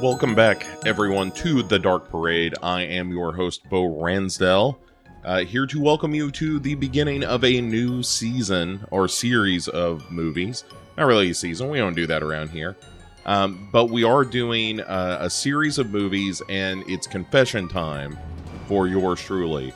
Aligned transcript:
Welcome 0.00 0.36
back, 0.36 0.64
everyone, 0.86 1.32
to 1.32 1.64
the 1.64 1.76
Dark 1.76 2.08
Parade. 2.08 2.54
I 2.62 2.82
am 2.82 3.10
your 3.10 3.32
host, 3.32 3.68
Bo 3.68 3.82
Ransdell, 3.82 4.78
uh, 5.24 5.40
here 5.40 5.66
to 5.66 5.80
welcome 5.80 6.14
you 6.14 6.30
to 6.30 6.60
the 6.60 6.76
beginning 6.76 7.24
of 7.24 7.42
a 7.42 7.60
new 7.60 8.04
season 8.04 8.86
or 8.92 9.08
series 9.08 9.66
of 9.66 10.08
movies. 10.08 10.62
Not 10.96 11.06
really 11.06 11.30
a 11.30 11.34
season, 11.34 11.68
we 11.68 11.78
don't 11.78 11.96
do 11.96 12.06
that 12.06 12.22
around 12.22 12.50
here. 12.50 12.76
Um, 13.26 13.68
but 13.72 13.86
we 13.86 14.04
are 14.04 14.24
doing 14.24 14.78
uh, 14.82 15.18
a 15.20 15.28
series 15.28 15.78
of 15.78 15.90
movies, 15.90 16.42
and 16.48 16.84
it's 16.86 17.08
confession 17.08 17.66
time 17.66 18.16
for 18.68 18.86
yours 18.86 19.20
truly. 19.20 19.74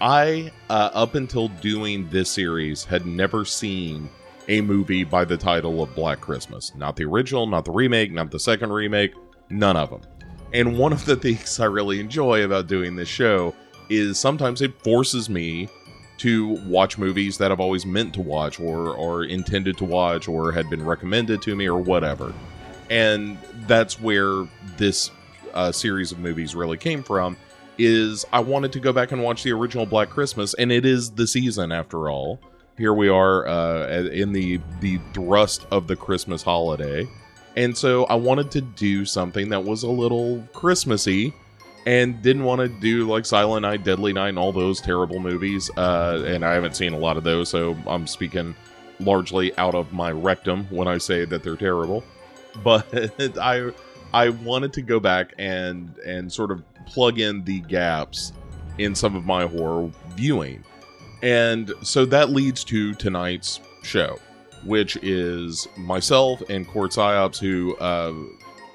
I, 0.00 0.52
uh, 0.70 0.90
up 0.94 1.16
until 1.16 1.48
doing 1.48 2.08
this 2.10 2.30
series, 2.30 2.84
had 2.84 3.06
never 3.06 3.44
seen 3.44 4.08
a 4.46 4.60
movie 4.60 5.02
by 5.02 5.24
the 5.24 5.36
title 5.36 5.82
of 5.82 5.92
Black 5.96 6.20
Christmas. 6.20 6.72
Not 6.76 6.94
the 6.94 7.04
original, 7.06 7.48
not 7.48 7.64
the 7.64 7.72
remake, 7.72 8.12
not 8.12 8.30
the 8.30 8.38
second 8.38 8.72
remake, 8.72 9.14
none 9.54 9.76
of 9.76 9.90
them. 9.90 10.02
And 10.52 10.78
one 10.78 10.92
of 10.92 11.04
the 11.04 11.16
things 11.24 11.58
I 11.60 11.66
really 11.66 12.00
enjoy 12.00 12.44
about 12.44 12.66
doing 12.66 12.96
this 12.96 13.08
show 13.08 13.54
is 13.88 14.18
sometimes 14.18 14.62
it 14.62 14.82
forces 14.82 15.28
me 15.28 15.68
to 16.16 16.50
watch 16.66 16.96
movies 16.96 17.38
that 17.38 17.50
I've 17.50 17.60
always 17.60 17.84
meant 17.84 18.14
to 18.14 18.20
watch 18.20 18.60
or 18.60 18.94
or 18.94 19.24
intended 19.24 19.76
to 19.78 19.84
watch 19.84 20.28
or 20.28 20.52
had 20.52 20.70
been 20.70 20.84
recommended 20.84 21.42
to 21.42 21.56
me 21.56 21.66
or 21.66 21.80
whatever. 21.80 22.32
And 22.88 23.36
that's 23.66 24.00
where 24.00 24.46
this 24.76 25.10
uh, 25.54 25.72
series 25.72 26.12
of 26.12 26.18
movies 26.18 26.54
really 26.54 26.76
came 26.76 27.02
from 27.02 27.36
is 27.78 28.24
I 28.32 28.40
wanted 28.40 28.72
to 28.72 28.80
go 28.80 28.92
back 28.92 29.10
and 29.10 29.22
watch 29.22 29.42
the 29.42 29.50
original 29.52 29.86
Black 29.86 30.08
Christmas 30.08 30.54
and 30.54 30.70
it 30.70 30.86
is 30.86 31.10
the 31.10 31.26
season 31.26 31.72
after 31.72 32.08
all. 32.08 32.40
Here 32.78 32.94
we 32.94 33.08
are 33.08 33.46
uh, 33.46 34.02
in 34.04 34.32
the 34.32 34.60
the 34.80 35.00
thrust 35.12 35.66
of 35.70 35.88
the 35.88 35.96
Christmas 35.96 36.42
holiday 36.42 37.08
and 37.56 37.76
so 37.76 38.04
I 38.04 38.14
wanted 38.14 38.50
to 38.52 38.60
do 38.60 39.04
something 39.04 39.48
that 39.50 39.62
was 39.62 39.82
a 39.82 39.90
little 39.90 40.42
Christmassy 40.52 41.32
and 41.86 42.20
didn't 42.22 42.44
want 42.44 42.60
to 42.60 42.68
do 42.68 43.08
like 43.08 43.26
Silent 43.26 43.62
Night, 43.62 43.84
Deadly 43.84 44.12
Night, 44.12 44.30
and 44.30 44.38
all 44.38 44.52
those 44.52 44.80
terrible 44.80 45.20
movies. 45.20 45.70
Uh, 45.76 46.22
and 46.26 46.44
I 46.44 46.54
haven't 46.54 46.76
seen 46.76 46.92
a 46.92 46.98
lot 46.98 47.16
of 47.16 47.24
those, 47.24 47.48
so 47.48 47.76
I'm 47.86 48.06
speaking 48.06 48.54
largely 49.00 49.56
out 49.58 49.74
of 49.74 49.92
my 49.92 50.10
rectum 50.10 50.66
when 50.70 50.88
I 50.88 50.98
say 50.98 51.24
that 51.24 51.42
they're 51.42 51.56
terrible. 51.56 52.04
But 52.62 52.86
I 53.36 53.72
I 54.12 54.28
wanted 54.28 54.72
to 54.74 54.82
go 54.82 55.00
back 55.00 55.34
and 55.38 55.92
and 56.06 56.32
sort 56.32 56.52
of 56.52 56.62
plug 56.86 57.18
in 57.18 57.42
the 57.42 57.58
gaps 57.62 58.32
in 58.78 58.94
some 58.94 59.16
of 59.16 59.24
my 59.24 59.44
horror 59.44 59.90
viewing. 60.10 60.62
And 61.20 61.72
so 61.82 62.04
that 62.06 62.30
leads 62.30 62.62
to 62.64 62.94
tonight's 62.94 63.58
show 63.82 64.20
which 64.64 64.96
is 64.96 65.68
myself 65.76 66.42
and 66.48 66.66
Cort 66.66 66.92
Psyops, 66.92 67.38
who, 67.38 67.76
uh, 67.76 68.12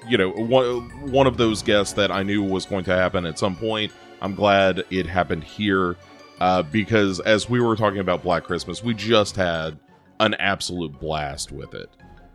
you 0.08 0.16
know, 0.16 0.30
one, 0.30 0.88
one 1.10 1.26
of 1.26 1.36
those 1.36 1.62
guests 1.62 1.92
that 1.94 2.10
I 2.10 2.22
knew 2.22 2.42
was 2.42 2.64
going 2.66 2.84
to 2.84 2.94
happen 2.94 3.26
at 3.26 3.38
some 3.38 3.56
point. 3.56 3.92
I'm 4.22 4.34
glad 4.34 4.84
it 4.90 5.06
happened 5.06 5.44
here 5.44 5.96
uh, 6.40 6.62
because 6.62 7.20
as 7.20 7.48
we 7.48 7.60
were 7.60 7.76
talking 7.76 8.00
about 8.00 8.22
Black 8.22 8.44
Christmas, 8.44 8.82
we 8.82 8.94
just 8.94 9.36
had 9.36 9.78
an 10.20 10.34
absolute 10.34 10.98
blast 10.98 11.52
with 11.52 11.74
it. 11.74 11.90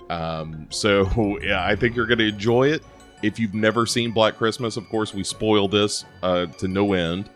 Um, 0.09 0.67
so, 0.69 1.39
yeah, 1.41 1.65
I 1.65 1.75
think 1.75 1.95
you're 1.95 2.05
going 2.07 2.19
to 2.19 2.27
enjoy 2.27 2.69
it. 2.69 2.83
If 3.23 3.39
you've 3.39 3.53
never 3.53 3.85
seen 3.85 4.11
Black 4.11 4.37
Christmas, 4.37 4.77
of 4.77 4.87
course, 4.89 5.13
we 5.13 5.23
spoil 5.23 5.67
this 5.67 6.05
uh, 6.21 6.47
to 6.47 6.67
no 6.67 6.93
end. 6.93 7.29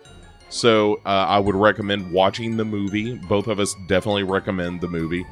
So, 0.49 0.95
uh, 1.05 1.25
I 1.27 1.39
would 1.39 1.55
recommend 1.55 2.11
watching 2.11 2.57
the 2.57 2.65
movie. 2.65 3.17
Both 3.17 3.47
of 3.47 3.59
us 3.59 3.75
definitely 3.87 4.23
recommend 4.23 4.81
the 4.81 4.87
movie 4.87 5.25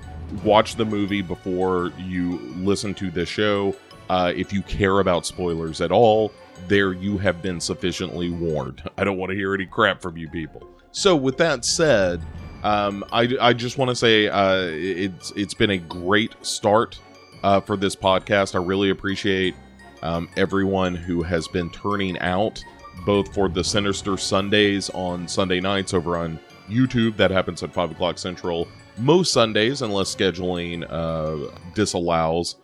watch 0.44 0.76
the 0.76 0.86
movie 0.86 1.22
before 1.22 1.92
you 1.98 2.40
listen 2.56 2.94
to 2.96 3.12
the 3.12 3.26
show. 3.26 3.76
Uh, 4.10 4.32
if 4.36 4.54
you 4.54 4.62
care 4.64 5.00
about 5.00 5.26
spoilers 5.26 5.82
at 5.82 5.92
all, 5.92 6.32
there 6.68 6.94
you 6.94 7.18
have 7.18 7.42
been 7.42 7.60
sufficiently 7.60 8.30
warned. 8.30 8.82
I 8.98 9.04
don't 9.04 9.18
want 9.18 9.32
to 9.32 9.36
hear 9.36 9.54
any 9.54 9.66
crap 9.66 10.02
from 10.02 10.18
you 10.18 10.30
people. 10.30 10.68
So, 10.92 11.16
with 11.16 11.38
that 11.38 11.66
said, 11.66 12.22
um, 12.64 13.04
I, 13.12 13.30
I 13.40 13.54
just 13.54 13.78
want 13.78 13.90
to 13.90 13.96
say 13.96 14.28
uh, 14.28 14.68
it's 14.72 15.32
it's 15.36 15.54
been 15.54 15.72
a 15.72 15.78
great 15.78 16.34
start 16.42 17.00
uh, 17.44 17.60
for 17.62 17.78
this 17.78 17.96
podcast. 17.96 18.56
I 18.56 18.64
really 18.64 18.90
appreciate 18.90 19.56
um, 20.02 20.30
everyone 20.38 20.96
who 20.96 21.22
has 21.24 21.48
been 21.48 21.70
turning 21.70 22.18
out, 22.20 22.64
both 23.06 23.34
for 23.34 23.50
the 23.50 23.64
Sinister 23.64 24.18
Sundays 24.18 24.90
on 24.92 25.28
Sunday 25.28 25.60
nights 25.60 25.94
over 25.94 26.18
on 26.18 26.40
YouTube. 26.68 27.16
That 27.18 27.32
happens 27.32 27.62
at 27.64 27.74
five 27.74 27.92
o'clock 27.92 28.18
Central 28.18 28.68
most 28.98 29.34
Sundays, 29.34 29.82
unless 29.82 30.14
scheduling 30.14 30.86
uh, 30.90 31.52
disallows 31.74 32.56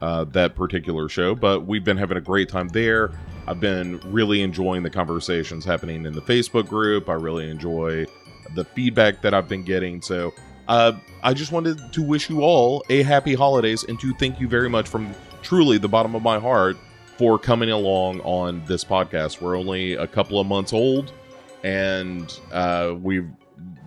uh, 0.00 0.24
that 0.24 0.54
particular 0.54 1.08
show. 1.08 1.34
But 1.34 1.66
we've 1.66 1.84
been 1.84 1.96
having 1.96 2.16
a 2.16 2.20
great 2.20 2.48
time 2.48 2.68
there. 2.68 3.12
I've 3.46 3.60
been 3.60 4.00
really 4.04 4.42
enjoying 4.42 4.82
the 4.82 4.90
conversations 4.90 5.64
happening 5.64 6.06
in 6.06 6.12
the 6.12 6.22
Facebook 6.22 6.68
group. 6.68 7.08
I 7.08 7.14
really 7.14 7.48
enjoy 7.48 8.06
the 8.54 8.64
feedback 8.64 9.22
that 9.22 9.34
I've 9.34 9.48
been 9.48 9.64
getting. 9.64 10.02
So 10.02 10.32
uh, 10.68 10.92
I 11.22 11.34
just 11.34 11.52
wanted 11.52 11.92
to 11.92 12.02
wish 12.02 12.28
you 12.28 12.42
all 12.42 12.84
a 12.88 13.02
happy 13.02 13.34
holidays 13.34 13.84
and 13.84 13.98
to 14.00 14.12
thank 14.14 14.40
you 14.40 14.48
very 14.48 14.68
much 14.68 14.88
from 14.88 15.14
truly 15.42 15.78
the 15.78 15.88
bottom 15.88 16.14
of 16.14 16.22
my 16.22 16.38
heart 16.38 16.76
for 17.16 17.38
coming 17.38 17.70
along 17.70 18.20
on 18.20 18.64
this 18.66 18.84
podcast. 18.84 19.40
We're 19.40 19.56
only 19.56 19.94
a 19.94 20.06
couple 20.06 20.38
of 20.38 20.46
months 20.46 20.72
old 20.72 21.12
and 21.62 22.32
uh, 22.50 22.94
we've 23.00 23.28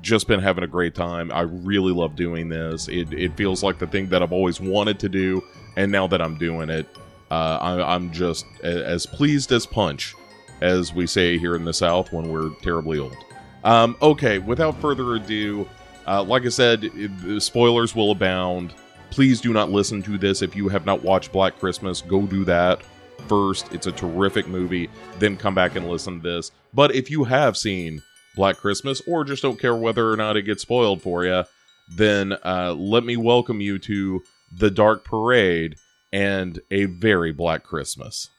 just 0.05 0.27
been 0.27 0.39
having 0.39 0.63
a 0.63 0.67
great 0.67 0.93
time. 0.93 1.31
I 1.31 1.41
really 1.41 1.91
love 1.91 2.15
doing 2.15 2.47
this. 2.47 2.87
It, 2.87 3.11
it 3.11 3.35
feels 3.35 3.63
like 3.63 3.79
the 3.79 3.87
thing 3.87 4.07
that 4.09 4.21
I've 4.21 4.31
always 4.31 4.61
wanted 4.61 4.99
to 4.99 5.09
do, 5.09 5.43
and 5.75 5.91
now 5.91 6.05
that 6.07 6.21
I'm 6.21 6.37
doing 6.37 6.69
it, 6.69 6.85
uh, 7.31 7.57
I, 7.59 7.95
I'm 7.95 8.11
just 8.11 8.45
as 8.61 9.07
pleased 9.07 9.51
as 9.51 9.65
punch, 9.65 10.15
as 10.61 10.93
we 10.93 11.07
say 11.07 11.39
here 11.39 11.55
in 11.55 11.65
the 11.65 11.73
South 11.73 12.13
when 12.13 12.31
we're 12.31 12.51
terribly 12.61 12.99
old. 12.99 13.17
Um, 13.63 13.97
okay, 13.99 14.37
without 14.37 14.79
further 14.79 15.15
ado, 15.15 15.67
uh, 16.05 16.23
like 16.23 16.45
I 16.45 16.49
said, 16.49 16.91
spoilers 17.39 17.95
will 17.95 18.11
abound. 18.11 18.75
Please 19.09 19.41
do 19.41 19.53
not 19.53 19.71
listen 19.71 20.03
to 20.03 20.19
this 20.19 20.43
if 20.43 20.55
you 20.55 20.69
have 20.69 20.85
not 20.85 21.01
watched 21.01 21.31
Black 21.31 21.57
Christmas. 21.57 22.01
Go 22.01 22.21
do 22.27 22.45
that 22.45 22.83
first. 23.27 23.73
It's 23.73 23.87
a 23.87 23.91
terrific 23.91 24.47
movie. 24.47 24.87
Then 25.17 25.35
come 25.35 25.55
back 25.55 25.75
and 25.75 25.89
listen 25.89 26.21
to 26.21 26.29
this. 26.29 26.51
But 26.75 26.93
if 26.93 27.09
you 27.09 27.23
have 27.23 27.57
seen 27.57 28.03
Black 28.35 28.57
Christmas, 28.57 29.01
or 29.07 29.23
just 29.23 29.41
don't 29.41 29.59
care 29.59 29.75
whether 29.75 30.11
or 30.11 30.17
not 30.17 30.37
it 30.37 30.43
gets 30.43 30.61
spoiled 30.61 31.01
for 31.01 31.25
you, 31.25 31.43
then 31.89 32.33
uh, 32.43 32.73
let 32.73 33.03
me 33.03 33.15
welcome 33.17 33.61
you 33.61 33.79
to 33.79 34.21
the 34.51 34.71
Dark 34.71 35.03
Parade 35.03 35.75
and 36.11 36.59
a 36.71 36.85
very 36.85 37.31
Black 37.31 37.63
Christmas. 37.63 38.29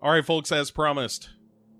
All 0.00 0.10
right, 0.10 0.24
folks, 0.24 0.50
as 0.50 0.70
promised, 0.70 1.30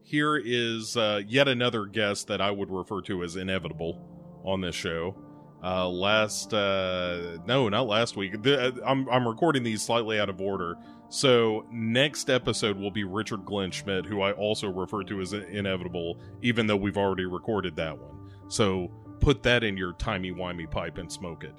here 0.05 0.37
is 0.37 0.97
uh, 0.97 1.23
yet 1.27 1.49
another 1.49 1.87
guest 1.87 2.29
that 2.29 2.41
I 2.41 2.51
would 2.51 2.71
refer 2.71 3.01
to 3.03 3.25
as 3.25 3.35
inevitable 3.35 4.41
on 4.45 4.61
this 4.61 4.77
show. 4.77 5.17
Uh, 5.65 5.89
last, 5.89 6.53
uh, 6.53 7.39
no, 7.47 7.69
not 7.69 7.87
last 7.87 8.17
week. 8.17 8.43
The, 8.43 8.69
uh, 8.69 8.73
I'm 8.85 9.09
I'm 9.09 9.27
recording 9.27 9.63
these 9.63 9.83
slightly 9.83 10.21
out 10.21 10.29
of 10.29 10.41
order. 10.41 10.77
So 11.13 11.67
next 11.71 12.31
episode 12.31 12.79
will 12.79 12.91
be 12.91 13.05
Richard 13.05 13.45
Glenn 13.45 13.71
Schmidt, 13.71 14.07
who 14.07 14.23
I 14.23 14.33
also 14.33 14.71
refer 14.71 15.03
to 15.03 15.21
as 15.21 15.35
inevitable, 15.35 16.19
even 16.41 16.67
though 16.67 16.79
we've 16.79 16.97
already 16.97 17.27
recorded 17.27 17.77
that 17.77 17.99
one. 17.99 18.31
So 18.49 18.91
put 19.21 19.43
that 19.43 19.63
in 19.63 19.77
your 19.77 19.93
timey 19.93 20.33
wimey 20.33 20.71
pipe 20.71 20.97
and 20.97 21.13
smoke 21.13 21.45
it. 21.45 21.53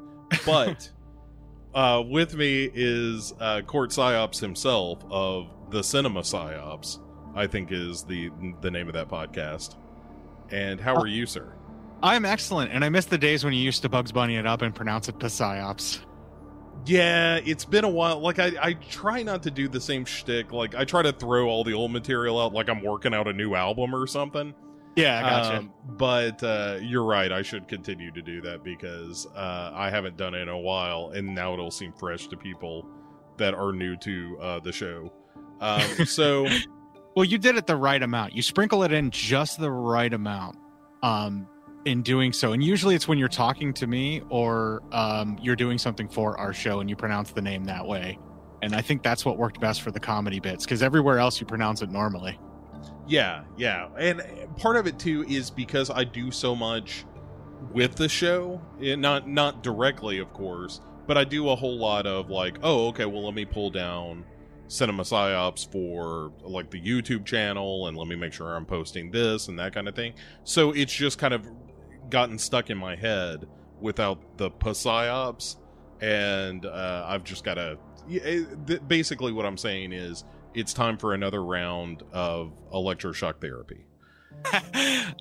But 0.43 0.89
uh, 1.75 2.01
with 2.03 2.33
me 2.33 2.71
is 2.73 3.31
uh, 3.39 3.61
Cort 3.61 3.91
Psyops 3.91 4.39
himself 4.39 5.03
of 5.11 5.51
the 5.69 5.83
Cinema 5.83 6.21
Psyops. 6.21 6.97
I 7.35 7.45
think 7.45 7.71
is 7.71 8.01
the 8.01 8.31
the 8.61 8.71
name 8.71 8.87
of 8.87 8.95
that 8.95 9.07
podcast. 9.07 9.75
And 10.49 10.81
how 10.81 10.95
are 10.95 11.05
you, 11.05 11.27
sir? 11.27 11.53
I'm 12.01 12.25
excellent, 12.25 12.71
and 12.71 12.83
I 12.83 12.89
miss 12.89 13.05
the 13.05 13.19
days 13.19 13.43
when 13.43 13.53
you 13.53 13.61
used 13.61 13.83
to 13.83 13.89
Bugs 13.89 14.11
Bunny 14.11 14.35
it 14.37 14.47
up 14.47 14.63
and 14.63 14.73
pronounce 14.73 15.09
it 15.09 15.19
to 15.19 15.27
Psyops. 15.27 15.99
Yeah, 16.85 17.39
it's 17.45 17.65
been 17.65 17.85
a 17.85 17.89
while. 17.89 18.19
Like 18.19 18.39
I, 18.39 18.51
I 18.61 18.73
try 18.73 19.23
not 19.23 19.43
to 19.43 19.51
do 19.51 19.67
the 19.67 19.79
same 19.79 20.05
shtick. 20.05 20.51
Like 20.51 20.75
I 20.75 20.83
try 20.83 21.01
to 21.01 21.13
throw 21.13 21.47
all 21.47 21.63
the 21.63 21.73
old 21.73 21.91
material 21.91 22.39
out, 22.39 22.53
like 22.53 22.69
I'm 22.69 22.83
working 22.83 23.13
out 23.13 23.27
a 23.27 23.33
new 23.33 23.55
album 23.55 23.95
or 23.95 24.05
something. 24.07 24.53
Yeah, 24.95 25.17
I 25.17 25.21
gotcha. 25.21 25.57
Um, 25.57 25.73
but 25.97 26.43
uh, 26.43 26.77
you're 26.81 27.05
right. 27.05 27.31
I 27.31 27.41
should 27.41 27.67
continue 27.67 28.11
to 28.11 28.21
do 28.21 28.41
that 28.41 28.63
because 28.63 29.25
uh, 29.35 29.71
I 29.73 29.89
haven't 29.89 30.17
done 30.17 30.35
it 30.35 30.41
in 30.41 30.49
a 30.49 30.57
while, 30.57 31.11
and 31.15 31.33
now 31.33 31.53
it'll 31.53 31.71
seem 31.71 31.93
fresh 31.93 32.27
to 32.27 32.37
people 32.37 32.85
that 33.37 33.53
are 33.53 33.71
new 33.71 33.95
to 33.97 34.37
uh, 34.39 34.59
the 34.59 34.71
show. 34.71 35.11
Um, 35.61 35.81
so, 36.05 36.47
well, 37.15 37.25
you 37.25 37.37
did 37.39 37.55
it 37.55 37.65
the 37.65 37.75
right 37.75 38.01
amount. 38.01 38.33
You 38.33 38.43
sprinkle 38.43 38.83
it 38.83 38.91
in 38.91 39.09
just 39.09 39.59
the 39.59 39.71
right 39.71 40.13
amount. 40.13 40.57
Um, 41.01 41.47
in 41.85 42.01
doing 42.01 42.33
so. 42.33 42.53
And 42.53 42.63
usually 42.63 42.95
it's 42.95 43.07
when 43.07 43.17
you're 43.17 43.27
talking 43.27 43.73
to 43.73 43.87
me 43.87 44.21
or 44.29 44.83
um, 44.91 45.37
you're 45.41 45.55
doing 45.55 45.77
something 45.77 46.07
for 46.07 46.39
our 46.39 46.53
show 46.53 46.79
and 46.79 46.89
you 46.89 46.95
pronounce 46.95 47.31
the 47.31 47.41
name 47.41 47.65
that 47.65 47.85
way. 47.85 48.17
And 48.61 48.75
I 48.75 48.81
think 48.81 49.03
that's 49.03 49.25
what 49.25 49.37
worked 49.37 49.59
best 49.59 49.81
for 49.81 49.91
the 49.91 49.99
comedy 49.99 50.39
bits 50.39 50.63
because 50.65 50.81
everywhere 50.81 51.19
else 51.19 51.39
you 51.39 51.45
pronounce 51.45 51.81
it 51.81 51.89
normally. 51.89 52.39
Yeah, 53.07 53.43
yeah. 53.57 53.89
And 53.97 54.21
part 54.57 54.77
of 54.77 54.87
it 54.87 54.97
too 54.97 55.25
is 55.27 55.49
because 55.49 55.89
I 55.89 56.05
do 56.05 56.31
so 56.31 56.55
much 56.55 57.05
with 57.73 57.95
the 57.95 58.07
show, 58.07 58.61
not 58.79 59.27
not 59.27 59.63
directly, 59.63 60.19
of 60.19 60.31
course, 60.33 60.81
but 61.07 61.17
I 61.17 61.23
do 61.23 61.49
a 61.49 61.55
whole 61.55 61.77
lot 61.77 62.05
of 62.05 62.29
like, 62.29 62.57
oh, 62.63 62.87
okay, 62.87 63.05
well, 63.05 63.25
let 63.25 63.33
me 63.33 63.45
pull 63.45 63.69
down 63.69 64.25
cinema 64.67 65.03
psyops 65.03 65.69
for 65.71 66.31
like 66.41 66.71
the 66.71 66.81
YouTube 66.81 67.25
channel 67.25 67.87
and 67.87 67.97
let 67.97 68.07
me 68.07 68.15
make 68.15 68.33
sure 68.33 68.55
I'm 68.55 68.65
posting 68.65 69.11
this 69.11 69.49
and 69.49 69.59
that 69.59 69.73
kind 69.73 69.87
of 69.87 69.95
thing. 69.95 70.13
So 70.45 70.71
it's 70.71 70.93
just 70.93 71.17
kind 71.17 71.33
of 71.33 71.47
gotten 72.09 72.37
stuck 72.37 72.69
in 72.69 72.77
my 72.77 72.95
head 72.95 73.47
without 73.79 74.37
the 74.37 74.49
psyops, 74.51 75.57
and 76.01 76.65
uh, 76.65 77.05
I've 77.07 77.23
just 77.23 77.43
got 77.43 77.55
to. 77.55 77.77
Basically, 78.87 79.31
what 79.31 79.45
I'm 79.45 79.57
saying 79.57 79.93
is 79.93 80.25
it's 80.53 80.73
time 80.73 80.97
for 80.97 81.13
another 81.13 81.43
round 81.43 82.03
of 82.11 82.51
electroshock 82.73 83.39
therapy. 83.39 83.85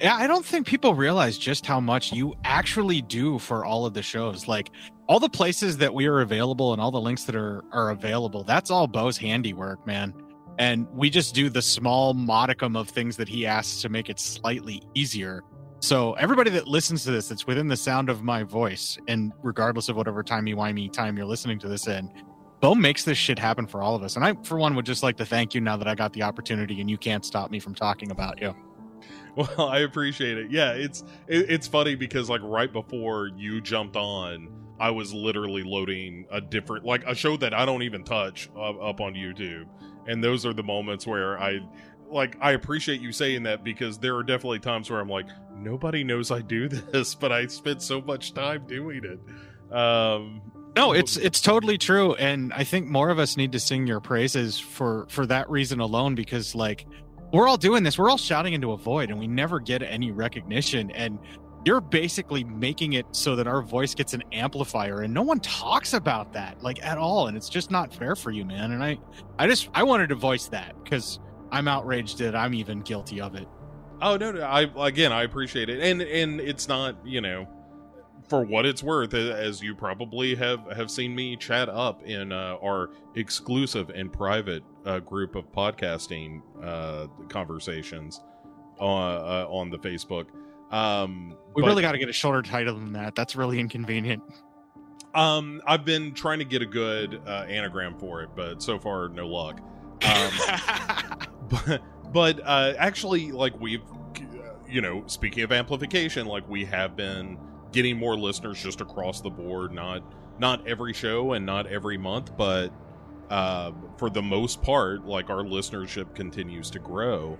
yeah, 0.01 0.17
I 0.17 0.27
don't 0.27 0.45
think 0.45 0.67
people 0.67 0.95
realize 0.95 1.39
just 1.39 1.65
how 1.65 1.81
much 1.81 2.13
you 2.13 2.35
actually 2.45 3.03
do 3.03 3.39
for 3.39 3.65
all 3.65 3.87
of 3.87 3.95
the 3.95 4.03
shows. 4.03 4.49
Like 4.49 4.71
all 5.09 5.21
the 5.21 5.29
places 5.29 5.77
that 5.79 5.95
we 5.95 6.07
are 6.07 6.21
available 6.21 6.73
and 6.73 6.83
all 6.83 6.91
the 6.91 7.01
links 7.01 7.25
that 7.25 7.37
are 7.37 7.63
are 7.73 7.91
available, 7.91 8.43
that's 8.43 8.71
all 8.71 8.87
Bo's 8.87 9.17
handiwork, 9.17 9.87
man. 9.87 10.15
And 10.59 10.87
we 10.93 11.09
just 11.09 11.35
do 11.35 11.49
the 11.49 11.63
small 11.63 12.15
modicum 12.15 12.77
of 12.77 12.89
things 12.89 13.17
that 13.17 13.29
he 13.29 13.47
asks 13.47 13.81
to 13.83 13.89
make 13.89 14.11
it 14.11 14.19
slightly 14.19 14.83
easier. 14.95 15.43
So 15.83 16.13
everybody 16.13 16.49
that 16.51 16.69
listens 16.69 17.03
to 17.05 17.11
this, 17.11 17.27
that's 17.27 17.45
within 17.45 17.67
the 17.67 17.77
sound 17.77 18.09
of 18.09 18.23
my 18.23 18.45
voice, 18.45 18.97
and 19.09 19.33
regardless 19.43 19.89
of 19.89 19.97
whatever 19.97 20.23
timey 20.23 20.55
wimey 20.55 20.93
time 20.93 21.17
you're 21.17 21.27
listening 21.27 21.59
to 21.59 21.69
this 21.69 21.89
in, 21.89 22.09
Bo 22.61 22.77
makes 22.77 23.03
this 23.03 23.19
shit 23.19 23.37
happen 23.37 23.67
for 23.67 23.83
all 23.83 23.97
of 23.97 24.05
us. 24.05 24.15
And 24.15 24.25
I, 24.25 24.35
for 24.45 24.59
one, 24.59 24.77
would 24.77 24.87
just 24.87 25.03
like 25.03 25.17
to 25.17 25.27
thank 25.27 25.57
you 25.57 25.61
now 25.61 25.77
that 25.77 25.89
I 25.89 25.97
got 25.97 26.13
the 26.13 26.23
opportunity 26.23 26.81
and 26.81 26.89
you 26.89 26.97
can't 26.97 27.25
stop 27.25 27.51
me 27.51 27.59
from 27.59 27.75
talking 27.75 28.13
about 28.13 28.41
you. 28.41 28.55
Well, 29.35 29.51
I 29.59 29.81
appreciate 29.81 30.39
it. 30.39 30.53
Yeah, 30.53 30.71
it's 30.71 31.03
it, 31.27 31.51
it's 31.51 31.67
funny 31.67 31.97
because 31.97 32.31
like 32.31 32.43
right 32.45 32.73
before 32.73 33.31
you 33.37 33.61
jumped 33.61 33.97
on, 33.97 34.51
I 34.79 34.91
was 34.91 35.13
literally 35.13 35.65
loading 35.65 36.27
a 36.31 36.41
different 36.41 36.85
like 36.85 37.03
a 37.09 37.15
show 37.17 37.37
that 37.39 37.55
I 37.55 37.67
don't 37.67 37.83
even 37.83 38.05
touch 38.05 38.49
up 38.55 39.01
on 39.01 39.15
YouTube, 39.15 39.67
and 40.07 40.23
those 40.23 40.47
are 40.47 40.53
the 40.53 40.63
moments 40.63 41.09
where 41.09 41.41
I 41.41 41.59
like 42.13 42.37
I 42.41 42.53
appreciate 42.53 43.01
you 43.01 43.13
saying 43.13 43.43
that 43.45 43.65
because 43.65 43.99
there 43.99 44.17
are 44.17 44.23
definitely 44.23 44.61
times 44.61 44.91
where 44.91 45.01
I'm 45.01 45.09
like 45.09 45.27
nobody 45.57 46.05
knows 46.05 46.31
I 46.31 46.41
do 46.41 46.69
this, 46.69 47.15
but 47.15 47.33
I 47.33 47.47
spent 47.47 47.83
so 47.83 48.01
much 48.01 48.35
time 48.35 48.67
doing 48.67 49.03
it. 49.05 49.75
Um, 49.75 50.43
no, 50.77 50.93
it's 50.93 51.17
it's 51.17 51.41
totally 51.41 51.77
true, 51.77 52.15
and 52.15 52.53
I 52.53 52.65
think 52.65 52.89
more 52.89 53.11
of 53.11 53.19
us 53.19 53.37
need 53.37 53.53
to 53.53 53.61
sing 53.61 53.87
your 53.87 54.01
praises 54.01 54.59
for 54.59 55.07
for 55.11 55.27
that 55.27 55.49
reason 55.51 55.81
alone. 55.81 56.15
Because 56.15 56.55
like 56.55 56.87
we're 57.33 57.47
all 57.47 57.59
doing 57.59 57.83
this, 57.83 57.99
we're 57.99 58.09
all 58.09 58.19
shouting 58.19 58.55
into 58.55 58.73
a 58.73 58.77
void, 58.77 59.11
and 59.11 59.19
we 59.19 59.27
never 59.27 59.61
get 59.61 59.83
any 59.83 60.13
recognition. 60.13 60.91
And 60.93 61.19
you're 61.65 61.81
basically 61.81 62.43
making 62.43 62.95
it 62.95 63.07
so 63.13 63.37
that 63.37 63.47
our 63.47 63.63
voice 63.63 63.95
gets 63.95 64.15
an 64.15 64.23
amplifier, 64.33 65.03
and 65.03 65.13
no 65.13 65.23
one 65.23 65.41
talks 65.41 65.93
about 65.93 66.33
that 66.33 66.63
like 66.63 66.83
at 66.83 66.97
all. 66.97 67.27
And 67.27 67.37
it's 67.37 67.51
just 67.51 67.71
not 67.71 67.95
fair 67.95 68.17
for 68.17 68.31
you, 68.31 68.47
man. 68.47 68.73
And 68.73 68.83
I 68.83 68.99
I 69.39 69.47
just 69.47 69.69
I 69.75 69.83
wanted 69.83 70.09
to 70.09 70.15
voice 70.15 70.49
that 70.49 70.75
because 70.83 71.21
I'm 71.53 71.69
outraged 71.69 72.19
that 72.19 72.35
I'm 72.35 72.55
even 72.55 72.81
guilty 72.81 73.21
of 73.21 73.37
it. 73.37 73.47
Oh 74.01 74.17
no, 74.17 74.33
no, 74.33 74.43
I 74.43 74.63
again 74.89 75.13
I 75.13 75.23
appreciate 75.23 75.69
it, 75.69 75.81
and 75.81 76.03
and 76.03 76.41
it's 76.41 76.67
not 76.67 76.97
you 77.07 77.21
know 77.21 77.47
for 78.29 78.43
what 78.43 78.65
it's 78.65 78.83
worth, 78.83 79.15
as 79.15 79.63
you 79.63 79.75
probably 79.75 80.35
have 80.35 80.61
have 80.75 80.91
seen 80.91 81.15
me 81.15 81.37
chat 81.37 81.69
up 81.69 82.03
in 82.03 82.33
uh, 82.33 82.57
our 82.65 82.91
exclusive 83.15 83.91
and 83.91 84.13
private 84.13 84.65
uh, 84.87 84.99
group 85.01 85.37
of 85.37 85.53
podcasting 85.53 86.41
uh, 86.63 87.07
conversations 87.29 88.23
on 88.81 89.17
uh, 89.17 89.47
on 89.49 89.71
the 89.71 89.79
Facebook. 89.79 90.27
Um, 90.71 91.37
we 91.55 91.63
but, 91.63 91.69
really 91.69 91.83
got 91.83 91.93
to 91.93 91.99
get 91.99 92.09
a 92.09 92.15
shorter 92.15 92.43
title 92.43 92.75
than 92.75 92.95
that. 92.95 93.15
That's 93.15 93.37
really 93.37 93.61
inconvenient. 93.61 94.23
Um, 95.15 95.61
I've 95.67 95.85
been 95.85 96.15
trying 96.15 96.39
to 96.39 96.47
get 96.47 96.63
a 96.63 96.67
good 96.67 97.21
uh, 97.27 97.45
anagram 97.49 97.99
for 97.99 98.23
it, 98.23 98.31
but 98.35 98.63
so 98.63 98.79
far 98.79 99.11
no 99.11 99.29
luck. 99.29 99.61
Um, 100.05 101.19
but 101.53 101.83
but 102.13 102.41
uh, 102.45 102.75
actually, 102.79 103.33
like 103.33 103.59
we've, 103.61 103.83
you 104.69 104.81
know, 104.81 105.05
speaking 105.07 105.45
of 105.45 105.53
amplification, 105.53 106.27
like 106.27 106.49
we 106.49 106.65
have 106.65 106.97
been 106.97 107.39
getting 107.73 107.97
more 107.97 108.17
listeners 108.17 108.63
just 108.63 108.81
across 108.81 109.21
the 109.21 109.31
board. 109.31 109.73
Not 109.73 110.03
not 110.39 110.67
every 110.67 110.93
show 110.93 111.33
and 111.33 111.47
not 111.47 111.67
every 111.67 111.99
month, 111.99 112.37
but 112.37 112.73
uh, 113.31 113.73
for 113.97 114.11
the 114.11 114.23
most 114.23 114.63
part, 114.63 115.07
like 115.07 115.31
our 115.31 115.43
listenership 115.43 116.15
continues 116.15 116.71
to 116.71 116.79
grow. 116.79 117.39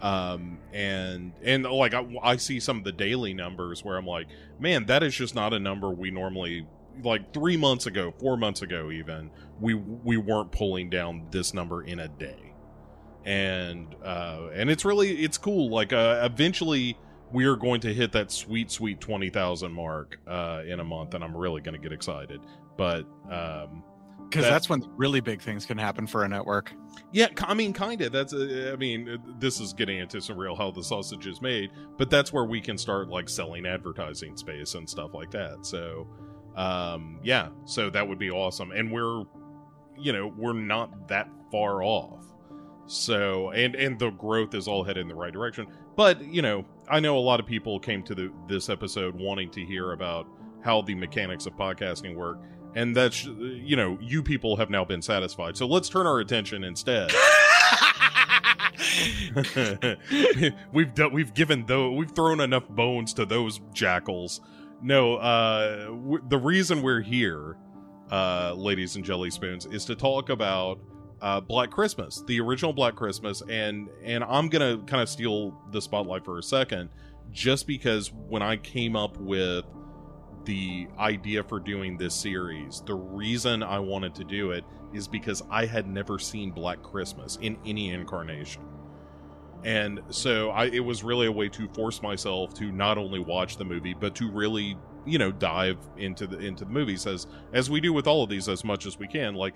Um, 0.00 0.58
and 0.72 1.32
and 1.42 1.64
like 1.64 1.94
I, 1.94 2.06
I 2.22 2.36
see 2.36 2.60
some 2.60 2.78
of 2.78 2.84
the 2.84 2.92
daily 2.92 3.34
numbers 3.34 3.84
where 3.84 3.96
I'm 3.96 4.06
like, 4.06 4.28
man, 4.60 4.86
that 4.86 5.02
is 5.02 5.14
just 5.14 5.34
not 5.34 5.52
a 5.52 5.58
number 5.58 5.90
we 5.90 6.10
normally 6.10 6.66
like 7.02 7.32
three 7.32 7.56
months 7.56 7.86
ago, 7.86 8.12
four 8.18 8.36
months 8.36 8.62
ago, 8.62 8.90
even 8.90 9.30
we 9.60 9.74
we 9.74 10.16
weren't 10.16 10.52
pulling 10.52 10.90
down 10.90 11.26
this 11.30 11.54
number 11.54 11.82
in 11.82 11.98
a 12.00 12.08
day, 12.08 12.47
and 13.28 13.94
uh, 14.02 14.48
and 14.54 14.70
it's 14.70 14.86
really 14.86 15.22
it's 15.22 15.36
cool. 15.36 15.68
Like 15.68 15.92
uh, 15.92 16.20
eventually 16.24 16.96
we 17.30 17.44
are 17.44 17.56
going 17.56 17.80
to 17.82 17.92
hit 17.92 18.12
that 18.12 18.30
sweet, 18.32 18.70
sweet 18.70 19.02
20,000 19.02 19.70
mark 19.70 20.18
uh, 20.26 20.62
in 20.66 20.80
a 20.80 20.84
month, 20.84 21.12
and 21.12 21.22
I'm 21.22 21.36
really 21.36 21.60
going 21.60 21.74
to 21.74 21.80
get 21.80 21.92
excited. 21.92 22.40
But, 22.78 23.04
um, 23.30 23.84
because 24.30 24.44
that, 24.44 24.50
that's 24.50 24.68
when 24.68 24.82
really 24.96 25.20
big 25.20 25.40
things 25.40 25.64
can 25.64 25.78
happen 25.78 26.06
for 26.06 26.24
a 26.24 26.28
network. 26.28 26.72
Yeah, 27.12 27.28
I 27.38 27.54
mean, 27.54 27.72
kind 27.72 28.00
of. 28.00 28.12
That's, 28.12 28.32
uh, 28.32 28.70
I 28.72 28.76
mean, 28.76 29.08
uh, 29.08 29.16
this 29.38 29.60
is 29.60 29.72
getting 29.72 29.98
into 29.98 30.20
some 30.20 30.38
real 30.38 30.54
how 30.54 30.70
the 30.70 30.82
sausage 30.82 31.26
is 31.26 31.40
made, 31.42 31.70
but 31.96 32.10
that's 32.10 32.32
where 32.32 32.44
we 32.44 32.60
can 32.60 32.76
start 32.76 33.08
like 33.08 33.28
selling 33.28 33.66
advertising 33.66 34.36
space 34.36 34.74
and 34.74 34.88
stuff 34.88 35.14
like 35.14 35.30
that. 35.30 35.66
So, 35.66 36.06
um, 36.56 37.20
yeah, 37.22 37.48
so 37.64 37.88
that 37.90 38.06
would 38.06 38.18
be 38.18 38.30
awesome. 38.30 38.70
And 38.70 38.90
we're, 38.92 39.24
you 39.98 40.12
know, 40.12 40.32
we're 40.36 40.52
not 40.52 41.08
that 41.08 41.28
far 41.50 41.82
off. 41.82 42.27
So, 42.88 43.50
and 43.50 43.74
and 43.74 43.98
the 43.98 44.10
growth 44.10 44.54
is 44.54 44.66
all 44.66 44.82
headed 44.82 45.02
in 45.02 45.08
the 45.08 45.14
right 45.14 45.32
direction. 45.32 45.66
But 45.94 46.24
you 46.24 46.40
know, 46.40 46.64
I 46.88 47.00
know 47.00 47.18
a 47.18 47.20
lot 47.20 47.38
of 47.38 47.46
people 47.46 47.78
came 47.78 48.02
to 48.04 48.14
the, 48.14 48.32
this 48.48 48.70
episode 48.70 49.14
wanting 49.14 49.50
to 49.50 49.64
hear 49.64 49.92
about 49.92 50.26
how 50.64 50.80
the 50.80 50.94
mechanics 50.94 51.44
of 51.44 51.54
podcasting 51.54 52.16
work, 52.16 52.40
and 52.74 52.96
that's 52.96 53.24
you 53.24 53.76
know, 53.76 53.98
you 54.00 54.22
people 54.22 54.56
have 54.56 54.70
now 54.70 54.86
been 54.86 55.02
satisfied. 55.02 55.56
So 55.56 55.66
let's 55.66 55.90
turn 55.90 56.06
our 56.06 56.20
attention 56.20 56.64
instead. 56.64 57.12
we've 60.72 60.94
done, 60.94 61.12
we've 61.12 61.34
given 61.34 61.66
though 61.66 61.92
we've 61.92 62.12
thrown 62.12 62.40
enough 62.40 62.68
bones 62.68 63.12
to 63.14 63.26
those 63.26 63.60
jackals. 63.74 64.40
No, 64.80 65.16
uh, 65.16 65.86
w- 65.86 66.24
the 66.28 66.38
reason 66.38 66.82
we're 66.82 67.02
here, 67.02 67.56
uh, 68.10 68.54
ladies 68.56 68.96
and 68.96 69.04
jelly 69.04 69.30
spoons, 69.30 69.66
is 69.66 69.84
to 69.86 69.94
talk 69.94 70.30
about 70.30 70.78
uh, 71.20 71.40
Black 71.40 71.70
Christmas, 71.70 72.22
the 72.26 72.40
original 72.40 72.72
Black 72.72 72.94
Christmas, 72.94 73.42
and 73.48 73.88
and 74.02 74.24
I'm 74.24 74.48
gonna 74.48 74.78
kind 74.86 75.02
of 75.02 75.08
steal 75.08 75.60
the 75.72 75.80
spotlight 75.80 76.24
for 76.24 76.38
a 76.38 76.42
second, 76.42 76.90
just 77.32 77.66
because 77.66 78.12
when 78.12 78.42
I 78.42 78.56
came 78.56 78.96
up 78.96 79.16
with 79.18 79.64
the 80.44 80.88
idea 80.98 81.42
for 81.42 81.60
doing 81.60 81.98
this 81.98 82.14
series, 82.14 82.82
the 82.86 82.94
reason 82.94 83.62
I 83.62 83.78
wanted 83.78 84.14
to 84.16 84.24
do 84.24 84.52
it 84.52 84.64
is 84.94 85.06
because 85.06 85.42
I 85.50 85.66
had 85.66 85.86
never 85.86 86.18
seen 86.18 86.52
Black 86.52 86.82
Christmas 86.82 87.36
in 87.42 87.58
any 87.66 87.90
incarnation. 87.90 88.62
And 89.64 90.00
so 90.10 90.50
I 90.50 90.66
it 90.66 90.80
was 90.80 91.02
really 91.02 91.26
a 91.26 91.32
way 91.32 91.48
to 91.48 91.68
force 91.68 92.00
myself 92.00 92.54
to 92.54 92.70
not 92.70 92.96
only 92.96 93.18
watch 93.18 93.56
the 93.56 93.64
movie 93.64 93.92
but 93.92 94.14
to 94.16 94.30
really, 94.30 94.76
you 95.04 95.18
know, 95.18 95.32
dive 95.32 95.78
into 95.96 96.28
the 96.28 96.38
into 96.38 96.64
the 96.64 96.70
movies 96.70 97.06
as 97.06 97.26
as 97.52 97.68
we 97.68 97.80
do 97.80 97.92
with 97.92 98.06
all 98.06 98.22
of 98.22 98.30
these 98.30 98.48
as 98.48 98.64
much 98.64 98.86
as 98.86 98.98
we 98.98 99.08
can. 99.08 99.34
Like 99.34 99.54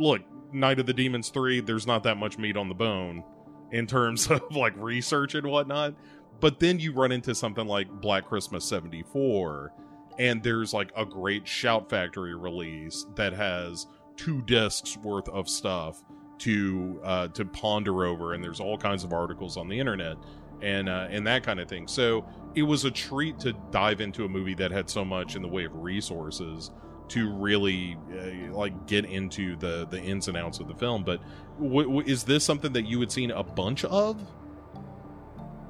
look, 0.00 0.22
Night 0.52 0.78
of 0.78 0.86
the 0.86 0.94
Demons 0.94 1.28
3, 1.28 1.60
there's 1.60 1.86
not 1.86 2.02
that 2.04 2.16
much 2.16 2.38
meat 2.38 2.56
on 2.56 2.68
the 2.68 2.74
bone 2.74 3.24
in 3.70 3.86
terms 3.86 4.26
of 4.30 4.42
like 4.50 4.74
research 4.76 5.34
and 5.34 5.46
whatnot. 5.46 5.94
But 6.40 6.58
then 6.58 6.78
you 6.78 6.92
run 6.92 7.12
into 7.12 7.34
something 7.34 7.66
like 7.66 7.90
Black 8.00 8.26
Christmas 8.26 8.64
74, 8.64 9.72
and 10.18 10.42
there's 10.42 10.72
like 10.72 10.90
a 10.96 11.04
great 11.04 11.46
Shout 11.46 11.90
Factory 11.90 12.34
release 12.34 13.06
that 13.14 13.32
has 13.34 13.86
two 14.16 14.40
discs 14.42 14.96
worth 14.98 15.28
of 15.28 15.48
stuff 15.48 16.02
to 16.38 17.00
uh, 17.04 17.28
to 17.28 17.44
ponder 17.44 18.04
over, 18.06 18.32
and 18.32 18.42
there's 18.42 18.60
all 18.60 18.78
kinds 18.78 19.04
of 19.04 19.12
articles 19.12 19.58
on 19.58 19.68
the 19.68 19.78
internet 19.78 20.16
and 20.62 20.88
uh, 20.88 21.06
and 21.10 21.26
that 21.26 21.42
kind 21.42 21.60
of 21.60 21.68
thing. 21.68 21.86
So 21.86 22.26
it 22.54 22.62
was 22.62 22.84
a 22.84 22.90
treat 22.90 23.38
to 23.40 23.52
dive 23.70 24.00
into 24.00 24.24
a 24.24 24.28
movie 24.28 24.54
that 24.54 24.70
had 24.70 24.88
so 24.90 25.04
much 25.04 25.36
in 25.36 25.42
the 25.42 25.48
way 25.48 25.64
of 25.64 25.74
resources 25.74 26.70
to 27.10 27.30
really 27.30 27.96
uh, 28.12 28.54
like 28.54 28.86
get 28.86 29.04
into 29.04 29.56
the 29.56 29.86
the 29.90 30.00
ins 30.00 30.28
and 30.28 30.36
outs 30.36 30.60
of 30.60 30.68
the 30.68 30.74
film. 30.74 31.04
But 31.04 31.20
w- 31.60 31.86
w- 31.86 32.06
is 32.06 32.24
this 32.24 32.44
something 32.44 32.72
that 32.72 32.86
you 32.86 33.00
had 33.00 33.12
seen 33.12 33.30
a 33.30 33.42
bunch 33.42 33.84
of? 33.84 34.20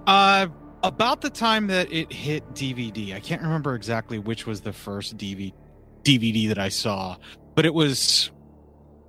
Uh, 0.07 0.49
about 0.83 1.21
the 1.21 1.31
time 1.31 1.67
that 1.69 1.93
it 1.93 2.13
hit 2.13 2.55
DVD, 2.55 3.15
I 3.15 3.21
can't 3.21 3.43
remember 3.43 3.75
exactly 3.75 4.19
which 4.19 4.47
was 4.47 4.61
the 4.61 4.73
first 4.73 5.17
DVD 5.17 5.53
DVD 6.03 6.49
that 6.49 6.59
I 6.59 6.69
saw, 6.69 7.17
but 7.55 7.67
it 7.67 7.75
was. 7.75 8.31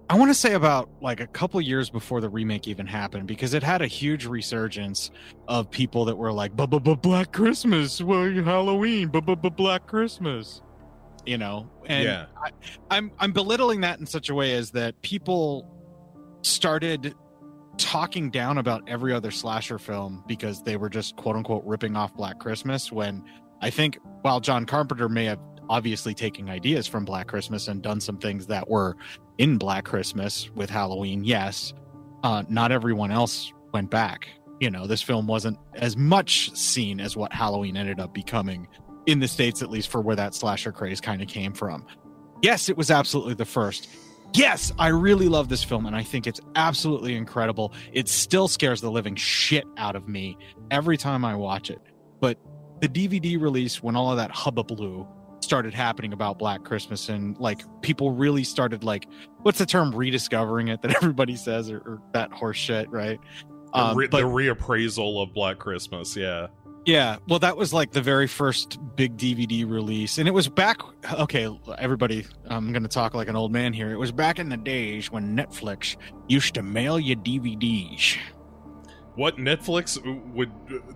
I 0.10 0.16
want 0.16 0.30
to 0.30 0.36
say 0.36 0.56
about 0.56 0.90
like 1.02 1.22
a 1.22 1.28
couple 1.28 1.62
years 1.62 1.90
before 1.90 2.20
the 2.20 2.28
remake 2.28 2.68
even 2.68 2.86
happened 2.86 3.28
because 3.28 3.54
it 3.54 3.64
had 3.64 3.82
a 3.82 3.88
huge 3.88 4.26
resurgence 4.26 5.10
of 5.48 5.72
people 5.72 6.04
that 6.06 6.18
were 6.18 6.34
like, 6.34 6.54
"Black 6.54 7.32
Christmas, 7.32 8.02
well, 8.02 8.30
Halloween, 8.30 9.08
Black 9.08 9.88
Christmas." 9.88 10.62
You 11.26 11.38
know. 11.38 11.70
And 11.86 12.04
Yeah. 12.04 12.26
I, 12.44 12.52
I'm 12.90 13.12
I'm 13.20 13.32
belittling 13.32 13.82
that 13.82 14.00
in 14.00 14.06
such 14.06 14.30
a 14.30 14.36
way 14.36 14.54
as 14.54 14.72
that 14.72 15.02
people 15.02 15.68
started 16.42 17.14
talking 17.78 18.30
down 18.30 18.58
about 18.58 18.84
every 18.88 19.14
other 19.14 19.32
slasher 19.32 19.80
film 19.80 20.24
because 20.28 20.62
they 20.64 20.78
were 20.78 20.90
just 20.90 21.16
quote 21.16 21.36
unquote 21.36 21.64
ripping 21.66 21.96
off 21.96 22.14
Black 22.16 22.40
Christmas 22.40 22.92
when 22.92 23.24
I 23.62 23.70
think 23.70 23.98
while 24.22 24.40
John 24.40 24.66
Carpenter 24.66 25.08
may 25.10 25.26
have 25.26 25.40
obviously 25.70 26.14
taken 26.14 26.50
ideas 26.50 26.86
from 26.86 27.06
Black 27.06 27.28
Christmas 27.28 27.68
and 27.68 27.82
done 27.82 28.02
some 28.02 28.18
things 28.18 28.48
that 28.48 28.70
were 28.70 28.98
in 29.38 29.58
Black 29.58 29.86
Christmas 29.86 30.50
with 30.54 30.70
Halloween, 30.70 31.24
yes, 31.24 31.74
uh, 32.24 32.44
not 32.50 32.72
everyone 32.72 33.12
else 33.12 33.54
went 33.74 33.90
back. 33.90 34.28
You 34.60 34.70
know, 34.70 34.86
this 34.86 35.02
film 35.02 35.28
wasn't 35.28 35.58
as 35.76 35.96
much 35.98 36.56
seen 36.56 37.00
as 37.00 37.16
what 37.16 37.32
Halloween 37.34 37.78
ended 37.78 38.00
up 38.00 38.14
becoming 38.14 38.68
in 39.06 39.20
the 39.20 39.28
States, 39.28 39.62
at 39.62 39.70
least 39.70 39.90
for 39.90 40.02
where 40.02 40.16
that 40.16 40.34
slasher 40.36 40.72
craze 40.72 41.02
kind 41.02 41.22
of 41.22 41.28
came 41.28 41.54
from. 41.54 41.86
Yes, 42.42 42.70
it 42.70 42.78
was 42.78 42.90
absolutely 42.92 43.34
the 43.36 43.46
first. 43.46 43.88
Yes, 44.34 44.72
I 44.80 44.88
really 44.88 45.28
love 45.28 45.50
this 45.50 45.64
film 45.64 45.86
and 45.86 45.96
I 45.96 46.04
think 46.04 46.26
it's 46.26 46.40
absolutely 46.56 47.16
incredible. 47.16 47.74
It 47.92 48.08
still 48.08 48.48
scares 48.48 48.80
the 48.82 48.90
living 48.90 49.16
shit 49.16 49.66
out 49.78 49.96
of 49.96 50.08
me 50.08 50.38
every 50.72 50.98
time 50.98 51.26
I 51.26 51.36
watch 51.36 51.70
it. 51.70 51.82
But 52.22 52.38
the 52.80 52.88
DVD 52.88 53.40
release, 53.42 53.84
when 53.84 53.96
all 53.96 54.10
of 54.12 54.18
that 54.18 54.32
hullabaloo 54.32 55.06
started 55.42 55.74
happening 55.74 56.14
about 56.14 56.40
Black 56.40 56.64
Christmas 56.64 57.10
and 57.10 57.38
like 57.40 57.62
people 57.82 58.12
really 58.12 58.44
started 58.44 58.84
like, 58.84 59.06
what's 59.42 59.58
the 59.58 59.66
term, 59.66 59.94
rediscovering 59.94 60.70
it 60.70 60.82
that 60.82 60.96
everybody 61.04 61.36
says 61.36 61.70
or, 61.70 61.80
or 61.80 62.02
that 62.14 62.32
horse 62.32 62.58
shit, 62.58 62.90
right? 62.90 63.20
The, 63.74 63.94
re- 63.96 64.06
Um, 64.06 64.10
but- 64.12 64.12
the 64.12 64.24
reappraisal 64.24 65.22
of 65.22 65.34
Black 65.34 65.60
Christmas. 65.60 66.16
Yeah. 66.16 66.48
Yeah, 66.86 67.18
well, 67.28 67.40
that 67.40 67.58
was 67.58 67.74
like 67.74 67.92
the 67.92 68.02
very 68.02 68.28
first 68.28 68.80
big 68.96 69.16
DVD 69.18 69.70
release, 69.70 70.18
and 70.18 70.28
it 70.28 70.32
was 70.32 70.48
back. 70.48 70.82
Okay, 71.14 71.48
everybody, 71.78 72.26
I'm 72.46 72.72
going 72.72 72.84
to 72.84 72.90
talk 72.90 73.14
like 73.14 73.28
an 73.28 73.36
old 73.36 73.52
man 73.52 73.74
here. 73.74 73.92
It 73.92 73.98
was 73.98 74.12
back 74.12 74.40
in 74.40 74.50
the 74.50 74.58
days 74.58 75.12
when 75.12 75.36
Netflix 75.36 75.96
used 76.28 76.56
to 76.56 76.64
mail 76.64 77.00
you 77.00 77.16
DVDs. 77.16 78.18
What 79.16 79.38
Netflix 79.38 80.00
would 80.34 80.52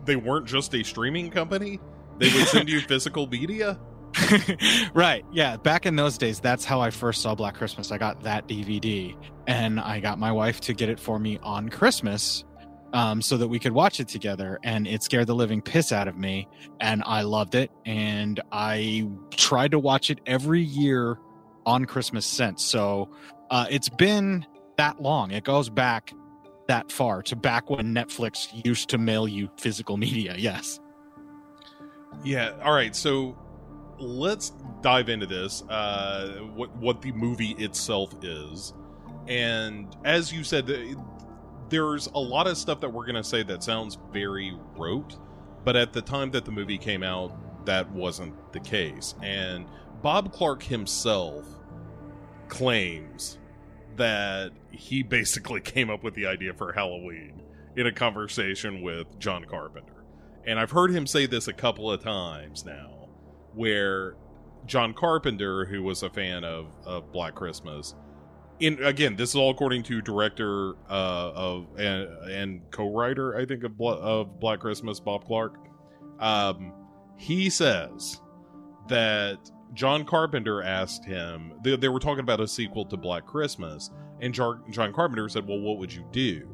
they 0.06 0.16
weren't 0.16 0.48
just 0.48 0.74
a 0.74 0.84
streaming 0.84 1.30
company? 1.30 1.80
They 2.18 2.34
would 2.34 2.48
send 2.48 2.70
you 2.70 2.82
physical 2.88 3.28
media. 3.28 3.80
right, 4.94 5.26
yeah. 5.32 5.58
Back 5.58 5.86
in 5.86 5.96
those 5.96 6.18
days, 6.18 6.40
that's 6.40 6.66
how 6.66 6.82
I 6.82 6.90
first 6.90 7.22
saw 7.22 7.36
Black 7.36 7.56
Christmas. 7.56 7.92
I 7.92 7.98
got 7.98 8.24
that 8.24 8.48
DVD, 8.48 9.16
and 9.46 9.80
I 9.80 10.00
got 10.00 10.18
my 10.18 10.32
wife 10.32 10.62
to 10.62 10.74
get 10.74 10.90
it 10.90 11.00
for 11.00 11.20
me 11.20 11.38
on 11.44 11.70
Christmas. 11.70 12.44
Um, 12.96 13.22
so 13.22 13.36
that 13.36 13.50
we 13.50 13.60
could 13.60 13.74
watch 13.74 14.00
it 14.00 14.08
together, 14.08 14.58
and 14.64 14.88
it 14.88 15.04
scared 15.04 15.28
the 15.28 15.36
living 15.36 15.62
piss 15.62 15.92
out 15.92 16.08
of 16.08 16.18
me, 16.18 16.48
and 16.80 17.04
I 17.06 17.24
loved 17.24 17.54
it, 17.54 17.70
and 17.86 18.40
I 18.54 19.10
tried 19.32 19.72
to 19.72 19.80
watch 19.80 20.10
it 20.10 20.22
every 20.26 20.62
year 20.62 21.20
on 21.66 21.84
Christmas 21.84 22.26
since. 22.26 22.64
So 22.64 23.10
uh, 23.50 23.66
it's 23.70 23.90
been 23.90 24.46
that 24.78 25.02
long. 25.02 25.32
It 25.32 25.44
goes 25.44 25.70
back 25.70 26.14
that 26.68 26.92
far 26.92 27.22
to 27.24 27.36
back 27.36 27.70
when 27.70 27.94
Netflix 27.94 28.48
used 28.66 28.90
to 28.90 28.98
mail 28.98 29.28
you 29.28 29.50
physical 29.58 29.98
media. 29.98 30.36
Yes. 30.46 30.80
Yeah. 32.24 32.52
All 32.64 32.74
right. 32.74 32.96
So 32.96 33.38
let's 34.00 34.52
dive 34.82 35.10
into 35.10 35.26
this. 35.26 35.64
Uh, 35.64 36.40
what 36.56 36.76
what 36.78 37.02
the 37.02 37.12
movie 37.12 37.52
itself 37.52 38.14
is, 38.24 38.74
and 39.28 39.96
as 40.06 40.32
you 40.32 40.44
said, 40.44 40.68
th- 40.68 40.96
there's 41.76 42.08
a 42.08 42.20
lot 42.20 42.48
of 42.48 42.58
stuff 42.58 42.80
that 42.80 42.90
we're 42.90 43.06
gonna 43.06 43.24
say 43.24 43.44
that 43.44 43.62
sounds 43.62 43.98
very 44.14 44.58
rote, 44.78 45.18
but 45.66 45.76
at 45.76 45.92
the 45.92 46.02
time 46.02 46.32
that 46.32 46.46
the 46.46 46.52
movie 46.52 46.78
came 46.78 47.04
out, 47.04 47.66
that 47.66 47.92
wasn't 47.92 48.34
the 48.54 48.62
case. 48.62 49.14
And 49.22 49.66
Bob 50.02 50.32
Clark 50.32 50.64
himself 50.64 51.46
claims 52.48 53.40
that 53.98 54.52
he 54.72 55.04
basically 55.04 55.60
came 55.74 55.90
up 55.90 56.02
with 56.02 56.14
the 56.14 56.28
idea 56.28 56.54
for 56.54 56.72
Halloween 56.72 57.42
in 57.76 57.88
a 57.88 57.92
conversation 57.92 58.82
with 58.82 59.20
John 59.20 59.44
Carpenter. 59.44 60.06
And 60.46 60.58
I've 60.58 60.72
heard 60.72 60.92
him 60.92 61.06
say 61.06 61.26
this 61.26 61.50
a 61.50 61.54
couple 61.54 61.92
of 61.92 62.02
times 62.02 62.64
now, 62.64 63.10
where 63.54 64.16
John 64.66 64.94
Carpenter, 64.94 65.66
who 65.66 65.84
was 65.84 66.04
a 66.04 66.10
fan 66.10 66.46
of, 66.46 66.68
of 66.86 67.12
Black 67.12 67.36
Christmas, 67.36 67.96
in 68.60 68.82
again, 68.84 69.16
this 69.16 69.30
is 69.30 69.36
all 69.36 69.52
according 69.52 69.84
to 69.84 70.02
director 70.02 70.74
uh, 70.90 71.32
of 71.34 71.68
and, 71.78 72.08
and 72.30 72.62
co-writer, 72.72 73.36
I 73.38 73.46
think 73.46 73.64
of 73.64 73.80
of 73.82 74.40
Black 74.40 74.60
Christmas, 74.60 75.00
Bob 75.00 75.26
Clark. 75.26 75.56
Um, 76.20 76.74
he 77.18 77.50
says 77.50 78.22
that 78.88 79.52
John 79.74 80.06
Carpenter 80.06 80.62
asked 80.62 81.04
him. 81.06 81.54
They, 81.64 81.76
they 81.76 81.90
were 81.90 82.00
talking 82.00 82.22
about 82.22 82.40
a 82.40 82.48
sequel 82.48 82.86
to 82.86 82.98
Black 82.98 83.26
Christmas, 83.26 83.92
and 84.22 84.34
Jar- 84.34 84.62
John 84.70 84.94
Carpenter 84.94 85.28
said, 85.28 85.48
"Well, 85.48 85.60
what 85.60 85.78
would 85.78 85.94
you 85.94 86.06
do?" 86.12 86.48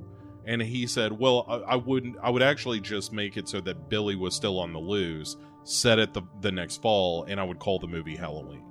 And 0.45 0.61
he 0.61 0.87
said, 0.87 1.11
"Well, 1.11 1.45
I, 1.47 1.73
I 1.73 1.75
wouldn't. 1.75 2.17
I 2.21 2.29
would 2.29 2.41
actually 2.41 2.79
just 2.79 3.13
make 3.13 3.37
it 3.37 3.47
so 3.47 3.61
that 3.61 3.89
Billy 3.89 4.15
was 4.15 4.35
still 4.35 4.59
on 4.59 4.73
the 4.73 4.79
loose, 4.79 5.37
set 5.63 5.99
it 5.99 6.13
the 6.13 6.23
the 6.41 6.51
next 6.51 6.81
fall, 6.81 7.25
and 7.25 7.39
I 7.39 7.43
would 7.43 7.59
call 7.59 7.77
the 7.77 7.87
movie 7.87 8.15
Halloween." 8.15 8.65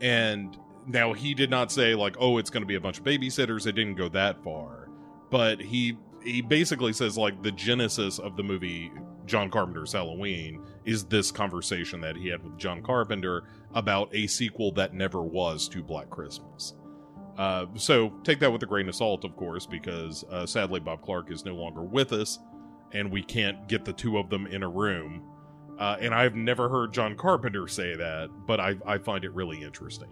And 0.00 0.56
now 0.86 1.12
he 1.12 1.34
did 1.34 1.50
not 1.50 1.72
say 1.72 1.94
like, 1.94 2.16
"Oh, 2.18 2.38
it's 2.38 2.50
going 2.50 2.62
to 2.62 2.66
be 2.66 2.74
a 2.74 2.80
bunch 2.80 2.98
of 2.98 3.04
babysitters." 3.04 3.66
It 3.66 3.72
didn't 3.72 3.94
go 3.94 4.08
that 4.10 4.42
far, 4.42 4.88
but 5.30 5.60
he 5.60 5.96
he 6.22 6.40
basically 6.40 6.92
says 6.92 7.18
like 7.18 7.42
the 7.42 7.52
genesis 7.52 8.18
of 8.18 8.36
the 8.36 8.42
movie 8.42 8.90
John 9.26 9.50
Carpenter's 9.50 9.92
Halloween 9.92 10.62
is 10.84 11.04
this 11.04 11.30
conversation 11.30 12.00
that 12.00 12.16
he 12.16 12.28
had 12.28 12.42
with 12.42 12.58
John 12.58 12.82
Carpenter 12.82 13.44
about 13.74 14.14
a 14.14 14.26
sequel 14.26 14.72
that 14.72 14.94
never 14.94 15.22
was 15.22 15.68
to 15.70 15.82
Black 15.82 16.10
Christmas. 16.10 16.74
Uh, 17.36 17.66
so 17.74 18.10
take 18.22 18.38
that 18.40 18.52
with 18.52 18.62
a 18.62 18.66
grain 18.66 18.88
of 18.88 18.94
salt, 18.94 19.24
of 19.24 19.34
course, 19.36 19.66
because 19.66 20.24
uh, 20.30 20.46
sadly 20.46 20.80
Bob 20.80 21.02
Clark 21.02 21.30
is 21.30 21.44
no 21.44 21.54
longer 21.54 21.82
with 21.82 22.12
us, 22.12 22.38
and 22.92 23.10
we 23.10 23.22
can't 23.22 23.66
get 23.66 23.84
the 23.84 23.92
two 23.92 24.18
of 24.18 24.30
them 24.30 24.46
in 24.46 24.62
a 24.62 24.68
room. 24.68 25.22
Uh, 25.78 25.96
and 26.00 26.14
I've 26.14 26.36
never 26.36 26.68
heard 26.68 26.92
John 26.92 27.16
Carpenter 27.16 27.66
say 27.66 27.96
that, 27.96 28.30
but 28.46 28.60
I, 28.60 28.76
I 28.86 28.98
find 28.98 29.24
it 29.24 29.32
really 29.34 29.62
interesting. 29.62 30.10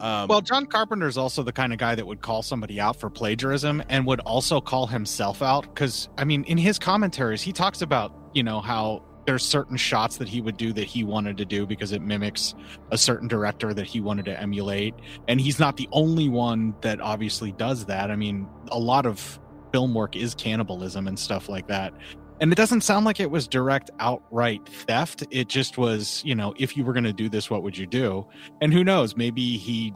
Um, 0.00 0.28
Well, 0.28 0.40
John 0.40 0.66
Carpenter 0.66 1.06
is 1.06 1.16
also 1.16 1.42
the 1.42 1.52
kind 1.52 1.72
of 1.72 1.78
guy 1.78 1.94
that 1.94 2.06
would 2.06 2.20
call 2.20 2.42
somebody 2.42 2.80
out 2.80 2.96
for 2.96 3.10
plagiarism 3.10 3.82
and 3.88 4.06
would 4.06 4.20
also 4.20 4.60
call 4.60 4.86
himself 4.86 5.42
out. 5.42 5.62
Because, 5.62 6.08
I 6.18 6.24
mean, 6.24 6.44
in 6.44 6.58
his 6.58 6.78
commentaries, 6.78 7.42
he 7.42 7.52
talks 7.52 7.82
about, 7.82 8.12
you 8.34 8.42
know, 8.42 8.60
how 8.60 9.02
there's 9.26 9.44
certain 9.44 9.76
shots 9.76 10.18
that 10.18 10.28
he 10.28 10.40
would 10.40 10.56
do 10.56 10.72
that 10.72 10.84
he 10.84 11.02
wanted 11.02 11.36
to 11.38 11.44
do 11.44 11.66
because 11.66 11.92
it 11.92 12.00
mimics 12.00 12.54
a 12.92 12.98
certain 12.98 13.26
director 13.26 13.74
that 13.74 13.86
he 13.86 14.00
wanted 14.00 14.24
to 14.26 14.40
emulate. 14.40 14.94
And 15.26 15.40
he's 15.40 15.58
not 15.58 15.76
the 15.76 15.88
only 15.92 16.28
one 16.28 16.74
that 16.82 17.00
obviously 17.00 17.52
does 17.52 17.86
that. 17.86 18.10
I 18.10 18.16
mean, 18.16 18.46
a 18.68 18.78
lot 18.78 19.04
of 19.04 19.40
film 19.72 19.94
work 19.94 20.14
is 20.14 20.34
cannibalism 20.34 21.08
and 21.08 21.18
stuff 21.18 21.48
like 21.48 21.66
that. 21.66 21.92
And 22.40 22.52
it 22.52 22.56
doesn't 22.56 22.82
sound 22.82 23.06
like 23.06 23.18
it 23.18 23.30
was 23.30 23.48
direct 23.48 23.90
outright 23.98 24.68
theft. 24.68 25.24
It 25.30 25.48
just 25.48 25.78
was, 25.78 26.22
you 26.24 26.34
know, 26.34 26.54
if 26.58 26.76
you 26.76 26.84
were 26.84 26.92
going 26.92 27.04
to 27.04 27.12
do 27.12 27.28
this, 27.28 27.48
what 27.48 27.62
would 27.62 27.78
you 27.78 27.86
do? 27.86 28.26
And 28.60 28.72
who 28.72 28.84
knows, 28.84 29.16
maybe 29.16 29.56
he 29.56 29.94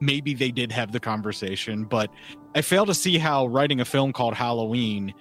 maybe 0.00 0.34
they 0.34 0.50
did 0.50 0.70
have 0.72 0.92
the 0.92 1.00
conversation, 1.00 1.84
but 1.84 2.10
I 2.54 2.60
fail 2.60 2.86
to 2.86 2.94
see 2.94 3.18
how 3.18 3.46
writing 3.46 3.80
a 3.80 3.84
film 3.84 4.12
called 4.12 4.34
Halloween, 4.34 5.14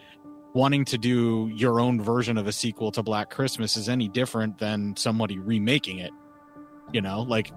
wanting 0.54 0.86
to 0.86 0.98
do 0.98 1.50
your 1.56 1.80
own 1.80 2.02
version 2.02 2.38
of 2.38 2.46
a 2.46 2.52
sequel 2.52 2.92
to 2.92 3.02
Black 3.02 3.30
Christmas 3.30 3.78
is 3.78 3.90
any 3.90 4.10
different 4.10 4.58
than 4.58 4.96
somebody 4.98 5.40
remaking 5.40 6.00
it. 6.00 6.12
You 6.94 7.02
know, 7.02 7.22
like 7.22 7.52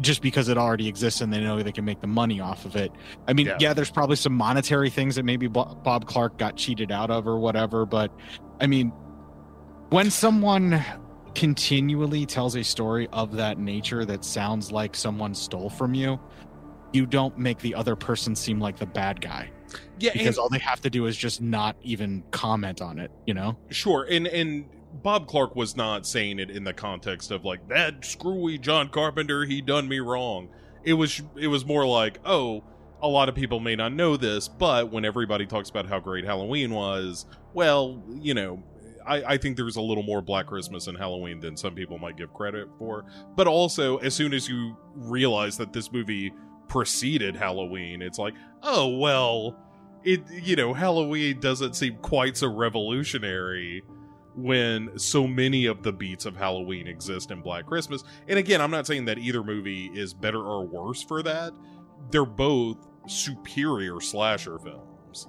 just 0.00 0.22
because 0.22 0.48
it 0.48 0.56
already 0.56 0.88
exists 0.88 1.20
and 1.20 1.32
they 1.32 1.40
know 1.40 1.62
they 1.62 1.72
can 1.72 1.84
make 1.84 2.00
the 2.00 2.06
money 2.06 2.40
off 2.40 2.64
of 2.64 2.76
it. 2.76 2.92
I 3.26 3.32
mean, 3.32 3.46
Yeah. 3.46 3.56
yeah, 3.60 3.74
there's 3.74 3.90
probably 3.90 4.16
some 4.16 4.34
monetary 4.34 4.90
things 4.90 5.16
that 5.16 5.24
maybe 5.24 5.46
Bob 5.48 6.06
Clark 6.06 6.38
got 6.38 6.56
cheated 6.56 6.92
out 6.92 7.10
of 7.10 7.26
or 7.26 7.38
whatever, 7.38 7.86
but 7.86 8.12
I 8.60 8.66
mean, 8.66 8.92
when 9.90 10.10
someone 10.10 10.84
continually 11.34 12.26
tells 12.26 12.56
a 12.56 12.62
story 12.62 13.08
of 13.12 13.36
that 13.36 13.58
nature 13.58 14.04
that 14.04 14.24
sounds 14.24 14.70
like 14.70 14.94
someone 14.94 15.34
stole 15.34 15.70
from 15.70 15.94
you, 15.94 16.20
you 16.92 17.06
don't 17.06 17.36
make 17.38 17.58
the 17.60 17.74
other 17.74 17.96
person 17.96 18.34
seem 18.34 18.60
like 18.60 18.76
the 18.78 18.86
bad 18.86 19.20
guy 19.20 19.48
yeah, 20.00 20.10
because 20.12 20.38
all 20.38 20.48
they 20.48 20.58
have 20.58 20.80
to 20.80 20.90
do 20.90 21.06
is 21.06 21.16
just 21.16 21.40
not 21.40 21.76
even 21.82 22.24
comment 22.32 22.80
on 22.82 22.98
it, 22.98 23.12
you 23.26 23.34
know? 23.34 23.56
Sure, 23.70 24.04
and 24.10 24.26
and 24.26 24.64
Bob 24.92 25.26
Clark 25.26 25.56
was 25.56 25.76
not 25.76 26.06
saying 26.06 26.38
it 26.38 26.50
in 26.50 26.64
the 26.64 26.72
context 26.72 27.30
of 27.30 27.44
like 27.44 27.68
that 27.68 28.04
screwy 28.04 28.58
John 28.58 28.88
Carpenter, 28.88 29.44
he 29.44 29.60
done 29.60 29.88
me 29.88 30.00
wrong. 30.00 30.48
It 30.84 30.94
was 30.94 31.22
it 31.36 31.48
was 31.48 31.64
more 31.64 31.86
like, 31.86 32.18
oh, 32.24 32.64
a 33.02 33.08
lot 33.08 33.28
of 33.28 33.34
people 33.34 33.60
may 33.60 33.76
not 33.76 33.92
know 33.92 34.16
this, 34.16 34.48
but 34.48 34.90
when 34.90 35.04
everybody 35.04 35.46
talks 35.46 35.70
about 35.70 35.86
how 35.86 36.00
great 36.00 36.24
Halloween 36.24 36.72
was, 36.72 37.26
well, 37.54 38.02
you 38.14 38.34
know, 38.34 38.62
I, 39.06 39.22
I 39.22 39.36
think 39.38 39.56
there's 39.56 39.76
a 39.76 39.80
little 39.80 40.02
more 40.02 40.20
Black 40.20 40.46
Christmas 40.46 40.86
and 40.86 40.96
Halloween 40.96 41.40
than 41.40 41.56
some 41.56 41.74
people 41.74 41.98
might 41.98 42.16
give 42.16 42.32
credit 42.34 42.68
for. 42.78 43.04
But 43.36 43.46
also, 43.46 43.96
as 43.98 44.14
soon 44.14 44.34
as 44.34 44.48
you 44.48 44.76
realize 44.94 45.56
that 45.58 45.72
this 45.72 45.90
movie 45.92 46.32
preceded 46.68 47.36
Halloween, 47.36 48.02
it's 48.02 48.18
like, 48.18 48.34
oh 48.62 48.88
well, 48.98 49.56
it 50.04 50.22
you 50.30 50.56
know 50.56 50.74
Halloween 50.74 51.40
doesn't 51.40 51.74
seem 51.74 51.96
quite 51.98 52.36
so 52.36 52.52
revolutionary 52.52 53.82
when 54.36 54.98
so 54.98 55.26
many 55.26 55.66
of 55.66 55.82
the 55.82 55.92
beats 55.92 56.26
of 56.26 56.36
Halloween 56.36 56.86
exist 56.86 57.30
in 57.30 57.40
Black 57.40 57.66
Christmas. 57.66 58.04
And 58.28 58.38
again, 58.38 58.60
I'm 58.60 58.70
not 58.70 58.86
saying 58.86 59.06
that 59.06 59.18
either 59.18 59.42
movie 59.42 59.86
is 59.86 60.14
better 60.14 60.40
or 60.40 60.66
worse 60.66 61.02
for 61.02 61.22
that. 61.22 61.52
They're 62.10 62.24
both 62.24 62.86
superior 63.06 64.00
slasher 64.00 64.58
films. 64.58 65.28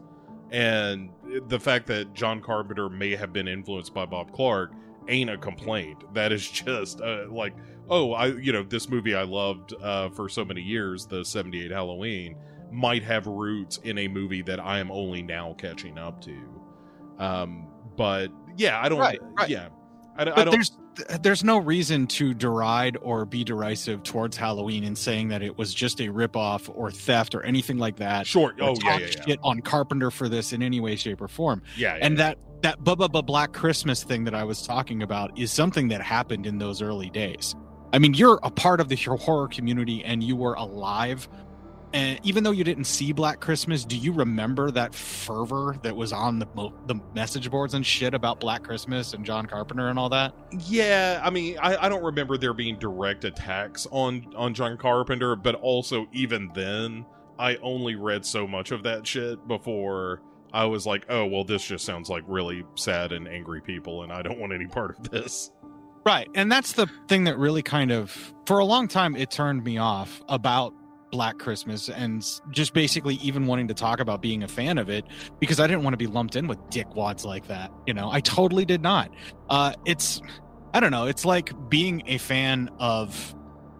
And 0.51 1.12
the 1.48 1.60
fact 1.60 1.88
that 1.88 2.13
John 2.13 2.41
Carpenter 2.41 2.89
may 2.89 3.15
have 3.15 3.31
been 3.31 3.48
influenced 3.48 3.93
by 3.93 4.05
Bob 4.05 4.34
Clark 4.34 4.74
ain't 5.08 5.29
a 5.29 5.38
complaint. 5.38 6.13
That 6.13 6.31
is 6.31 6.50
just 6.51 7.01
uh, 7.01 7.25
like, 7.29 7.55
oh, 7.89 8.13
I 8.13 8.27
you 8.27 8.51
know, 8.51 8.63
this 8.63 8.89
movie 8.89 9.15
I 9.15 9.24
loved 9.24 9.74
uh, 9.81 10.10
for 10.10 10.29
so 10.29 10.46
many 10.46 10.62
years, 10.62 11.05
the 11.05 11.24
78 11.24 11.72
Halloween, 11.72 12.36
might 12.72 13.03
have 13.03 13.27
roots 13.27 13.77
in 13.77 13.98
a 13.98 14.08
movie 14.08 14.41
that 14.43 14.60
I 14.60 14.79
am 14.79 14.91
only 14.91 15.22
now 15.22 15.55
catching 15.58 15.98
up 15.98 16.22
to. 16.22 16.38
Um, 17.17 17.67
but 17.98 18.29
yeah, 18.62 18.80
I 18.82 18.89
don't. 18.89 19.00
Right, 19.00 19.20
right. 19.38 19.50
Yeah, 19.50 19.70
I, 20.15 20.25
But 20.25 20.38
I 20.38 20.44
don't. 20.46 20.51
there's 20.51 20.72
there's 21.22 21.44
no 21.44 21.58
reason 21.58 22.06
to 22.06 22.34
deride 22.34 22.98
or 23.01 23.25
be 23.25 23.44
derisive 23.44 24.03
towards 24.03 24.36
Halloween 24.38 24.84
in 24.84 24.96
saying 24.96 25.30
that 25.30 25.41
it 25.41 25.58
was 25.58 25.74
just 25.74 26.00
a 26.01 26.10
ripoff 26.10 26.70
or 26.75 26.91
theft 26.91 27.34
or 27.34 27.41
anything 27.44 27.77
like 27.77 27.96
that. 27.98 28.27
Sure. 28.27 28.53
Oh 28.60 28.70
yeah, 28.70 28.74
talk 28.74 29.00
yeah, 29.00 29.08
yeah. 29.08 29.24
shit 29.25 29.39
on 29.44 29.62
Carpenter 29.62 30.12
for 30.12 30.30
this 30.30 30.53
in 30.53 30.62
any 30.62 30.80
way, 30.80 30.96
shape, 30.96 31.22
or 31.22 31.27
form. 31.27 31.62
yeah, 31.77 31.96
yeah. 31.96 32.06
And 32.06 32.18
that 32.20 32.38
that 32.62 32.80
Bubba 32.84 33.10
Bubba 33.10 33.25
Black 33.25 33.53
Christmas 33.53 34.03
thing 34.03 34.24
that 34.25 34.36
I 34.36 34.44
was 34.44 34.65
talking 34.65 35.01
about 35.01 35.38
is 35.39 35.51
something 35.51 35.88
that 35.88 36.01
happened 36.01 36.46
in 36.46 36.58
those 36.58 36.82
early 36.82 37.10
days. 37.10 37.56
I 37.94 38.00
mean, 38.00 38.13
you're 38.13 38.39
a 38.44 38.51
part 38.51 38.80
of 38.80 38.89
the 38.89 38.96
horror 38.96 39.48
community 39.48 40.03
and 40.03 40.24
you 40.24 40.36
were 40.36 40.53
alive. 40.53 41.27
And 41.93 42.19
even 42.24 42.43
though 42.43 42.51
you 42.51 42.63
didn't 42.63 42.86
see 42.86 43.12
Black 43.12 43.39
Christmas, 43.39 43.83
do 43.83 43.98
you 43.98 44.13
remember 44.13 44.71
that 44.71 44.95
fervor 44.95 45.77
that 45.83 45.95
was 45.95 46.13
on 46.13 46.39
the 46.39 46.48
mo- 46.55 46.74
the 46.88 46.95
message 47.13 47.51
boards 47.51 47.74
and 47.74 47.86
shit 47.86 48.13
about 48.13 48.39
Black 48.39 48.63
Christmas 48.63 49.13
and 49.13 49.25
John 49.25 49.45
Carpenter 49.45 49.89
and 49.89 50.00
all 50.00 50.10
that? 50.10 50.33
Yeah, 50.60 51.19
I 51.24 51.29
mean, 51.29 51.57
I, 51.62 51.86
I 51.86 51.89
don't 51.89 52.03
remember 52.03 52.38
there 52.38 52.53
being 52.53 52.79
direct 52.79 53.25
attacks 53.25 53.88
on 53.91 54.33
on 54.36 54.53
John 54.53 54.77
Carpenter, 54.77 55.36
but 55.36 55.55
also 55.55 56.07
even 56.13 56.50
then, 56.53 57.05
I 57.38 57.57
only 57.57 57.95
read 57.95 58.25
so 58.25 58.48
much 58.48 58.71
of 58.71 58.83
that 58.83 59.05
shit 59.05 59.45
before 59.48 60.21
I 60.53 60.65
was 60.65 60.86
like, 60.86 61.05
oh 61.10 61.25
well, 61.25 61.43
this 61.43 61.63
just 61.63 61.86
sounds 61.86 62.10
like 62.10 62.24
really 62.25 62.63
sad 62.75 63.12
and 63.12 63.27
angry 63.27 63.62
people, 63.62 64.03
and 64.03 64.13
I 64.13 64.21
don't 64.21 64.39
want 64.39 64.53
any 64.53 64.67
part 64.67 64.98
of 64.98 65.10
this. 65.10 65.51
Right. 66.05 66.27
And 66.33 66.51
that's 66.51 66.74
the 66.74 66.88
thing 67.07 67.25
that 67.25 67.38
really 67.38 67.62
kind 67.62 67.91
of, 67.91 68.33
for 68.48 68.57
a 68.57 68.65
long 68.65 68.88
time, 68.88 69.15
it 69.15 69.29
turned 69.29 69.63
me 69.63 69.77
off 69.77 70.21
about 70.27 70.74
Black 71.12 71.38
Christmas 71.38 71.89
and 71.89 72.25
just 72.51 72.74
basically 72.74 73.15
even 73.15 73.46
wanting 73.46 73.68
to 73.68 73.74
talk 73.74 74.00
about 74.00 74.22
being 74.22 74.44
a 74.44 74.48
fan 74.48 74.77
of 74.77 74.89
it 74.89 75.06
because 75.39 75.60
I 75.60 75.68
didn't 75.68 75.84
want 75.84 75.94
to 75.94 75.98
be 75.98 76.08
lumped 76.08 76.36
in 76.36 76.48
with 76.48 76.58
dickwads 76.70 77.25
like 77.25 77.48
that. 77.48 77.72
You 77.86 77.94
know, 77.94 78.10
I 78.12 78.22
totally 78.22 78.65
did 78.65 78.82
not. 78.82 79.12
Uh, 79.50 79.74
it's, 79.86 80.22
I 80.74 80.80
don't 80.80 80.91
know, 80.91 81.06
it's 81.06 81.25
like 81.25 81.51
being 81.70 82.03
a 82.08 82.18
fan 82.18 82.70
of. 82.80 83.36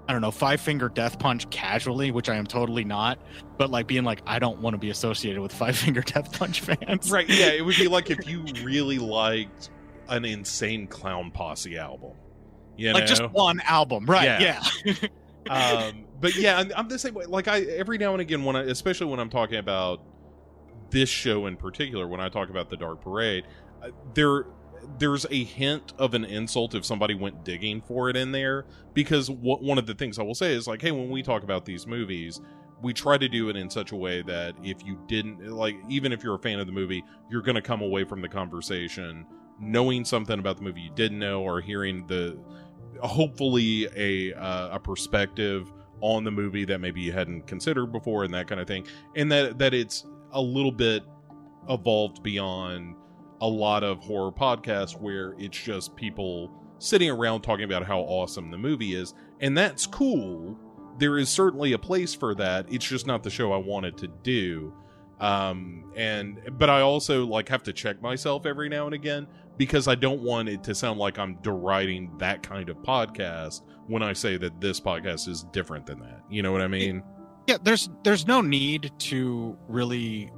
I 0.08 0.14
don't 0.14 0.22
know, 0.22 0.32
Five 0.32 0.60
Finger 0.60 0.90
Death 0.90 1.20
Punch 1.20 1.50
casually, 1.52 2.12
which 2.12 2.28
I 2.28 2.36
am 2.36 2.46
totally 2.46 2.84
not, 2.84 3.18
but 3.58 3.70
like 3.70 3.88
being 3.88 4.04
like, 4.04 4.22
I 4.28 4.40
don't 4.40 4.60
want 4.60 4.74
to 4.74 4.78
be 4.78 4.90
associated 4.90 5.42
with 5.42 5.54
Five 5.54 5.78
Finger 5.78 6.02
Death 6.02 6.38
Punch 6.38 6.60
fans. 6.60 7.10
Right? 7.10 7.30
Yeah, 7.30 7.48
it 7.52 7.64
would 7.64 7.78
be 7.78 7.88
like 7.88 8.10
if 8.10 8.28
you 8.28 8.44
really 8.64 9.00
liked 9.00 9.70
an 10.10 10.26
insane 10.26 10.88
clown 10.88 11.32
posse 11.32 11.78
album. 11.78 12.12
You 12.76 12.92
Like 12.92 13.04
know? 13.04 13.08
just 13.08 13.30
one 13.30 13.62
album. 13.62 14.06
Right. 14.06 14.42
Yeah. 14.42 14.64
yeah. 14.84 14.94
um, 15.50 16.04
but 16.22 16.36
yeah, 16.36 16.58
I'm, 16.58 16.72
I'm 16.75 16.88
the 16.88 17.00
same 17.00 17.13
way. 17.13 17.25
Like 17.25 17.48
I 17.48 17.62
every 17.62 17.98
now 17.98 18.13
and 18.13 18.22
again 18.22 18.44
when 18.44 18.56
I, 18.56 18.62
especially 18.62 19.08
when 19.08 19.20
I'm 19.20 19.30
talking 19.30 19.58
about 19.58 20.01
this 20.92 21.10
show 21.10 21.48
in 21.48 21.58
particular, 21.58 22.08
when 22.08 22.22
I 22.22 22.30
talk 22.30 22.50
about 22.50 22.70
the 22.70 22.78
Dark 22.78 23.01
Parade, 23.01 23.46
uh, 23.84 23.90
there 24.13 24.46
there's 24.98 25.25
a 25.30 25.44
hint 25.44 25.93
of 25.98 26.13
an 26.13 26.26
insult 26.26 26.74
if 26.74 26.86
somebody 26.86 27.13
went 27.13 27.43
digging 27.43 27.82
for 27.82 28.10
it 28.10 28.15
in 28.15 28.32
there 28.32 28.65
because 28.93 29.30
what 29.30 29.62
one 29.62 29.78
of 29.78 29.86
the 29.86 29.93
things 29.93 30.17
I 30.17 30.24
will 30.24 30.36
say 30.36 30.54
is 30.54 30.67
like, 30.67 30.82
hey, 30.82 30.91
when 30.91 31.10
we 31.10 31.22
talk 31.22 31.43
about 31.43 31.65
these 31.65 31.86
movies. 31.86 32.39
We 32.84 32.93
try 32.93 33.19
to 33.19 33.30
do 33.30 33.48
it 33.50 33.56
in 33.56 33.69
such 33.69 33.91
a 33.91 33.95
way 33.95 34.24
that 34.24 34.56
if 34.63 34.84
you 34.84 34.98
didn't 35.06 35.48
like, 35.52 35.76
even 35.88 36.12
if 36.12 36.24
you're 36.24 36.34
a 36.34 36.39
fan 36.39 36.60
of 36.60 36.65
the 36.65 36.74
movie, 36.74 37.04
you're 37.30 37.43
going 37.43 37.54
to 37.54 37.62
come 37.62 37.84
away 37.84 38.06
from 38.06 38.24
the 38.24 38.28
conversation 38.28 39.28
knowing 39.62 40.04
something 40.04 40.39
about 40.39 40.58
the 40.58 40.63
movie 40.63 40.82
you 40.82 40.91
didn't 40.95 41.19
know, 41.19 41.43
or 41.43 41.62
hearing 41.62 42.06
the 42.08 42.38
hopefully 43.02 43.88
a 43.95 44.34
uh, 44.34 44.76
a 44.76 44.80
perspective 44.80 45.72
on 46.02 46.24
the 46.24 46.32
movie 46.32 46.66
that 46.66 46.80
maybe 46.80 47.02
you 47.02 47.12
hadn't 47.12 47.48
considered 47.48 47.92
before 47.92 48.24
and 48.24 48.34
that 48.34 48.48
kind 48.48 48.60
of 48.60 48.68
thing 48.68 48.86
and 49.16 49.32
that 49.32 49.58
that 49.58 49.74
it's 49.74 50.06
a 50.34 50.42
little 50.42 50.72
bit 50.72 51.04
evolved 51.70 52.24
beyond 52.24 52.96
a 53.42 53.48
lot 53.48 53.84
of 53.84 54.00
horror 54.00 54.32
podcasts 54.32 55.00
where 55.00 55.36
it's 55.38 55.58
just 55.58 55.96
people 55.96 56.52
sitting 56.80 57.10
around 57.10 57.42
talking 57.42 57.66
about 57.66 57.86
how 57.86 58.00
awesome 58.00 58.52
the 58.52 58.58
movie 58.58 58.96
is 58.96 59.14
and 59.40 59.58
that's 59.58 59.86
cool. 59.86 60.58
There 61.00 61.18
is 61.18 61.30
certainly 61.30 61.74
a 61.74 61.80
place 61.80 62.14
for 62.14 62.36
that 62.36 62.72
it's 62.72 62.86
just 62.86 63.08
not 63.08 63.24
the 63.24 63.30
show 63.30 63.52
i 63.54 63.58
wanted 63.58 63.98
to 63.98 64.08
do. 64.08 64.74
Um 65.20 65.92
and 65.96 66.40
but 66.58 66.70
i 66.70 66.82
also 66.82 67.26
like 67.26 67.48
have 67.50 67.64
to 67.64 67.74
check 67.74 68.02
myself 68.02 68.46
every 68.46 68.70
now 68.70 68.86
and 68.86 68.96
again 68.96 69.28
because 69.58 69.88
I 69.88 69.94
don't 69.94 70.22
want 70.22 70.50
it 70.50 70.64
to 70.64 70.74
sound 70.74 71.00
like 71.00 71.20
I'm 71.20 71.36
deriding 71.44 72.12
that 72.18 72.42
kind 72.42 72.68
of 72.70 72.78
podcast 72.78 73.62
when 73.91 74.01
I 74.04 74.13
say 74.13 74.38
that 74.38 74.60
this 74.62 74.80
podcast 74.80 75.27
is 75.27 75.43
different 75.51 75.86
than 75.86 75.99
that. 75.99 76.21
You 76.30 76.41
know 76.41 76.51
what 76.51 76.62
I 76.62 76.67
mean? 76.67 77.04
yeah 77.47 77.58
there's 77.63 77.89
there's 78.04 78.27
no 78.27 78.41
need 78.41 78.91
to 78.99 79.58
really 79.67 80.32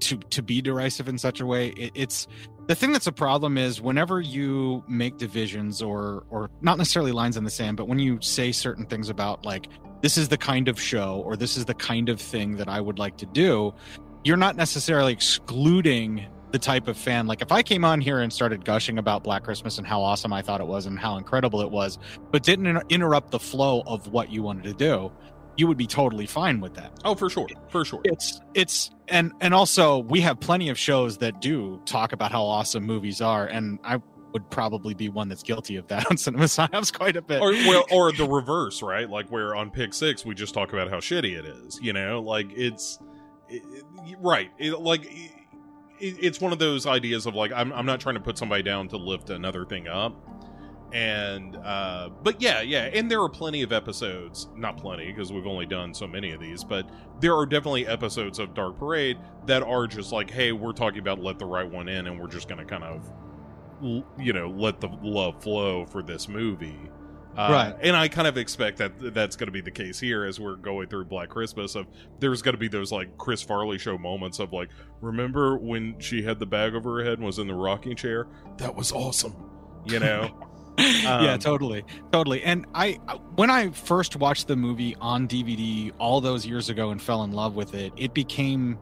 to 0.00 0.16
to 0.16 0.42
be 0.42 0.60
derisive 0.60 1.08
in 1.08 1.18
such 1.18 1.40
a 1.40 1.46
way 1.46 1.68
it, 1.68 1.92
it's 1.94 2.26
the 2.66 2.74
thing 2.74 2.92
that's 2.92 3.06
a 3.06 3.12
problem 3.12 3.58
is 3.58 3.80
whenever 3.80 4.20
you 4.20 4.84
make 4.88 5.16
divisions 5.18 5.82
or 5.82 6.24
or 6.30 6.50
not 6.60 6.78
necessarily 6.78 7.12
lines 7.12 7.36
in 7.36 7.44
the 7.44 7.50
sand 7.50 7.76
but 7.76 7.88
when 7.88 7.98
you 7.98 8.18
say 8.20 8.52
certain 8.52 8.86
things 8.86 9.08
about 9.08 9.44
like 9.44 9.68
this 10.02 10.16
is 10.16 10.28
the 10.28 10.36
kind 10.36 10.68
of 10.68 10.80
show 10.80 11.22
or 11.24 11.36
this 11.36 11.56
is 11.56 11.64
the 11.64 11.74
kind 11.74 12.08
of 12.08 12.20
thing 12.20 12.56
that 12.56 12.68
i 12.68 12.80
would 12.80 12.98
like 12.98 13.16
to 13.16 13.26
do 13.26 13.72
you're 14.24 14.36
not 14.36 14.56
necessarily 14.56 15.12
excluding 15.12 16.26
the 16.52 16.58
type 16.58 16.88
of 16.88 16.96
fan 16.96 17.26
like 17.26 17.42
if 17.42 17.52
i 17.52 17.62
came 17.62 17.84
on 17.84 18.00
here 18.00 18.20
and 18.20 18.32
started 18.32 18.64
gushing 18.64 18.98
about 18.98 19.22
black 19.22 19.42
christmas 19.44 19.78
and 19.78 19.86
how 19.86 20.00
awesome 20.02 20.32
i 20.32 20.42
thought 20.42 20.60
it 20.60 20.66
was 20.66 20.86
and 20.86 20.98
how 20.98 21.16
incredible 21.16 21.60
it 21.60 21.70
was 21.70 21.98
but 22.30 22.42
didn't 22.42 22.66
inter- 22.66 22.82
interrupt 22.88 23.30
the 23.30 23.38
flow 23.38 23.82
of 23.86 24.08
what 24.08 24.30
you 24.30 24.42
wanted 24.42 24.64
to 24.64 24.72
do 24.74 25.10
you 25.56 25.66
would 25.66 25.76
be 25.76 25.86
totally 25.86 26.26
fine 26.26 26.60
with 26.60 26.74
that 26.74 26.90
Oh, 27.04 27.14
for 27.14 27.28
sure, 27.28 27.46
for 27.68 27.84
sure. 27.84 28.00
it's 28.04 28.40
it's 28.54 28.90
and 29.08 29.32
and 29.40 29.52
also 29.52 29.98
we 29.98 30.20
have 30.22 30.40
plenty 30.40 30.68
of 30.70 30.78
shows 30.78 31.18
that 31.18 31.40
do 31.40 31.80
talk 31.84 32.12
about 32.12 32.32
how 32.32 32.42
awesome 32.44 32.84
movies 32.84 33.20
are 33.20 33.46
and 33.46 33.78
i 33.84 34.00
would 34.32 34.48
probably 34.48 34.94
be 34.94 35.08
one 35.08 35.28
that's 35.28 35.42
guilty 35.42 35.74
of 35.76 35.86
that 35.88 36.06
on 36.10 36.16
cinema 36.16 36.44
psyops 36.44 36.92
quite 36.92 37.16
a 37.16 37.22
bit 37.22 37.40
Or 37.42 37.50
well, 37.52 37.84
or 37.90 38.12
the 38.12 38.28
reverse, 38.28 38.80
right? 38.80 39.10
Like 39.10 39.28
where 39.28 39.56
on 39.56 39.70
Pick 39.72 39.92
Six 39.92 40.24
we 40.24 40.36
just 40.36 40.54
talk 40.54 40.72
about 40.72 40.88
how 40.88 40.98
shitty 40.98 41.36
it 41.36 41.44
is. 41.44 41.80
You 41.82 41.92
know, 41.92 42.22
like 42.22 42.46
it's 42.54 43.00
it, 43.48 43.62
right. 44.20 44.50
It, 44.56 44.78
like 44.78 45.12
it's 46.00 46.40
one 46.40 46.52
of 46.52 46.58
those 46.58 46.86
ideas 46.86 47.26
of 47.26 47.34
like 47.34 47.52
I'm 47.54 47.72
I'm 47.72 47.86
not 47.86 48.00
trying 48.00 48.16
to 48.16 48.20
put 48.20 48.38
somebody 48.38 48.62
down 48.62 48.88
to 48.88 48.96
lift 48.96 49.30
another 49.30 49.64
thing 49.64 49.88
up. 49.88 50.14
And 50.92 51.56
uh 51.56 52.10
but 52.22 52.42
yeah, 52.42 52.62
yeah, 52.62 52.90
and 52.92 53.10
there 53.10 53.22
are 53.22 53.28
plenty 53.28 53.62
of 53.62 53.72
episodes, 53.72 54.48
not 54.56 54.76
plenty 54.76 55.06
because 55.06 55.32
we've 55.32 55.46
only 55.46 55.66
done 55.66 55.94
so 55.94 56.06
many 56.06 56.32
of 56.32 56.40
these, 56.40 56.64
but 56.64 56.88
there 57.20 57.36
are 57.36 57.46
definitely 57.46 57.86
episodes 57.86 58.38
of 58.38 58.54
Dark 58.54 58.78
Parade 58.78 59.18
that 59.46 59.62
are 59.62 59.86
just 59.86 60.10
like, 60.10 60.30
hey, 60.30 60.50
we're 60.52 60.72
talking 60.72 60.98
about 60.98 61.20
let 61.20 61.38
the 61.38 61.46
right 61.46 61.68
one 61.68 61.88
in 61.88 62.06
and 62.08 62.18
we're 62.18 62.28
just 62.28 62.48
to 62.48 62.64
kind 62.64 62.82
of 62.82 63.08
you 63.82 64.32
know, 64.32 64.50
let 64.50 64.80
the 64.80 64.88
love 65.02 65.42
flow 65.42 65.86
for 65.86 66.02
this 66.02 66.28
movie. 66.28 66.78
Uh, 67.36 67.48
Right. 67.52 67.76
And 67.80 67.96
I 67.96 68.08
kind 68.08 68.26
of 68.26 68.36
expect 68.36 68.78
that 68.78 69.14
that's 69.14 69.36
going 69.36 69.46
to 69.46 69.52
be 69.52 69.60
the 69.60 69.70
case 69.70 70.00
here 70.00 70.24
as 70.24 70.40
we're 70.40 70.56
going 70.56 70.88
through 70.88 71.04
Black 71.06 71.28
Christmas. 71.28 71.74
Of 71.74 71.86
there's 72.18 72.42
going 72.42 72.54
to 72.54 72.58
be 72.58 72.68
those 72.68 72.90
like 72.90 73.16
Chris 73.18 73.42
Farley 73.42 73.78
show 73.78 73.96
moments 73.96 74.38
of 74.40 74.52
like, 74.52 74.68
remember 75.00 75.56
when 75.56 75.98
she 76.00 76.22
had 76.22 76.38
the 76.38 76.46
bag 76.46 76.74
over 76.74 76.98
her 76.98 77.04
head 77.04 77.18
and 77.18 77.24
was 77.24 77.38
in 77.38 77.46
the 77.46 77.54
rocking 77.54 77.96
chair? 77.96 78.26
That 78.58 78.74
was 78.74 78.92
awesome. 78.92 79.34
You 79.84 80.00
know. 80.00 80.30
yeah, 80.78 81.32
Um, 81.32 81.38
totally, 81.38 81.84
totally. 82.10 82.42
And 82.42 82.66
I, 82.74 82.92
when 83.34 83.50
I 83.50 83.70
first 83.70 84.16
watched 84.16 84.46
the 84.48 84.56
movie 84.56 84.96
on 85.00 85.28
DVD 85.28 85.92
all 85.98 86.20
those 86.20 86.46
years 86.46 86.68
ago 86.70 86.90
and 86.90 87.00
fell 87.00 87.22
in 87.22 87.32
love 87.32 87.54
with 87.54 87.74
it, 87.74 87.92
it 87.96 88.14
became 88.14 88.78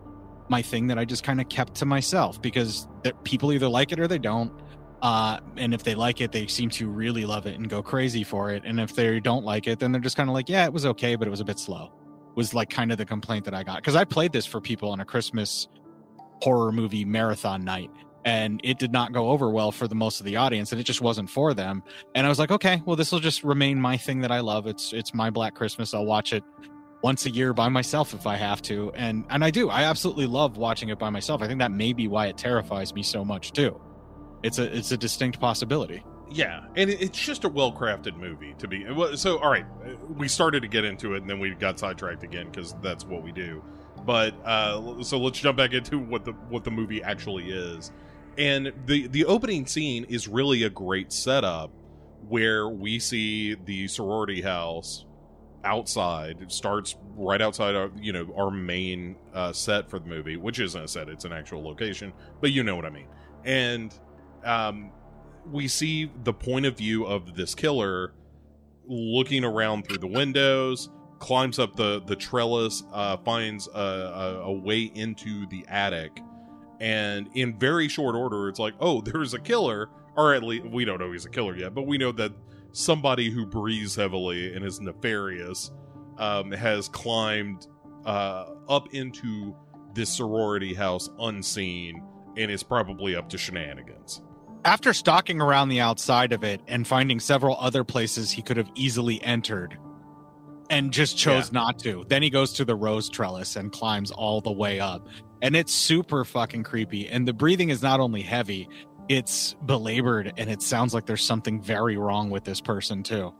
my 0.48 0.62
thing 0.62 0.87
that 0.88 0.98
I 0.98 1.04
just 1.04 1.24
kind 1.24 1.40
of 1.40 1.48
kept 1.48 1.74
to 1.76 1.87
myself 1.87 2.40
because 2.40 2.88
that 3.02 3.22
people 3.24 3.52
either 3.52 3.68
like 3.68 3.92
it 3.92 4.00
or 4.00 4.06
they 4.06 4.18
don't. 4.18 4.52
Uh, 5.00 5.38
and 5.56 5.72
if 5.72 5.84
they 5.84 5.94
like 5.94 6.20
it, 6.20 6.32
they 6.32 6.46
seem 6.46 6.70
to 6.70 6.88
really 6.88 7.24
love 7.24 7.46
it 7.46 7.54
and 7.54 7.68
go 7.68 7.82
crazy 7.82 8.24
for 8.24 8.50
it. 8.50 8.62
And 8.64 8.80
if 8.80 8.94
they 8.94 9.20
don't 9.20 9.44
like 9.44 9.66
it, 9.66 9.78
then 9.78 9.92
they're 9.92 10.00
just 10.00 10.16
kind 10.16 10.28
of 10.28 10.34
like, 10.34 10.48
yeah, 10.48 10.64
it 10.64 10.72
was 10.72 10.87
okay, 10.87 11.14
but 11.14 11.28
it 11.28 11.30
was 11.30 11.40
a 11.40 11.44
bit 11.44 11.58
slow. 11.58 11.92
Was 12.34 12.54
like 12.54 12.70
kind 12.70 12.90
of 12.90 12.98
the 12.98 13.04
complaint 13.04 13.44
that 13.44 13.54
I 13.54 13.62
got. 13.62 13.76
Because 13.76 13.96
I 13.96 14.04
played 14.04 14.32
this 14.32 14.46
for 14.46 14.61
people 14.61 14.90
on 14.90 15.00
a 15.00 15.04
Christmas 15.04 15.68
horror 16.42 16.72
movie 16.72 17.04
marathon 17.04 17.64
night 17.64 17.90
and 18.24 18.61
it 18.62 18.78
did 18.78 18.92
not 18.92 19.12
go 19.12 19.30
over 19.30 19.48
well 19.48 19.72
for 19.72 19.88
the 19.88 19.94
most 19.94 20.20
of 20.20 20.26
the 20.26 20.37
audience 20.37 20.70
and 20.70 20.80
it 20.80 20.84
just 20.84 21.00
wasn't 21.00 21.28
for 21.28 21.54
them. 21.54 21.82
And 22.14 22.26
i 22.26 22.28
was 22.28 22.38
like 22.38 22.50
okay 22.50 22.82
well 22.84 22.94
this 22.94 23.11
will 23.11 23.20
just 23.20 23.42
remain 23.42 23.80
my 23.80 23.96
thing 23.96 24.20
that 24.20 24.30
i 24.30 24.40
love. 24.40 24.66
It's 24.66 24.92
it's 24.92 25.14
my 25.14 25.30
black 25.30 25.54
christmas. 25.54 25.94
I'll 25.94 26.06
watch 26.06 26.32
it 26.32 26.44
once 27.02 27.26
a 27.26 27.30
year 27.30 27.52
by 27.52 27.68
myself 27.68 28.14
if 28.14 28.26
i 28.26 28.37
have 28.37 28.62
to. 28.62 28.92
And 28.94 29.24
and 29.30 29.44
i 29.44 29.50
do. 29.50 29.68
I 29.70 29.82
absolutely 29.82 30.26
love 30.26 30.56
watching 30.56 30.90
it 30.90 30.98
by 30.98 31.11
myself. 31.11 31.42
I 31.42 31.46
think 31.48 31.58
that 31.58 31.72
may 31.72 31.92
be 31.92 32.06
why 32.06 32.26
it 32.26 32.37
terrifies 32.37 32.94
me 32.94 33.02
so 33.02 33.24
much 33.24 33.52
too 33.52 33.80
It's 34.42 34.59
a 34.59 34.77
it's 34.77 34.92
a 34.92 34.96
distinct 34.96 35.40
possibility. 35.40 36.03
Yeah, 36.31 36.64
and 36.77 36.90
it- 36.90 37.01
it's 37.01 37.18
just 37.18 37.44
a 37.44 37.48
well 37.48 37.72
crafted 37.72 38.16
movie 38.16 38.55
to 38.59 38.68
be. 38.68 38.87
So, 39.16 39.38
all 39.38 39.51
right, 39.51 39.64
we 40.16 40.29
started 40.29 40.61
to 40.62 40.68
get 40.68 40.85
into 40.85 41.14
it, 41.14 41.22
and 41.22 41.31
then 41.31 41.40
we 41.40 41.55
got 41.55 41.79
sidetracked 41.79 42.22
again 42.22 42.46
because 42.51 42.74
that's 42.83 43.05
what 43.05 43.22
we 43.22 43.33
do. 43.33 43.62
But 44.05 44.35
uh, 44.44 45.03
so 45.03 45.18
let's 45.18 45.38
jump 45.38 45.57
back 45.59 45.72
into 45.72 45.98
what 45.98 46.24
the 46.24 46.33
what 46.33 46.64
the 46.64 46.70
movie 46.70 47.03
actually 47.03 47.51
is. 47.51 47.90
And 48.37 48.72
the 48.87 49.07
the 49.09 49.24
opening 49.24 49.66
scene 49.66 50.05
is 50.05 50.29
really 50.29 50.62
a 50.62 50.70
great 50.70 51.12
setup 51.12 51.70
where 52.29 52.68
we 52.68 52.98
see 52.98 53.55
the 53.55 53.88
sorority 53.88 54.40
house 54.42 55.05
outside. 55.64 56.40
It 56.40 56.53
starts 56.53 56.96
right 57.16 57.40
outside 57.42 57.74
our 57.74 57.90
you 58.01 58.12
know 58.12 58.33
our 58.37 58.51
main 58.51 59.16
uh, 59.35 59.53
set 59.53 59.90
for 59.90 59.98
the 59.98 60.07
movie, 60.09 60.37
which 60.37 60.61
isn't 60.61 60.81
a 60.83 60.88
set; 60.88 61.09
it's 61.09 61.24
an 61.24 61.33
actual 61.33 61.64
location. 61.64 62.12
But 62.40 62.53
you 62.53 62.62
know 62.62 62.77
what 62.77 62.85
I 62.85 62.90
mean. 62.90 63.09
And 63.44 63.92
um, 64.44 64.90
we 65.51 65.68
see 65.68 66.11
the 66.24 66.33
point 66.33 66.66
of 66.66 66.77
view 66.77 67.05
of 67.05 67.35
this 67.35 67.55
killer 67.55 68.12
looking 68.87 69.44
around 69.44 69.87
through 69.87 69.98
the 69.98 70.07
windows 70.07 70.90
climbs 71.18 71.59
up 71.59 71.74
the 71.77 72.01
the 72.07 72.16
trellis 72.16 72.85
uh 72.92 73.16
finds 73.18 73.68
a, 73.68 73.81
a, 73.81 74.40
a 74.44 74.53
way 74.53 74.90
into 74.94 75.46
the 75.48 75.64
attic. 75.68 76.20
And 76.81 77.29
in 77.35 77.59
very 77.59 77.88
short 77.88 78.14
order 78.14 78.48
it's 78.48 78.59
like 78.59 78.74
oh 78.81 79.01
there's 79.05 79.35
a 79.35 79.38
killer 79.38 79.88
or 80.16 80.35
at 80.35 80.42
least 80.42 80.66
we 80.66 80.85
don't 80.85 80.98
know 80.98 81.12
he's 81.12 81.27
a 81.27 81.31
killer 81.31 81.57
yet 81.57 81.74
but 81.74 81.83
we 81.83 81.98
know 81.98 82.12
that 82.12 82.33
somebody 82.72 83.31
who 83.31 83.46
breathes 83.46 83.96
heavily 83.96 84.55
and 84.55 84.64
is 84.64 84.81
nefarious 84.81 85.70
um 86.18 86.51
has 86.53 86.88
climbed 86.88 87.66
uh 88.05 88.46
up 88.68 88.94
into 88.94 89.55
this 89.94 90.11
sorority 90.11 90.74
house 90.74 91.11
unseen 91.18 92.03
and 92.37 92.51
is 92.51 92.62
probably 92.62 93.16
up 93.16 93.29
to 93.29 93.38
shenanigans 93.38 94.22
After 94.68 94.92
stalking 94.92 95.40
around 95.40 95.70
the 95.70 95.81
outside 95.81 96.31
of 96.35 96.44
it 96.44 96.61
and 96.68 96.87
finding 96.87 97.20
several 97.20 97.57
other 97.59 97.85
places 97.85 98.31
he 98.31 98.42
could 98.42 98.59
have 98.59 98.70
easily 98.74 99.18
entered 99.22 99.78
and 100.68 100.92
just 100.92 101.16
chose 101.16 101.50
not 101.52 101.78
to, 101.78 102.04
then 102.09 102.22
he 102.22 102.28
goes 102.28 102.52
to 102.52 102.66
the 102.66 102.76
rose 102.76 103.09
trellis 103.09 103.57
and 103.57 103.72
climbs 103.72 104.11
all 104.11 104.42
the 104.42 104.52
way 104.52 104.78
up. 104.78 105.09
And 105.40 105.57
it's 105.57 105.72
super 105.72 106.22
fucking 106.22 106.64
creepy. 106.64 107.09
And 107.09 107.26
the 107.26 107.33
breathing 107.33 107.70
is 107.70 107.81
not 107.83 107.98
only 107.98 108.20
heavy, 108.20 108.68
it's 109.09 109.54
belabored 109.64 110.35
and 110.37 110.50
it 110.50 110.61
sounds 110.61 110.92
like 110.92 111.07
there's 111.07 111.24
something 111.24 111.62
very 111.62 111.96
wrong 111.96 112.28
with 112.28 112.44
this 112.44 112.61
person 112.61 113.02
too. 113.02 113.33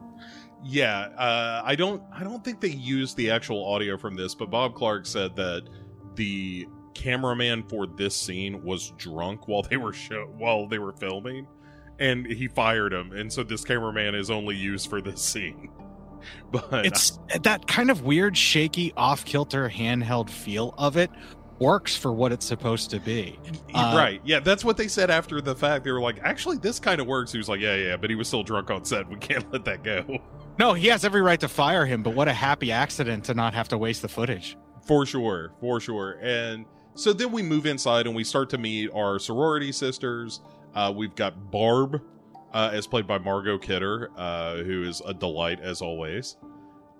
Yeah, 0.65 1.09
uh, 1.19 1.61
I 1.63 1.75
don't. 1.75 2.03
I 2.11 2.25
don't 2.25 2.43
think 2.43 2.63
they 2.63 2.71
used 2.71 3.19
the 3.19 3.31
actual 3.31 3.67
audio 3.67 3.99
from 3.99 4.17
this, 4.17 4.35
but 4.35 4.51
Bob 4.51 4.75
Clark 4.75 5.05
said 5.05 5.37
that 5.37 5.69
the 6.15 6.67
cameraman 6.99 7.63
for 7.63 7.87
this 7.87 8.17
scene 8.17 8.63
was 8.65 8.91
drunk 8.99 9.47
while 9.47 9.63
they 9.63 9.77
were 9.77 9.93
show 9.93 10.27
while 10.37 10.67
they 10.67 10.79
were 10.79 10.93
filming, 10.93 11.47
and 11.99 12.27
he 12.27 12.49
fired 12.49 12.93
him. 12.93 13.13
And 13.13 13.33
so 13.33 13.43
this 13.45 13.65
cameraman 13.65 14.15
is 14.15 14.31
only 14.31 14.57
used 14.57 14.91
for 14.91 15.01
this 15.01 15.23
scene. 15.23 15.71
But 16.51 16.85
It's 16.85 17.17
that 17.43 17.69
kind 17.69 17.93
of 17.93 18.03
weird, 18.03 18.37
shaky, 18.37 18.93
off 18.97 19.25
kilter 19.25 19.69
handheld 19.69 20.29
feel 20.29 20.75
of 20.77 20.97
it 20.97 21.11
works 21.61 21.97
for 21.97 22.13
what 22.13 22.33
it's 22.33 22.45
supposed 22.45 22.91
to 22.91 22.99
be. 22.99 23.39
uh, 23.73 23.95
right, 23.97 24.21
yeah, 24.25 24.41
that's 24.41 24.65
what 24.65 24.77
they 24.77 24.89
said 24.89 25.11
after 25.11 25.41
the 25.41 25.55
fact. 25.55 25.85
They 25.85 25.93
were 25.93 26.01
like, 26.01 26.19
actually, 26.25 26.59
this 26.59 26.81
kind 26.81 27.01
of 27.01 27.07
works. 27.07 27.31
He 27.31 27.39
was 27.39 27.49
like, 27.49 27.61
yeah, 27.61 27.77
yeah, 27.77 27.97
but 27.97 28.11
he 28.11 28.17
was 28.17 28.27
still 28.27 28.43
drunk 28.43 28.69
on 28.71 28.85
set. 28.85 29.09
We 29.09 29.17
can't 29.17 29.49
let 29.53 29.65
that 29.65 29.85
go. 29.85 30.19
No, 30.59 30.75
he 30.75 30.89
has 30.89 31.05
every 31.05 31.23
right 31.23 31.39
to 31.39 31.49
fire 31.49 31.87
him, 31.87 32.03
but 32.03 32.15
what 32.15 32.27
a 32.27 32.33
happy 32.33 32.73
accident 32.73 33.25
to 33.27 33.35
not 33.35 33.55
have 33.55 33.69
to 33.69 33.79
waste 33.79 34.03
the 34.03 34.09
footage. 34.09 34.57
For 34.85 35.07
sure, 35.07 35.53
for 35.61 35.79
sure. 35.81 36.19
And 36.21 36.65
so 36.99 37.13
then 37.13 37.31
we 37.31 37.43
move 37.43 37.65
inside 37.65 38.07
and 38.07 38.17
we 38.17 38.25
start 38.25 38.51
to 38.51 38.59
meet 38.59 38.91
our 38.93 39.21
sorority 39.21 39.71
sisters. 39.71 40.41
Uh, 40.75 40.93
we've 40.95 41.15
got 41.15 41.51
Barb, 41.53 42.03
uh, 42.53 42.71
as 42.73 42.89
played 42.89 43.07
by 43.07 43.19
Margot 43.19 43.57
Kidder, 43.57 44.11
uh, 44.17 44.57
who 44.57 44.83
is 44.83 45.01
a 45.07 45.15
delight 45.15 45.61
as 45.61 45.81
always. 45.81 46.37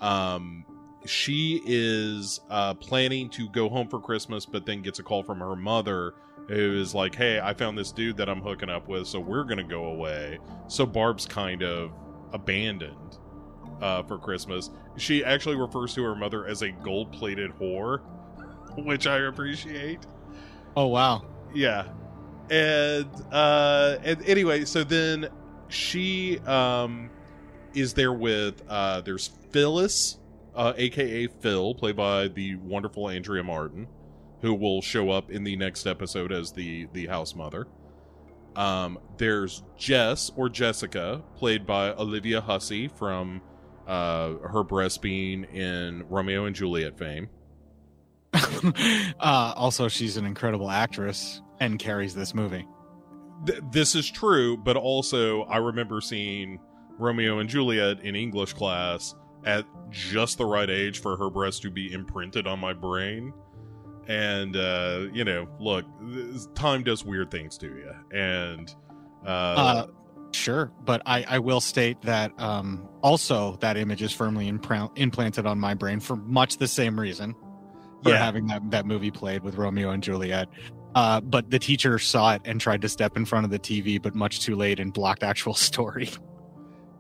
Um, 0.01 0.65
she 1.05 1.61
is 1.67 2.41
uh, 2.49 2.75
planning 2.75 3.29
to 3.31 3.49
go 3.49 3.69
home 3.69 3.89
for 3.89 4.01
Christmas, 4.01 4.47
but 4.47 4.65
then 4.65 4.83
gets 4.83 5.01
a 5.01 5.03
call 5.03 5.25
from 5.25 5.41
her 5.41 5.57
mother 5.57 6.15
who 6.47 6.81
is 6.81 6.95
like, 6.95 7.17
Hey, 7.17 7.41
I 7.41 7.53
found 7.53 7.77
this 7.77 7.91
dude 7.91 8.17
that 8.19 8.29
I'm 8.29 8.41
hooking 8.41 8.71
up 8.71 8.87
with, 8.87 9.09
so 9.09 9.19
we're 9.19 9.45
going 9.45 9.59
to 9.59 9.65
go 9.65 9.87
away. 9.87 10.39
So 10.69 10.87
Barb's 10.87 11.27
kind 11.27 11.65
of 11.65 11.91
abandoned 12.33 13.19
uh, 13.81 14.05
for 14.05 14.17
Christmas. 14.17 14.71
She 14.97 15.25
actually 15.25 15.57
refers 15.57 15.93
to 15.95 16.05
her 16.05 16.15
mother 16.15 16.47
as 16.47 16.63
a 16.63 16.71
gold 16.71 17.13
plated 17.13 17.51
whore, 17.51 18.01
which 18.85 19.07
I 19.07 19.19
appreciate. 19.19 20.01
Oh 20.77 20.87
wow. 20.87 21.25
Yeah. 21.55 21.89
And 22.51 23.09
uh 23.33 23.97
and 24.03 24.23
anyway, 24.27 24.65
so 24.65 24.85
then 24.85 25.29
she 25.69 26.39
um 26.41 27.11
is 27.75 27.95
there 27.95 28.13
with 28.13 28.63
uh 28.69 29.01
there's 29.03 29.29
Phyllis, 29.51 30.19
uh 30.55 30.73
aka 30.77 31.27
Phil, 31.27 31.75
played 31.75 31.97
by 31.97 32.29
the 32.29 32.57
wonderful 32.57 33.09
Andrea 33.09 33.43
Martin, 33.43 33.89
who 34.41 34.55
will 34.55 34.81
show 34.81 35.11
up 35.11 35.31
in 35.31 35.45
the 35.45 35.57
next 35.57 35.87
episode 35.87 36.33
as 36.33 36.53
the 36.53 36.87
the 36.93 37.07
house 37.07 37.35
mother. 37.35 37.67
Um 38.57 38.99
there's 39.19 39.63
Jess 39.77 40.31
or 40.37 40.49
Jessica, 40.49 41.23
played 41.37 41.67
by 41.67 41.91
Olivia 41.93 42.41
Hussey 42.41 42.89
from 42.89 43.43
uh 43.87 44.35
her 44.37 44.63
breast 44.65 45.03
being 45.03 45.45
in 45.45 46.07
Romeo 46.09 46.47
and 46.47 46.57
Juliet 46.57 46.97
fame. 46.99 47.29
uh, 49.21 49.53
also, 49.57 49.89
she's 49.89 50.17
an 50.17 50.25
incredible 50.25 50.71
actress 50.71 51.43
and 51.61 51.79
carries 51.79 52.15
this 52.15 52.35
movie. 52.35 52.67
Th- 53.47 53.61
this 53.71 53.95
is 53.95 54.11
true, 54.11 54.57
but 54.57 54.77
also 54.77 55.43
I 55.45 55.59
remember 55.59 56.01
seeing 56.01 56.61
Romeo 56.99 57.39
and 57.39 57.49
Juliet 57.49 58.01
in 58.01 58.15
English 58.15 58.53
class 58.53 59.15
at 59.45 59.65
just 59.91 60.39
the 60.39 60.45
right 60.45 60.69
age 60.69 61.01
for 61.01 61.17
her 61.17 61.31
breast 61.31 61.63
to 61.63 61.71
be 61.71 61.93
imprinted 61.93 62.47
on 62.47 62.59
my 62.59 62.73
brain. 62.73 63.33
And 64.09 64.57
uh, 64.57 65.07
you 65.13 65.25
know, 65.25 65.49
look, 65.61 65.85
time 66.55 66.83
does 66.83 67.05
weird 67.05 67.31
things 67.31 67.59
to 67.59 67.67
you, 67.67 67.93
and 68.11 68.75
uh, 69.25 69.29
Uh, 69.29 69.87
sure, 70.33 70.73
but 70.85 71.03
I, 71.05 71.25
I 71.29 71.39
will 71.41 71.61
state 71.61 72.01
that 72.03 72.33
um, 72.41 72.89
also 73.03 73.57
that 73.61 73.77
image 73.77 74.03
is 74.03 74.13
firmly 74.13 74.51
impra- 74.51 74.91
implanted 74.97 75.47
on 75.47 75.59
my 75.59 75.75
brain 75.75 76.01
for 76.01 76.17
much 76.17 76.57
the 76.57 76.69
same 76.69 76.99
reason 76.99 77.35
for 78.03 78.11
yeah, 78.11 78.17
having 78.17 78.47
that, 78.47 78.71
that 78.71 78.87
movie 78.87 79.11
played 79.11 79.43
with 79.43 79.57
Romeo 79.57 79.91
and 79.91 80.03
Juliet. 80.03 80.49
Uh, 80.95 81.21
but 81.21 81.51
the 81.51 81.59
teacher 81.59 81.99
saw 81.99 82.35
it 82.35 82.43
and 82.45 82.61
tried 82.61 82.83
to 82.83 82.89
step 82.89 83.17
in 83.17 83.25
front 83.25 83.45
of 83.45 83.51
the 83.51 83.59
TV, 83.59 84.01
but 84.01 84.15
much 84.15 84.41
too 84.41 84.57
late 84.57 84.81
and 84.81 84.93
blocked 84.93 85.23
actual 85.23 85.55
story. 85.69 86.11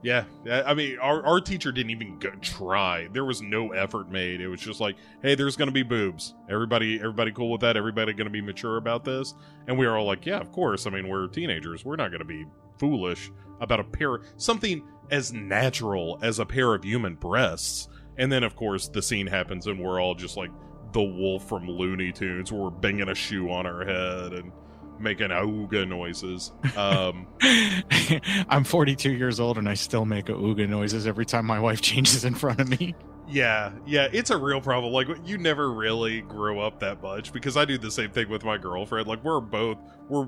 yeah. 0.02 0.24
I 0.46 0.74
mean, 0.74 0.98
our 0.98 1.24
our 1.24 1.40
teacher 1.40 1.72
didn't 1.72 1.90
even 1.90 2.18
go 2.18 2.30
try. 2.40 3.08
There 3.12 3.24
was 3.24 3.42
no 3.42 3.72
effort 3.72 4.10
made. 4.10 4.40
It 4.40 4.48
was 4.48 4.60
just 4.60 4.80
like, 4.80 4.96
hey, 5.22 5.34
there's 5.34 5.56
gonna 5.56 5.72
be 5.72 5.82
boobs. 5.82 6.34
Everybody, 6.50 6.98
everybody, 6.98 7.32
cool 7.32 7.50
with 7.50 7.62
that? 7.62 7.76
Everybody 7.76 8.12
gonna 8.12 8.30
be 8.30 8.42
mature 8.42 8.76
about 8.76 9.04
this? 9.04 9.34
And 9.66 9.78
we 9.78 9.86
were 9.86 9.96
all 9.96 10.06
like, 10.06 10.26
yeah, 10.26 10.38
of 10.38 10.52
course. 10.52 10.86
I 10.86 10.90
mean, 10.90 11.08
we're 11.08 11.26
teenagers. 11.26 11.84
We're 11.84 11.96
not 11.96 12.12
gonna 12.12 12.24
be 12.24 12.44
foolish 12.78 13.30
about 13.60 13.80
a 13.80 13.84
pair 13.84 14.20
something 14.36 14.86
as 15.10 15.32
natural 15.32 16.18
as 16.22 16.38
a 16.38 16.46
pair 16.46 16.74
of 16.74 16.84
human 16.84 17.14
breasts. 17.14 17.88
And 18.18 18.30
then, 18.30 18.42
of 18.42 18.56
course, 18.56 18.88
the 18.88 19.00
scene 19.00 19.26
happens, 19.26 19.66
and 19.66 19.80
we're 19.80 20.00
all 20.00 20.14
just 20.14 20.36
like 20.36 20.50
the 20.98 21.04
wolf 21.04 21.48
from 21.48 21.68
Looney 21.68 22.10
Tunes. 22.10 22.50
Where 22.50 22.62
we're 22.62 22.70
banging 22.70 23.08
a 23.08 23.14
shoe 23.14 23.50
on 23.50 23.66
our 23.66 23.84
head 23.84 24.32
and 24.32 24.50
making 24.98 25.28
auga 25.28 25.86
noises. 25.86 26.50
Um, 26.76 27.28
I'm 28.48 28.64
42 28.64 29.12
years 29.12 29.38
old 29.38 29.58
and 29.58 29.68
I 29.68 29.74
still 29.74 30.04
make 30.04 30.26
ooga 30.26 30.68
noises 30.68 31.06
every 31.06 31.24
time 31.24 31.46
my 31.46 31.60
wife 31.60 31.80
changes 31.82 32.24
in 32.24 32.34
front 32.34 32.60
of 32.60 32.68
me. 32.68 32.96
Yeah, 33.28 33.72
yeah, 33.86 34.08
it's 34.12 34.30
a 34.30 34.36
real 34.36 34.60
problem. 34.60 34.92
Like 34.92 35.06
you 35.24 35.38
never 35.38 35.72
really 35.72 36.22
grow 36.22 36.58
up 36.58 36.80
that 36.80 37.00
much 37.00 37.32
because 37.32 37.56
I 37.56 37.64
do 37.64 37.78
the 37.78 37.90
same 37.90 38.10
thing 38.10 38.28
with 38.28 38.42
my 38.42 38.58
girlfriend. 38.58 39.06
Like 39.06 39.22
we're 39.22 39.40
both 39.40 39.78
we're 40.08 40.24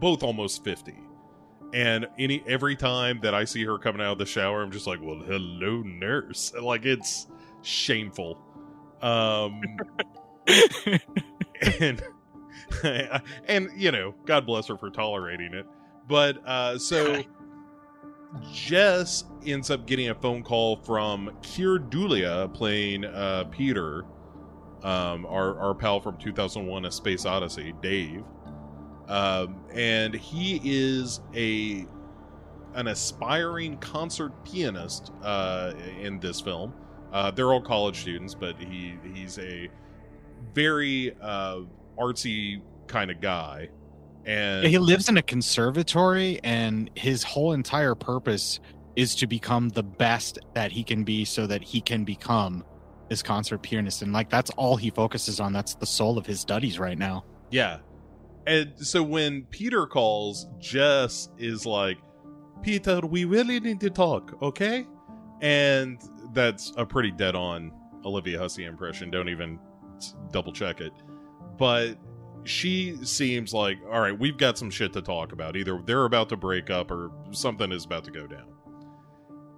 both 0.00 0.22
almost 0.22 0.64
50. 0.64 0.94
And 1.74 2.06
any 2.18 2.42
every 2.46 2.76
time 2.76 3.20
that 3.20 3.34
I 3.34 3.44
see 3.44 3.62
her 3.64 3.76
coming 3.76 4.00
out 4.00 4.12
of 4.12 4.18
the 4.18 4.24
shower, 4.24 4.62
I'm 4.62 4.70
just 4.70 4.86
like, 4.86 5.00
"Well, 5.02 5.20
hello, 5.26 5.82
nurse." 5.82 6.54
Like 6.54 6.86
it's 6.86 7.26
shameful. 7.60 8.38
Um 9.02 9.62
and 11.80 12.02
and 13.46 13.70
you 13.76 13.92
know, 13.92 14.14
God 14.26 14.46
bless 14.46 14.66
her 14.68 14.76
for 14.76 14.90
tolerating 14.90 15.54
it. 15.54 15.66
But 16.08 16.46
uh 16.46 16.78
so 16.78 17.22
Jess 18.52 19.24
ends 19.46 19.70
up 19.70 19.86
getting 19.86 20.10
a 20.10 20.14
phone 20.14 20.42
call 20.42 20.76
from 20.76 21.30
Keir 21.42 21.78
Dullea 21.78 22.52
playing 22.52 23.04
uh 23.04 23.44
Peter, 23.50 24.04
um, 24.82 25.26
our 25.26 25.58
our 25.58 25.74
pal 25.74 26.00
from 26.00 26.16
2001: 26.18 26.84
A 26.84 26.90
Space 26.90 27.24
Odyssey, 27.26 27.74
Dave. 27.80 28.24
Um, 29.08 29.56
and 29.72 30.14
he 30.14 30.60
is 30.62 31.20
a 31.34 31.86
an 32.74 32.86
aspiring 32.86 33.78
concert 33.78 34.32
pianist 34.44 35.12
uh, 35.22 35.72
in 36.00 36.20
this 36.20 36.40
film. 36.40 36.74
Uh, 37.12 37.30
they're 37.30 37.52
all 37.52 37.60
college 37.60 38.00
students, 38.00 38.34
but 38.34 38.56
he 38.58 38.96
he's 39.14 39.38
a 39.38 39.68
very 40.54 41.14
uh, 41.20 41.60
artsy 41.98 42.60
kind 42.86 43.10
of 43.10 43.20
guy. 43.20 43.68
And 44.26 44.66
he 44.66 44.78
lives 44.78 45.08
in 45.08 45.16
a 45.16 45.22
conservatory, 45.22 46.38
and 46.44 46.90
his 46.94 47.22
whole 47.22 47.52
entire 47.52 47.94
purpose 47.94 48.60
is 48.94 49.14
to 49.16 49.26
become 49.26 49.70
the 49.70 49.82
best 49.82 50.38
that 50.54 50.70
he 50.72 50.84
can 50.84 51.04
be, 51.04 51.24
so 51.24 51.46
that 51.46 51.62
he 51.62 51.80
can 51.80 52.04
become 52.04 52.64
this 53.08 53.22
concert 53.22 53.62
pianist. 53.62 54.02
And 54.02 54.12
like 54.12 54.28
that's 54.28 54.50
all 54.50 54.76
he 54.76 54.90
focuses 54.90 55.40
on. 55.40 55.52
That's 55.52 55.74
the 55.76 55.86
soul 55.86 56.18
of 56.18 56.26
his 56.26 56.40
studies 56.40 56.78
right 56.78 56.98
now. 56.98 57.24
Yeah. 57.50 57.78
And 58.46 58.72
so 58.76 59.02
when 59.02 59.42
Peter 59.50 59.86
calls, 59.86 60.46
Jess 60.58 61.28
is 61.38 61.64
like, 61.64 61.98
Peter, 62.62 63.00
we 63.00 63.24
really 63.24 63.60
need 63.60 63.80
to 63.80 63.90
talk, 63.90 64.36
okay? 64.42 64.86
And 65.40 66.00
that's 66.32 66.72
a 66.76 66.84
pretty 66.84 67.10
dead 67.10 67.34
on 67.34 67.72
Olivia 68.04 68.38
Hussey 68.38 68.64
impression. 68.64 69.10
Don't 69.10 69.28
even 69.28 69.58
double 70.32 70.52
check 70.52 70.80
it. 70.80 70.92
But 71.56 71.98
she 72.44 72.96
seems 73.04 73.52
like, 73.52 73.78
all 73.90 74.00
right, 74.00 74.16
we've 74.18 74.36
got 74.36 74.56
some 74.56 74.70
shit 74.70 74.92
to 74.94 75.02
talk 75.02 75.32
about. 75.32 75.56
Either 75.56 75.82
they're 75.84 76.04
about 76.04 76.28
to 76.30 76.36
break 76.36 76.70
up 76.70 76.90
or 76.90 77.10
something 77.30 77.72
is 77.72 77.84
about 77.84 78.04
to 78.04 78.10
go 78.10 78.26
down. 78.26 78.46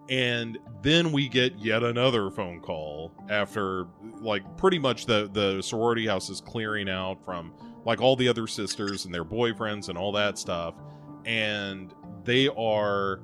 And 0.08 0.58
then 0.82 1.12
we 1.12 1.28
get 1.28 1.56
yet 1.58 1.84
another 1.84 2.30
phone 2.30 2.60
call 2.60 3.12
after, 3.28 3.86
like, 4.20 4.56
pretty 4.56 4.78
much 4.78 5.06
the, 5.06 5.30
the 5.32 5.62
sorority 5.62 6.04
house 6.06 6.28
is 6.30 6.40
clearing 6.40 6.88
out 6.88 7.24
from, 7.24 7.52
like, 7.84 8.00
all 8.00 8.16
the 8.16 8.26
other 8.26 8.48
sisters 8.48 9.04
and 9.04 9.14
their 9.14 9.24
boyfriends 9.24 9.88
and 9.88 9.96
all 9.96 10.10
that 10.12 10.36
stuff. 10.36 10.74
And 11.26 11.94
they 12.24 12.48
are 12.48 13.20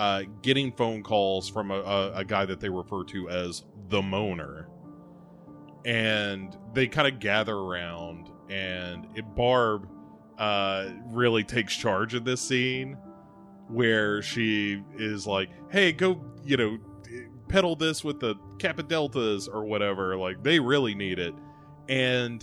uh, 0.00 0.22
getting 0.40 0.72
phone 0.72 1.02
calls 1.02 1.46
from 1.46 1.70
a, 1.70 1.74
a, 1.74 2.12
a 2.14 2.24
guy 2.24 2.46
that 2.46 2.58
they 2.58 2.70
refer 2.70 3.04
to 3.04 3.28
as 3.28 3.64
the 3.90 4.00
Moaner. 4.00 4.64
And 5.84 6.56
they 6.72 6.86
kind 6.88 7.06
of 7.06 7.20
gather 7.20 7.54
around, 7.54 8.30
and 8.48 9.06
it, 9.14 9.26
Barb 9.34 9.90
uh, 10.38 10.88
really 11.08 11.44
takes 11.44 11.76
charge 11.76 12.14
of 12.14 12.24
this 12.24 12.40
scene 12.40 12.96
where 13.68 14.22
she 14.22 14.82
is 14.96 15.26
like, 15.26 15.50
hey, 15.70 15.92
go, 15.92 16.18
you 16.46 16.56
know, 16.56 16.78
pedal 17.48 17.76
this 17.76 18.02
with 18.02 18.20
the 18.20 18.36
Kappa 18.58 18.84
Deltas 18.84 19.48
or 19.48 19.64
whatever. 19.66 20.16
Like, 20.16 20.42
they 20.42 20.58
really 20.60 20.94
need 20.94 21.18
it. 21.18 21.34
And 21.90 22.42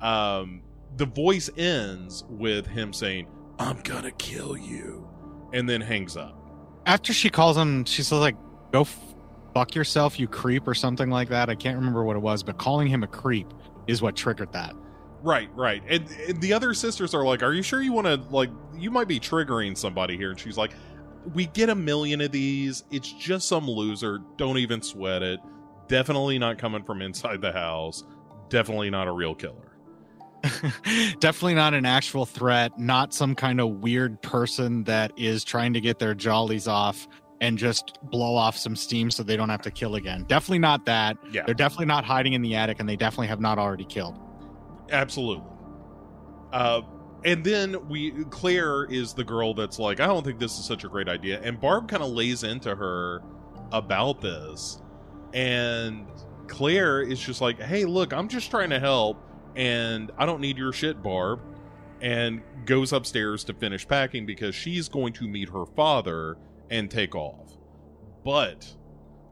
um, 0.00 0.62
the 0.98 1.06
voice 1.06 1.50
ends 1.56 2.22
with 2.28 2.64
him 2.68 2.92
saying, 2.92 3.26
I'm 3.58 3.80
gonna 3.82 4.12
kill 4.12 4.56
you. 4.56 5.08
And 5.52 5.68
then 5.68 5.80
hangs 5.80 6.16
up. 6.16 6.41
After 6.86 7.12
she 7.12 7.30
calls 7.30 7.56
him, 7.56 7.84
she's 7.84 8.10
like, 8.10 8.36
"Go 8.72 8.86
fuck 9.54 9.74
yourself, 9.74 10.18
you 10.18 10.26
creep," 10.26 10.66
or 10.66 10.74
something 10.74 11.10
like 11.10 11.28
that. 11.28 11.48
I 11.48 11.54
can't 11.54 11.76
remember 11.76 12.04
what 12.04 12.16
it 12.16 12.20
was, 12.20 12.42
but 12.42 12.58
calling 12.58 12.88
him 12.88 13.02
a 13.02 13.06
creep 13.06 13.46
is 13.86 14.02
what 14.02 14.16
triggered 14.16 14.52
that. 14.52 14.74
Right, 15.22 15.48
right. 15.54 15.82
And, 15.88 16.08
and 16.28 16.40
the 16.40 16.52
other 16.52 16.74
sisters 16.74 17.14
are 17.14 17.24
like, 17.24 17.42
"Are 17.42 17.52
you 17.52 17.62
sure 17.62 17.80
you 17.80 17.92
want 17.92 18.06
to 18.08 18.16
like 18.30 18.50
you 18.76 18.90
might 18.90 19.08
be 19.08 19.20
triggering 19.20 19.76
somebody 19.76 20.16
here?" 20.16 20.30
And 20.30 20.40
she's 20.40 20.58
like, 20.58 20.72
"We 21.34 21.46
get 21.46 21.68
a 21.68 21.74
million 21.74 22.20
of 22.20 22.32
these. 22.32 22.84
It's 22.90 23.12
just 23.12 23.46
some 23.46 23.68
loser. 23.68 24.18
Don't 24.36 24.58
even 24.58 24.82
sweat 24.82 25.22
it. 25.22 25.38
Definitely 25.86 26.38
not 26.38 26.58
coming 26.58 26.82
from 26.82 27.02
inside 27.02 27.40
the 27.40 27.52
house. 27.52 28.04
Definitely 28.48 28.90
not 28.90 29.06
a 29.06 29.12
real 29.12 29.34
killer." 29.34 29.71
Definitely 31.20 31.54
not 31.54 31.74
an 31.74 31.86
actual 31.86 32.26
threat, 32.26 32.78
not 32.78 33.14
some 33.14 33.34
kind 33.34 33.60
of 33.60 33.80
weird 33.80 34.20
person 34.22 34.84
that 34.84 35.12
is 35.16 35.44
trying 35.44 35.72
to 35.74 35.80
get 35.80 35.98
their 35.98 36.14
jollies 36.14 36.66
off 36.66 37.06
and 37.40 37.58
just 37.58 37.98
blow 38.04 38.36
off 38.36 38.56
some 38.56 38.76
steam 38.76 39.10
so 39.10 39.22
they 39.22 39.36
don't 39.36 39.48
have 39.48 39.62
to 39.62 39.70
kill 39.70 39.96
again. 39.96 40.24
Definitely 40.28 40.60
not 40.60 40.84
that. 40.86 41.16
Yeah. 41.30 41.42
They're 41.44 41.54
definitely 41.54 41.86
not 41.86 42.04
hiding 42.04 42.34
in 42.34 42.42
the 42.42 42.54
attic 42.54 42.80
and 42.80 42.88
they 42.88 42.96
definitely 42.96 43.26
have 43.28 43.40
not 43.40 43.58
already 43.58 43.84
killed. 43.84 44.18
Absolutely. 44.90 45.44
Uh, 46.52 46.82
and 47.24 47.44
then 47.44 47.88
we 47.88 48.10
Claire 48.30 48.84
is 48.84 49.14
the 49.14 49.24
girl 49.24 49.54
that's 49.54 49.78
like, 49.78 50.00
I 50.00 50.06
don't 50.06 50.24
think 50.24 50.38
this 50.38 50.58
is 50.58 50.64
such 50.64 50.84
a 50.84 50.88
great 50.88 51.08
idea. 51.08 51.40
And 51.42 51.60
Barb 51.60 51.88
kind 51.88 52.02
of 52.02 52.10
lays 52.10 52.42
into 52.42 52.74
her 52.74 53.22
about 53.72 54.20
this. 54.20 54.80
And 55.32 56.06
Claire 56.46 57.00
is 57.02 57.18
just 57.18 57.40
like, 57.40 57.60
hey, 57.60 57.84
look, 57.84 58.12
I'm 58.12 58.28
just 58.28 58.50
trying 58.50 58.70
to 58.70 58.78
help, 58.78 59.16
and 59.56 60.10
I 60.18 60.26
don't 60.26 60.40
need 60.40 60.56
your 60.58 60.72
shit, 60.72 61.02
Barb. 61.02 61.40
And 62.00 62.42
goes 62.64 62.92
upstairs 62.92 63.44
to 63.44 63.54
finish 63.54 63.86
packing 63.86 64.26
because 64.26 64.54
she's 64.56 64.88
going 64.88 65.12
to 65.14 65.28
meet 65.28 65.48
her 65.50 65.64
father 65.66 66.36
and 66.68 66.90
take 66.90 67.14
off. 67.14 67.56
But 68.24 68.66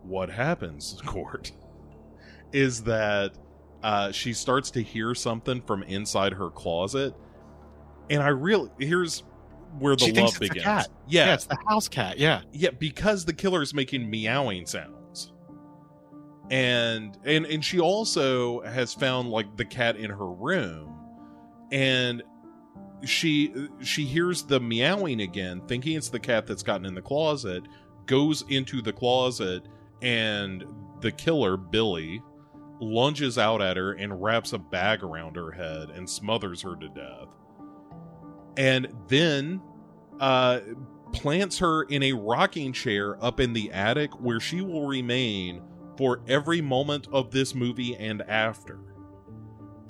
what 0.05 0.31
happens, 0.31 1.01
Cort, 1.07 1.51
is 2.53 2.85
that 2.85 3.33
uh, 3.83 4.13
she 4.13 4.33
starts 4.33 4.71
to 4.73 4.83
hear 4.83 5.15
something 5.17 5.63
from 5.63 5.83
inside 5.85 6.33
her 6.35 6.49
closet. 6.51 7.13
And 8.09 8.23
I 8.23 8.29
really, 8.29 8.71
here's 8.79 9.25
where 9.79 9.97
the 9.97 10.05
She 10.07 10.13
love 10.13 10.39
begins. 10.39 10.63
cat. 10.65 10.89
Yeah, 11.09 11.27
Yeah, 11.27 11.35
it's 11.35 11.47
the 11.47 11.59
house 11.69 11.89
cat. 11.89 12.19
Yeah. 12.19 12.43
yeah, 12.53 12.71
because 12.71 13.25
the 13.25 13.33
killer's 13.33 13.75
making 13.75 14.09
meowing 14.09 14.67
sounds. 14.67 14.95
And 16.51 17.17
and 17.25 17.47
and 17.47 17.65
she 17.65 17.79
also 17.79 18.61
has 18.63 18.93
found 18.93 19.31
like 19.31 19.57
the 19.57 19.65
cat 19.65 19.97
in 19.97 20.11
her 20.11 20.31
room 20.31 21.01
and 21.71 22.23
she 23.05 23.55
she 23.81 24.05
hears 24.05 24.43
the 24.43 24.61
meowing 24.61 25.23
again, 25.23 25.63
thinking 25.67 25.97
it's 25.97 26.09
the 26.09 26.21
cat 26.21 26.47
that's 26.47 26.63
gotten 26.63 26.87
in 26.87 26.95
the 26.95 27.03
closet, 27.03 27.65
goes 28.07 28.45
into 28.49 28.83
the 28.83 28.93
closet 28.93 29.67
and 30.03 30.65
the 31.01 31.13
killer, 31.13 31.57
Billy, 31.57 32.23
lunges 32.81 33.39
out 33.39 33.63
at 33.63 33.77
her 33.77 33.93
and 33.93 34.23
wraps 34.23 34.53
a 34.53 34.59
bag 34.59 35.03
around 35.03 35.37
her 35.37 35.51
head 35.51 35.91
and 35.91 36.09
smothers 36.09 36.63
her 36.63 36.77
to 36.77 36.89
death. 36.89 37.29
And 38.57 38.89
then 39.09 39.63
uh 40.19 40.61
plants 41.13 41.59
her 41.59 41.85
in 41.85 42.03
a 42.05 42.13
rocking 42.13 42.73
chair 42.73 43.23
up 43.25 43.41
in 43.41 43.53
the 43.53 43.73
attic 43.73 44.13
where 44.21 44.39
she 44.39 44.61
will 44.61 44.87
remain 44.87 45.63
for 46.01 46.23
every 46.29 46.63
moment 46.63 47.07
of 47.13 47.31
this 47.31 47.55
movie 47.55 47.95
and 47.95 48.23
after. 48.23 48.79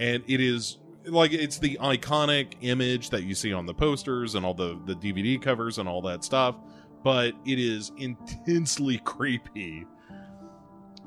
And 0.00 0.24
it 0.26 0.40
is 0.40 0.78
like 1.04 1.32
it's 1.32 1.60
the 1.60 1.78
iconic 1.80 2.54
image 2.62 3.10
that 3.10 3.22
you 3.22 3.32
see 3.32 3.52
on 3.52 3.64
the 3.64 3.72
posters 3.72 4.34
and 4.34 4.44
all 4.44 4.52
the 4.52 4.76
the 4.86 4.96
DVD 4.96 5.40
covers 5.40 5.78
and 5.78 5.88
all 5.88 6.02
that 6.02 6.24
stuff, 6.24 6.56
but 7.04 7.32
it 7.46 7.60
is 7.60 7.92
intensely 7.96 8.98
creepy. 9.04 9.86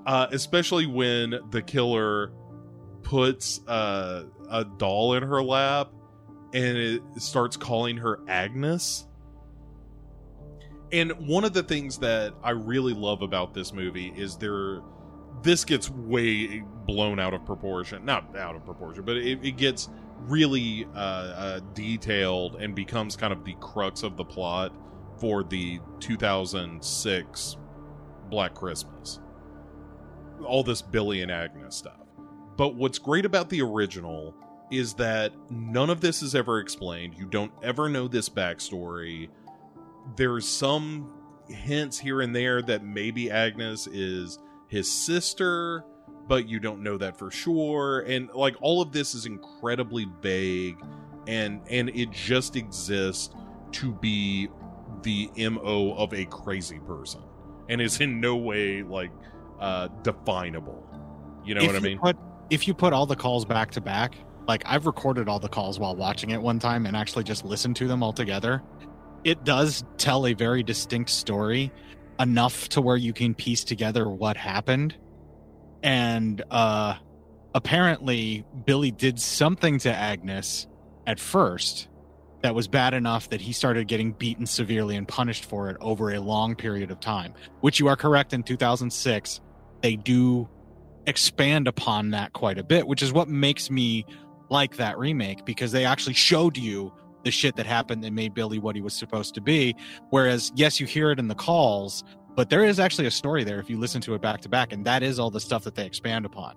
Uh 0.05 0.27
especially 0.31 0.85
when 0.85 1.37
the 1.49 1.61
killer 1.61 2.31
puts 3.01 3.59
uh, 3.67 4.23
a 4.49 4.63
doll 4.63 5.15
in 5.15 5.23
her 5.23 5.43
lap 5.43 5.91
and 6.53 6.77
it 6.77 7.01
starts 7.17 7.57
calling 7.57 7.97
her 7.97 8.21
Agnes. 8.29 9.05
And 10.93 11.11
one 11.27 11.43
of 11.43 11.51
the 11.51 11.63
things 11.63 11.97
that 11.97 12.33
I 12.41 12.51
really 12.51 12.93
love 12.93 13.21
about 13.21 13.53
this 13.53 13.73
movie 13.73 14.13
is 14.15 14.37
there 14.37 14.79
this 15.43 15.65
gets 15.65 15.89
way 15.89 16.63
blown 16.86 17.19
out 17.19 17.34
of 17.34 17.45
proportion. 17.45 18.03
Not 18.06 18.36
out 18.36 18.56
of 18.56 18.65
proportion, 18.65 19.03
but 19.03 19.17
it, 19.17 19.39
it 19.43 19.58
gets 19.58 19.89
really 20.21 20.88
uh, 20.95 20.97
uh, 20.97 21.60
detailed 21.73 22.56
and 22.56 22.73
becomes 22.73 23.15
kind 23.15 23.34
of 23.34 23.43
the 23.43 23.56
crux 23.60 24.03
of 24.03 24.17
the 24.17 24.23
plot 24.23 24.73
for 25.19 25.43
the 25.43 25.79
2006 25.99 27.58
Black 28.29 28.53
Christmas. 28.56 29.19
All 30.45 30.63
this 30.63 30.82
Billy 30.82 31.21
and 31.21 31.32
Agnes 31.32 31.75
stuff. 31.75 31.99
But 32.58 32.75
what's 32.75 32.99
great 32.99 33.25
about 33.25 33.49
the 33.49 33.62
original 33.62 34.36
is 34.71 34.93
that 34.95 35.34
none 35.49 35.89
of 35.89 36.01
this 36.01 36.21
is 36.21 36.36
ever 36.36 36.60
explained. 36.60 37.15
You 37.15 37.25
don't 37.25 37.51
ever 37.62 37.89
know 37.89 38.08
this 38.08 38.29
backstory. 38.29 39.29
There's 40.15 40.47
some 40.47 41.13
hints 41.47 41.99
here 41.99 42.21
and 42.21 42.36
there 42.36 42.62
that 42.62 42.84
maybe 42.84 43.29
Agnes 43.29 43.88
is 43.88 44.39
his 44.73 44.91
sister, 44.91 45.86
but 46.27 46.49
you 46.49 46.59
don't 46.59 46.81
know 46.81 46.97
that 46.97 47.15
for 47.15 47.29
sure. 47.29 47.99
And 48.01 48.29
like 48.33 48.55
all 48.59 48.81
of 48.81 48.91
this 48.91 49.13
is 49.13 49.27
incredibly 49.27 50.07
vague 50.21 50.77
and 51.27 51.62
and 51.69 51.89
it 51.89 52.09
just 52.09 52.55
exists 52.55 53.33
to 53.73 53.93
be 53.93 54.49
the 55.03 55.29
MO 55.38 55.93
of 55.93 56.13
a 56.13 56.25
crazy 56.25 56.79
person 56.79 57.21
and 57.69 57.79
is 57.79 58.01
in 58.01 58.19
no 58.19 58.36
way 58.36 58.81
like 58.81 59.12
uh 59.59 59.89
definable. 60.01 60.83
You 61.45 61.53
know 61.53 61.62
if 61.62 61.67
what 61.67 61.75
I 61.75 61.79
mean? 61.79 61.99
Put, 61.99 62.17
if 62.49 62.67
you 62.67 62.73
put 62.73 62.93
all 62.93 63.05
the 63.05 63.15
calls 63.15 63.45
back 63.45 63.69
to 63.71 63.81
back, 63.81 64.15
like 64.47 64.63
I've 64.65 64.88
recorded 64.88 65.29
all 65.29 65.39
the 65.39 65.49
calls 65.49 65.77
while 65.77 65.95
watching 65.95 66.31
it 66.31 66.41
one 66.41 66.57
time 66.57 66.88
and 66.88 66.97
actually 66.97 67.25
just 67.25 67.45
listened 67.45 67.75
to 67.75 67.88
them 67.88 68.01
all 68.01 68.13
together, 68.13 68.63
it 69.23 69.43
does 69.43 69.83
tell 69.97 70.25
a 70.25 70.33
very 70.33 70.63
distinct 70.63 71.12
story 71.12 71.71
enough 72.19 72.69
to 72.69 72.82
where 72.82 72.97
you 72.97 73.13
can 73.13 73.34
piece 73.34 73.63
together 73.63 74.08
what 74.08 74.38
happened. 74.38 74.95
And 75.82 76.41
uh 76.52 76.95
apparently 77.56 78.45
Billy 78.65 78.91
did 78.91 79.19
something 79.19 79.80
to 79.80 79.93
Agnes 79.93 80.67
at 81.06 81.19
first 81.19 81.88
that 82.41 82.56
was 82.56 82.67
bad 82.67 82.93
enough 82.93 83.30
that 83.30 83.39
he 83.39 83.54
started 83.54 83.88
getting 83.88 84.12
beaten 84.12 84.45
severely 84.45 84.95
and 84.95 85.08
punished 85.08 85.45
for 85.45 85.69
it 85.69 85.78
over 85.80 86.12
a 86.12 86.19
long 86.19 86.56
period 86.56 86.91
of 86.91 86.99
time. 86.99 87.34
Which 87.62 87.80
you 87.80 87.88
are 87.88 87.95
correct 87.95 88.34
in 88.34 88.43
2006 88.43 89.41
they 89.84 89.97
do 89.97 90.49
expand 91.06 91.67
upon 91.67 92.12
that 92.12 92.34
quite 92.34 92.58
a 92.58 92.63
bit, 92.63 92.88
which 92.88 93.04
is 93.04 93.13
what 93.13 93.28
makes 93.28 93.69
me 93.69 94.06
like 94.49 94.78
that 94.78 94.97
remake 94.97 95.45
because 95.45 95.71
they 95.71 95.86
actually 95.86 96.13
showed 96.13 96.58
you 96.58 96.91
the 97.23 97.31
shit 97.31 97.55
that 97.55 97.65
happened 97.65 98.03
that 98.03 98.13
made 98.13 98.33
Billy 98.33 98.59
what 98.59 98.75
he 98.75 98.81
was 98.81 98.93
supposed 98.93 99.33
to 99.36 99.41
be. 99.41 99.75
Whereas, 100.09 100.51
yes, 100.55 100.79
you 100.79 100.86
hear 100.86 101.12
it 101.12 101.19
in 101.19 101.27
the 101.27 101.36
calls, 101.36 102.03
but 102.36 102.49
there 102.49 102.63
is 102.63 102.79
actually 102.79 103.07
a 103.07 103.12
story 103.12 103.43
there 103.43 103.59
if 103.59 103.69
you 103.69 103.77
listen 103.77 104.01
to 104.01 104.15
it 104.15 104.21
back 104.21 104.41
to 104.41 104.49
back, 104.49 104.73
and 104.73 104.86
that 104.86 105.03
is 105.03 105.19
all 105.19 105.29
the 105.29 105.39
stuff 105.39 105.63
that 105.63 105.75
they 105.75 105.86
expand 105.86 106.25
upon. 106.25 106.55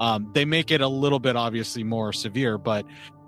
Um, 0.00 0.30
they 0.34 0.44
make 0.44 0.70
it 0.70 0.80
a 0.80 0.88
little 0.88 1.20
bit 1.20 1.36
obviously 1.36 1.84
more 1.84 2.12
severe, 2.12 2.58
but 2.58 2.84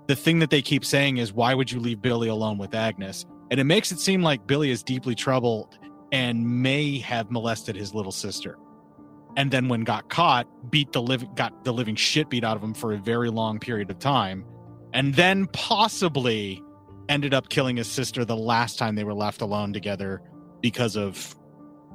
the 0.07 0.15
thing 0.15 0.39
that 0.39 0.49
they 0.49 0.61
keep 0.61 0.85
saying 0.85 1.17
is, 1.17 1.33
why 1.33 1.53
would 1.53 1.71
you 1.71 1.79
leave 1.79 2.01
Billy 2.01 2.27
alone 2.27 2.57
with 2.57 2.73
Agnes? 2.75 3.25
And 3.51 3.59
it 3.59 3.63
makes 3.63 3.91
it 3.91 3.99
seem 3.99 4.21
like 4.21 4.45
Billy 4.47 4.71
is 4.71 4.83
deeply 4.83 5.15
troubled 5.15 5.77
and 6.11 6.61
may 6.61 6.99
have 6.99 7.31
molested 7.31 7.75
his 7.75 7.93
little 7.93 8.11
sister. 8.11 8.57
And 9.35 9.51
then 9.51 9.67
when 9.67 9.81
got 9.81 10.09
caught, 10.09 10.47
beat 10.71 10.91
the 10.93 11.01
living 11.01 11.29
got 11.35 11.63
the 11.63 11.71
living 11.71 11.95
shit 11.95 12.29
beat 12.29 12.43
out 12.43 12.57
of 12.57 12.63
him 12.63 12.73
for 12.73 12.93
a 12.93 12.97
very 12.97 13.29
long 13.29 13.59
period 13.59 13.91
of 13.91 13.99
time. 13.99 14.45
And 14.93 15.13
then 15.13 15.47
possibly 15.47 16.63
ended 17.09 17.33
up 17.33 17.49
killing 17.49 17.77
his 17.77 17.89
sister 17.89 18.25
the 18.25 18.35
last 18.35 18.77
time 18.77 18.95
they 18.95 19.03
were 19.03 19.13
left 19.13 19.41
alone 19.41 19.73
together 19.73 20.21
because 20.61 20.95
of 20.95 21.35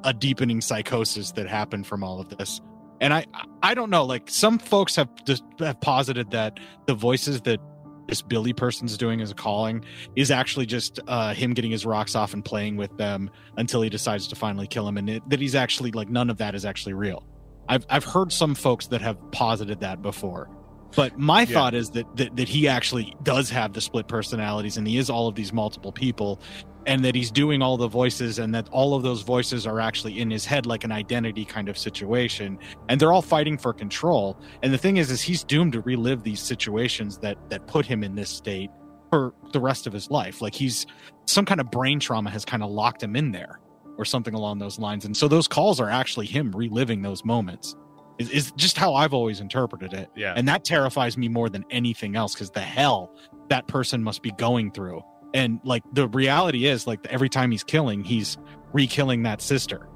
a 0.05 0.12
deepening 0.12 0.61
psychosis 0.61 1.33
that 1.33 1.48
happened 1.48 1.87
from 1.87 2.03
all 2.03 2.20
of 2.20 2.29
this. 2.37 2.61
And 3.01 3.12
I 3.12 3.27
I 3.62 3.75
don't 3.75 3.90
know, 3.90 4.05
like 4.05 4.31
some 4.31 4.59
folks 4.59 4.96
have 4.96 5.09
just 5.25 5.42
have 5.59 5.81
posited 5.81 6.31
that 6.31 6.59
the 6.87 6.94
voices 6.94 7.40
that 7.42 7.61
this 8.09 8.22
Billy 8.22 8.53
person's 8.53 8.96
doing 8.96 9.20
as 9.20 9.31
a 9.31 9.35
calling 9.35 9.85
is 10.16 10.31
actually 10.31 10.66
just 10.66 11.01
uh, 11.07 11.35
him 11.35 11.55
getting 11.55 11.70
his 11.70 11.87
rocks 11.87 12.14
off 12.14 12.35
and 12.35 12.44
playing 12.44 12.77
with 12.77 12.96
them 12.98 13.31
until 13.57 13.83
he 13.83 13.88
decides 13.88 14.29
to 14.29 14.37
finally 14.37 14.66
kill 14.66 14.87
him, 14.87 14.98
and 14.98 15.09
it, 15.09 15.29
that 15.31 15.40
he's 15.40 15.55
actually 15.55 15.90
like 15.92 16.09
none 16.09 16.31
of 16.31 16.38
that 16.38 16.55
is 16.55 16.64
actually 16.64 16.92
real. 16.92 17.27
I've 17.68 17.87
I've 17.88 18.05
heard 18.05 18.33
some 18.33 18.55
folks 18.55 18.88
that 18.88 19.01
have 19.01 19.18
posited 19.33 19.81
that 19.81 20.03
before, 20.03 20.51
but 20.96 21.18
my 21.18 21.40
yeah. 21.40 21.46
thought 21.46 21.74
is 21.74 21.90
that, 21.90 22.16
that 22.16 22.37
that 22.37 22.48
he 22.48 22.68
actually 22.68 23.16
does 23.22 23.50
have 23.50 23.72
the 23.72 23.81
split 23.81 24.09
personalities, 24.09 24.76
and 24.76 24.87
he 24.87 24.98
is 24.98 25.11
all 25.11 25.28
of 25.28 25.35
these 25.35 25.52
multiple 25.52 25.92
people, 25.92 26.40
and 26.87 27.05
that 27.05 27.14
he's 27.14 27.31
doing 27.31 27.62
all 27.62 27.76
the 27.76 27.88
voices 27.88 28.38
and 28.38 28.55
that 28.55 28.68
all 28.70 28.94
of 28.94 29.02
those 29.02 29.22
voices 29.22 29.66
are 29.66 29.81
actually 29.81 30.18
in 30.20 30.31
his 30.31 30.44
head 30.44 30.66
like 30.66 30.85
an 30.85 30.92
identity 30.92 31.44
kind 31.44 31.68
of 31.68 31.78
situation 31.78 32.59
and 32.88 33.00
they're 33.00 33.12
all 33.12 33.22
fighting 33.22 33.57
for 33.57 33.72
control. 33.72 34.37
And 34.62 34.72
the 34.72 34.78
thing 34.78 34.96
is 34.96 35.11
is 35.11 35.22
he's 35.22 35.44
doomed 35.44 35.72
to 35.74 35.81
relive 35.83 36.22
these 36.22 36.40
situations 36.40 37.18
that 37.18 37.38
that 37.50 37.66
put 37.66 37.87
him 37.87 38.02
in 38.02 38.14
this 38.14 38.31
state 38.31 38.70
for 39.11 39.35
the 39.52 39.61
rest 39.61 39.87
of 39.87 39.92
his 39.92 40.11
life. 40.11 40.40
Like 40.40 40.55
he's 40.55 40.87
some 41.26 41.44
kind 41.44 41.61
of 41.61 41.70
brain 41.70 42.00
trauma 42.00 42.31
has 42.31 42.44
kind 42.44 42.62
of 42.62 42.70
locked 42.70 43.02
him 43.02 43.14
in 43.14 43.31
there 43.31 43.61
or 43.98 44.05
something 44.05 44.35
along 44.35 44.59
those 44.59 44.78
lines. 44.78 45.05
And 45.05 45.16
so 45.16 45.28
those 45.28 45.46
calls 45.46 45.81
are 45.81 45.90
actually 45.90 46.26
him 46.26 46.50
reliving 46.52 47.02
those 47.02 47.24
moments 47.24 47.76
is, 48.22 48.30
is 48.30 48.52
just 48.52 48.76
how 48.76 48.94
i've 48.94 49.12
always 49.14 49.40
interpreted 49.40 49.92
it. 49.92 50.11
Yeah. 50.16 50.35
And 50.37 50.46
that 50.48 50.64
terrifies 50.64 51.16
me 51.16 51.28
more 51.28 51.48
than 51.48 51.64
anything 51.70 52.16
else 52.16 52.35
because 52.35 52.50
the 52.50 52.61
hell 52.61 53.14
that 53.48 53.66
person 53.66 54.02
must 54.02 54.22
be 54.22 54.30
going 54.32 54.70
through. 54.70 55.02
And 55.35 55.61
like 55.64 55.82
the 55.92 56.08
reality 56.08 56.66
is 56.66 56.87
like 56.87 57.06
every 57.06 57.28
time 57.28 57.50
he's 57.50 57.64
killing 57.64 58.04
he's 58.04 58.38
re-killing 58.72 59.22
that 59.24 59.40
sister. 59.40 59.88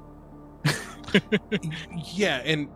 Yeah 2.13 2.41
and 2.43 2.67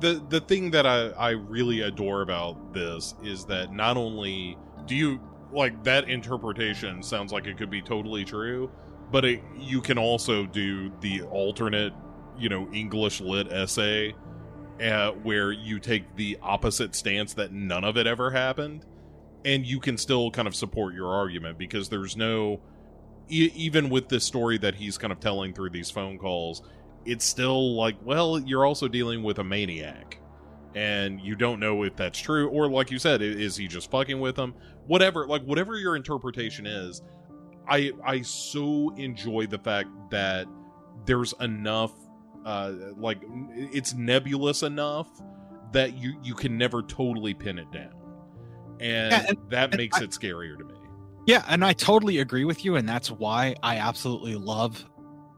the 0.00 0.22
the 0.28 0.40
thing 0.40 0.72
that 0.72 0.84
I, 0.84 1.10
I 1.10 1.30
really 1.30 1.82
adore 1.82 2.22
about 2.22 2.74
this 2.74 3.14
is 3.22 3.44
that 3.46 3.72
not 3.72 3.96
only 3.96 4.58
do 4.86 4.96
you 4.96 5.20
like 5.52 5.84
that 5.84 6.08
interpretation 6.10 7.02
sounds 7.02 7.32
like 7.32 7.46
it 7.46 7.56
could 7.56 7.70
be 7.70 7.80
totally 7.80 8.24
true 8.24 8.70
but 9.12 9.24
it, 9.24 9.42
you 9.56 9.80
can 9.80 9.98
also 9.98 10.44
do 10.44 10.90
the 11.00 11.22
alternate 11.22 11.92
you 12.36 12.48
know 12.48 12.68
english 12.72 13.20
lit 13.20 13.50
essay 13.52 14.12
uh, 14.80 15.10
where 15.10 15.52
you 15.52 15.78
take 15.78 16.16
the 16.16 16.38
opposite 16.42 16.94
stance 16.94 17.34
that 17.34 17.52
none 17.52 17.84
of 17.84 17.96
it 17.96 18.06
ever 18.06 18.30
happened 18.30 18.84
and 19.44 19.66
you 19.66 19.80
can 19.80 19.96
still 19.96 20.30
kind 20.30 20.46
of 20.46 20.54
support 20.54 20.94
your 20.94 21.12
argument 21.12 21.58
because 21.58 21.88
there's 21.88 22.16
no 22.16 22.60
e- 23.28 23.50
even 23.54 23.88
with 23.90 24.08
this 24.08 24.24
story 24.24 24.58
that 24.58 24.74
he's 24.74 24.96
kind 24.98 25.12
of 25.12 25.20
telling 25.20 25.52
through 25.52 25.70
these 25.70 25.90
phone 25.90 26.18
calls 26.18 26.62
it's 27.04 27.24
still 27.24 27.74
like 27.74 27.96
well 28.02 28.38
you're 28.38 28.64
also 28.64 28.88
dealing 28.88 29.22
with 29.22 29.38
a 29.38 29.44
maniac 29.44 30.18
and 30.74 31.20
you 31.20 31.34
don't 31.34 31.60
know 31.60 31.82
if 31.82 31.94
that's 31.96 32.18
true 32.18 32.48
or 32.48 32.68
like 32.70 32.90
you 32.90 32.98
said 32.98 33.20
is 33.20 33.56
he 33.56 33.66
just 33.66 33.90
fucking 33.90 34.20
with 34.20 34.36
them 34.36 34.54
whatever 34.86 35.26
like 35.26 35.42
whatever 35.42 35.76
your 35.76 35.96
interpretation 35.96 36.66
is 36.66 37.02
i 37.68 37.90
i 38.04 38.22
so 38.22 38.92
enjoy 38.96 39.46
the 39.46 39.58
fact 39.58 39.88
that 40.10 40.46
there's 41.04 41.34
enough 41.40 41.92
uh 42.44 42.72
like 42.96 43.20
it's 43.54 43.94
nebulous 43.94 44.62
enough 44.62 45.08
that 45.72 45.96
you 45.96 46.18
you 46.22 46.34
can 46.34 46.58
never 46.58 46.82
totally 46.82 47.34
pin 47.34 47.58
it 47.58 47.70
down 47.72 47.92
and, 48.82 49.12
yeah, 49.12 49.24
and 49.28 49.38
that 49.48 49.70
and 49.70 49.76
makes 49.76 49.98
I, 50.00 50.04
it 50.04 50.10
scarier 50.10 50.58
to 50.58 50.64
me. 50.64 50.74
Yeah, 51.26 51.44
and 51.48 51.64
I 51.64 51.72
totally 51.72 52.18
agree 52.18 52.44
with 52.44 52.64
you, 52.64 52.76
and 52.76 52.88
that's 52.88 53.10
why 53.10 53.54
I 53.62 53.76
absolutely 53.76 54.34
love 54.34 54.84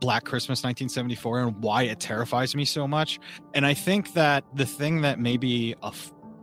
Black 0.00 0.24
Christmas 0.24 0.60
1974 0.60 1.40
and 1.40 1.62
why 1.62 1.82
it 1.84 2.00
terrifies 2.00 2.54
me 2.54 2.64
so 2.64 2.88
much. 2.88 3.20
And 3.52 3.66
I 3.66 3.74
think 3.74 4.14
that 4.14 4.44
the 4.54 4.66
thing 4.66 5.02
that 5.02 5.20
maybe 5.20 5.74
a 5.82 5.92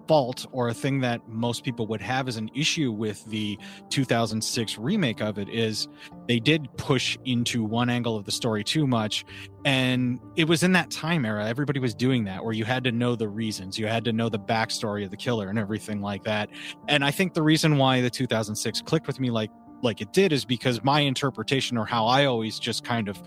fault 0.08 0.46
or 0.52 0.70
a 0.70 0.74
thing 0.74 1.00
that 1.02 1.28
most 1.28 1.64
people 1.64 1.88
would 1.88 2.02
have 2.02 2.28
as 2.28 2.38
an 2.38 2.50
issue 2.56 2.92
with 2.92 3.24
the 3.26 3.58
2006 3.90 4.78
remake 4.78 5.22
of 5.22 5.38
it 5.38 5.50
is 5.50 5.88
they 6.28 6.40
did 6.40 6.68
push 6.78 7.18
into 7.26 7.64
one 7.64 7.90
angle 7.90 8.16
of 8.16 8.26
the 8.26 8.32
story 8.32 8.64
too 8.64 8.88
much. 8.88 9.26
And 9.66 10.20
it 10.36 10.48
was 10.48 10.64
in 10.64 10.72
that 10.74 10.90
time 10.90 11.26
era 11.26 11.46
everybody 11.46 11.80
was 11.80 11.94
doing 11.94 12.24
that 12.26 12.44
where 12.44 12.54
you 12.54 12.66
had 12.66 12.84
to 12.86 12.92
know 12.92 13.16
the 13.16 13.30
reasons. 13.30 13.78
You 13.78 13.88
had 13.88 14.04
to 14.06 14.14
know 14.14 14.30
the 14.30 14.40
backstory 14.40 15.04
of 15.04 15.12
the 15.12 15.18
killer 15.18 15.50
and 15.50 15.60
everything 15.60 16.02
like 16.02 16.24
that. 16.24 16.50
And 16.88 17.04
i 17.04 17.12
think 17.12 17.34
the 17.34 17.44
reason 17.44 17.78
why 17.78 18.02
the 18.02 18.10
2006 18.10 18.82
clicked 18.82 19.08
with 19.08 19.20
me 19.20 19.30
like 19.30 19.52
like 19.82 20.02
it 20.02 20.14
did 20.14 20.32
is 20.32 20.46
because 20.46 20.84
my 20.84 21.00
interpretation 21.00 21.78
or 21.78 21.86
how 21.86 22.06
i 22.06 22.26
always 22.26 22.60
just 22.60 22.84
kind 22.84 23.08
of 23.08 23.22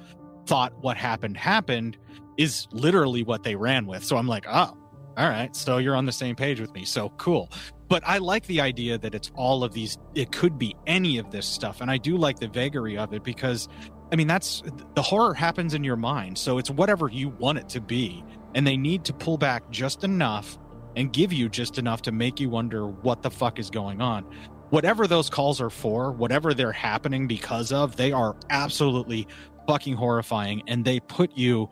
thought 0.46 0.72
what 0.80 0.96
happened 0.96 1.36
happened 1.36 1.96
is 2.36 2.66
literally 2.72 3.22
what 3.22 3.42
they 3.42 3.54
ran 3.56 3.86
with. 3.86 4.04
So 4.04 4.16
i'm 4.16 4.28
like 4.28 4.46
oh 4.48 4.76
all 5.16 5.28
right 5.28 5.54
so 5.54 5.78
you're 5.78 5.96
on 5.96 6.06
the 6.06 6.12
same 6.12 6.36
page 6.36 6.60
with 6.60 6.72
me. 6.74 6.84
So 6.84 7.10
cool. 7.16 7.50
But 7.88 8.02
i 8.06 8.18
like 8.18 8.46
the 8.46 8.60
idea 8.60 8.98
that 8.98 9.14
it's 9.14 9.30
all 9.34 9.62
of 9.62 9.72
these 9.72 9.98
it 10.14 10.32
could 10.32 10.58
be 10.58 10.74
any 10.86 11.18
of 11.18 11.30
this 11.30 11.46
stuff 11.46 11.80
and 11.80 11.90
i 11.90 11.98
do 11.98 12.16
like 12.16 12.38
the 12.38 12.48
vagary 12.48 12.96
of 12.96 13.12
it 13.12 13.22
because 13.22 13.68
i 14.10 14.16
mean 14.16 14.26
that's 14.26 14.62
the 14.94 15.02
horror 15.02 15.34
happens 15.34 15.74
in 15.74 15.84
your 15.84 15.96
mind 15.96 16.36
so 16.36 16.58
it's 16.58 16.70
whatever 16.70 17.08
you 17.08 17.28
want 17.28 17.58
it 17.58 17.68
to 17.68 17.80
be 17.80 18.24
and 18.54 18.66
they 18.66 18.76
need 18.76 19.04
to 19.04 19.12
pull 19.12 19.36
back 19.36 19.68
just 19.70 20.02
enough 20.02 20.58
and 20.96 21.12
give 21.12 21.32
you 21.32 21.48
just 21.48 21.78
enough 21.78 22.02
to 22.02 22.12
make 22.12 22.40
you 22.40 22.48
wonder 22.48 22.86
what 22.86 23.22
the 23.22 23.30
fuck 23.30 23.58
is 23.58 23.70
going 23.70 24.00
on. 24.00 24.24
Whatever 24.70 25.06
those 25.06 25.28
calls 25.28 25.60
are 25.60 25.70
for 25.70 26.12
whatever 26.12 26.54
they're 26.54 26.72
happening 26.72 27.26
because 27.26 27.72
of 27.72 27.96
they 27.96 28.12
are 28.12 28.36
absolutely 28.50 29.26
fucking 29.66 29.94
horrifying 29.94 30.62
and 30.66 30.84
they 30.84 31.00
put 31.00 31.36
you 31.36 31.68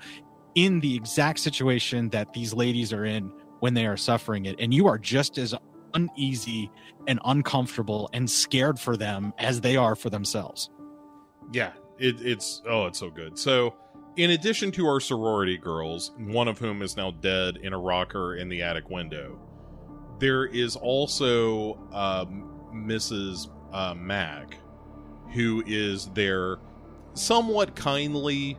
in 0.55 0.81
the 0.81 0.95
exact 0.95 1.39
situation 1.39 2.09
that 2.11 2.33
these 2.33 2.53
ladies 2.53 2.93
are 2.93 3.05
in 3.05 3.33
when 3.61 3.75
they 3.75 3.87
are 3.87 3.97
suffering 3.97 4.47
it. 4.47 4.57
And 4.59 4.73
you 4.75 4.87
are 4.87 4.99
just 4.99 5.39
as 5.39 5.55
uneasy 5.95 6.71
and 7.07 7.21
uncomfortable 7.25 8.11
and 8.13 8.29
scared 8.29 8.79
for 8.79 8.97
them 8.97 9.33
as 9.39 9.61
they 9.61 9.77
are 9.77 9.95
for 9.95 10.11
themselves. 10.11 10.71
Yeah 11.53 11.73
it, 12.03 12.21
it's 12.21 12.63
oh 12.69 12.87
it's 12.87 12.99
so 12.99 13.11
good. 13.11 13.39
So 13.39 13.75
in 14.17 14.31
addition 14.31 14.71
to 14.73 14.87
our 14.87 15.01
sorority 15.01 15.57
girls 15.57 16.13
one 16.19 16.49
of 16.49 16.59
whom 16.59 16.83
is 16.83 16.97
now 16.97 17.13
dead 17.13 17.57
in 17.63 17.73
a 17.73 17.79
rocker 17.79 18.37
in 18.37 18.49
the 18.49 18.61
attic 18.61 18.91
window 18.91 19.39
there 20.19 20.45
is 20.45 20.77
also 20.77 21.79
um, 21.93 22.51
mrs 22.75 23.49
uh, 23.73 23.95
mac 23.95 24.59
who 25.33 25.65
is 25.67 26.09
their 26.09 26.59
somewhat 27.15 27.75
kindly 27.75 28.59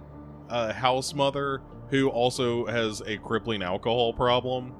uh, 0.49 0.73
house 0.73 1.13
mother 1.13 1.62
who 1.89 2.10
also 2.10 2.65
has 2.65 3.02
a 3.02 3.17
crippling 3.17 3.62
alcohol 3.63 4.13
problem. 4.13 4.73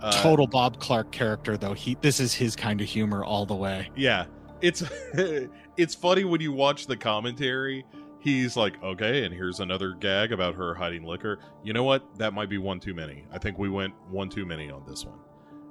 Uh, 0.00 0.12
Total 0.22 0.46
Bob 0.46 0.78
Clark 0.78 1.10
character 1.10 1.56
though. 1.56 1.72
He 1.72 1.96
this 2.00 2.20
is 2.20 2.34
his 2.34 2.54
kind 2.54 2.80
of 2.80 2.86
humor 2.86 3.24
all 3.24 3.46
the 3.46 3.54
way. 3.54 3.90
Yeah. 3.96 4.26
It's 4.60 4.82
it's 5.76 5.94
funny 5.94 6.24
when 6.24 6.40
you 6.40 6.52
watch 6.52 6.86
the 6.86 6.96
commentary. 6.96 7.84
He's 8.18 8.56
like, 8.56 8.82
okay, 8.82 9.24
and 9.24 9.32
here's 9.32 9.60
another 9.60 9.92
gag 9.92 10.32
about 10.32 10.56
her 10.56 10.74
hiding 10.74 11.04
liquor. 11.04 11.38
You 11.62 11.72
know 11.72 11.84
what? 11.84 12.18
That 12.18 12.34
might 12.34 12.48
be 12.48 12.58
one 12.58 12.80
too 12.80 12.94
many. 12.94 13.24
I 13.30 13.38
think 13.38 13.58
we 13.58 13.68
went 13.68 13.94
one 14.10 14.28
too 14.28 14.44
many 14.44 14.68
on 14.68 14.82
this 14.86 15.04
one, 15.04 15.18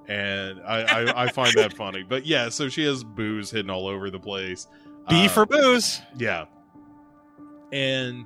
and 0.07 0.61
I 0.61 0.83
I, 0.83 1.23
I 1.23 1.27
find 1.27 1.53
that 1.55 1.73
funny. 1.77 2.03
But 2.03 2.25
yeah, 2.25 2.47
so 2.49 2.69
she 2.69 2.85
has 2.85 3.03
booze 3.03 3.51
hidden 3.51 3.69
all 3.69 3.87
over 3.87 4.09
the 4.09 4.19
place. 4.19 4.67
B 5.09 5.25
uh, 5.25 5.29
for 5.29 5.45
booze. 5.45 6.01
Yeah, 6.17 6.45
and 7.73 8.25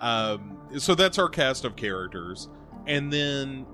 um, 0.00 0.57
so 0.76 0.94
that's 0.94 1.18
our 1.18 1.28
cast 1.28 1.64
of 1.64 1.76
characters, 1.76 2.48
and 2.86 3.12
then 3.12 3.66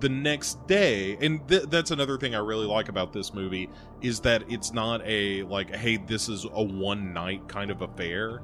the 0.00 0.08
next 0.08 0.66
day, 0.66 1.16
and 1.20 1.46
th- 1.48 1.64
that's 1.64 1.90
another 1.90 2.18
thing 2.18 2.34
I 2.34 2.38
really 2.38 2.66
like 2.66 2.88
about 2.88 3.12
this 3.12 3.32
movie 3.32 3.70
is 4.02 4.20
that 4.20 4.44
it's 4.50 4.72
not 4.72 5.00
a 5.04 5.42
like, 5.44 5.74
hey, 5.74 5.96
this 5.96 6.28
is 6.28 6.44
a 6.44 6.62
one 6.62 7.12
night 7.12 7.48
kind 7.48 7.70
of 7.70 7.82
affair 7.82 8.42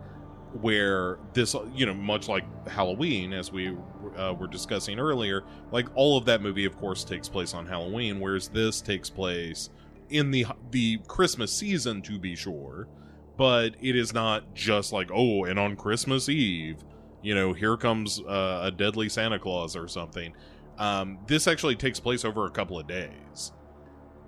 where 0.61 1.19
this 1.33 1.55
you 1.73 1.87
know 1.87 1.95
much 1.95 2.27
like 2.27 2.45
halloween 2.69 3.33
as 3.33 3.53
we 3.53 3.69
uh, 4.17 4.35
were 4.37 4.49
discussing 4.49 4.99
earlier 4.99 5.45
like 5.71 5.87
all 5.95 6.19
of 6.19 6.25
that 6.25 6.43
movie 6.43 6.65
of 6.65 6.77
course 6.77 7.05
takes 7.05 7.29
place 7.29 7.55
on 7.55 7.65
halloween 7.65 8.19
whereas 8.19 8.49
this 8.49 8.81
takes 8.81 9.09
place 9.09 9.71
in 10.11 10.31
the 10.31 10.45
the 10.73 10.99
christmas 11.07 11.53
season 11.53 12.03
to 12.03 12.19
be 12.19 12.37
sure. 12.37 12.89
But 13.37 13.75
it 13.81 13.97
is 13.97 14.13
not 14.13 14.55
just 14.55 14.93
like 14.93 15.11
oh, 15.11 15.45
and 15.45 15.59
on 15.59 15.77
Christmas 15.77 16.29
Eve, 16.29 16.85
you 17.23 17.35
know, 17.35 17.53
here 17.53 17.77
comes 17.77 18.21
uh, 18.21 18.63
a 18.65 18.71
deadly 18.71 19.09
Santa 19.09 19.39
Claus 19.39 19.77
or 19.77 19.89
something. 19.89 20.35
Um, 20.79 21.19
this 21.27 21.47
actually 21.47 21.77
takes 21.77 22.01
place 22.01 22.25
over 22.25 22.47
a 22.47 22.51
couple 22.51 22.79
of 22.79 22.87
days, 22.87 23.53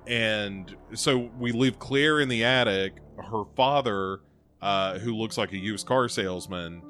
and 0.06 0.74
so 0.94 1.30
we 1.38 1.52
leave 1.52 1.78
Claire 1.78 2.20
in 2.20 2.28
the 2.28 2.44
attic. 2.44 2.98
Her 3.16 3.44
father, 3.56 4.20
uh, 4.60 4.98
who 4.98 5.14
looks 5.14 5.38
like 5.38 5.52
a 5.52 5.58
used 5.58 5.86
car 5.86 6.08
salesman, 6.08 6.82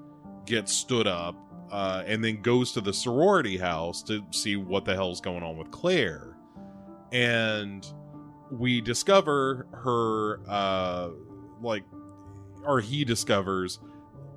gets 0.47 0.73
stood 0.73 1.07
up 1.07 1.37
uh, 1.73 2.03
and 2.07 2.23
then 2.23 2.43
goes 2.43 2.73
to 2.73 2.81
the 2.81 2.93
sorority 2.93 3.57
house 3.57 4.03
to 4.03 4.23
see 4.31 4.57
what 4.57 4.85
the 4.85 4.95
hell's 4.95 5.21
going 5.21 5.43
on 5.43 5.57
with 5.57 5.71
Claire. 5.71 6.37
And 7.11 7.87
we 8.51 8.81
discover 8.83 9.67
her, 9.73 10.41
uh, 10.47 11.09
like, 11.63 11.85
or 12.65 12.81
he 12.81 13.05
discovers 13.05 13.81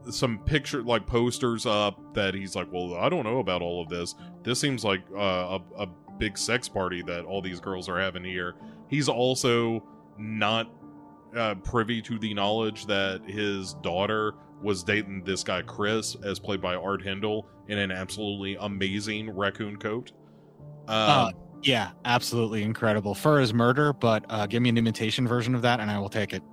some 0.10 0.40
picture, 0.40 0.82
like 0.84 1.06
posters 1.08 1.66
up 1.66 2.14
that 2.14 2.34
he's 2.34 2.56
like, 2.56 2.68
well, 2.72 2.96
I 2.96 3.10
don't 3.10 3.24
know 3.24 3.40
about 3.40 3.62
all 3.62 3.82
of 3.82 3.90
this. 3.90 4.16
This 4.44 4.60
seems 4.60 4.84
like 4.84 5.02
uh, 5.16 5.60
a, 5.78 5.84
a 5.84 5.88
big 6.18 6.38
sex 6.38 6.70
party 6.70 7.02
that 7.04 7.26
all 7.26 7.42
these 7.42 7.60
girls 7.60 7.90
are 7.90 8.00
having 8.00 8.24
here. 8.24 8.56
He's 8.90 9.10
also 9.10 9.84
not 10.18 10.72
uh, 11.36 11.56
privy 11.56 12.02
to 12.04 12.18
the 12.18 12.34
knowledge 12.34 12.86
that 12.86 13.22
his 13.26 13.74
daughter 13.76 14.34
was 14.62 14.84
dating 14.84 15.24
this 15.24 15.44
guy 15.44 15.62
Chris, 15.62 16.16
as 16.24 16.40
played 16.40 16.62
by 16.62 16.76
Art 16.76 17.02
Hindle, 17.02 17.48
in 17.68 17.78
an 17.78 17.92
absolutely 17.92 18.56
amazing 18.60 19.30
raccoon 19.30 19.78
coat. 19.78 20.12
Um, 20.88 20.96
Uh, 21.10 21.32
yeah, 21.64 21.92
absolutely 22.06 22.64
incredible. 22.64 23.16
Fur 23.16 23.42
is 23.42 23.54
murder, 23.54 23.92
but 23.92 24.24
uh, 24.30 24.46
give 24.46 24.62
me 24.62 24.70
an 24.70 24.78
imitation 24.78 25.28
version 25.28 25.56
of 25.56 25.62
that, 25.64 25.80
and 25.80 25.90
I 25.90 25.98
will 26.00 26.10
take 26.10 26.32
it. 26.34 26.44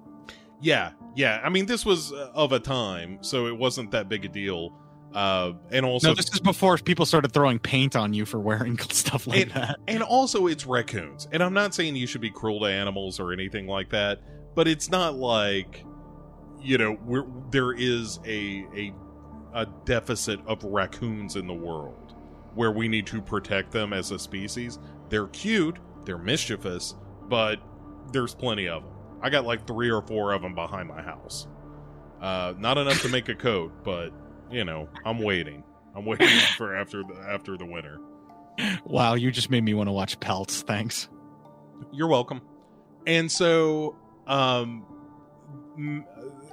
yeah, 0.60 0.92
yeah. 1.16 1.40
I 1.44 1.48
mean, 1.48 1.66
this 1.66 1.84
was 1.86 2.12
uh, 2.12 2.30
of 2.34 2.52
a 2.52 2.60
time, 2.60 3.18
so 3.22 3.46
it 3.46 3.56
wasn't 3.56 3.90
that 3.92 4.08
big 4.08 4.24
a 4.24 4.28
deal. 4.28 4.76
Uh, 5.14 5.52
and 5.70 5.84
also, 5.84 6.08
no, 6.08 6.14
this 6.14 6.32
is 6.32 6.40
before 6.40 6.78
people 6.78 7.04
started 7.04 7.32
throwing 7.32 7.58
paint 7.58 7.96
on 7.96 8.14
you 8.14 8.24
for 8.24 8.40
wearing 8.40 8.78
stuff 8.90 9.26
like 9.26 9.40
It- 9.40 9.54
that. 9.54 9.76
and 9.86 10.02
also 10.02 10.46
it's 10.46 10.64
raccoons. 10.66 11.28
And 11.32 11.42
I'm 11.42 11.52
not 11.52 11.74
saying 11.74 11.96
you 11.96 12.06
should 12.06 12.22
be 12.22 12.30
cruel 12.30 12.60
to 12.60 12.66
animals 12.66 13.20
or 13.20 13.32
anything 13.32 13.66
like 13.66 13.90
that, 13.90 14.20
but 14.54 14.66
it's 14.66 14.90
not 14.90 15.14
like 15.16 15.84
you 16.62 16.78
know 16.78 16.96
we're, 17.04 17.24
there 17.50 17.72
is 17.72 18.20
a 18.24 18.64
a 18.74 18.94
a 19.54 19.66
deficit 19.84 20.40
of 20.46 20.64
raccoons 20.64 21.36
in 21.36 21.46
the 21.46 21.52
world 21.52 22.14
where 22.54 22.70
we 22.72 22.88
need 22.88 23.06
to 23.08 23.20
protect 23.20 23.70
them 23.70 23.92
as 23.92 24.12
a 24.12 24.18
species. 24.18 24.78
They're 25.10 25.26
cute, 25.28 25.76
they're 26.06 26.16
mischievous, 26.16 26.94
but 27.28 27.56
there's 28.12 28.34
plenty 28.34 28.66
of 28.68 28.82
them. 28.82 28.92
I 29.22 29.30
got 29.30 29.44
like 29.44 29.66
three 29.66 29.90
or 29.90 30.02
four 30.02 30.32
of 30.32 30.42
them 30.42 30.54
behind 30.54 30.88
my 30.88 31.02
house. 31.02 31.46
Uh, 32.20 32.54
not 32.58 32.78
enough 32.78 33.02
to 33.02 33.08
make 33.08 33.28
a 33.28 33.34
coat, 33.34 33.72
but 33.84 34.10
you 34.50 34.64
know, 34.64 34.88
I'm 35.04 35.18
waiting. 35.20 35.64
I'm 35.94 36.04
waiting 36.04 36.28
for 36.56 36.74
after 36.76 37.02
the 37.02 37.14
after 37.28 37.56
the 37.56 37.66
winter. 37.66 37.98
Wow, 38.84 39.14
you 39.14 39.30
just 39.30 39.50
made 39.50 39.64
me 39.64 39.74
want 39.74 39.88
to 39.88 39.92
watch 39.92 40.20
Pelts. 40.20 40.62
Thanks. 40.62 41.08
You're 41.92 42.08
welcome. 42.08 42.42
And 43.06 43.30
so, 43.32 43.96
um, 44.26 44.86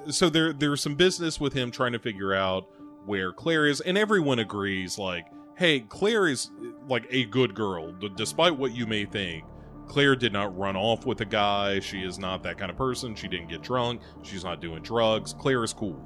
so 0.10 0.30
there 0.30 0.54
there's 0.54 0.82
some 0.82 0.96
business 0.96 1.40
with 1.40 1.54
him 1.54 1.72
trying 1.72 1.92
to 1.94 2.00
figure 2.00 2.34
out 2.34 2.68
where 3.06 3.32
Claire 3.32 3.68
is, 3.68 3.82
and 3.82 3.98
everyone 3.98 4.40
agrees, 4.40 4.98
like, 4.98 5.26
hey, 5.58 5.82
Claire 5.82 6.28
is 6.28 6.50
like 6.88 7.06
a 7.10 7.26
good 7.26 7.54
girl, 7.54 7.92
d- 7.92 8.10
despite 8.16 8.56
what 8.58 8.74
you 8.76 8.86
may 8.86 9.06
think. 9.06 9.44
Claire 9.90 10.16
did 10.16 10.32
not 10.32 10.56
run 10.56 10.78
off 10.78 11.06
with 11.08 11.20
a 11.22 11.26
guy. 11.26 11.80
She 11.80 12.02
is 12.02 12.20
not 12.20 12.44
that 12.44 12.58
kind 12.60 12.70
of 12.70 12.78
person. 12.78 13.16
She 13.16 13.28
didn't 13.28 13.50
get 13.50 13.64
drunk. 13.64 14.02
She's 14.22 14.44
not 14.44 14.62
doing 14.62 14.84
drugs. 14.84 15.34
Claire 15.34 15.64
is 15.64 15.74
cool. 15.74 16.00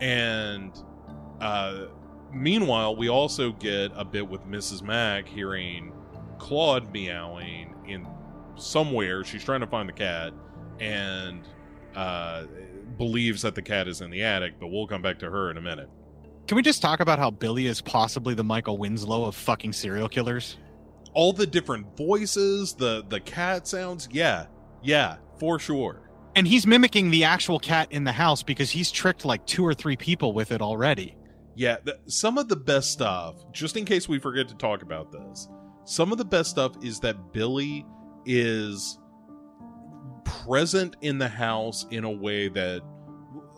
And 0.00 0.72
uh, 1.40 1.86
meanwhile, 2.32 2.94
we 2.94 3.08
also 3.08 3.50
get 3.52 3.90
a 3.96 4.04
bit 4.04 4.26
with 4.26 4.46
Mrs. 4.46 4.82
Mack 4.82 5.26
hearing 5.26 5.92
Claude 6.38 6.92
meowing 6.92 7.74
in 7.88 8.06
somewhere. 8.54 9.24
She's 9.24 9.44
trying 9.44 9.60
to 9.60 9.66
find 9.66 9.88
the 9.88 9.92
cat 9.92 10.32
and 10.78 11.42
uh, 11.96 12.44
believes 12.96 13.42
that 13.42 13.56
the 13.56 13.62
cat 13.62 13.88
is 13.88 14.00
in 14.00 14.10
the 14.10 14.22
attic, 14.22 14.60
but 14.60 14.68
we'll 14.68 14.86
come 14.86 15.02
back 15.02 15.18
to 15.18 15.30
her 15.30 15.50
in 15.50 15.56
a 15.56 15.60
minute. 15.60 15.90
Can 16.46 16.54
we 16.54 16.62
just 16.62 16.82
talk 16.82 17.00
about 17.00 17.18
how 17.18 17.30
Billy 17.30 17.66
is 17.66 17.80
possibly 17.80 18.34
the 18.34 18.44
Michael 18.44 18.78
Winslow 18.78 19.24
of 19.24 19.34
fucking 19.34 19.72
serial 19.72 20.08
killers? 20.08 20.56
All 21.12 21.32
the 21.32 21.46
different 21.46 21.96
voices, 21.96 22.74
the 22.74 23.04
the 23.08 23.20
cat 23.20 23.66
sounds, 23.66 24.08
yeah, 24.10 24.46
yeah, 24.82 25.16
for 25.38 25.58
sure. 25.58 26.10
And 26.36 26.46
he's 26.46 26.66
mimicking 26.66 27.10
the 27.10 27.24
actual 27.24 27.58
cat 27.58 27.88
in 27.90 28.04
the 28.04 28.12
house 28.12 28.42
because 28.42 28.70
he's 28.70 28.90
tricked 28.90 29.24
like 29.24 29.44
two 29.46 29.66
or 29.66 29.74
three 29.74 29.96
people 29.96 30.32
with 30.32 30.52
it 30.52 30.62
already. 30.62 31.16
Yeah, 31.56 31.76
th- 31.76 31.96
some 32.06 32.38
of 32.38 32.48
the 32.48 32.56
best 32.56 32.92
stuff, 32.92 33.34
just 33.52 33.76
in 33.76 33.84
case 33.84 34.08
we 34.08 34.18
forget 34.20 34.48
to 34.48 34.54
talk 34.54 34.82
about 34.82 35.10
this, 35.10 35.48
some 35.84 36.12
of 36.12 36.18
the 36.18 36.24
best 36.24 36.50
stuff 36.50 36.72
is 36.82 37.00
that 37.00 37.32
Billy 37.32 37.84
is 38.24 38.98
present 40.24 40.96
in 41.00 41.18
the 41.18 41.28
house 41.28 41.86
in 41.90 42.04
a 42.04 42.10
way 42.10 42.48
that, 42.48 42.82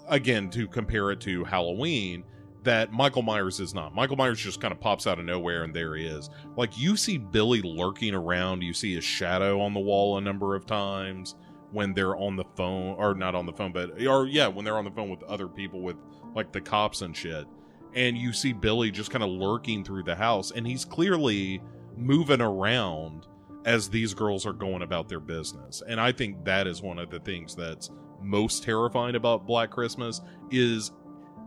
again, 0.08 0.48
to 0.50 0.66
compare 0.66 1.10
it 1.10 1.20
to 1.20 1.44
Halloween, 1.44 2.24
that 2.62 2.92
Michael 2.92 3.22
Myers 3.22 3.60
is 3.60 3.74
not. 3.74 3.94
Michael 3.94 4.16
Myers 4.16 4.40
just 4.40 4.60
kind 4.60 4.72
of 4.72 4.80
pops 4.80 5.06
out 5.06 5.18
of 5.18 5.24
nowhere 5.24 5.64
and 5.64 5.74
there 5.74 5.96
he 5.96 6.06
is. 6.06 6.30
Like, 6.56 6.78
you 6.78 6.96
see 6.96 7.18
Billy 7.18 7.62
lurking 7.62 8.14
around, 8.14 8.62
you 8.62 8.72
see 8.72 8.94
his 8.94 9.04
shadow 9.04 9.60
on 9.60 9.74
the 9.74 9.80
wall 9.80 10.18
a 10.18 10.20
number 10.20 10.54
of 10.54 10.66
times 10.66 11.34
when 11.72 11.94
they're 11.94 12.16
on 12.16 12.36
the 12.36 12.44
phone, 12.56 12.96
or 12.98 13.14
not 13.14 13.34
on 13.34 13.46
the 13.46 13.52
phone, 13.52 13.72
but, 13.72 14.02
or 14.06 14.26
yeah, 14.26 14.46
when 14.46 14.64
they're 14.64 14.76
on 14.76 14.84
the 14.84 14.90
phone 14.90 15.08
with 15.08 15.22
other 15.24 15.48
people 15.48 15.80
with, 15.80 15.96
like, 16.34 16.52
the 16.52 16.60
cops 16.60 17.02
and 17.02 17.16
shit 17.16 17.46
and 17.94 18.16
you 18.16 18.32
see 18.32 18.52
Billy 18.52 18.90
just 18.90 19.10
kind 19.10 19.22
of 19.22 19.30
lurking 19.30 19.84
through 19.84 20.04
the 20.04 20.14
house, 20.14 20.50
and 20.50 20.66
he's 20.66 20.84
clearly 20.84 21.62
moving 21.96 22.40
around 22.40 23.26
as 23.64 23.88
these 23.88 24.14
girls 24.14 24.46
are 24.46 24.52
going 24.52 24.82
about 24.82 25.08
their 25.08 25.20
business. 25.20 25.82
And 25.86 26.00
I 26.00 26.12
think 26.12 26.44
that 26.44 26.66
is 26.66 26.82
one 26.82 26.98
of 26.98 27.10
the 27.10 27.20
things 27.20 27.54
that's 27.54 27.90
most 28.20 28.62
terrifying 28.62 29.14
about 29.14 29.46
Black 29.46 29.70
Christmas 29.70 30.20
is 30.50 30.92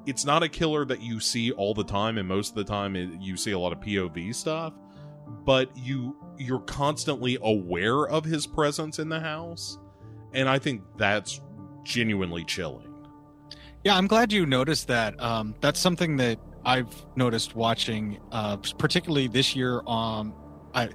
it's 0.06 0.26
not 0.26 0.43
a 0.43 0.49
killer 0.49 0.86
that 0.86 1.01
you 1.01 1.20
see 1.20 1.51
all 1.51 1.74
the 1.74 1.84
time, 1.84 2.18
and 2.18 2.28
most 2.28 2.49
of 2.49 2.56
the 2.56 2.64
time 2.64 2.95
it, 2.95 3.10
you 3.20 3.38
see 3.38 3.51
a 3.51 3.60
lot 3.60 3.74
of 3.74 3.80
POV 3.80 4.34
stuff, 4.34 4.74
but 5.45 5.70
you 5.76 6.16
you're 6.38 6.60
constantly 6.60 7.38
aware 7.41 8.08
of 8.08 8.26
his 8.26 8.45
presence 8.45 8.99
in 8.99 9.10
the 9.10 9.20
house, 9.20 9.78
and 10.34 10.49
I 10.49 10.60
think 10.60 10.82
that's 10.97 11.41
genuinely 11.84 12.43
chilling. 12.43 12.93
Yeah, 13.84 13.95
I'm 13.95 14.08
glad 14.08 14.34
you 14.34 14.45
noticed 14.45 14.88
that. 14.88 15.22
Um, 15.22 15.56
that's 15.62 15.80
something 15.80 16.18
that 16.18 16.39
I've 16.66 17.06
noticed 17.16 17.56
watching, 17.56 18.20
uh, 18.32 18.58
particularly 18.58 19.28
this 19.28 19.56
year. 19.56 19.82
Um, 19.88 20.34
I, 20.74 20.89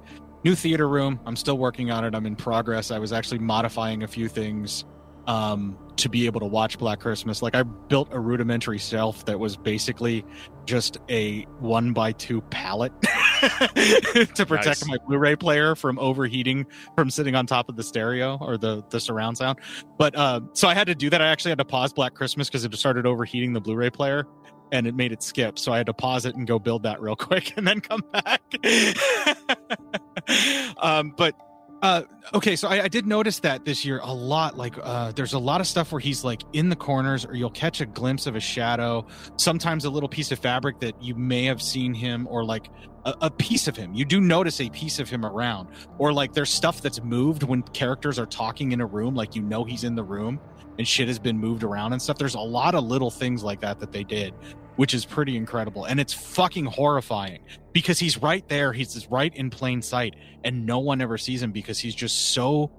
new 0.44 0.54
theater 0.54 0.88
room. 0.88 1.20
I'm 1.24 1.36
still 1.36 1.58
working 1.58 1.90
on 1.90 2.04
it. 2.04 2.14
I'm 2.14 2.26
in 2.26 2.36
progress. 2.36 2.90
I 2.90 2.98
was 2.98 3.12
actually 3.12 3.38
modifying 3.38 4.02
a 4.02 4.08
few 4.08 4.28
things 4.28 4.84
um, 5.26 5.78
to 6.00 6.08
be 6.08 6.26
able 6.26 6.40
to 6.40 6.46
watch 6.46 6.78
Black 6.78 7.00
Christmas. 7.00 7.42
Like 7.42 7.54
I 7.54 7.62
built 7.62 8.08
a 8.10 8.18
rudimentary 8.18 8.78
shelf 8.78 9.24
that 9.26 9.38
was 9.38 9.56
basically 9.56 10.24
just 10.66 10.98
a 11.08 11.42
one 11.58 11.92
by 11.92 12.12
two 12.12 12.40
pallet 12.42 12.92
to 13.02 14.44
protect 14.46 14.66
Nice. 14.66 14.86
my 14.86 14.98
Blu-ray 15.06 15.36
player 15.36 15.74
from 15.74 15.98
overheating 15.98 16.66
from 16.94 17.10
sitting 17.10 17.34
on 17.34 17.46
top 17.46 17.68
of 17.68 17.76
the 17.76 17.82
stereo 17.82 18.38
or 18.40 18.56
the 18.56 18.82
the 18.90 19.00
surround 19.00 19.38
sound. 19.38 19.58
But 19.98 20.16
uh, 20.16 20.40
so 20.52 20.68
I 20.68 20.74
had 20.74 20.86
to 20.86 20.94
do 20.94 21.10
that. 21.10 21.20
I 21.20 21.26
actually 21.26 21.50
had 21.50 21.58
to 21.58 21.64
pause 21.64 21.92
Black 21.92 22.14
Christmas 22.14 22.48
because 22.48 22.64
it 22.64 22.74
started 22.74 23.06
overheating 23.06 23.52
the 23.52 23.60
Blu-ray 23.60 23.90
player, 23.90 24.26
and 24.72 24.86
it 24.86 24.94
made 24.94 25.12
it 25.12 25.22
skip. 25.22 25.58
So 25.58 25.72
I 25.72 25.76
had 25.76 25.86
to 25.86 25.94
pause 25.94 26.26
it 26.26 26.34
and 26.34 26.46
go 26.46 26.58
build 26.58 26.82
that 26.84 27.00
real 27.00 27.16
quick, 27.28 27.54
and 27.56 27.66
then 27.66 27.80
come 27.80 28.02
back. 28.12 28.42
um, 30.78 31.12
but 31.16 31.34
uh, 31.82 32.02
okay, 32.34 32.56
so 32.56 32.68
I, 32.68 32.84
I 32.84 32.88
did 32.88 33.06
notice 33.06 33.40
that 33.40 33.64
this 33.64 33.84
year 33.84 34.00
a 34.02 34.12
lot. 34.12 34.56
Like, 34.56 34.74
uh, 34.82 35.12
there's 35.12 35.32
a 35.32 35.38
lot 35.38 35.60
of 35.60 35.66
stuff 35.66 35.92
where 35.92 36.00
he's 36.00 36.24
like 36.24 36.42
in 36.52 36.68
the 36.68 36.76
corners, 36.76 37.24
or 37.24 37.34
you'll 37.34 37.50
catch 37.50 37.80
a 37.80 37.86
glimpse 37.86 38.26
of 38.26 38.36
a 38.36 38.40
shadow. 38.40 39.06
Sometimes 39.36 39.84
a 39.84 39.90
little 39.90 40.08
piece 40.08 40.30
of 40.30 40.38
fabric 40.38 40.80
that 40.80 41.02
you 41.02 41.14
may 41.14 41.44
have 41.44 41.62
seen 41.62 41.94
him, 41.94 42.26
or 42.28 42.44
like 42.44 42.68
a, 43.06 43.14
a 43.22 43.30
piece 43.30 43.66
of 43.66 43.76
him. 43.76 43.94
You 43.94 44.04
do 44.04 44.20
notice 44.20 44.60
a 44.60 44.68
piece 44.70 44.98
of 44.98 45.08
him 45.08 45.24
around, 45.24 45.68
or 45.98 46.12
like 46.12 46.34
there's 46.34 46.50
stuff 46.50 46.82
that's 46.82 47.02
moved 47.02 47.42
when 47.44 47.62
characters 47.62 48.18
are 48.18 48.26
talking 48.26 48.72
in 48.72 48.80
a 48.80 48.86
room, 48.86 49.14
like 49.14 49.34
you 49.34 49.42
know 49.42 49.64
he's 49.64 49.84
in 49.84 49.94
the 49.94 50.04
room 50.04 50.38
and 50.78 50.88
shit 50.88 51.08
has 51.08 51.18
been 51.18 51.38
moved 51.38 51.62
around 51.62 51.92
and 51.92 52.00
stuff. 52.00 52.18
There's 52.18 52.34
a 52.34 52.40
lot 52.40 52.74
of 52.74 52.84
little 52.84 53.10
things 53.10 53.42
like 53.42 53.60
that 53.60 53.80
that 53.80 53.92
they 53.92 54.02
did, 54.02 54.32
which 54.76 54.94
is 54.94 55.04
pretty 55.04 55.36
incredible. 55.36 55.84
And 55.84 56.00
it's 56.00 56.14
fucking 56.14 56.64
horrifying 56.64 57.40
because 57.72 57.98
he's 57.98 58.18
right 58.18 58.46
there. 58.48 58.72
He's 58.72 59.06
right 59.10 59.34
in 59.34 59.50
plain 59.50 59.82
sight 59.82 60.16
and 60.44 60.66
no 60.66 60.78
one 60.78 61.00
ever 61.00 61.18
sees 61.18 61.42
him 61.42 61.52
because 61.52 61.78
he's 61.78 61.94
just 61.94 62.32
so 62.32 62.70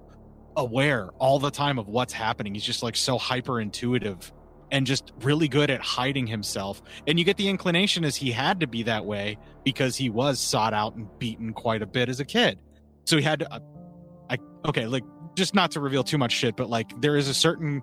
aware 0.56 1.10
all 1.18 1.38
the 1.38 1.50
time 1.50 1.78
of 1.78 1.88
what's 1.88 2.12
happening. 2.12 2.54
He's 2.54 2.64
just 2.64 2.82
like 2.82 2.96
so 2.96 3.18
hyper 3.18 3.60
intuitive 3.60 4.32
and 4.70 4.86
just 4.86 5.12
really 5.20 5.48
good 5.48 5.70
at 5.70 5.80
hiding 5.80 6.26
himself. 6.26 6.82
And 7.06 7.18
you 7.18 7.24
get 7.24 7.36
the 7.36 7.48
inclination 7.48 8.04
as 8.04 8.16
he 8.16 8.30
had 8.30 8.60
to 8.60 8.66
be 8.66 8.82
that 8.84 9.04
way 9.04 9.38
because 9.64 9.96
he 9.96 10.10
was 10.10 10.40
sought 10.40 10.74
out 10.74 10.94
and 10.96 11.06
beaten 11.18 11.52
quite 11.52 11.82
a 11.82 11.86
bit 11.86 12.08
as 12.08 12.20
a 12.20 12.24
kid. 12.24 12.58
So 13.04 13.16
he 13.16 13.22
had 13.22 13.40
to, 13.40 13.52
uh, 13.52 13.60
I, 14.30 14.38
okay, 14.66 14.86
like 14.86 15.04
just 15.34 15.54
not 15.54 15.70
to 15.72 15.80
reveal 15.80 16.04
too 16.04 16.18
much 16.18 16.32
shit, 16.32 16.56
but 16.56 16.70
like 16.70 17.00
there 17.00 17.16
is 17.16 17.28
a 17.28 17.34
certain 17.34 17.82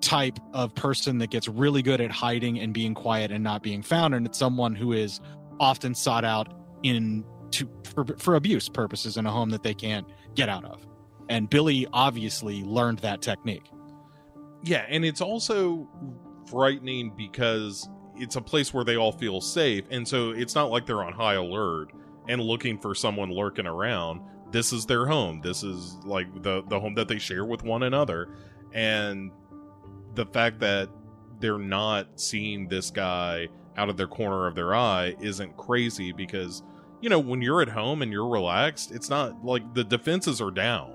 type 0.00 0.38
of 0.52 0.74
person 0.74 1.18
that 1.18 1.30
gets 1.30 1.48
really 1.48 1.82
good 1.82 2.00
at 2.00 2.10
hiding 2.10 2.60
and 2.60 2.72
being 2.72 2.94
quiet 2.94 3.32
and 3.32 3.42
not 3.42 3.62
being 3.62 3.82
found 3.82 4.14
and 4.14 4.26
it's 4.26 4.38
someone 4.38 4.74
who 4.74 4.92
is 4.92 5.20
often 5.60 5.94
sought 5.94 6.24
out 6.24 6.52
in 6.82 7.24
to 7.50 7.68
for, 7.84 8.04
for 8.18 8.34
abuse 8.36 8.68
purposes 8.68 9.16
in 9.16 9.26
a 9.26 9.30
home 9.30 9.50
that 9.50 9.62
they 9.62 9.74
can't 9.74 10.06
get 10.34 10.48
out 10.48 10.64
of 10.64 10.86
and 11.28 11.50
billy 11.50 11.86
obviously 11.92 12.62
learned 12.62 12.98
that 13.00 13.22
technique 13.22 13.64
Yeah, 14.62 14.84
and 14.88 15.04
it's 15.04 15.20
also 15.20 15.88
frightening 16.50 17.12
because 17.16 17.88
it's 18.16 18.36
a 18.36 18.40
place 18.40 18.74
where 18.74 18.84
they 18.84 18.96
all 18.96 19.12
feel 19.12 19.40
safe, 19.40 19.84
and 19.90 20.06
so 20.06 20.30
it's 20.30 20.54
not 20.54 20.70
like 20.70 20.86
they're 20.86 21.04
on 21.04 21.12
high 21.12 21.34
alert 21.34 21.92
and 22.28 22.40
looking 22.42 22.78
for 22.78 22.94
someone 22.94 23.30
lurking 23.30 23.66
around. 23.66 24.20
This 24.50 24.72
is 24.72 24.86
their 24.86 25.06
home. 25.06 25.40
This 25.42 25.62
is 25.62 25.96
like 26.04 26.42
the 26.42 26.62
the 26.68 26.80
home 26.80 26.94
that 26.94 27.08
they 27.08 27.18
share 27.18 27.44
with 27.44 27.62
one 27.62 27.84
another, 27.84 28.28
and 28.72 29.30
the 30.14 30.26
fact 30.26 30.60
that 30.60 30.88
they're 31.40 31.58
not 31.58 32.18
seeing 32.20 32.68
this 32.68 32.90
guy 32.90 33.48
out 33.78 33.88
of 33.88 33.96
their 33.96 34.06
corner 34.08 34.46
of 34.46 34.54
their 34.54 34.74
eye 34.74 35.14
isn't 35.20 35.56
crazy 35.56 36.12
because 36.12 36.62
you 37.00 37.08
know 37.08 37.18
when 37.20 37.40
you're 37.40 37.62
at 37.62 37.68
home 37.68 38.02
and 38.02 38.12
you're 38.12 38.28
relaxed, 38.28 38.90
it's 38.90 39.08
not 39.08 39.44
like 39.44 39.72
the 39.74 39.84
defenses 39.84 40.40
are 40.40 40.50
down. 40.50 40.94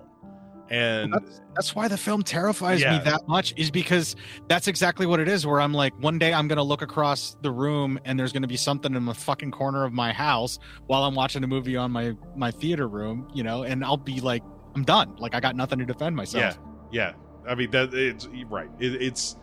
And 0.70 1.14
that's, 1.14 1.42
that's 1.56 1.76
why 1.76 1.88
the 1.88 1.98
film 1.98 2.24
terrifies 2.24 2.82
Yeah. 2.82 2.98
me 2.98 3.04
that 3.04 3.28
much 3.28 3.54
is 3.58 3.70
because 3.70 4.16
that's 4.48 4.68
exactly 4.68 5.06
what 5.06 5.20
it 5.20 5.28
is 5.28 5.46
where 5.46 5.60
i'm 5.60 5.74
like 5.74 5.94
one 6.02 6.18
day 6.18 6.34
i'm 6.34 6.48
gonna 6.48 6.64
look 6.64 6.82
across 6.82 7.36
the 7.42 7.52
room 7.52 8.00
and 8.06 8.18
there's 8.18 8.32
gonna 8.32 8.48
be 8.48 8.56
something 8.58 8.96
in 8.96 9.04
the 9.06 9.14
fucking 9.14 9.52
corner 9.52 9.84
of 9.84 9.92
my 9.92 10.14
house 10.14 10.60
while 10.88 11.04
i'm 11.04 11.16
watching 11.16 11.44
a 11.44 11.48
movie 11.48 11.76
on 11.76 11.92
my 11.92 12.16
my 12.38 12.50
theater 12.50 12.88
room 12.88 13.28
you 13.34 13.44
know 13.44 13.64
and 13.64 13.84
i'll 13.84 13.98
be 13.98 14.22
like 14.22 14.42
i'm 14.74 14.84
done 14.84 15.14
like 15.18 15.36
i 15.36 15.40
got 15.42 15.56
nothing 15.58 15.78
to 15.80 15.86
defend 15.86 16.16
myself 16.16 16.58
Yeah, 16.92 17.14
I 17.48 17.56
mean 17.56 17.70
that 17.72 17.94
it's 17.94 18.28
right. 18.50 18.70
It, 18.80 19.02
it's 19.02 19.36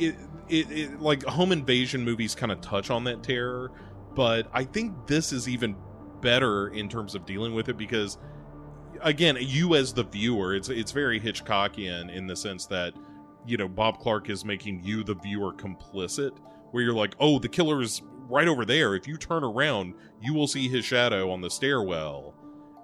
it, 0.00 0.16
it 0.48 0.70
it 0.70 1.00
like 1.00 1.22
home 1.24 1.52
invasion 1.52 2.04
movies 2.04 2.34
kind 2.34 2.52
of 2.52 2.60
touch 2.60 2.90
on 2.90 3.04
that 3.04 3.22
terror, 3.22 3.70
but 4.14 4.48
I 4.52 4.64
think 4.64 5.06
this 5.06 5.32
is 5.32 5.48
even 5.48 5.76
better 6.20 6.68
in 6.68 6.88
terms 6.88 7.14
of 7.14 7.24
dealing 7.24 7.54
with 7.54 7.68
it 7.68 7.76
because 7.76 8.18
again, 9.02 9.36
you 9.40 9.74
as 9.74 9.92
the 9.92 10.04
viewer, 10.04 10.54
it's 10.54 10.68
it's 10.68 10.92
very 10.92 11.20
Hitchcockian 11.20 12.14
in 12.14 12.26
the 12.26 12.36
sense 12.36 12.66
that 12.66 12.94
you 13.46 13.56
know 13.56 13.68
Bob 13.68 13.98
Clark 14.00 14.30
is 14.30 14.44
making 14.44 14.82
you 14.84 15.04
the 15.04 15.14
viewer 15.14 15.52
complicit, 15.52 16.36
where 16.70 16.82
you're 16.82 16.94
like, 16.94 17.14
oh, 17.20 17.38
the 17.38 17.48
killer 17.48 17.82
is 17.82 18.02
right 18.28 18.48
over 18.48 18.64
there. 18.64 18.94
If 18.94 19.08
you 19.08 19.16
turn 19.16 19.44
around, 19.44 19.94
you 20.20 20.34
will 20.34 20.46
see 20.46 20.68
his 20.68 20.84
shadow 20.84 21.30
on 21.30 21.40
the 21.40 21.50
stairwell 21.50 22.34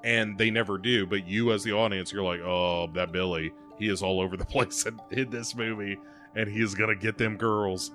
and 0.07 0.39
they 0.39 0.51
never 0.51 0.79
do. 0.79 1.05
But 1.05 1.27
you, 1.27 1.53
as 1.53 1.65
the 1.65 1.73
audience, 1.73 2.13
you're 2.13 2.23
like, 2.23 2.41
oh, 2.41 2.89
that 2.95 3.13
Billy, 3.13 3.53
he 3.79 3.89
is 3.89 4.03
all 4.03 4.21
over 4.21 4.37
the 4.37 4.45
place 4.47 4.87
in, 4.87 5.01
in 5.11 5.31
this 5.31 5.55
movie, 5.55 5.99
and 6.37 6.49
he 6.49 6.63
is 6.63 6.75
gonna 6.75 6.95
get 6.95 7.19
them 7.19 7.37
girls. 7.37 7.91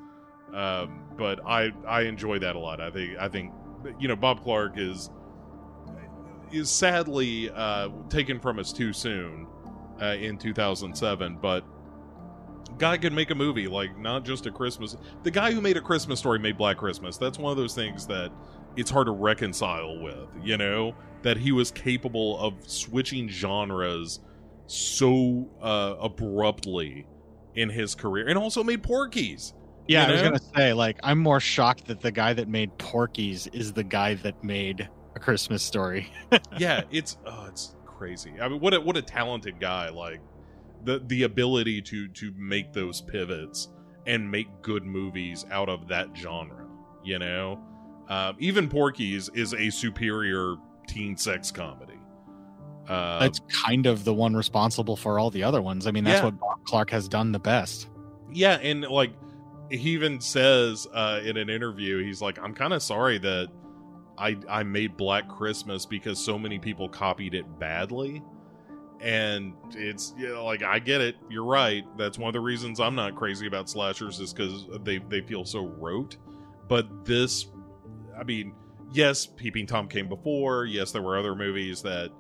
Um, 0.54 1.04
but 1.18 1.40
I 1.46 1.72
I 1.88 2.02
enjoy 2.02 2.40
that 2.40 2.56
a 2.56 2.60
lot. 2.60 2.82
I 2.82 2.90
think 2.92 3.18
I 3.18 3.30
think 3.30 3.54
you 4.00 4.08
know 4.08 4.16
Bob 4.16 4.44
Clark 4.44 4.74
is 4.78 5.10
is 6.52 6.70
sadly 6.70 7.50
uh, 7.52 7.90
taken 8.10 8.40
from 8.40 8.60
us 8.60 8.74
too 8.74 8.92
soon 8.92 9.48
uh, 10.02 10.16
in 10.20 10.38
2007, 10.38 11.38
but. 11.42 11.64
Guy 12.78 12.98
could 12.98 13.12
make 13.12 13.30
a 13.32 13.36
movie 13.36 13.68
like 13.68 13.96
not 14.00 14.24
just 14.24 14.46
a 14.46 14.52
Christmas. 14.52 14.96
The 15.24 15.30
guy 15.30 15.52
who 15.52 15.62
made 15.62 15.78
a 15.78 15.82
Christmas 15.82 16.20
story 16.20 16.40
made 16.40 16.58
Black 16.58 16.78
Christmas. 16.78 17.18
That's 17.18 17.38
one 17.38 17.52
of 17.52 17.58
those 17.58 17.76
things 17.76 18.08
that 18.08 18.32
it's 18.76 18.90
hard 18.90 19.08
to 19.08 19.12
reconcile 19.12 20.00
with. 20.02 20.30
You 20.42 20.58
know, 20.58 20.96
that 21.22 21.38
he 21.38 21.52
was 21.52 21.70
capable 21.70 22.40
of 22.40 22.54
switching 22.68 23.28
genres 23.28 24.22
so 24.68 25.50
uh, 25.62 25.96
abruptly 26.00 27.06
in 27.56 27.70
his 27.70 27.96
career 27.96 28.28
and 28.28 28.38
also 28.38 28.64
made 28.64 28.82
Porky's. 28.84 29.54
yeah 29.88 30.06
You 30.06 30.10
i 30.10 30.12
was 30.14 30.22
gonna 30.22 30.40
say 30.56 30.74
like 30.74 31.00
i'm 31.04 31.20
more 31.20 31.40
shocked 31.40 31.88
that 31.88 32.02
the 32.02 32.12
guy 32.12 32.34
that 32.34 32.48
made 32.48 32.78
porky's 32.78 33.48
is 33.48 33.74
the 33.74 33.84
guy 33.84 34.14
that 34.16 34.44
made 34.44 34.88
a 35.16 35.20
christmas 35.20 35.64
story 35.64 36.12
yeah, 36.58 36.84
it's 36.92 37.18
oh, 37.26 37.46
it's 37.48 37.76
crazy. 37.86 38.34
I 38.42 38.48
mean, 38.48 38.60
what 38.60 38.74
a 38.74 38.80
what 38.82 38.98
a 38.98 39.02
talented 39.02 39.60
guy! 39.60 39.90
Like 39.90 40.22
the 40.86 41.04
the 41.06 41.24
ability 41.24 41.82
to 41.84 42.08
to 42.08 42.34
make 42.38 42.74
those 42.74 43.02
pivots 43.02 43.70
and 44.08 44.30
make 44.30 44.48
good 44.62 44.84
movies 44.84 45.46
out 45.52 45.70
of 45.70 45.88
that 45.90 46.08
genre. 46.16 46.66
You 47.04 47.20
know, 47.20 47.60
um, 48.10 48.36
even 48.40 48.70
Porky's 48.70 49.30
is 49.36 49.54
a 49.54 49.70
superior 49.70 50.56
teen 50.88 51.18
sex 51.18 51.52
comedy. 51.52 51.91
Uh, 52.92 53.20
that's 53.20 53.40
kind 53.66 53.86
of 53.86 54.04
the 54.04 54.14
one 54.14 54.36
responsible 54.36 54.96
for 54.96 55.18
all 55.20 55.30
the 55.30 55.44
other 55.44 55.62
ones 55.62 55.88
i 55.88 55.92
mean 55.92 56.04
that's 56.04 56.20
Yeah. 56.20 56.26
what 56.26 56.40
bob 56.40 56.64
clark 56.66 56.90
has 56.92 57.08
done 57.08 57.32
the 57.32 57.40
best 57.40 57.88
Yeah, 58.32 58.56
and 58.62 58.82
like 58.84 59.12
he 59.70 59.92
even 59.92 60.20
says 60.20 60.86
uh, 60.94 61.22
in 61.24 61.38
an 61.38 61.50
interview, 61.50 62.04
he's 62.04 62.22
like, 62.22 62.38
"I'm 62.44 62.54
kind 62.54 62.74
of 62.74 62.84
sorry 62.84 63.18
that 63.20 63.48
I 64.18 64.38
I 64.50 64.64
made 64.64 64.98
Black 64.98 65.28
Christmas 65.30 65.86
because 65.86 66.20
so 66.20 66.38
many 66.38 66.60
people 66.60 66.90
copied 66.90 67.34
it 67.34 67.46
badly." 67.60 68.22
And 69.00 69.54
it's 69.74 70.14
you 70.18 70.28
know, 70.30 70.44
like 70.46 70.62
I 70.62 70.80
get 70.80 71.00
it. 71.02 71.16
You're 71.30 71.46
right. 71.46 71.84
That's 71.98 72.18
one 72.18 72.28
of 72.28 72.34
the 72.34 72.40
reasons 72.42 72.80
I'm 72.80 72.96
not 72.96 73.16
crazy 73.16 73.48
about 73.48 73.70
slashers 73.70 74.20
is 74.20 74.34
because 74.34 74.66
they 74.84 74.98
they 75.00 75.22
feel 75.22 75.44
so 75.46 75.66
rote. 75.66 76.18
But 76.68 77.06
this, 77.06 77.48
I 78.20 78.24
mean, 78.24 78.54
yes, 78.94 79.26
Peeping 79.26 79.68
Tom 79.68 79.88
came 79.88 80.08
before. 80.08 80.66
Yes, 80.66 80.92
there 80.92 81.02
were 81.02 81.18
other 81.18 81.34
movies 81.36 81.82
that 81.82 82.12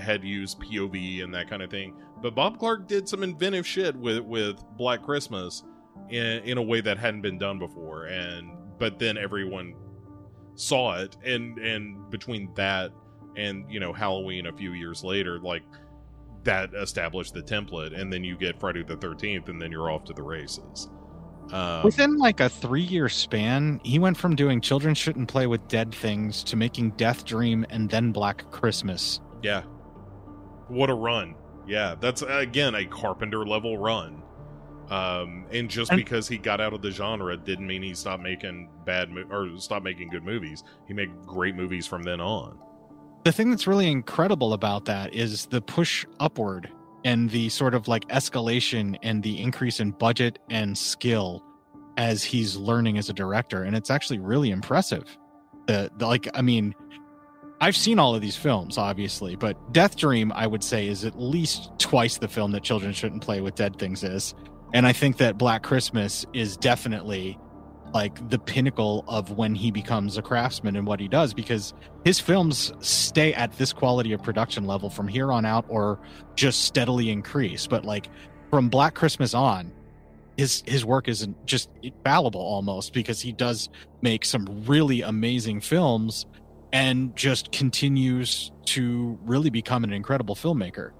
had 0.00 0.24
used 0.24 0.58
POV 0.60 1.22
and 1.22 1.34
that 1.34 1.48
kind 1.48 1.62
of 1.62 1.70
thing. 1.70 1.94
But 2.22 2.34
Bob 2.34 2.58
Clark 2.58 2.86
did 2.86 3.08
some 3.08 3.22
inventive 3.22 3.66
shit 3.66 3.96
with 3.96 4.20
with 4.20 4.62
Black 4.76 5.02
Christmas 5.02 5.64
in 6.10 6.42
in 6.44 6.58
a 6.58 6.62
way 6.62 6.80
that 6.80 6.98
hadn't 6.98 7.22
been 7.22 7.38
done 7.38 7.58
before. 7.58 8.06
And 8.06 8.50
but 8.78 8.98
then 8.98 9.16
everyone 9.16 9.74
saw 10.54 10.98
it, 11.00 11.16
and 11.24 11.58
and 11.58 12.10
between 12.10 12.52
that 12.54 12.92
and 13.36 13.64
you 13.70 13.80
know 13.80 13.92
Halloween 13.92 14.46
a 14.46 14.52
few 14.52 14.72
years 14.72 15.02
later, 15.04 15.38
like 15.38 15.62
that 16.44 16.74
established 16.74 17.34
the 17.34 17.42
template, 17.42 17.98
and 17.98 18.12
then 18.12 18.24
you 18.24 18.36
get 18.36 18.58
Friday 18.58 18.82
the 18.82 18.96
Thirteenth, 18.96 19.48
and 19.48 19.60
then 19.60 19.70
you're 19.70 19.90
off 19.90 20.04
to 20.04 20.12
the 20.12 20.22
races. 20.22 20.88
Um, 21.52 21.82
Within 21.82 22.16
like 22.16 22.40
a 22.40 22.48
three 22.48 22.82
year 22.82 23.08
span, 23.08 23.80
he 23.82 23.98
went 23.98 24.16
from 24.16 24.36
doing 24.36 24.60
Children 24.60 24.94
Shouldn't 24.94 25.28
Play 25.28 25.46
with 25.46 25.66
Dead 25.68 25.92
Things 25.94 26.44
to 26.44 26.56
making 26.56 26.92
Death 26.92 27.24
Dream 27.24 27.66
and 27.70 27.90
then 27.90 28.12
Black 28.12 28.48
Christmas. 28.50 29.20
Yeah. 29.42 29.62
What 30.70 30.88
a 30.90 30.94
run. 30.94 31.34
Yeah, 31.66 31.94
that's 32.00 32.22
again 32.22 32.74
a 32.74 32.84
Carpenter 32.86 33.44
level 33.44 33.76
run. 33.76 34.22
Um, 34.88 35.44
and 35.52 35.68
just 35.70 35.92
And- 35.92 35.98
because 35.98 36.26
he 36.26 36.36
got 36.38 36.60
out 36.60 36.72
of 36.72 36.82
the 36.82 36.90
genre 36.90 37.36
didn't 37.36 37.66
mean 37.66 37.82
he 37.82 37.94
stopped 37.94 38.22
making 38.22 38.68
bad 38.84 39.10
mo- 39.10 39.24
or 39.30 39.56
stopped 39.58 39.84
making 39.84 40.08
good 40.08 40.24
movies. 40.24 40.64
He 40.88 40.94
made 40.94 41.10
great 41.26 41.54
movies 41.54 41.86
from 41.86 42.02
then 42.02 42.20
on. 42.20 42.58
The 43.24 43.30
thing 43.32 43.50
that's 43.50 43.66
really 43.68 43.88
incredible 43.90 44.52
about 44.52 44.86
that 44.86 45.14
is 45.14 45.46
the 45.46 45.60
push 45.60 46.06
upward 46.18 46.70
and 47.04 47.30
the 47.30 47.48
sort 47.50 47.74
of 47.74 47.86
like 47.86 48.06
escalation 48.08 48.96
and 49.02 49.22
the 49.22 49.40
increase 49.40 49.78
in 49.78 49.92
budget 49.92 50.38
and 50.50 50.76
skill 50.76 51.44
as 51.96 52.24
he's 52.24 52.56
learning 52.56 52.98
as 52.98 53.08
a 53.08 53.12
director. 53.12 53.62
And 53.62 53.76
it's 53.76 53.90
actually 53.90 54.18
really 54.18 54.50
impressive. 54.50 55.04
The, 55.66 55.90
the 55.98 56.06
like, 56.06 56.26
I 56.34 56.42
mean, 56.42 56.74
I've 57.62 57.76
seen 57.76 57.98
all 57.98 58.14
of 58.14 58.22
these 58.22 58.36
films, 58.36 58.78
obviously, 58.78 59.36
but 59.36 59.72
Death 59.72 59.96
Dream, 59.96 60.32
I 60.34 60.46
would 60.46 60.64
say, 60.64 60.88
is 60.88 61.04
at 61.04 61.20
least 61.20 61.70
twice 61.78 62.16
the 62.16 62.28
film 62.28 62.52
that 62.52 62.62
Children 62.62 62.94
Shouldn't 62.94 63.22
Play 63.22 63.42
with 63.42 63.54
Dead 63.54 63.78
Things 63.78 64.02
is. 64.02 64.34
And 64.72 64.86
I 64.86 64.94
think 64.94 65.18
that 65.18 65.36
Black 65.36 65.62
Christmas 65.62 66.24
is 66.32 66.56
definitely 66.56 67.38
like 67.92 68.30
the 68.30 68.38
pinnacle 68.38 69.04
of 69.08 69.32
when 69.32 69.54
he 69.54 69.70
becomes 69.70 70.16
a 70.16 70.22
craftsman 70.22 70.76
and 70.76 70.86
what 70.86 71.00
he 71.00 71.08
does 71.08 71.34
because 71.34 71.74
his 72.04 72.20
films 72.20 72.72
stay 72.78 73.34
at 73.34 73.52
this 73.58 73.72
quality 73.72 74.12
of 74.12 74.22
production 74.22 74.64
level 74.64 74.88
from 74.88 75.08
here 75.08 75.32
on 75.32 75.44
out 75.44 75.64
or 75.68 75.98
just 76.36 76.64
steadily 76.64 77.10
increase. 77.10 77.66
But 77.66 77.84
like 77.84 78.08
from 78.48 78.68
Black 78.68 78.94
Christmas 78.94 79.34
on, 79.34 79.72
his 80.36 80.62
his 80.66 80.84
work 80.84 81.08
isn't 81.08 81.44
just 81.46 81.68
fallible 82.04 82.40
almost 82.40 82.94
because 82.94 83.20
he 83.20 83.32
does 83.32 83.68
make 84.00 84.24
some 84.24 84.64
really 84.66 85.02
amazing 85.02 85.60
films 85.60 86.24
and 86.72 87.14
just 87.16 87.50
continues 87.52 88.52
to 88.66 89.18
really 89.22 89.50
become 89.50 89.82
an 89.84 89.92
incredible 89.92 90.34
filmmaker 90.36 90.92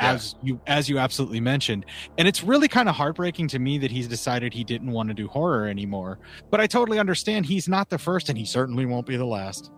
Yeah. 0.00 0.12
as 0.12 0.34
you 0.42 0.60
as 0.66 0.88
you 0.88 0.98
absolutely 0.98 1.40
mentioned 1.40 1.84
and 2.18 2.28
it's 2.28 2.44
really 2.44 2.68
kind 2.68 2.88
of 2.88 2.94
heartbreaking 2.94 3.48
to 3.48 3.58
me 3.58 3.78
that 3.78 3.90
he's 3.90 4.06
decided 4.08 4.52
he 4.54 4.62
didn't 4.64 4.90
want 4.90 5.08
to 5.08 5.14
do 5.14 5.26
horror 5.26 5.66
anymore 5.66 6.18
but 6.50 6.60
i 6.60 6.66
totally 6.66 6.98
understand 6.98 7.46
he's 7.46 7.68
not 7.68 7.88
the 7.88 7.98
first 7.98 8.28
and 8.28 8.38
he 8.38 8.44
certainly 8.44 8.86
won't 8.86 9.06
be 9.06 9.16
the 9.16 9.24
last 9.26 9.72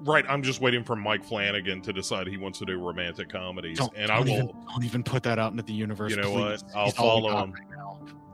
Right, 0.00 0.26
I'm 0.28 0.42
just 0.42 0.60
waiting 0.60 0.84
for 0.84 0.94
Mike 0.94 1.24
Flanagan 1.24 1.80
to 1.80 1.92
decide 1.92 2.26
he 2.28 2.36
wants 2.36 2.58
to 2.58 2.66
do 2.66 2.78
romantic 2.78 3.30
comedies, 3.30 3.78
don't, 3.78 3.92
and 3.96 4.10
I 4.10 4.16
don't 4.18 4.26
will. 4.26 4.32
even, 4.34 4.46
don't 4.68 4.84
even 4.84 5.02
put 5.02 5.22
that 5.22 5.38
out 5.38 5.52
into 5.52 5.62
the 5.64 5.72
universe 5.72 6.10
You 6.14 6.18
know 6.20 6.30
please. 6.32 6.62
what? 6.62 6.76
I'll 6.76 6.84
He's 6.84 6.94
follow 6.94 7.42
him. 7.44 7.52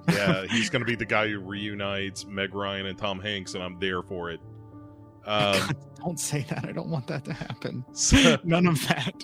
right 0.09 0.17
yeah, 0.17 0.45
he's 0.51 0.69
going 0.69 0.81
to 0.81 0.87
be 0.87 0.97
the 0.97 1.07
guy 1.07 1.29
who 1.29 1.39
reunites 1.39 2.27
Meg 2.27 2.53
Ryan 2.53 2.87
and 2.87 2.99
Tom 2.99 3.21
Hanks, 3.21 3.55
and 3.55 3.63
I'm 3.63 3.79
there 3.79 4.03
for 4.03 4.31
it. 4.33 4.41
Um, 5.27 5.53
God, 5.53 5.77
don't 5.99 6.19
say 6.21 6.45
that 6.49 6.65
i 6.65 6.73
don't 6.73 6.89
want 6.89 7.07
that 7.07 7.25
to 7.25 7.33
happen 7.33 7.85
so, 7.93 8.37
none 8.45 8.67
of 8.67 8.85
that 8.89 9.15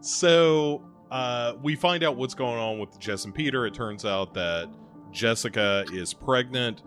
So 0.00 0.86
uh, 1.10 1.54
we 1.62 1.76
find 1.76 2.04
out 2.04 2.16
what's 2.16 2.34
going 2.34 2.58
on 2.58 2.78
with 2.78 2.98
Jess 2.98 3.24
and 3.24 3.34
Peter. 3.34 3.66
It 3.66 3.72
turns 3.72 4.04
out 4.04 4.34
that 4.34 4.68
Jessica 5.10 5.84
is 5.92 6.12
pregnant, 6.12 6.82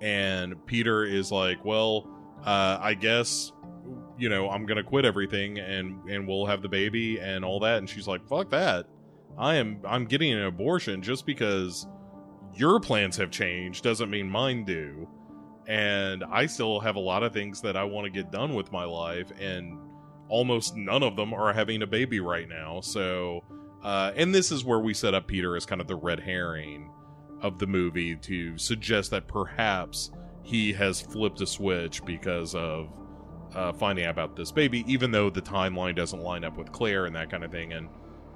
and 0.00 0.54
Peter 0.66 1.04
is 1.04 1.30
like, 1.30 1.62
"Well, 1.64 2.08
uh, 2.44 2.78
I 2.80 2.94
guess." 2.94 3.52
You 4.16 4.28
know, 4.28 4.48
I'm 4.48 4.64
gonna 4.66 4.84
quit 4.84 5.04
everything 5.04 5.58
and 5.58 6.08
and 6.08 6.26
we'll 6.28 6.46
have 6.46 6.62
the 6.62 6.68
baby 6.68 7.18
and 7.18 7.44
all 7.44 7.60
that. 7.60 7.78
And 7.78 7.88
she's 7.88 8.06
like, 8.06 8.26
"Fuck 8.28 8.50
that! 8.50 8.86
I 9.36 9.56
am 9.56 9.80
I'm 9.84 10.04
getting 10.06 10.32
an 10.32 10.44
abortion 10.44 11.02
just 11.02 11.26
because 11.26 11.86
your 12.54 12.78
plans 12.80 13.16
have 13.16 13.30
changed 13.30 13.82
doesn't 13.84 14.10
mean 14.10 14.28
mine 14.30 14.64
do. 14.64 15.08
And 15.66 16.24
I 16.24 16.46
still 16.46 16.80
have 16.80 16.96
a 16.96 17.00
lot 17.00 17.22
of 17.22 17.32
things 17.32 17.60
that 17.60 17.76
I 17.76 17.84
want 17.84 18.04
to 18.06 18.10
get 18.10 18.32
done 18.32 18.54
with 18.54 18.72
my 18.72 18.84
life, 18.84 19.30
and 19.40 19.78
almost 20.28 20.76
none 20.76 21.02
of 21.02 21.14
them 21.14 21.32
are 21.32 21.52
having 21.52 21.82
a 21.82 21.86
baby 21.86 22.20
right 22.20 22.48
now. 22.48 22.80
So, 22.80 23.44
uh, 23.84 24.12
and 24.16 24.34
this 24.34 24.50
is 24.50 24.64
where 24.64 24.80
we 24.80 24.94
set 24.94 25.14
up 25.14 25.26
Peter 25.26 25.56
as 25.56 25.66
kind 25.66 25.80
of 25.80 25.86
the 25.86 25.94
red 25.94 26.20
herring 26.20 26.90
of 27.42 27.58
the 27.58 27.66
movie 27.66 28.16
to 28.16 28.56
suggest 28.58 29.10
that 29.10 29.28
perhaps 29.28 30.10
he 30.42 30.72
has 30.72 31.00
flipped 31.00 31.40
a 31.40 31.46
switch 31.46 32.04
because 32.04 32.54
of 32.54 32.88
uh, 33.54 33.72
finding 33.72 34.04
out 34.04 34.12
about 34.12 34.36
this 34.36 34.50
baby, 34.50 34.84
even 34.92 35.10
though 35.10 35.30
the 35.30 35.42
timeline 35.42 35.94
doesn't 35.94 36.20
line 36.20 36.44
up 36.44 36.56
with 36.56 36.72
Claire 36.72 37.06
and 37.06 37.14
that 37.14 37.30
kind 37.30 37.44
of 37.44 37.50
thing. 37.50 37.72
And, 37.72 37.88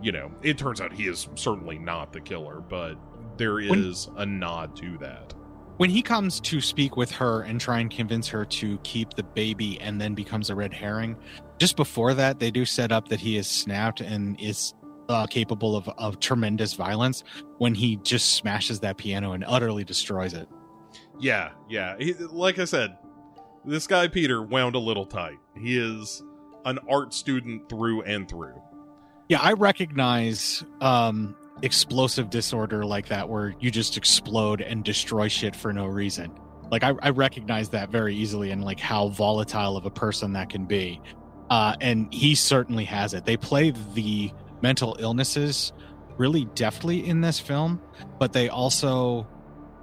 you 0.03 0.13
know, 0.13 0.31
it 0.43 0.59
turns 0.59 0.81
out 0.81 0.93
he 0.93 1.07
is 1.09 1.29
certainly 1.35 1.79
not 1.79 2.13
the 2.13 2.21
killer, 2.21 2.61
but 2.61 2.95
there 3.37 3.61
is 3.61 4.09
a 4.17 4.27
nod 4.27 4.77
to 4.77 4.99
that. 4.99 5.35
When 5.77 5.91
he 5.91 6.01
comes 6.01 6.41
to 6.41 6.63
speak 6.63 6.97
with 6.97 7.11
her 7.13 7.43
and 7.43 7.61
try 7.61 7.81
and 7.81 7.91
convince 7.91 8.29
her 8.29 8.47
to 8.47 8.79
keep 8.79 9.13
the 9.15 9.23
baby 9.23 9.79
and 9.81 10.01
then 10.01 10.15
becomes 10.15 10.49
a 10.49 10.55
red 10.55 10.73
herring, 10.73 11.17
just 11.59 11.77
before 11.77 12.15
that, 12.15 12.39
they 12.39 12.51
do 12.51 12.65
set 12.65 12.93
up 12.93 13.09
that 13.09 13.21
he 13.21 13.37
is 13.37 13.47
snapped 13.47 14.01
and 14.01 14.41
is 14.41 14.73
uh, 15.11 15.27
capable 15.27 15.77
of, 15.77 15.87
of 15.99 16.19
tremendous 16.19 16.73
violence 16.73 17.25
when 17.59 17.75
he 17.75 17.97
just 17.97 18.35
smashes 18.35 18.81
that 18.81 18.97
piano 18.97 19.33
and 19.33 19.45
utterly 19.47 19.85
destroys 19.85 20.33
it. 20.33 20.49
Yeah, 21.21 21.51
yeah. 21.69 21.97
He, 21.99 22.15
like 22.15 22.59
I 22.59 22.65
said, 22.65 22.97
this 23.67 23.87
guy 23.87 24.09
Peter 24.09 24.43
wound 24.43 24.77
a 24.77 24.79
little 24.81 25.07
tight. 25.07 25.39
He 25.57 25.77
is 25.79 26.23
an 26.65 26.79
art 26.89 27.13
student 27.13 27.69
through 27.69 28.03
and 28.03 28.27
through. 28.29 28.61
Yeah, 29.29 29.41
I 29.41 29.53
recognize 29.53 30.65
um, 30.81 31.37
explosive 31.63 32.31
disorder 32.31 32.85
like 32.85 33.09
that 33.09 33.29
where 33.29 33.55
you 33.61 33.71
just 33.71 33.97
explode 33.97 34.61
and 34.61 34.85
destroy 34.85 35.29
shit 35.29 35.57
for 35.57 35.73
no 35.73 35.87
reason. 35.87 36.33
Like 36.71 36.83
I, 36.83 36.95
I 37.01 37.11
recognize 37.11 37.71
that 37.71 37.91
very 37.91 38.15
easily 38.15 38.51
and 38.51 38.65
like 38.65 38.81
how 38.81 39.09
volatile 39.09 39.77
of 39.77 39.87
a 39.87 39.91
person 39.91 40.33
that 40.35 40.51
can 40.51 40.67
be. 40.67 41.01
Uh, 41.49 41.77
and 41.81 42.13
he 42.13 42.35
certainly 42.35 42.85
has 42.85 43.15
it. 43.15 43.25
They 43.25 43.37
play 43.37 43.73
the 43.95 44.33
mental 44.63 44.97
illnesses 44.99 45.73
really 46.19 46.47
deftly 46.55 47.07
in 47.07 47.21
this 47.21 47.39
film, 47.39 47.81
but 48.19 48.33
they 48.33 48.49
also 48.49 49.27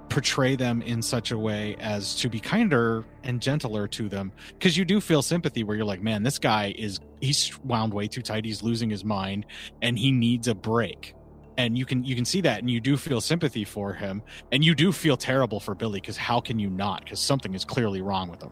portray 0.08 0.54
them 0.54 0.82
in 0.82 1.00
such 1.00 1.30
a 1.30 1.38
way 1.38 1.76
as 1.80 2.14
to 2.16 2.28
be 2.28 2.38
kinder 2.38 3.04
and 3.22 3.40
gentler 3.40 3.88
to 3.88 4.08
them 4.08 4.30
because 4.50 4.76
you 4.76 4.84
do 4.84 5.00
feel 5.00 5.22
sympathy 5.22 5.64
where 5.64 5.74
you're 5.76 5.84
like 5.84 6.02
man 6.02 6.22
this 6.22 6.38
guy 6.38 6.74
is 6.76 7.00
he's 7.20 7.58
wound 7.64 7.92
way 7.92 8.06
too 8.06 8.20
tight 8.20 8.44
he's 8.44 8.62
losing 8.62 8.90
his 8.90 9.02
mind 9.02 9.46
and 9.80 9.98
he 9.98 10.12
needs 10.12 10.46
a 10.46 10.54
break 10.54 11.14
and 11.56 11.78
you 11.78 11.84
can 11.84 12.04
you 12.04 12.14
can 12.14 12.24
see 12.24 12.40
that 12.42 12.60
and 12.60 12.70
you 12.70 12.80
do 12.80 12.96
feel 12.96 13.20
sympathy 13.20 13.64
for 13.64 13.92
him. 13.92 14.22
And 14.52 14.64
you 14.64 14.74
do 14.74 14.92
feel 14.92 15.16
terrible 15.16 15.60
for 15.60 15.74
billy 15.74 16.00
because 16.00 16.16
how 16.16 16.40
can 16.40 16.58
you 16.58 16.70
not? 16.70 17.04
Because 17.04 17.20
something 17.20 17.54
is 17.54 17.64
clearly 17.64 18.00
wrong 18.02 18.28
with 18.28 18.42
him 18.42 18.50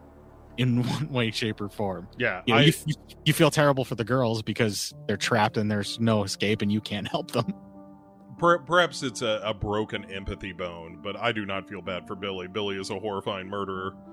in 0.58 0.82
one 0.86 1.10
way 1.10 1.30
shape 1.30 1.60
or 1.60 1.68
form. 1.68 2.08
Yeah 2.18 2.42
you, 2.46 2.54
know, 2.54 2.60
I, 2.60 2.64
you, 2.64 2.94
you, 3.24 3.32
feel 3.32 3.50
terrible 3.50 3.84
for 3.84 3.94
the 3.94 4.04
girls 4.04 4.42
because 4.42 4.92
they're 5.06 5.16
trapped 5.16 5.56
and 5.56 5.70
there's 5.70 5.98
no 5.98 6.24
escape 6.24 6.62
and 6.62 6.70
you 6.70 6.80
can't 6.80 7.08
help 7.08 7.30
them. 7.30 7.52
Perhaps 8.38 9.04
it's 9.04 9.22
a, 9.22 9.40
a 9.44 9.54
broken 9.54 10.04
empathy 10.10 10.52
bone 10.52 10.98
but 11.00 11.16
i 11.16 11.30
do 11.30 11.46
not 11.46 11.68
feel 11.68 11.80
bad 11.80 12.06
for 12.06 12.16
billy. 12.16 12.48
Billy 12.48 12.76
is 12.76 12.90
a 12.90 12.98
horrifying 12.98 13.48
murderer. 13.48 13.94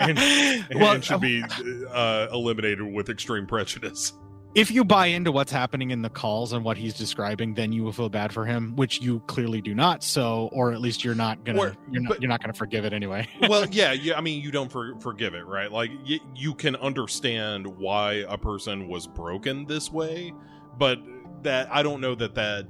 And, 0.00 0.18
and, 0.18 0.80
well, 0.80 0.92
and 0.92 1.04
should 1.04 1.20
be 1.20 1.42
uh, 1.90 2.28
eliminated 2.32 2.82
with 2.82 3.10
extreme 3.10 3.46
prejudice 3.46 4.12
if 4.54 4.70
you 4.70 4.84
buy 4.84 5.06
into 5.06 5.30
what's 5.30 5.52
happening 5.52 5.90
in 5.90 6.02
the 6.02 6.08
calls 6.08 6.52
and 6.52 6.64
what 6.64 6.76
he's 6.76 6.94
describing, 6.94 7.54
then 7.54 7.72
you 7.72 7.84
will 7.84 7.92
feel 7.92 8.08
bad 8.08 8.32
for 8.32 8.46
him, 8.46 8.74
which 8.76 9.00
you 9.00 9.20
clearly 9.26 9.60
do 9.60 9.74
not. 9.74 10.02
So, 10.02 10.48
or 10.52 10.72
at 10.72 10.80
least 10.80 11.04
you're 11.04 11.14
not 11.14 11.44
gonna 11.44 11.58
or, 11.58 11.76
you're 11.90 12.02
not 12.02 12.08
but, 12.08 12.22
you're 12.22 12.28
not 12.28 12.40
gonna 12.40 12.54
forgive 12.54 12.84
it 12.84 12.92
anyway. 12.92 13.28
well, 13.48 13.66
yeah, 13.66 13.92
yeah. 13.92 14.16
I 14.16 14.20
mean, 14.20 14.42
you 14.42 14.50
don't 14.50 14.72
for, 14.72 14.98
forgive 15.00 15.34
it, 15.34 15.46
right? 15.46 15.70
Like 15.70 15.90
y- 16.08 16.20
you 16.34 16.54
can 16.54 16.76
understand 16.76 17.66
why 17.66 18.24
a 18.28 18.38
person 18.38 18.88
was 18.88 19.06
broken 19.06 19.66
this 19.66 19.92
way, 19.92 20.32
but 20.78 20.98
that 21.42 21.68
I 21.70 21.82
don't 21.82 22.00
know 22.00 22.14
that 22.14 22.34
that 22.34 22.66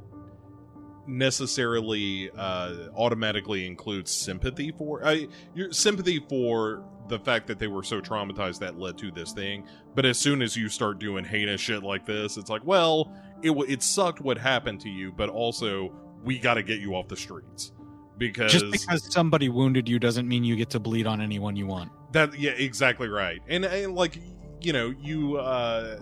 necessarily 1.07 2.31
uh, 2.37 2.89
automatically 2.95 3.67
includes 3.67 4.11
sympathy 4.11 4.73
for 4.77 5.05
I, 5.07 5.29
your 5.55 5.73
sympathy 5.73 6.23
for 6.29 6.85
the 7.09 7.19
fact 7.19 7.47
that 7.47 7.59
they 7.59 7.67
were 7.67 7.83
so 7.83 8.01
traumatized 8.01 8.59
that 8.61 8.79
led 8.79 8.99
to 8.99 9.11
this 9.11 9.33
thing. 9.33 9.67
But 9.95 10.05
as 10.05 10.19
soon 10.19 10.43
as 10.43 10.57
you 10.57 10.69
start 10.69 10.99
doing 10.99 11.25
heinous 11.25 11.61
shit 11.61 11.83
like 11.83 12.07
this, 12.07 12.37
it's 12.37 12.51
like, 12.51 12.65
well, 12.65 13.13
it 13.43 13.51
it 13.69 13.83
sucked 13.83 14.21
what 14.21 14.39
happened 14.39 14.81
to 14.83 14.89
you, 14.89 15.13
but 15.13 15.29
also 15.29 15.93
we 16.25 16.39
got 16.39 16.55
to 16.55 16.63
get 16.63 16.81
you 16.81 16.95
off 16.95 17.09
the 17.09 17.17
streets 17.17 17.73
because 18.19 18.53
just 18.53 18.71
because 18.73 19.13
somebody 19.13 19.49
wounded 19.49 19.89
you 19.89 19.99
doesn't 19.99 20.29
mean 20.29 20.45
you 20.45 20.57
get 20.57 20.71
to 20.71 20.81
bleed 20.81 21.07
on 21.07 21.21
anyone 21.21 21.57
you 21.57 21.67
want. 21.67 21.91
That 22.13 22.39
yeah, 22.39 22.51
exactly 22.51 23.09
right. 23.09 23.41
And, 23.49 23.65
and 23.65 23.95
like 23.95 24.19
you 24.61 24.73
know, 24.73 24.93
you 25.01 25.37
uh 25.37 25.99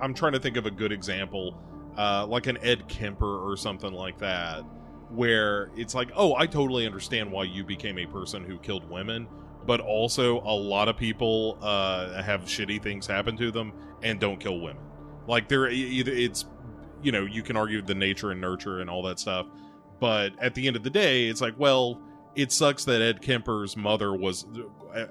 I'm 0.00 0.14
trying 0.14 0.32
to 0.32 0.40
think 0.40 0.56
of 0.56 0.66
a 0.66 0.70
good 0.70 0.92
example, 0.92 1.60
uh 1.96 2.26
like 2.26 2.46
an 2.46 2.58
Ed 2.62 2.88
Kemper 2.88 3.48
or 3.50 3.56
something 3.56 3.92
like 3.92 4.18
that 4.18 4.64
where 5.10 5.70
it's 5.76 5.94
like, 5.94 6.10
"Oh, 6.14 6.34
I 6.34 6.46
totally 6.46 6.86
understand 6.86 7.32
why 7.32 7.44
you 7.44 7.64
became 7.64 7.98
a 7.98 8.06
person 8.06 8.44
who 8.44 8.58
killed 8.58 8.88
women." 8.90 9.26
But 9.68 9.80
also 9.80 10.40
a 10.40 10.56
lot 10.56 10.88
of 10.88 10.96
people 10.96 11.58
uh, 11.60 12.22
have 12.22 12.40
shitty 12.44 12.82
things 12.82 13.06
happen 13.06 13.36
to 13.36 13.50
them 13.50 13.70
and 14.02 14.18
don't 14.18 14.40
kill 14.40 14.58
women. 14.60 14.82
Like 15.26 15.46
there, 15.46 15.68
it's 15.68 16.46
you 17.02 17.12
know 17.12 17.26
you 17.26 17.42
can 17.42 17.54
argue 17.54 17.82
the 17.82 17.94
nature 17.94 18.30
and 18.30 18.40
nurture 18.40 18.80
and 18.80 18.88
all 18.88 19.02
that 19.02 19.20
stuff, 19.20 19.46
but 20.00 20.32
at 20.40 20.54
the 20.54 20.66
end 20.66 20.76
of 20.76 20.84
the 20.84 20.90
day, 20.90 21.26
it's 21.26 21.42
like 21.42 21.52
well, 21.58 22.00
it 22.34 22.50
sucks 22.50 22.86
that 22.86 23.02
Ed 23.02 23.20
Kemper's 23.20 23.76
mother 23.76 24.14
was 24.14 24.46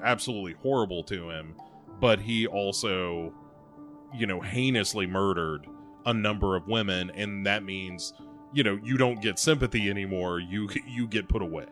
absolutely 0.02 0.56
horrible 0.64 1.04
to 1.04 1.30
him, 1.30 1.54
but 2.02 2.20
he 2.20 2.48
also 2.48 3.32
you 4.12 4.26
know 4.26 4.42
heinously 4.42 5.06
murdered 5.06 5.68
a 6.08 6.14
number 6.16 6.56
of 6.56 6.68
women, 6.68 7.12
and 7.12 7.46
that 7.46 7.64
means 7.64 8.12
you 8.54 8.64
know 8.64 8.80
you 8.82 8.98
don't 8.98 9.22
get 9.22 9.38
sympathy 9.38 9.88
anymore. 9.88 10.40
You 10.40 10.68
you 10.88 11.06
get 11.06 11.30
put 11.30 11.44
away 11.44 11.68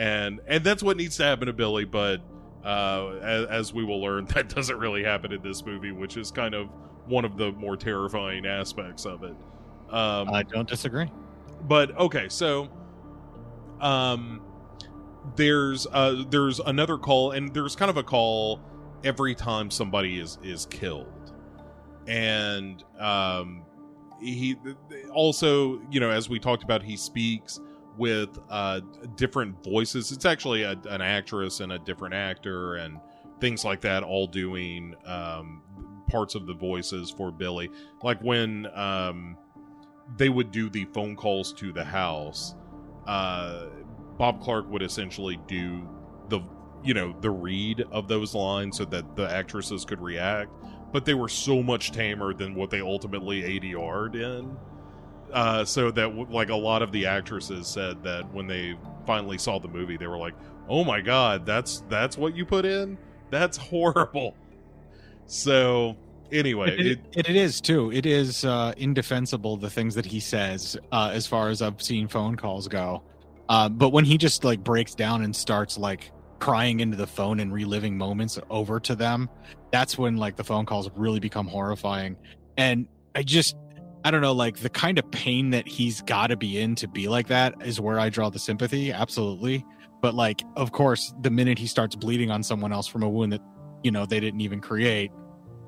and 0.00 0.40
and 0.46 0.64
that's 0.64 0.82
what 0.82 0.96
needs 0.96 1.18
to 1.18 1.24
happen 1.24 1.46
to 1.46 1.52
Billy. 1.52 1.84
But 1.84 2.22
uh, 2.64 3.18
as, 3.22 3.46
as, 3.46 3.74
we 3.74 3.84
will 3.84 4.00
learn, 4.00 4.24
that 4.34 4.48
doesn't 4.48 4.78
really 4.78 5.04
happen 5.04 5.30
in 5.30 5.42
this 5.42 5.64
movie, 5.64 5.92
which 5.92 6.16
is 6.16 6.30
kind 6.30 6.54
of 6.54 6.70
one 7.06 7.24
of 7.24 7.36
the 7.36 7.52
more 7.52 7.76
terrifying 7.76 8.46
aspects 8.46 9.04
of 9.04 9.22
it. 9.22 9.36
Um, 9.90 10.30
I 10.30 10.42
don't 10.42 10.68
disagree. 10.68 11.10
But 11.62 11.96
okay, 11.98 12.28
so 12.30 12.70
um, 13.80 14.40
there's 15.36 15.86
uh, 15.92 16.24
there's 16.30 16.60
another 16.60 16.96
call, 16.96 17.32
and 17.32 17.52
there's 17.52 17.76
kind 17.76 17.90
of 17.90 17.98
a 17.98 18.02
call 18.02 18.60
every 19.04 19.34
time 19.34 19.70
somebody 19.70 20.18
is 20.18 20.38
is 20.42 20.64
killed, 20.64 21.34
and 22.06 22.82
um, 22.98 23.64
he 24.18 24.56
also 25.12 25.82
you 25.90 26.00
know 26.00 26.10
as 26.10 26.30
we 26.30 26.38
talked 26.38 26.62
about, 26.62 26.82
he 26.82 26.96
speaks 26.96 27.60
with 28.00 28.38
uh, 28.48 28.80
different 29.14 29.62
voices. 29.62 30.10
It's 30.10 30.24
actually 30.24 30.62
a, 30.62 30.72
an 30.88 31.02
actress 31.02 31.60
and 31.60 31.72
a 31.72 31.78
different 31.78 32.14
actor 32.14 32.76
and 32.76 32.98
things 33.40 33.62
like 33.62 33.82
that, 33.82 34.02
all 34.02 34.26
doing 34.26 34.94
um, 35.04 35.62
parts 36.08 36.34
of 36.34 36.46
the 36.46 36.54
voices 36.54 37.10
for 37.10 37.30
Billy. 37.30 37.68
Like 38.02 38.18
when 38.22 38.66
um, 38.74 39.36
they 40.16 40.30
would 40.30 40.50
do 40.50 40.70
the 40.70 40.86
phone 40.86 41.14
calls 41.14 41.52
to 41.52 41.74
the 41.74 41.84
house, 41.84 42.54
uh, 43.06 43.66
Bob 44.16 44.40
Clark 44.40 44.70
would 44.70 44.82
essentially 44.82 45.38
do 45.46 45.86
the 46.30 46.40
you 46.82 46.94
know 46.94 47.14
the 47.20 47.30
read 47.30 47.84
of 47.92 48.08
those 48.08 48.34
lines 48.34 48.78
so 48.78 48.86
that 48.86 49.14
the 49.14 49.30
actresses 49.30 49.84
could 49.84 50.00
react 50.00 50.50
but 50.92 51.04
they 51.04 51.14
were 51.14 51.28
so 51.28 51.62
much 51.62 51.92
tamer 51.92 52.32
than 52.32 52.54
what 52.54 52.70
they 52.70 52.80
ultimately 52.80 53.42
ADR'd 53.42 54.16
in 54.16 54.56
uh, 55.32 55.64
so 55.64 55.90
that 55.90 56.30
like 56.30 56.50
a 56.50 56.56
lot 56.56 56.82
of 56.82 56.92
the 56.92 57.06
actresses 57.06 57.66
said 57.66 58.02
that 58.02 58.32
when 58.32 58.46
they 58.46 58.76
finally 59.06 59.38
saw 59.38 59.58
the 59.58 59.68
movie, 59.68 59.96
they 59.96 60.06
were 60.06 60.18
like, 60.18 60.34
"Oh 60.68 60.84
my 60.84 61.00
god, 61.00 61.46
that's 61.46 61.82
that's 61.88 62.16
what 62.16 62.36
you 62.36 62.44
put 62.44 62.64
in? 62.64 62.98
That's 63.30 63.56
horrible." 63.56 64.36
So 65.26 65.96
anyway, 66.32 66.76
it, 66.76 67.00
it, 67.12 67.28
it 67.28 67.36
is 67.36 67.60
too. 67.60 67.92
It 67.92 68.06
is 68.06 68.44
uh, 68.44 68.72
indefensible 68.76 69.56
the 69.56 69.70
things 69.70 69.94
that 69.94 70.06
he 70.06 70.20
says 70.20 70.76
uh, 70.92 71.10
as 71.12 71.26
far 71.26 71.48
as 71.48 71.62
obscene 71.62 72.08
phone 72.08 72.36
calls 72.36 72.68
go. 72.68 73.02
Uh, 73.48 73.68
but 73.68 73.90
when 73.90 74.04
he 74.04 74.16
just 74.16 74.44
like 74.44 74.62
breaks 74.62 74.94
down 74.94 75.22
and 75.22 75.34
starts 75.34 75.76
like 75.76 76.12
crying 76.38 76.80
into 76.80 76.96
the 76.96 77.06
phone 77.06 77.40
and 77.40 77.52
reliving 77.52 77.96
moments 77.98 78.38
over 78.48 78.80
to 78.80 78.94
them, 78.94 79.28
that's 79.72 79.98
when 79.98 80.16
like 80.16 80.36
the 80.36 80.44
phone 80.44 80.66
calls 80.66 80.90
really 80.94 81.20
become 81.20 81.46
horrifying. 81.46 82.16
And 82.56 82.86
I 83.14 83.22
just 83.22 83.56
I 84.04 84.10
don't 84.10 84.20
know, 84.22 84.32
like 84.32 84.58
the 84.58 84.70
kind 84.70 84.98
of 84.98 85.10
pain 85.10 85.50
that 85.50 85.68
he's 85.68 86.00
got 86.02 86.28
to 86.28 86.36
be 86.36 86.58
in 86.58 86.74
to 86.76 86.88
be 86.88 87.08
like 87.08 87.26
that 87.28 87.54
is 87.64 87.80
where 87.80 88.00
I 88.00 88.08
draw 88.08 88.30
the 88.30 88.38
sympathy. 88.38 88.92
Absolutely. 88.92 89.64
But 90.00 90.14
like, 90.14 90.42
of 90.56 90.72
course, 90.72 91.12
the 91.20 91.30
minute 91.30 91.58
he 91.58 91.66
starts 91.66 91.94
bleeding 91.94 92.30
on 92.30 92.42
someone 92.42 92.72
else 92.72 92.86
from 92.86 93.02
a 93.02 93.08
wound 93.08 93.32
that, 93.32 93.42
you 93.82 93.90
know, 93.90 94.06
they 94.06 94.18
didn't 94.20 94.40
even 94.40 94.60
create, 94.60 95.10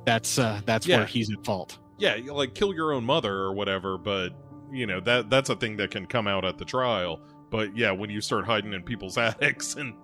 that's 0.06 0.38
uh 0.38 0.60
that's 0.64 0.86
Yeah. 0.86 0.98
where 0.98 1.06
he's 1.06 1.30
at 1.30 1.44
fault. 1.44 1.78
yeah, 1.98 2.16
like 2.32 2.54
kill 2.54 2.74
your 2.74 2.92
own 2.92 3.04
mother 3.04 3.32
or 3.34 3.52
whatever, 3.52 3.98
but 3.98 4.30
you 4.72 4.86
know 4.86 5.00
that 5.00 5.28
that's 5.28 5.50
a 5.50 5.54
thing 5.56 5.76
that 5.76 5.90
can 5.90 6.06
come 6.06 6.26
out 6.26 6.44
at 6.46 6.56
the 6.58 6.64
trial. 6.64 7.20
But 7.50 7.76
yeah, 7.76 7.90
when 7.92 8.08
you 8.08 8.22
start 8.22 8.46
hiding 8.46 8.72
in 8.72 8.82
people's 8.82 9.18
attics 9.26 9.74
and 9.76 9.94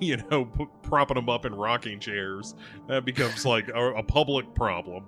you 0.00 0.16
know 0.28 0.44
p- 0.46 0.66
propping 0.82 1.14
them 1.14 1.28
up 1.28 1.46
in 1.46 1.54
rocking 1.54 2.00
chairs, 2.00 2.54
that 2.88 3.04
becomes 3.04 3.46
like 3.46 3.68
a, 3.68 3.92
a 3.94 4.02
public 4.02 4.52
problem. 4.56 5.06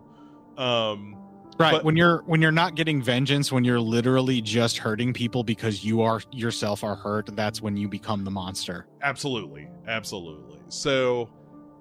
Um, 0.57 1.17
Right. 1.59 1.73
But- 1.73 1.85
when 1.85 1.97
you're 1.97 2.23
when 2.27 2.41
you're 2.41 2.53
not 2.53 2.75
getting 2.75 3.03
vengeance, 3.03 3.53
when 3.53 3.65
you're 3.65 3.81
literally 3.81 4.41
just 4.41 4.79
hurting 4.79 5.13
people 5.13 5.45
because 5.45 5.85
you 5.85 6.03
are 6.03 6.21
yourself 6.31 6.83
are 6.85 6.97
hurt, 6.97 7.35
that's 7.37 7.61
when 7.61 7.77
you 7.77 7.89
become 7.89 8.25
the 8.25 8.31
monster. 8.31 8.87
Absolutely, 9.03 9.69
absolutely. 9.87 10.59
So 10.69 11.29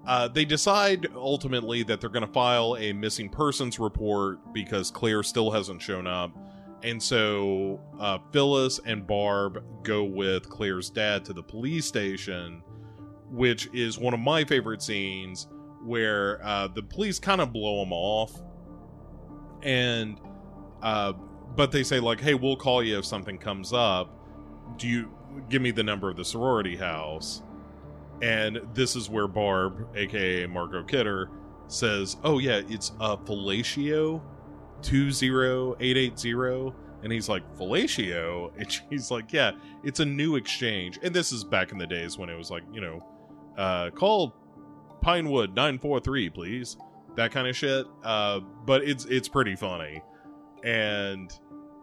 uh, 0.05 0.27
they 0.27 0.45
decide 0.45 1.07
ultimately 1.15 1.83
that 1.83 2.01
they're 2.01 2.09
going 2.09 2.25
to 2.25 2.33
file 2.33 2.75
a 2.79 2.91
missing 2.93 3.29
persons 3.29 3.79
report 3.79 4.39
because 4.53 4.91
Claire 4.91 5.23
still 5.23 5.51
hasn't 5.51 5.81
shown 5.81 6.07
up. 6.07 6.31
And 6.83 7.01
so 7.01 7.79
uh, 7.99 8.17
Phyllis 8.31 8.79
and 8.85 9.05
Barb 9.05 9.63
go 9.83 10.03
with 10.03 10.49
Claire's 10.49 10.89
dad 10.89 11.23
to 11.25 11.33
the 11.33 11.43
police 11.43 11.85
station, 11.85 12.63
which 13.29 13.69
is 13.73 13.99
one 13.99 14.15
of 14.15 14.19
my 14.19 14.43
favorite 14.43 14.81
scenes 14.81 15.47
where 15.83 16.43
uh, 16.43 16.67
the 16.67 16.81
police 16.81 17.19
kind 17.19 17.39
of 17.39 17.53
blow 17.53 17.83
them 17.83 17.93
off. 17.93 18.41
And, 19.63 20.19
uh, 20.81 21.13
but 21.55 21.71
they 21.71 21.83
say, 21.83 21.99
like, 21.99 22.19
hey, 22.19 22.33
we'll 22.33 22.55
call 22.55 22.83
you 22.83 22.97
if 22.97 23.05
something 23.05 23.37
comes 23.37 23.73
up. 23.73 24.17
Do 24.77 24.87
you 24.87 25.11
give 25.49 25.61
me 25.61 25.71
the 25.71 25.83
number 25.83 26.09
of 26.09 26.15
the 26.17 26.25
sorority 26.25 26.75
house? 26.75 27.41
And 28.21 28.61
this 28.73 28.95
is 28.95 29.09
where 29.09 29.27
Barb, 29.27 29.87
aka 29.95 30.45
Margot 30.45 30.83
Kidder, 30.83 31.29
says, 31.67 32.17
"Oh 32.23 32.39
yeah, 32.39 32.61
it's 32.69 32.91
uh 32.99 33.17
fellatio 33.17 34.21
two 34.81 35.11
zero 35.11 35.75
eight 35.79 35.97
eight 35.97 36.19
zero." 36.19 36.75
And 37.03 37.11
he's 37.11 37.27
like, 37.27 37.43
"Fellatio?" 37.57 38.51
And 38.57 38.71
she's 38.71 39.09
like, 39.09 39.33
"Yeah, 39.33 39.51
it's 39.83 39.99
a 39.99 40.05
new 40.05 40.35
exchange." 40.35 40.99
And 41.01 41.15
this 41.15 41.31
is 41.31 41.43
back 41.43 41.71
in 41.71 41.77
the 41.77 41.87
days 41.87 42.17
when 42.17 42.29
it 42.29 42.37
was 42.37 42.51
like, 42.51 42.63
you 42.71 42.81
know, 42.81 43.03
uh, 43.57 43.89
call 43.89 44.35
Pinewood 45.01 45.55
nine 45.55 45.79
four 45.79 45.99
three, 45.99 46.29
please, 46.29 46.77
that 47.15 47.31
kind 47.31 47.47
of 47.47 47.55
shit. 47.55 47.85
Uh, 48.03 48.39
but 48.65 48.83
it's 48.83 49.05
it's 49.05 49.27
pretty 49.27 49.55
funny, 49.55 50.01
and 50.63 51.31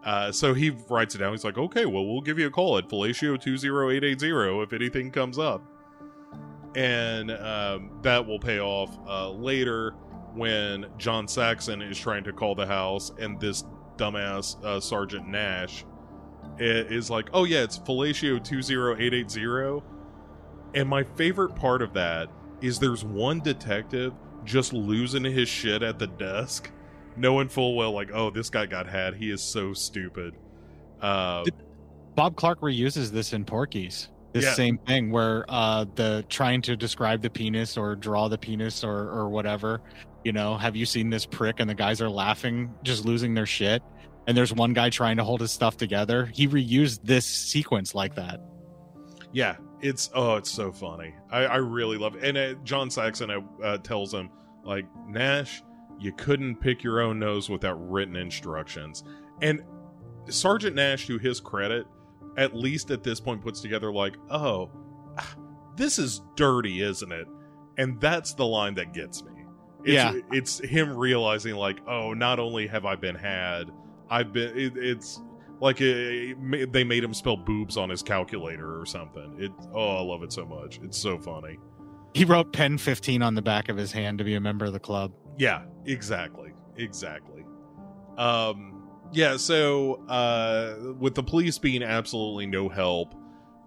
uh, 0.03 0.31
so 0.31 0.53
he 0.53 0.71
writes 0.89 1.15
it 1.15 1.19
down. 1.19 1.31
He's 1.31 1.43
like, 1.43 1.57
okay, 1.57 1.85
well, 1.85 2.05
we'll 2.05 2.21
give 2.21 2.39
you 2.39 2.47
a 2.47 2.51
call 2.51 2.77
at 2.77 2.87
Fellatio 2.87 3.39
20880 3.39 4.63
if 4.63 4.73
anything 4.73 5.11
comes 5.11 5.37
up. 5.37 5.61
And 6.75 7.31
um, 7.31 7.91
that 8.03 8.25
will 8.25 8.39
pay 8.39 8.59
off 8.59 8.97
uh, 9.07 9.31
later 9.31 9.91
when 10.33 10.85
John 10.97 11.27
Saxon 11.27 11.81
is 11.81 11.97
trying 11.97 12.23
to 12.25 12.33
call 12.33 12.55
the 12.55 12.65
house, 12.65 13.11
and 13.19 13.39
this 13.39 13.63
dumbass 13.97 14.63
uh, 14.63 14.79
Sergeant 14.79 15.27
Nash 15.27 15.83
is 16.59 17.09
like, 17.09 17.29
oh, 17.33 17.43
yeah, 17.45 17.63
it's 17.63 17.79
Fellatio 17.79 18.43
20880. 18.43 19.83
And 20.75 20.87
my 20.87 21.03
favorite 21.03 21.55
part 21.55 21.81
of 21.81 21.93
that 21.93 22.29
is 22.61 22.79
there's 22.79 23.03
one 23.03 23.39
detective 23.39 24.13
just 24.45 24.73
losing 24.73 25.23
his 25.23 25.47
shit 25.49 25.81
at 25.83 25.99
the 25.99 26.07
desk 26.07 26.71
knowing 27.17 27.49
full 27.49 27.75
well 27.75 27.91
like 27.91 28.09
oh 28.13 28.29
this 28.29 28.49
guy 28.49 28.65
got 28.65 28.87
had 28.87 29.13
he 29.15 29.29
is 29.31 29.41
so 29.41 29.73
stupid 29.73 30.33
uh 31.01 31.43
Bob 32.15 32.35
Clark 32.35 32.59
reuses 32.61 33.11
this 33.11 33.31
in 33.33 33.45
Porky's. 33.45 34.09
This 34.33 34.43
Yeah. 34.43 34.53
same 34.53 34.77
thing 34.79 35.09
where 35.11 35.45
uh 35.47 35.85
the 35.95 36.25
trying 36.29 36.61
to 36.63 36.75
describe 36.75 37.21
the 37.21 37.29
penis 37.29 37.77
or 37.77 37.95
draw 37.95 38.27
the 38.27 38.37
penis 38.37 38.83
or 38.83 39.09
or 39.09 39.29
whatever, 39.29 39.81
you 40.25 40.33
know, 40.33 40.57
have 40.57 40.75
you 40.75 40.85
seen 40.85 41.09
this 41.09 41.25
prick 41.25 41.59
and 41.59 41.69
the 41.69 41.73
guys 41.75 42.01
are 42.01 42.09
laughing, 42.09 42.73
just 42.83 43.05
losing 43.05 43.33
their 43.33 43.45
shit. 43.45 43.81
And 44.27 44.35
there's 44.37 44.53
one 44.53 44.73
guy 44.73 44.89
trying 44.89 45.17
to 45.17 45.23
hold 45.23 45.39
his 45.41 45.51
stuff 45.51 45.77
together. 45.77 46.25
He 46.27 46.47
reused 46.47 46.99
this 47.03 47.25
sequence 47.25 47.95
like 47.95 48.15
that. 48.15 48.39
yeah 49.31 49.55
it's 49.81 50.09
oh 50.13 50.35
it's 50.35 50.51
so 50.51 50.71
funny. 50.71 51.13
I 51.31 51.45
i 51.45 51.55
really 51.57 51.97
love 51.97 52.15
it 52.15 52.23
and 52.23 52.37
uh, 52.37 52.53
john 52.63 52.89
saxon 52.89 53.29
uh, 53.31 53.39
uh, 53.63 53.77
tells 53.77 54.13
him 54.13 54.29
like 54.63 54.85
nash 55.07 55.63
you 55.99 56.11
couldn't 56.13 56.55
pick 56.55 56.83
your 56.83 57.01
own 57.01 57.19
nose 57.19 57.49
without 57.49 57.75
written 57.91 58.15
instructions. 58.15 59.03
And 59.41 59.61
sergeant 60.29 60.75
nash 60.75 61.07
to 61.07 61.17
his 61.17 61.39
credit 61.41 61.85
at 62.37 62.55
least 62.55 62.89
at 62.91 63.03
this 63.03 63.19
point 63.19 63.41
puts 63.41 63.59
together 63.61 63.91
like 63.91 64.15
oh 64.29 64.69
ah, 65.17 65.35
this 65.75 65.99
is 65.99 66.21
dirty 66.35 66.81
isn't 66.81 67.11
it? 67.11 67.27
And 67.77 67.99
that's 68.01 68.33
the 68.33 68.45
line 68.45 68.73
that 68.75 68.93
gets 68.93 69.23
me. 69.23 69.31
It's, 69.85 69.93
Yeah. 69.93 70.13
it's 70.31 70.59
him 70.59 70.95
realizing 70.97 71.55
like 71.55 71.79
oh 71.87 72.13
not 72.13 72.39
only 72.39 72.67
have 72.67 72.85
i 72.85 72.95
been 72.95 73.15
had 73.15 73.71
i've 74.09 74.33
been 74.33 74.57
it, 74.57 74.75
it's 74.77 75.21
like 75.61 75.81
it, 75.81 76.37
it- 76.53 76.71
they 76.73 76.83
made 76.83 77.03
him 77.03 77.13
spell 77.13 77.37
boobs 77.37 77.77
on 77.77 77.89
his 77.89 78.01
calculator 78.01 78.79
or 78.79 78.85
something 78.85 79.35
it 79.39 79.51
oh 79.73 79.97
i 79.97 80.01
love 80.01 80.23
it 80.23 80.31
so 80.31 80.45
much 80.45 80.79
it's 80.83 80.97
so 80.97 81.17
funny 81.19 81.57
He 82.13 82.25
wrote 82.25 82.51
pen 82.53 82.77
15 82.77 83.21
on 83.21 83.35
the 83.35 83.41
back 83.41 83.69
of 83.69 83.77
his 83.77 83.91
hand 83.91 84.17
to 84.19 84.23
be 84.23 84.35
a 84.35 84.41
member 84.41 84.65
of 84.65 84.73
the 84.73 84.79
club. 84.79 85.11
Yeah, 85.37 85.63
exactly. 85.85 86.51
Exactly. 86.77 87.45
Um 88.17 88.75
yeah, 89.11 89.37
so 89.37 90.03
uh 90.07 90.93
with 90.99 91.15
the 91.15 91.23
police 91.23 91.57
being 91.57 91.83
absolutely 91.83 92.45
no 92.47 92.67
help, 92.69 93.13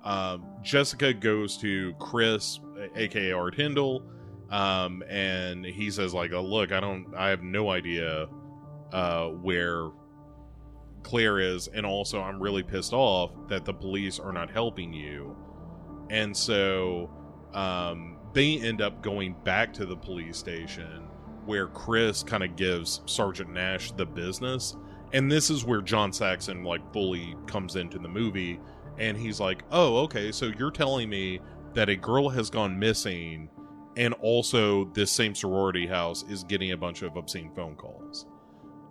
um 0.04 0.44
Jessica 0.62 1.12
goes 1.14 1.56
to 1.58 1.94
Chris 1.98 2.60
aka 2.96 3.32
Art 3.32 3.54
Hindle 3.54 4.02
um 4.50 5.02
and 5.08 5.64
he 5.64 5.90
says 5.90 6.12
like, 6.12 6.32
oh, 6.32 6.42
"Look, 6.42 6.72
I 6.72 6.80
don't 6.80 7.06
I 7.16 7.28
have 7.30 7.42
no 7.42 7.70
idea 7.70 8.28
uh 8.92 9.28
where 9.28 9.88
Claire 11.02 11.40
is 11.40 11.68
and 11.68 11.84
also 11.86 12.20
I'm 12.20 12.42
really 12.42 12.62
pissed 12.62 12.92
off 12.92 13.30
that 13.48 13.64
the 13.64 13.74
police 13.74 14.18
are 14.18 14.32
not 14.32 14.50
helping 14.50 14.92
you." 14.92 15.36
And 16.10 16.36
so 16.36 17.10
um 17.54 18.18
they 18.32 18.58
end 18.58 18.80
up 18.80 19.02
going 19.02 19.34
back 19.44 19.72
to 19.74 19.86
the 19.86 19.96
police 19.96 20.38
station 20.38 21.02
where 21.44 21.66
Chris 21.66 22.22
kind 22.22 22.42
of 22.42 22.56
gives 22.56 23.02
Sergeant 23.06 23.50
Nash 23.50 23.92
the 23.92 24.06
business. 24.06 24.76
And 25.12 25.30
this 25.30 25.50
is 25.50 25.64
where 25.64 25.82
John 25.82 26.12
Saxon 26.12 26.64
like 26.64 26.92
fully 26.92 27.36
comes 27.46 27.76
into 27.76 27.98
the 27.98 28.08
movie 28.08 28.58
and 28.98 29.16
he's 29.16 29.40
like, 29.40 29.64
"Oh, 29.70 29.98
okay, 30.04 30.32
so 30.32 30.46
you're 30.58 30.70
telling 30.70 31.08
me 31.08 31.40
that 31.74 31.88
a 31.88 31.96
girl 31.96 32.28
has 32.28 32.50
gone 32.50 32.78
missing 32.78 33.48
and 33.96 34.14
also 34.14 34.86
this 34.94 35.10
same 35.10 35.34
sorority 35.34 35.86
house 35.86 36.24
is 36.28 36.44
getting 36.44 36.72
a 36.72 36.76
bunch 36.76 37.02
of 37.02 37.16
obscene 37.16 37.50
phone 37.54 37.76
calls." 37.76 38.26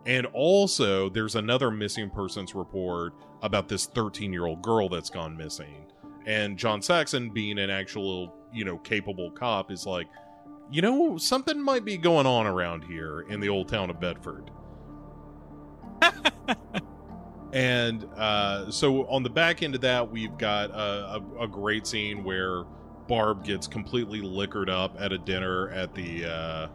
And 0.06 0.26
also 0.28 1.10
there's 1.10 1.36
another 1.36 1.70
missing 1.70 2.10
persons 2.10 2.56
report 2.56 3.14
about 3.42 3.68
this 3.68 3.88
13-year-old 3.88 4.62
girl 4.62 4.90
that's 4.90 5.10
gone 5.10 5.38
missing. 5.38 5.86
And 6.26 6.58
John 6.58 6.82
Saxon 6.82 7.30
being 7.30 7.60
an 7.60 7.70
actual, 7.70 8.34
you 8.54 8.66
know, 8.66 8.78
capable 8.80 9.32
cop 9.32 9.72
is 9.72 9.86
like, 9.86 10.08
you 10.72 10.82
know, 10.82 11.18
something 11.18 11.62
might 11.62 11.84
be 11.84 11.98
going 11.98 12.26
on 12.26 12.48
around 12.48 12.84
here 12.84 13.22
in 13.30 13.40
the 13.40 13.50
old 13.50 13.68
town 13.68 13.90
of 13.90 14.00
Bedford. 14.00 14.50
and 17.54 18.08
uh, 18.16 18.72
so 18.72 19.06
on 19.08 19.24
the 19.24 19.30
back 19.30 19.64
end 19.64 19.76
of 19.76 19.82
that, 19.82 20.10
we've 20.10 20.38
got 20.38 20.72
a, 20.72 21.22
a, 21.40 21.44
a 21.44 21.48
great 21.48 21.86
scene 21.86 22.24
where 22.24 22.64
Barb 23.08 23.44
gets 23.44 23.68
completely 23.68 24.22
liquored 24.22 24.70
up 24.70 24.96
at 25.00 25.12
a 25.12 25.18
dinner 25.18 25.70
at 25.72 25.94
the 25.94 26.26
uh, 26.26 26.68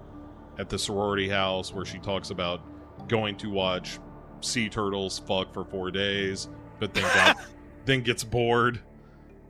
at 0.59 0.69
the 0.69 0.79
sorority 0.79 1.29
house, 1.29 1.73
where 1.73 1.85
she 1.85 1.99
talks 1.99 2.31
about 2.31 2.61
going 3.09 3.37
to 3.39 3.51
watch 3.51 3.99
sea 4.41 4.69
turtles 4.69 5.19
fuck 5.19 5.53
for 5.53 5.65
four 5.65 5.91
days, 5.91 6.49
but 6.79 6.95
then 6.95 7.03
got, 7.03 7.37
then 7.85 8.03
gets 8.03 8.25
bored. 8.25 8.81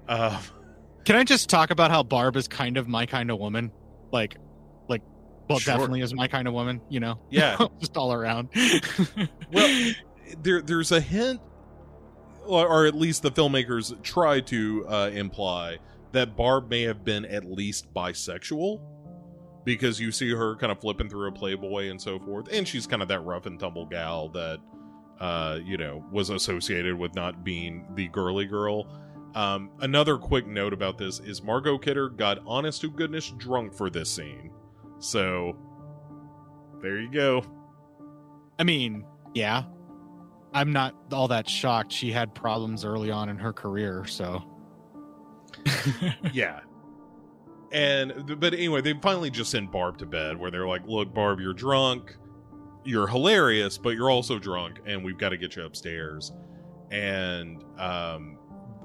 Uh, 0.09 0.41
Can 1.05 1.17
I 1.17 1.25
just 1.25 1.49
talk 1.49 1.71
about 1.71 1.91
how 1.91 2.03
Barb 2.03 2.37
is 2.37 2.49
kind 2.49 2.77
of 2.77 2.89
my 2.89 3.07
kind 3.07 3.31
of 3.31 3.39
woman? 3.39 3.73
Like, 4.13 4.37
like, 4.89 5.03
well, 5.49 5.59
Sure. 5.59 5.75
definitely 5.75 6.01
is 6.01 6.15
my 6.15 6.29
kind 6.29 6.47
of 6.47 6.55
woman. 6.55 6.81
You 6.89 7.01
know, 7.01 7.19
yeah, 7.31 7.57
just 7.81 7.97
all 7.97 8.13
around. 8.13 8.49
Well, 9.53 9.93
there 10.43 10.61
there's 10.61 10.91
a 10.91 11.01
hint 11.01 11.41
or, 12.47 12.87
at 12.87 12.95
least 12.95 13.23
the 13.23 13.31
filmmakers 13.31 14.01
try 14.03 14.41
to 14.41 14.87
uh, 14.89 15.11
imply 15.13 15.79
that 16.13 16.37
Barb 16.37 16.71
may 16.71 16.83
have 16.83 17.05
been 17.05 17.25
at 17.25 17.45
least 17.45 17.93
bisexual 17.95 18.81
because 19.67 19.99
you 19.99 20.13
see 20.13 20.31
her 20.31 20.55
kind 20.57 20.71
of 20.71 20.81
flipping 20.81 21.11
through 21.11 21.27
a 21.29 21.33
Playboy 21.33 21.91
and 21.91 22.01
so 22.01 22.19
forth, 22.21 22.49
and 22.51 22.67
she's 22.67 22.87
kind 22.87 23.03
of 23.03 23.09
that 23.09 23.21
rough 23.21 23.47
and 23.47 23.61
tumble 23.61 23.85
gal 23.85 24.29
that 24.31 24.61
uh, 25.21 25.59
you 25.63 25.77
know 25.77 26.03
was 26.11 26.31
associated 26.31 26.95
with 26.95 27.15
not 27.15 27.45
being 27.45 27.85
the 27.95 28.09
girly 28.09 28.47
girl. 28.47 28.87
Um, 29.35 29.71
another 29.81 30.17
quick 30.17 30.47
note 30.47 30.73
about 30.73 30.97
this 30.97 31.19
is 31.19 31.43
Margot 31.43 31.77
Kidder 31.77 32.09
got 32.09 32.39
honest 32.47 32.81
to 32.83 32.91
goodness 32.91 33.35
drunk 33.37 33.75
for 33.75 33.91
this 33.91 34.11
scene, 34.11 34.53
so 35.01 35.59
there 36.81 36.99
you 37.01 37.11
go. 37.11 37.45
I 38.59 38.63
mean, 38.63 39.05
yeah, 39.35 39.65
I'm 40.55 40.73
not 40.73 40.95
all 41.13 41.27
that 41.29 41.51
shocked. 41.51 41.93
She 41.93 42.13
had 42.13 42.35
problems 42.37 42.85
early 42.85 43.11
on 43.11 43.29
in 43.29 43.37
her 43.37 43.53
career, 43.53 44.07
so 44.07 44.45
yeah. 46.33 46.61
And 47.77 48.41
but 48.41 48.55
anyway, 48.55 48.81
they 48.81 48.95
finally 48.95 49.29
just 49.29 49.51
send 49.51 49.71
Barb 49.71 49.99
to 49.99 50.07
bed 50.07 50.39
where 50.39 50.51
they're 50.51 50.67
like, 50.67 50.87
"Look, 50.87 51.13
Barb, 51.13 51.41
you're 51.41 51.53
drunk. 51.53 52.17
You're 52.85 53.07
hilarious, 53.07 53.77
but 53.77 53.91
you're 53.91 54.11
also 54.11 54.39
drunk 54.39 54.81
and 54.87 55.05
we've 55.05 55.19
got 55.19 55.29
to 55.29 55.37
get 55.37 55.57
you 55.57 55.63
upstairs." 55.65 56.33
And 56.91 57.63
um 57.79 58.39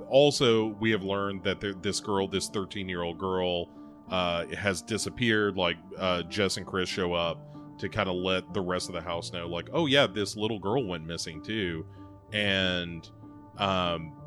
also 0.10 0.76
we 0.82 0.92
have 0.92 1.04
learned 1.04 1.42
that 1.46 1.62
this 1.82 2.02
girl, 2.02 2.28
this 2.28 2.50
13-year-old 2.50 3.18
girl 3.18 3.70
uh 4.10 4.46
has 4.48 4.82
disappeared 4.82 5.56
like 5.56 5.78
uh 5.98 6.24
Jess 6.24 6.58
and 6.58 6.68
Chris 6.68 6.90
show 6.90 7.14
up 7.14 7.40
to 7.78 7.88
kind 7.88 8.10
of 8.10 8.16
let 8.16 8.54
the 8.54 8.60
rest 8.60 8.90
of 8.90 8.96
the 8.96 9.02
house 9.02 9.32
know 9.32 9.48
like, 9.48 9.70
"Oh 9.72 9.86
yeah, 9.86 10.06
this 10.06 10.36
little 10.36 10.60
girl 10.60 10.86
went 10.86 11.06
missing 11.06 11.42
too." 11.42 11.86
And 12.34 13.10
um 13.58 14.18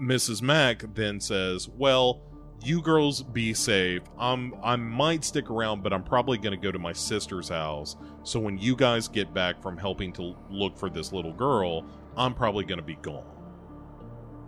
Mrs. 0.00 0.42
Mack 0.42 0.84
then 0.94 1.18
says, 1.18 1.68
"Well, 1.68 2.22
you 2.64 2.82
girls 2.82 3.22
be 3.22 3.54
safe. 3.54 4.02
I'm 4.18 4.54
I 4.62 4.76
might 4.76 5.24
stick 5.24 5.50
around, 5.50 5.82
but 5.82 5.92
I'm 5.92 6.02
probably 6.02 6.38
going 6.38 6.58
to 6.58 6.62
go 6.62 6.72
to 6.72 6.78
my 6.78 6.92
sister's 6.92 7.48
house. 7.48 7.96
So 8.22 8.40
when 8.40 8.58
you 8.58 8.76
guys 8.76 9.08
get 9.08 9.32
back 9.32 9.62
from 9.62 9.76
helping 9.76 10.12
to 10.14 10.34
look 10.50 10.76
for 10.76 10.90
this 10.90 11.12
little 11.12 11.32
girl, 11.32 11.84
I'm 12.16 12.34
probably 12.34 12.64
going 12.64 12.80
to 12.80 12.84
be 12.84 12.96
gone." 12.96 13.24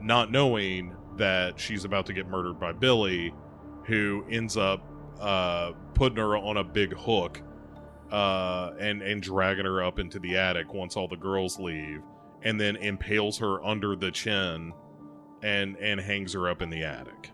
Not 0.01 0.33
knowing 0.33 0.97
that 1.17 1.61
she's 1.61 1.85
about 1.85 2.07
to 2.07 2.13
get 2.13 2.27
murdered 2.27 2.59
by 2.59 2.73
Billy, 2.73 3.35
who 3.85 4.25
ends 4.31 4.57
up 4.57 4.83
uh, 5.21 5.73
putting 5.95 6.19
her 6.19 6.37
on 6.37 6.57
a 6.57 6.65
big 6.65 6.97
hook 6.97 7.43
uh, 8.11 8.73
and 8.79 9.03
and 9.03 9.23
dragging 9.23 9.67
her 9.67 9.83
up 9.83 9.99
into 9.99 10.19
the 10.19 10.37
attic 10.37 10.73
once 10.75 10.97
all 10.97 11.09
the 11.09 11.17
girls 11.17 11.59
leave, 11.59 12.03
and 12.43 12.61
then 12.61 12.77
impales 12.77 13.39
her 13.39 13.65
under 13.65 13.95
the 13.95 14.11
chin 14.11 14.73
and 15.43 15.77
and 15.77 16.01
hangs 16.01 16.33
her 16.33 16.49
up 16.49 16.63
in 16.63 16.71
the 16.71 16.83
attic. 16.83 17.31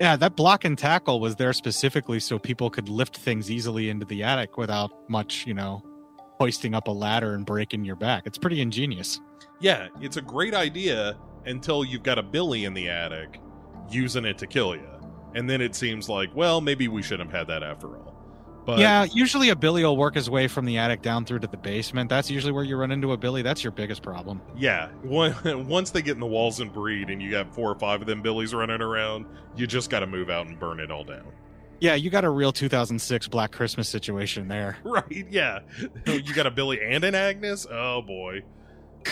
Yeah, 0.00 0.16
that 0.16 0.34
block 0.34 0.64
and 0.64 0.78
tackle 0.78 1.20
was 1.20 1.36
there 1.36 1.52
specifically 1.52 2.20
so 2.20 2.38
people 2.38 2.70
could 2.70 2.88
lift 2.88 3.18
things 3.18 3.50
easily 3.50 3.90
into 3.90 4.06
the 4.06 4.22
attic 4.22 4.56
without 4.56 4.90
much, 5.10 5.46
you 5.46 5.52
know, 5.52 5.82
hoisting 6.38 6.74
up 6.74 6.88
a 6.88 6.90
ladder 6.90 7.34
and 7.34 7.44
breaking 7.44 7.84
your 7.84 7.96
back. 7.96 8.22
It's 8.24 8.38
pretty 8.38 8.62
ingenious. 8.62 9.20
Yeah, 9.60 9.88
it's 10.00 10.16
a 10.16 10.22
great 10.22 10.54
idea 10.54 11.18
until 11.44 11.84
you've 11.84 12.02
got 12.02 12.18
a 12.18 12.22
Billy 12.22 12.64
in 12.64 12.72
the 12.72 12.88
attic 12.88 13.40
using 13.90 14.24
it 14.24 14.38
to 14.38 14.46
kill 14.46 14.74
you. 14.74 14.88
And 15.34 15.48
then 15.48 15.60
it 15.60 15.74
seems 15.74 16.08
like, 16.08 16.34
well, 16.34 16.62
maybe 16.62 16.88
we 16.88 17.02
shouldn't 17.02 17.30
have 17.30 17.38
had 17.38 17.48
that 17.48 17.62
after 17.62 17.98
all. 17.98 18.09
But 18.70 18.78
yeah, 18.78 19.04
usually 19.12 19.48
a 19.48 19.56
Billy 19.56 19.82
will 19.82 19.96
work 19.96 20.14
his 20.14 20.30
way 20.30 20.46
from 20.46 20.64
the 20.64 20.78
attic 20.78 21.02
down 21.02 21.24
through 21.24 21.40
to 21.40 21.48
the 21.48 21.56
basement. 21.56 22.08
That's 22.08 22.30
usually 22.30 22.52
where 22.52 22.62
you 22.62 22.76
run 22.76 22.92
into 22.92 23.12
a 23.12 23.16
Billy. 23.16 23.42
That's 23.42 23.64
your 23.64 23.72
biggest 23.72 24.02
problem. 24.02 24.40
Yeah, 24.56 24.90
once 25.02 25.90
they 25.90 26.02
get 26.02 26.14
in 26.14 26.20
the 26.20 26.26
walls 26.26 26.60
and 26.60 26.72
breed, 26.72 27.10
and 27.10 27.20
you 27.20 27.30
got 27.30 27.52
four 27.52 27.70
or 27.70 27.74
five 27.74 28.00
of 28.00 28.06
them 28.06 28.22
Billies 28.22 28.54
running 28.54 28.80
around, 28.80 29.26
you 29.56 29.66
just 29.66 29.90
got 29.90 30.00
to 30.00 30.06
move 30.06 30.30
out 30.30 30.46
and 30.46 30.58
burn 30.58 30.78
it 30.78 30.90
all 30.90 31.04
down. 31.04 31.32
Yeah, 31.80 31.94
you 31.94 32.10
got 32.10 32.24
a 32.24 32.30
real 32.30 32.52
2006 32.52 33.28
Black 33.28 33.52
Christmas 33.52 33.88
situation 33.88 34.48
there. 34.48 34.76
Right? 34.84 35.26
Yeah, 35.30 35.60
you 36.06 36.32
got 36.34 36.46
a 36.46 36.50
Billy 36.50 36.80
and 36.82 37.02
an 37.02 37.14
Agnes. 37.14 37.66
Oh 37.70 38.02
boy. 38.02 38.42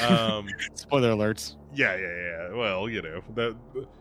Um, 0.06 0.48
Spoiler 0.74 1.12
alerts. 1.12 1.56
Yeah, 1.74 1.96
yeah, 1.96 2.16
yeah. 2.16 2.54
Well, 2.54 2.88
you 2.88 3.02
know 3.02 3.22
the 3.34 3.56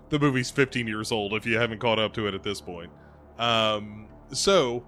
the 0.10 0.20
movie's 0.20 0.52
15 0.52 0.88
years 0.88 1.12
old. 1.12 1.34
If 1.34 1.46
you 1.46 1.58
haven't 1.58 1.80
caught 1.80 1.98
up 1.98 2.14
to 2.14 2.28
it 2.28 2.34
at 2.34 2.44
this 2.44 2.62
point, 2.62 2.92
um, 3.40 4.08
so 4.32 4.86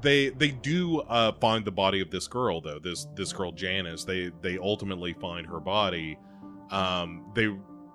they 0.00 0.30
they 0.30 0.50
do 0.50 1.00
uh, 1.00 1.32
find 1.40 1.64
the 1.64 1.70
body 1.72 2.00
of 2.00 2.10
this 2.10 2.26
girl 2.26 2.60
though 2.60 2.78
this 2.78 3.06
this 3.14 3.32
girl 3.32 3.52
Janice. 3.52 4.04
They 4.04 4.30
they 4.40 4.58
ultimately 4.58 5.12
find 5.14 5.46
her 5.46 5.60
body. 5.60 6.18
Um 6.70 7.24
they 7.34 7.54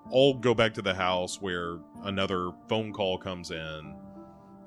all 0.10 0.36
go 0.36 0.54
back 0.54 0.74
to 0.76 0.82
the 0.82 0.94
house 0.94 1.42
where 1.42 1.80
another 2.04 2.52
phone 2.70 2.94
call 2.94 3.18
comes 3.18 3.52
in. 3.52 3.96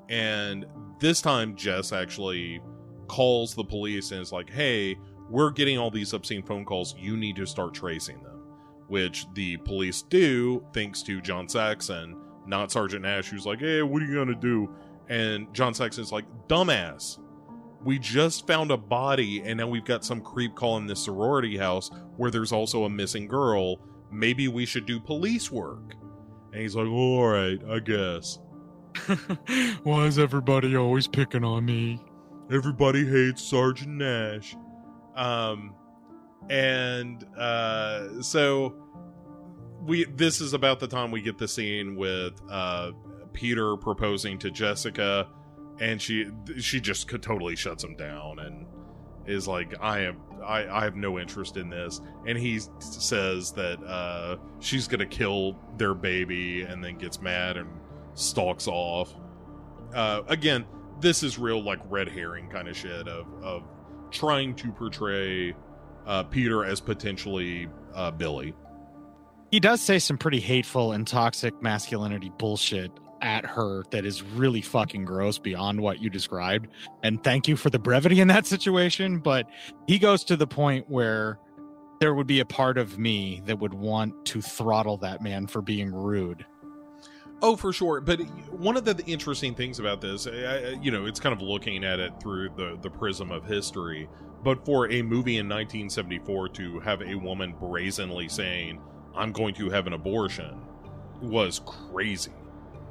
And 0.08 0.66
this 0.98 1.20
time 1.22 1.54
Jess 1.56 1.92
actually 1.92 2.60
calls 3.06 3.54
the 3.54 3.64
police 3.64 4.12
and 4.12 4.20
is 4.20 4.32
like 4.32 4.50
hey 4.50 4.96
we're 5.28 5.50
getting 5.50 5.78
all 5.78 5.90
these 5.90 6.12
obscene 6.12 6.42
phone 6.42 6.64
calls. 6.64 6.94
You 6.98 7.16
need 7.16 7.36
to 7.36 7.46
start 7.46 7.72
tracing 7.72 8.22
them. 8.22 8.42
Which 8.88 9.26
the 9.34 9.56
police 9.58 10.02
do 10.02 10.64
thanks 10.72 11.02
to 11.04 11.20
John 11.20 11.48
Saxon 11.48 12.16
not 12.46 12.72
Sergeant 12.72 13.02
Nash 13.02 13.28
who's 13.28 13.46
like 13.46 13.60
hey 13.60 13.82
what 13.82 14.02
are 14.02 14.06
you 14.06 14.14
gonna 14.14 14.34
do 14.34 14.68
and 15.10 15.52
John 15.52 15.74
Saxon's 15.74 16.12
like, 16.12 16.24
dumbass. 16.46 17.18
We 17.82 17.98
just 17.98 18.46
found 18.46 18.70
a 18.70 18.76
body, 18.76 19.42
and 19.42 19.58
now 19.58 19.66
we've 19.66 19.84
got 19.84 20.04
some 20.04 20.20
creep 20.20 20.54
calling 20.54 20.86
this 20.86 21.04
sorority 21.04 21.56
house 21.56 21.90
where 22.16 22.30
there's 22.30 22.52
also 22.52 22.84
a 22.84 22.90
missing 22.90 23.26
girl. 23.26 23.80
Maybe 24.12 24.48
we 24.48 24.66
should 24.66 24.86
do 24.86 25.00
police 25.00 25.50
work. 25.50 25.94
And 26.52 26.62
he's 26.62 26.76
like, 26.76 26.86
all 26.86 27.26
right, 27.26 27.58
I 27.68 27.80
guess. 27.80 28.38
Why 29.82 30.04
is 30.06 30.18
everybody 30.18 30.76
always 30.76 31.08
picking 31.08 31.42
on 31.42 31.64
me? 31.64 32.00
Everybody 32.52 33.04
hates 33.04 33.42
Sergeant 33.42 33.96
Nash. 33.96 34.54
Um, 35.16 35.74
and 36.50 37.24
uh, 37.36 38.22
so 38.22 38.74
we 39.82 40.04
this 40.04 40.40
is 40.40 40.52
about 40.52 40.78
the 40.78 40.86
time 40.86 41.10
we 41.10 41.22
get 41.22 41.38
the 41.38 41.48
scene 41.48 41.96
with 41.96 42.34
uh 42.50 42.90
Peter 43.32 43.76
proposing 43.76 44.38
to 44.38 44.50
Jessica, 44.50 45.28
and 45.80 46.00
she 46.00 46.30
she 46.58 46.80
just 46.80 47.08
totally 47.08 47.56
shuts 47.56 47.84
him 47.84 47.96
down 47.96 48.38
and 48.40 48.66
is 49.26 49.46
like, 49.46 49.74
I 49.80 50.00
am 50.00 50.20
I, 50.44 50.66
I 50.66 50.84
have 50.84 50.96
no 50.96 51.18
interest 51.18 51.56
in 51.56 51.70
this. 51.70 52.00
And 52.26 52.38
he 52.38 52.60
says 52.78 53.52
that 53.52 53.82
uh, 53.84 54.36
she's 54.60 54.88
gonna 54.88 55.06
kill 55.06 55.56
their 55.76 55.94
baby, 55.94 56.62
and 56.62 56.82
then 56.82 56.96
gets 56.98 57.20
mad 57.20 57.56
and 57.56 57.68
stalks 58.14 58.66
off. 58.66 59.14
Uh, 59.94 60.22
again, 60.28 60.66
this 61.00 61.22
is 61.22 61.38
real 61.38 61.62
like 61.62 61.80
red 61.88 62.08
herring 62.08 62.48
kind 62.48 62.68
of 62.68 62.76
shit 62.76 63.08
of 63.08 63.26
of 63.42 63.62
trying 64.10 64.54
to 64.56 64.72
portray 64.72 65.54
uh, 66.06 66.22
Peter 66.24 66.64
as 66.64 66.80
potentially 66.80 67.68
uh, 67.94 68.10
Billy. 68.10 68.54
He 69.50 69.58
does 69.58 69.80
say 69.80 69.98
some 69.98 70.16
pretty 70.16 70.40
hateful 70.40 70.92
and 70.92 71.06
toxic 71.06 71.60
masculinity 71.60 72.30
bullshit 72.38 72.92
at 73.22 73.44
her 73.44 73.84
that 73.90 74.04
is 74.04 74.22
really 74.22 74.60
fucking 74.60 75.04
gross 75.04 75.38
beyond 75.38 75.80
what 75.80 76.00
you 76.00 76.10
described. 76.10 76.68
And 77.02 77.22
thank 77.22 77.48
you 77.48 77.56
for 77.56 77.70
the 77.70 77.78
brevity 77.78 78.20
in 78.20 78.28
that 78.28 78.46
situation. 78.46 79.18
But 79.18 79.48
he 79.86 79.98
goes 79.98 80.24
to 80.24 80.36
the 80.36 80.46
point 80.46 80.88
where 80.88 81.38
there 82.00 82.14
would 82.14 82.26
be 82.26 82.40
a 82.40 82.44
part 82.44 82.78
of 82.78 82.98
me 82.98 83.42
that 83.44 83.58
would 83.58 83.74
want 83.74 84.24
to 84.26 84.40
throttle 84.40 84.96
that 84.98 85.22
man 85.22 85.46
for 85.46 85.60
being 85.60 85.92
rude. 85.92 86.44
Oh, 87.42 87.56
for 87.56 87.72
sure. 87.72 88.00
But 88.00 88.20
one 88.50 88.76
of 88.76 88.84
the 88.84 89.02
interesting 89.06 89.54
things 89.54 89.78
about 89.78 90.00
this, 90.00 90.26
you 90.26 90.90
know, 90.90 91.06
it's 91.06 91.20
kind 91.20 91.34
of 91.34 91.40
looking 91.40 91.84
at 91.84 91.98
it 91.98 92.12
through 92.20 92.50
the, 92.56 92.78
the 92.82 92.90
prism 92.90 93.30
of 93.30 93.46
history. 93.46 94.08
But 94.42 94.64
for 94.64 94.90
a 94.90 95.02
movie 95.02 95.36
in 95.36 95.48
1974 95.48 96.48
to 96.50 96.80
have 96.80 97.02
a 97.02 97.14
woman 97.14 97.54
brazenly 97.58 98.28
saying, 98.28 98.80
I'm 99.14 99.32
going 99.32 99.54
to 99.54 99.70
have 99.70 99.86
an 99.86 99.92
abortion 99.92 100.60
was 101.20 101.60
crazy 101.66 102.32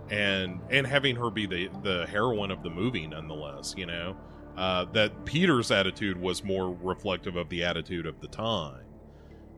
and 0.10 0.60
and 0.70 0.88
having 0.88 1.16
her 1.16 1.30
be 1.30 1.46
the 1.46 1.70
the 1.84 2.06
heroine 2.08 2.52
of 2.52 2.64
the 2.64 2.70
movie 2.70 3.08
nonetheless 3.08 3.74
you 3.78 3.86
know? 3.86 4.16
Uh, 4.58 4.86
that 4.92 5.26
peter's 5.26 5.72
attitude 5.72 6.20
was 6.20 6.44
more 6.44 6.76
reflective 6.82 7.36
of 7.38 7.48
the 7.50 7.64
attitude 7.64 8.06
of 8.06 8.20
the 8.20 8.28
time. 8.28 8.84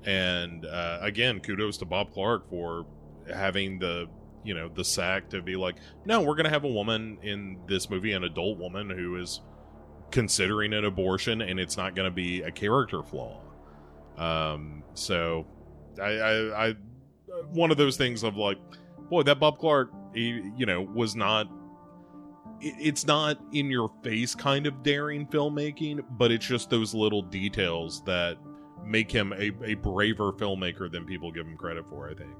And 0.03 0.65
uh, 0.65 0.99
again 1.01 1.39
kudos 1.39 1.77
to 1.77 1.85
bob 1.85 2.11
clark 2.11 2.49
for 2.49 2.85
having 3.33 3.79
the 3.79 4.07
you 4.43 4.53
know 4.53 4.69
the 4.69 4.83
sack 4.83 5.29
to 5.29 5.41
be 5.41 5.55
like 5.55 5.75
no 6.05 6.21
we're 6.21 6.35
gonna 6.35 6.49
have 6.49 6.63
a 6.63 6.69
woman 6.69 7.17
in 7.21 7.57
this 7.67 7.89
movie 7.89 8.13
an 8.13 8.23
adult 8.23 8.57
woman 8.57 8.89
who 8.89 9.15
is 9.17 9.41
considering 10.09 10.73
an 10.73 10.85
abortion 10.85 11.41
and 11.41 11.59
it's 11.59 11.77
not 11.77 11.95
gonna 11.95 12.11
be 12.11 12.41
a 12.41 12.51
character 12.51 13.01
flaw. 13.03 13.41
Um 14.17 14.83
so 14.93 15.45
I, 16.01 16.09
I 16.09 16.67
i 16.67 16.75
one 17.53 17.71
of 17.71 17.77
those 17.77 17.97
things 17.97 18.23
of 18.23 18.35
like 18.35 18.57
boy 19.09 19.23
that 19.23 19.39
bob 19.39 19.57
clark 19.57 19.91
you 20.13 20.65
know 20.65 20.81
was 20.81 21.15
not 21.15 21.47
it's 22.59 23.07
not 23.07 23.37
in 23.53 23.69
your 23.69 23.89
face 24.03 24.35
kind 24.35 24.67
of 24.67 24.83
daring 24.83 25.25
filmmaking 25.27 26.03
but 26.11 26.31
it's 26.31 26.45
just 26.45 26.69
those 26.69 26.93
little 26.93 27.21
details 27.21 28.03
that 28.03 28.37
make 28.83 29.11
him 29.11 29.33
a, 29.33 29.51
a 29.63 29.75
braver 29.75 30.31
filmmaker 30.33 30.91
than 30.91 31.05
people 31.05 31.31
give 31.31 31.45
him 31.45 31.57
credit 31.57 31.87
for 31.87 32.09
i 32.09 32.13
think. 32.13 32.31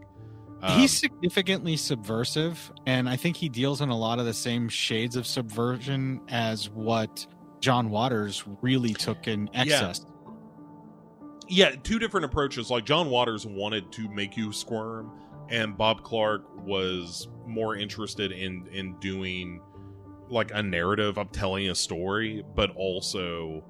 Um, 0.64 0.80
he's 0.80 0.96
significantly 0.96 1.76
subversive 1.76 2.72
and 2.86 3.10
i 3.10 3.16
think 3.16 3.36
he 3.36 3.50
deals 3.50 3.82
in 3.82 3.90
a 3.90 3.98
lot 3.98 4.20
of 4.20 4.26
the 4.26 4.34
same 4.34 4.70
shades 4.70 5.16
of 5.16 5.26
subversion 5.26 6.22
as 6.28 6.70
what 6.70 7.26
john 7.60 7.90
waters 7.90 8.44
really 8.62 8.94
took 8.94 9.28
in 9.28 9.50
excess. 9.54 10.06
Yeah, 11.48 11.70
yeah 11.70 11.76
two 11.84 12.00
different 12.00 12.26
approaches. 12.26 12.70
Like 12.70 12.86
john 12.86 13.10
waters 13.10 13.46
wanted 13.46 13.92
to 13.94 14.10
make 14.10 14.38
you 14.38 14.52
squirm 14.52 15.12
and 15.52 15.78
Bob 15.78 16.02
Clark 16.02 16.44
was 16.66 17.28
more 17.46 17.76
interested 17.76 18.32
in 18.32 18.68
in 18.72 18.98
doing 19.00 19.62
like 20.30 20.52
a 20.54 20.64
narrative 20.64 21.18
of 21.18 21.32
telling 21.32 21.70
a 21.70 21.76
story, 21.76 22.44
but 22.56 22.72
also, 22.76 23.64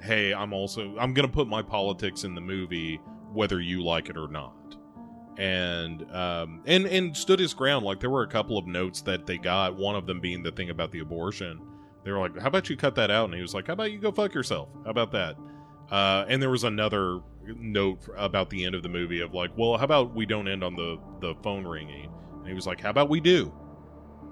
hey, 0.00 0.32
I'm 0.32 0.52
also 0.52 0.96
I'm 0.98 1.14
gonna 1.14 1.28
put 1.28 1.46
my 1.48 1.62
politics 1.62 2.24
in 2.24 2.34
the 2.34 2.40
movie 2.40 3.00
whether 3.32 3.60
you 3.60 3.84
like 3.84 4.08
it 4.08 4.16
or 4.16 4.28
not. 4.28 4.54
And 5.36 6.02
um 6.12 6.62
and 6.66 6.86
and 6.86 7.16
stood 7.16 7.38
his 7.38 7.54
ground. 7.54 7.84
Like 7.84 8.00
there 8.00 8.10
were 8.10 8.22
a 8.22 8.28
couple 8.28 8.58
of 8.58 8.66
notes 8.66 9.02
that 9.02 9.26
they 9.26 9.38
got. 9.38 9.76
One 9.76 9.94
of 9.94 10.06
them 10.06 10.20
being 10.20 10.42
the 10.42 10.52
thing 10.52 10.70
about 10.70 10.90
the 10.90 11.00
abortion. 11.00 11.60
They 12.04 12.10
were 12.10 12.20
like, 12.20 12.38
"How 12.38 12.48
about 12.48 12.70
you 12.70 12.76
cut 12.76 12.94
that 12.94 13.10
out?" 13.10 13.26
And 13.26 13.34
he 13.34 13.42
was 13.42 13.54
like, 13.54 13.66
"How 13.66 13.74
about 13.74 13.92
you 13.92 13.98
go 13.98 14.10
fuck 14.10 14.34
yourself? 14.34 14.68
How 14.84 14.90
about 14.90 15.12
that?" 15.12 15.36
Uh, 15.90 16.24
and 16.28 16.42
there 16.42 16.50
was 16.50 16.64
another 16.64 17.20
note 17.56 18.00
about 18.16 18.50
the 18.50 18.64
end 18.64 18.74
of 18.74 18.82
the 18.82 18.88
movie 18.88 19.20
of 19.20 19.34
like, 19.34 19.50
"Well, 19.56 19.76
how 19.76 19.84
about 19.84 20.14
we 20.14 20.26
don't 20.26 20.48
end 20.48 20.64
on 20.64 20.74
the 20.74 20.98
the 21.20 21.34
phone 21.42 21.66
ringing?" 21.66 22.10
And 22.48 22.54
he 22.54 22.54
was 22.54 22.66
like, 22.66 22.80
"How 22.80 22.88
about 22.88 23.10
we 23.10 23.20
do?" 23.20 23.52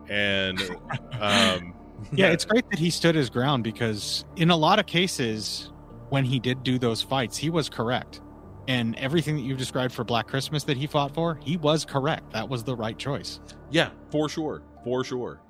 And 0.09 0.59
um, 1.21 1.75
yeah, 2.13 2.29
it's 2.29 2.47
great 2.47 2.69
that 2.71 2.79
he 2.79 2.89
stood 2.89 3.15
his 3.15 3.29
ground 3.29 3.63
because 3.63 4.25
in 4.37 4.51
a 4.51 4.57
lot 4.57 4.79
of 4.79 4.87
cases, 4.87 5.71
when 6.09 6.25
he 6.25 6.39
did 6.39 6.63
do 6.63 6.79
those 6.79 7.03
fights, 7.03 7.37
he 7.37 7.51
was 7.51 7.69
correct. 7.69 8.23
And 8.69 8.97
everything 8.97 9.37
that 9.37 9.43
you've 9.43 9.59
described 9.59 9.93
for 9.93 10.03
Black 10.03 10.27
Christmas 10.27 10.65
that 10.65 10.79
he 10.79 10.87
fought 10.87 11.13
for, 11.15 11.39
he 11.43 11.59
was 11.59 11.85
correct. 11.85 12.33
That 12.33 12.49
was 12.49 12.65
the 12.65 12.75
right 12.75 12.97
choice. 12.97 13.39
Yeah, 13.71 13.91
for 14.11 14.31
sure, 14.31 14.63
for 14.83 15.05
sure. 15.05 15.43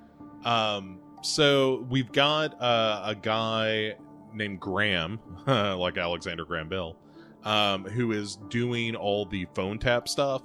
Um, 0.43 0.99
so 1.21 1.87
we've 1.89 2.11
got 2.11 2.61
uh, 2.61 3.03
a 3.05 3.15
guy 3.15 3.95
named 4.33 4.59
Graham, 4.59 5.19
like 5.47 5.97
Alexander 5.97 6.43
Graham 6.43 6.67
Bell, 6.67 6.97
um, 7.43 7.85
who 7.85 8.11
is 8.11 8.35
doing 8.49 8.93
all 8.93 9.25
the 9.25 9.47
phone 9.55 9.79
tap 9.79 10.09
stuff. 10.09 10.43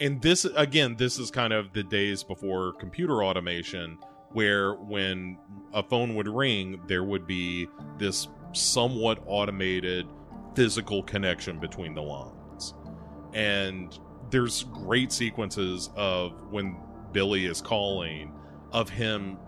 And 0.00 0.20
this, 0.20 0.44
again, 0.44 0.96
this 0.96 1.18
is 1.18 1.30
kind 1.30 1.52
of 1.52 1.72
the 1.72 1.82
days 1.82 2.24
before 2.24 2.72
computer 2.74 3.22
automation, 3.22 3.98
where 4.30 4.74
when 4.74 5.38
a 5.72 5.82
phone 5.82 6.14
would 6.14 6.28
ring, 6.28 6.80
there 6.86 7.04
would 7.04 7.26
be 7.26 7.68
this 7.98 8.28
somewhat 8.52 9.22
automated 9.26 10.06
physical 10.54 11.02
connection 11.02 11.58
between 11.58 11.94
the 11.94 12.02
lines. 12.02 12.74
And 13.34 13.96
there's 14.30 14.64
great 14.64 15.12
sequences 15.12 15.90
of 15.94 16.50
when 16.50 16.76
Billy 17.12 17.46
is 17.46 17.60
calling 17.60 18.32
of 18.72 18.88
him, 18.88 19.38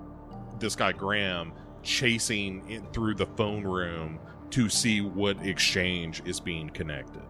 this 0.59 0.77
guy 0.77 0.93
Graham, 0.93 1.53
chasing 1.83 2.69
in 2.71 2.87
through 2.93 3.15
the 3.15 3.27
phone 3.27 3.65
room 3.65 4.19
to 4.51 4.69
see 4.69 5.01
what 5.01 5.45
exchange 5.45 6.23
is 6.25 6.41
being 6.41 6.71
connected. 6.71 7.23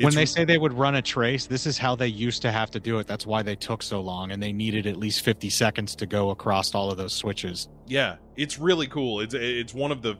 When 0.00 0.14
they 0.14 0.26
say 0.26 0.44
they 0.44 0.58
would 0.58 0.72
run 0.72 0.94
a 0.94 1.02
trace, 1.02 1.46
this 1.46 1.66
is 1.66 1.78
how 1.78 1.94
they 1.94 2.06
used 2.06 2.42
to 2.42 2.52
have 2.52 2.70
to 2.72 2.80
do 2.80 2.98
it. 2.98 3.06
That's 3.06 3.26
why 3.26 3.42
they 3.42 3.56
took 3.56 3.82
so 3.82 4.00
long 4.00 4.30
and 4.30 4.42
they 4.42 4.52
needed 4.52 4.86
at 4.86 4.96
least 4.96 5.24
50 5.24 5.50
seconds 5.50 5.94
to 5.96 6.06
go 6.06 6.30
across 6.30 6.74
all 6.74 6.90
of 6.90 6.96
those 6.96 7.12
switches. 7.12 7.68
Yeah, 7.86 8.16
it's 8.36 8.58
really 8.58 8.86
cool. 8.86 9.20
It's 9.20 9.34
it's 9.34 9.74
one 9.74 9.92
of 9.92 10.02
the 10.02 10.16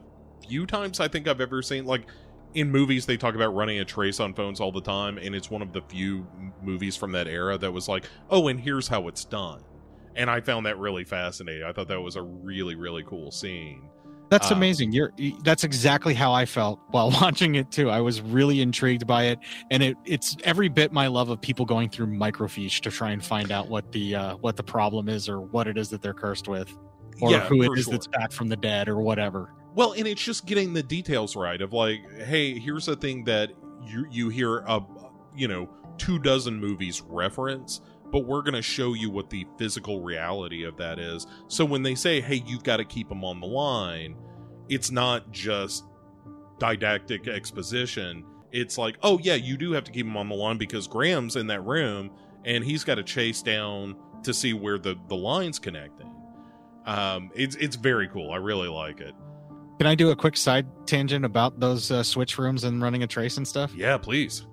few 0.47 0.65
times 0.65 0.99
I 0.99 1.07
think 1.07 1.27
I've 1.27 1.41
ever 1.41 1.61
seen 1.61 1.85
like 1.85 2.05
in 2.55 2.71
movies 2.71 3.05
they 3.05 3.17
talk 3.17 3.35
about 3.35 3.53
running 3.53 3.79
a 3.79 3.85
trace 3.85 4.19
on 4.19 4.33
phones 4.33 4.59
all 4.59 4.71
the 4.71 4.81
time 4.81 5.17
and 5.19 5.35
it's 5.35 5.51
one 5.51 5.61
of 5.61 5.71
the 5.71 5.81
few 5.81 6.27
movies 6.63 6.95
from 6.95 7.11
that 7.11 7.27
era 7.27 7.57
that 7.57 7.71
was 7.71 7.87
like, 7.87 8.05
"Oh, 8.29 8.47
and 8.47 8.59
here's 8.59 8.87
how 8.87 9.07
it's 9.07 9.25
done." 9.25 9.63
And 10.15 10.29
I 10.29 10.41
found 10.41 10.65
that 10.65 10.77
really 10.77 11.03
fascinating. 11.03 11.63
I 11.63 11.71
thought 11.71 11.87
that 11.89 12.01
was 12.01 12.15
a 12.15 12.21
really 12.21 12.75
really 12.75 13.03
cool 13.03 13.31
scene. 13.31 13.89
That's 14.29 14.51
Um, 14.51 14.57
amazing. 14.57 14.91
You're 14.91 15.11
that's 15.43 15.63
exactly 15.63 16.13
how 16.13 16.31
I 16.31 16.45
felt 16.45 16.79
while 16.91 17.11
watching 17.11 17.55
it 17.55 17.71
too. 17.71 17.89
I 17.89 18.01
was 18.01 18.21
really 18.21 18.61
intrigued 18.61 19.07
by 19.07 19.25
it 19.25 19.39
and 19.71 19.81
it 19.81 19.97
it's 20.05 20.37
every 20.43 20.69
bit 20.69 20.91
my 20.93 21.07
love 21.07 21.29
of 21.29 21.41
people 21.41 21.65
going 21.65 21.89
through 21.89 22.07
microfiche 22.07 22.81
to 22.81 22.91
try 22.91 23.11
and 23.11 23.23
find 23.23 23.51
out 23.51 23.69
what 23.69 23.91
the 23.91 24.15
uh 24.15 24.35
what 24.37 24.55
the 24.55 24.63
problem 24.63 25.09
is 25.09 25.27
or 25.27 25.41
what 25.41 25.67
it 25.67 25.77
is 25.77 25.89
that 25.89 26.01
they're 26.01 26.13
cursed 26.13 26.47
with 26.47 26.75
or 27.21 27.31
yeah, 27.31 27.41
who 27.47 27.63
it 27.63 27.77
is 27.77 27.85
sure. 27.85 27.91
that's 27.93 28.07
back 28.07 28.31
from 28.31 28.47
the 28.49 28.55
dead 28.57 28.87
or 28.87 29.01
whatever. 29.01 29.53
Well, 29.75 29.93
and 29.93 30.07
it's 30.07 30.23
just 30.23 30.45
getting 30.45 30.73
the 30.73 30.83
details 30.83 31.35
right 31.35 31.61
of 31.61 31.73
like, 31.73 31.99
hey, 32.23 32.57
here's 32.57 32.87
a 32.87 32.95
thing 32.95 33.23
that 33.25 33.51
you 33.85 34.05
you 34.09 34.29
hear 34.29 34.59
a 34.59 34.81
you 35.35 35.47
know 35.47 35.69
two 35.97 36.19
dozen 36.19 36.59
movies 36.59 37.01
reference, 37.01 37.81
but 38.11 38.25
we're 38.25 38.41
going 38.41 38.55
to 38.55 38.61
show 38.61 38.93
you 38.93 39.09
what 39.09 39.29
the 39.29 39.45
physical 39.57 40.01
reality 40.01 40.63
of 40.63 40.77
that 40.77 40.99
is. 40.99 41.27
So 41.47 41.65
when 41.65 41.83
they 41.83 41.95
say, 41.95 42.21
hey, 42.21 42.43
you've 42.45 42.63
got 42.63 42.77
to 42.77 42.85
keep 42.85 43.09
them 43.09 43.23
on 43.23 43.39
the 43.39 43.47
line, 43.47 44.15
it's 44.67 44.91
not 44.91 45.31
just 45.31 45.85
didactic 46.59 47.27
exposition. 47.27 48.23
It's 48.51 48.77
like, 48.77 48.97
oh 49.03 49.19
yeah, 49.19 49.35
you 49.35 49.57
do 49.57 49.71
have 49.73 49.83
to 49.85 49.91
keep 49.91 50.05
them 50.05 50.17
on 50.17 50.29
the 50.29 50.35
line 50.35 50.57
because 50.57 50.87
Graham's 50.87 51.35
in 51.35 51.47
that 51.47 51.61
room 51.61 52.11
and 52.45 52.63
he's 52.63 52.83
got 52.83 52.95
to 52.95 53.03
chase 53.03 53.41
down 53.41 53.95
to 54.23 54.33
see 54.33 54.53
where 54.53 54.77
the 54.77 54.95
the 55.07 55.15
lines 55.15 55.59
connecting. 55.59 56.11
Um, 56.85 57.31
it's 57.35 57.55
it's 57.55 57.75
very 57.75 58.07
cool. 58.07 58.31
I 58.31 58.37
really 58.37 58.67
like 58.67 59.01
it. 59.01 59.13
Can 59.77 59.87
I 59.87 59.95
do 59.95 60.09
a 60.09 60.15
quick 60.15 60.35
side 60.35 60.65
tangent 60.85 61.23
about 61.23 61.59
those 61.59 61.89
uh, 61.89 62.03
switch 62.03 62.37
rooms 62.37 62.65
and 62.65 62.81
running 62.81 63.03
a 63.03 63.07
trace 63.07 63.37
and 63.37 63.47
stuff? 63.47 63.73
Yeah, 63.73 63.97
please. 63.97 64.45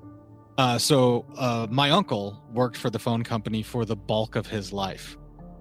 Uh, 0.58 0.78
so 0.78 1.26
uh, 1.36 1.66
my 1.70 1.90
uncle 1.90 2.42
worked 2.52 2.76
for 2.76 2.88
the 2.88 2.98
phone 2.98 3.22
company 3.22 3.62
for 3.62 3.84
the 3.84 3.96
bulk 3.96 4.36
of 4.36 4.46
his 4.46 4.72
life, 4.72 5.16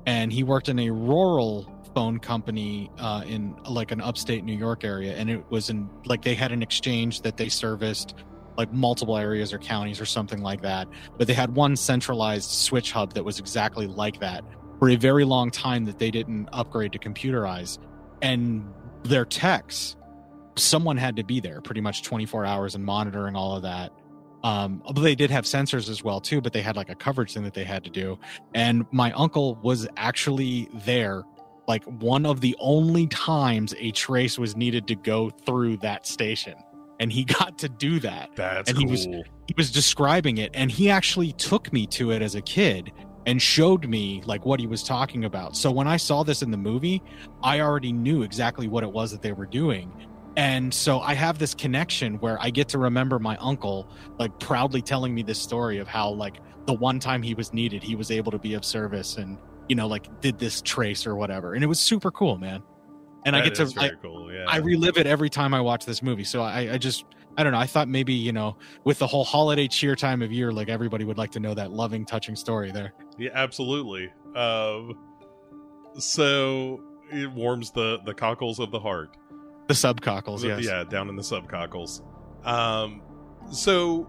and 0.06 0.32
he 0.32 0.44
worked 0.44 0.70
in 0.70 0.80
a 0.80 0.90
rural 0.90 1.72
phone 1.94 2.18
company 2.18 2.90
uh, 2.98 3.24
in 3.26 3.56
like 3.68 3.92
an 3.92 4.00
upstate 4.00 4.46
New 4.46 4.58
York 4.58 4.86
area, 4.86 5.14
and 5.16 5.30
it 5.30 5.44
was 5.50 5.70
in 5.70 5.90
like 6.06 6.22
they 6.22 6.36
had 6.36 6.52
an 6.54 6.62
exchange 6.62 7.22
that 7.22 7.36
they 7.36 7.50
serviced 7.50 8.16
like 8.58 8.72
multiple 8.72 9.18
areas 9.18 9.52
or 9.52 9.58
counties 9.58 10.00
or 10.00 10.06
something 10.06 10.42
like 10.42 10.62
that, 10.62 10.88
but 11.18 11.28
they 11.28 11.34
had 11.34 11.54
one 11.54 11.76
centralized 11.76 12.50
switch 12.50 12.94
hub 12.94 13.14
that 13.14 13.24
was 13.24 13.38
exactly 13.38 13.88
like 13.88 14.22
that 14.22 14.46
for 14.80 14.90
a 14.90 14.96
very 14.96 15.26
long 15.26 15.52
time 15.52 15.84
that 15.84 16.00
they 16.00 16.10
didn't 16.10 16.48
upgrade 16.54 16.94
to 16.94 17.00
computerize, 17.00 17.80
and 18.22 18.66
their 19.04 19.26
techs, 19.26 19.98
someone 20.56 20.96
had 20.96 21.18
to 21.18 21.24
be 21.24 21.42
there 21.42 21.60
pretty 21.60 21.82
much 21.82 22.02
24 22.04 22.46
hours 22.46 22.76
and 22.76 22.86
monitoring 22.86 23.36
all 23.36 23.58
of 23.58 23.64
that 23.64 23.92
um 24.46 24.82
although 24.86 25.02
they 25.02 25.16
did 25.16 25.32
have 25.32 25.44
sensors 25.46 25.90
as 25.90 26.04
well 26.04 26.20
too 26.22 26.40
but 26.40 26.54
they 26.54 26.62
had 26.62 26.76
like 26.76 26.90
a 26.90 26.96
coverage 26.96 27.34
thing 27.34 27.44
that 27.44 27.54
they 27.54 27.64
had 27.66 27.84
to 27.84 27.90
do. 27.90 28.18
And 28.54 28.86
my 28.92 29.12
uncle 29.14 29.56
was 29.64 29.88
actually 29.98 30.70
there 30.86 31.24
like 31.68 31.84
one 31.86 32.26
of 32.26 32.42
the 32.42 32.56
only 32.60 33.08
times 33.08 33.74
a 33.80 33.90
trace 33.92 34.38
was 34.38 34.56
needed 34.56 34.88
to 34.88 34.96
go 34.96 35.32
through 35.46 35.78
that 35.78 36.06
station. 36.06 36.54
And 37.00 37.12
he 37.12 37.24
got 37.40 37.58
to 37.64 37.68
do 37.70 38.00
that. 38.02 38.30
That's 38.36 38.70
And 38.70 38.78
cool. 38.78 38.86
he 38.88 38.92
was- 38.92 39.08
he 39.48 39.54
was 39.58 39.72
describing 39.72 40.38
it 40.40 40.50
and 40.56 40.72
he 40.72 40.90
actually 40.90 41.32
took 41.34 41.72
me 41.72 41.86
to 41.88 42.10
it 42.12 42.22
as 42.24 42.34
a 42.34 42.42
kid 42.42 42.92
and 43.28 43.40
showed 43.40 43.88
me 43.88 44.24
like 44.26 44.44
what 44.44 44.60
he 44.60 44.66
was 44.68 44.82
talking 44.84 45.24
about. 45.26 45.56
So 45.56 45.72
when 45.72 45.88
i 45.88 45.98
saw 45.98 46.24
this 46.24 46.42
in 46.42 46.50
the 46.52 46.58
movie 46.58 47.02
i 47.44 47.60
already 47.62 47.92
knew 47.94 48.22
exactly 48.24 48.68
what 48.68 48.84
it 48.84 48.92
was 48.92 49.12
that 49.12 49.22
they 49.22 49.34
were 49.34 49.46
doing 49.62 49.92
and 50.38 50.74
so 50.74 51.00
i 51.00 51.14
have 51.14 51.40
this 51.40 51.54
connection 51.54 52.16
where 52.16 52.38
i 52.42 52.50
get 52.50 52.68
to 52.68 52.78
remember 52.78 53.20
my 53.20 53.38
uncle 53.38 53.90
like 54.20 54.38
proudly 54.40 54.82
telling 54.82 55.14
me 55.14 55.24
this 55.24 55.40
story 55.40 55.78
of 55.78 55.88
how 55.88 56.10
like 56.10 56.38
the 56.66 56.74
one 56.74 57.00
time 57.00 57.22
he 57.22 57.34
was 57.34 57.54
needed 57.54 57.84
he 57.84 57.96
was 57.96 58.12
able 58.12 58.32
to 58.32 58.40
be 58.40 58.54
of 58.54 58.66
service 58.66 59.18
and 59.18 59.38
you 59.70 59.76
know 59.76 59.88
like 59.88 60.22
did 60.22 60.38
this 60.38 60.62
trace 60.62 61.08
or 61.08 61.16
whatever 61.16 61.54
and 61.54 61.64
it 61.64 61.68
was 61.68 61.80
super 61.80 62.12
cool 62.12 62.38
man 62.38 62.62
and 63.26 63.36
i 63.36 63.42
get 63.42 63.56
to 63.56 63.72
I, 63.78 63.90
cool. 64.02 64.32
Yeah. 64.32 64.46
I 64.48 64.58
relive 64.58 64.98
it 64.98 65.08
every 65.08 65.30
time 65.30 65.54
I 65.54 65.62
watch 65.62 65.86
this 65.86 66.02
movie. 66.04 66.24
So 66.24 66.42
I, 66.42 66.74
I 66.74 66.78
just, 66.78 67.06
I 67.38 67.44
don't 67.44 67.52
know. 67.52 67.60
I 67.60 67.66
thought 67.66 67.88
maybe, 67.88 68.14
you 68.14 68.32
know, 68.32 68.58
with 68.84 69.00
the 69.00 69.08
whole 69.08 69.24
holiday 69.24 69.68
cheer 69.68 69.96
time 69.96 70.22
of 70.22 70.32
year, 70.32 70.52
like 70.52 70.70
everybody 70.70 71.06
would 71.06 71.18
like 71.18 71.32
to 71.32 71.40
know 71.40 71.54
that 71.54 71.72
loving, 71.72 72.06
touching 72.06 72.36
story 72.36 72.72
there. 72.72 72.94
yeah, 73.18 73.32
absolutely. 73.34 74.12
Um, 74.36 74.98
so 75.98 76.82
it 77.12 77.32
warms 77.32 77.72
the 77.72 78.00
the 78.06 78.14
cockles 78.14 78.60
of 78.60 78.72
the 78.72 78.80
heart. 78.80 79.16
The 79.68 79.74
subcockles, 79.74 80.44
yes. 80.44 80.64
Yeah, 80.64 80.84
down 80.84 81.10
in 81.10 81.16
the 81.16 81.24
subcockles. 81.24 82.02
Um, 82.46 83.02
so 83.52 84.08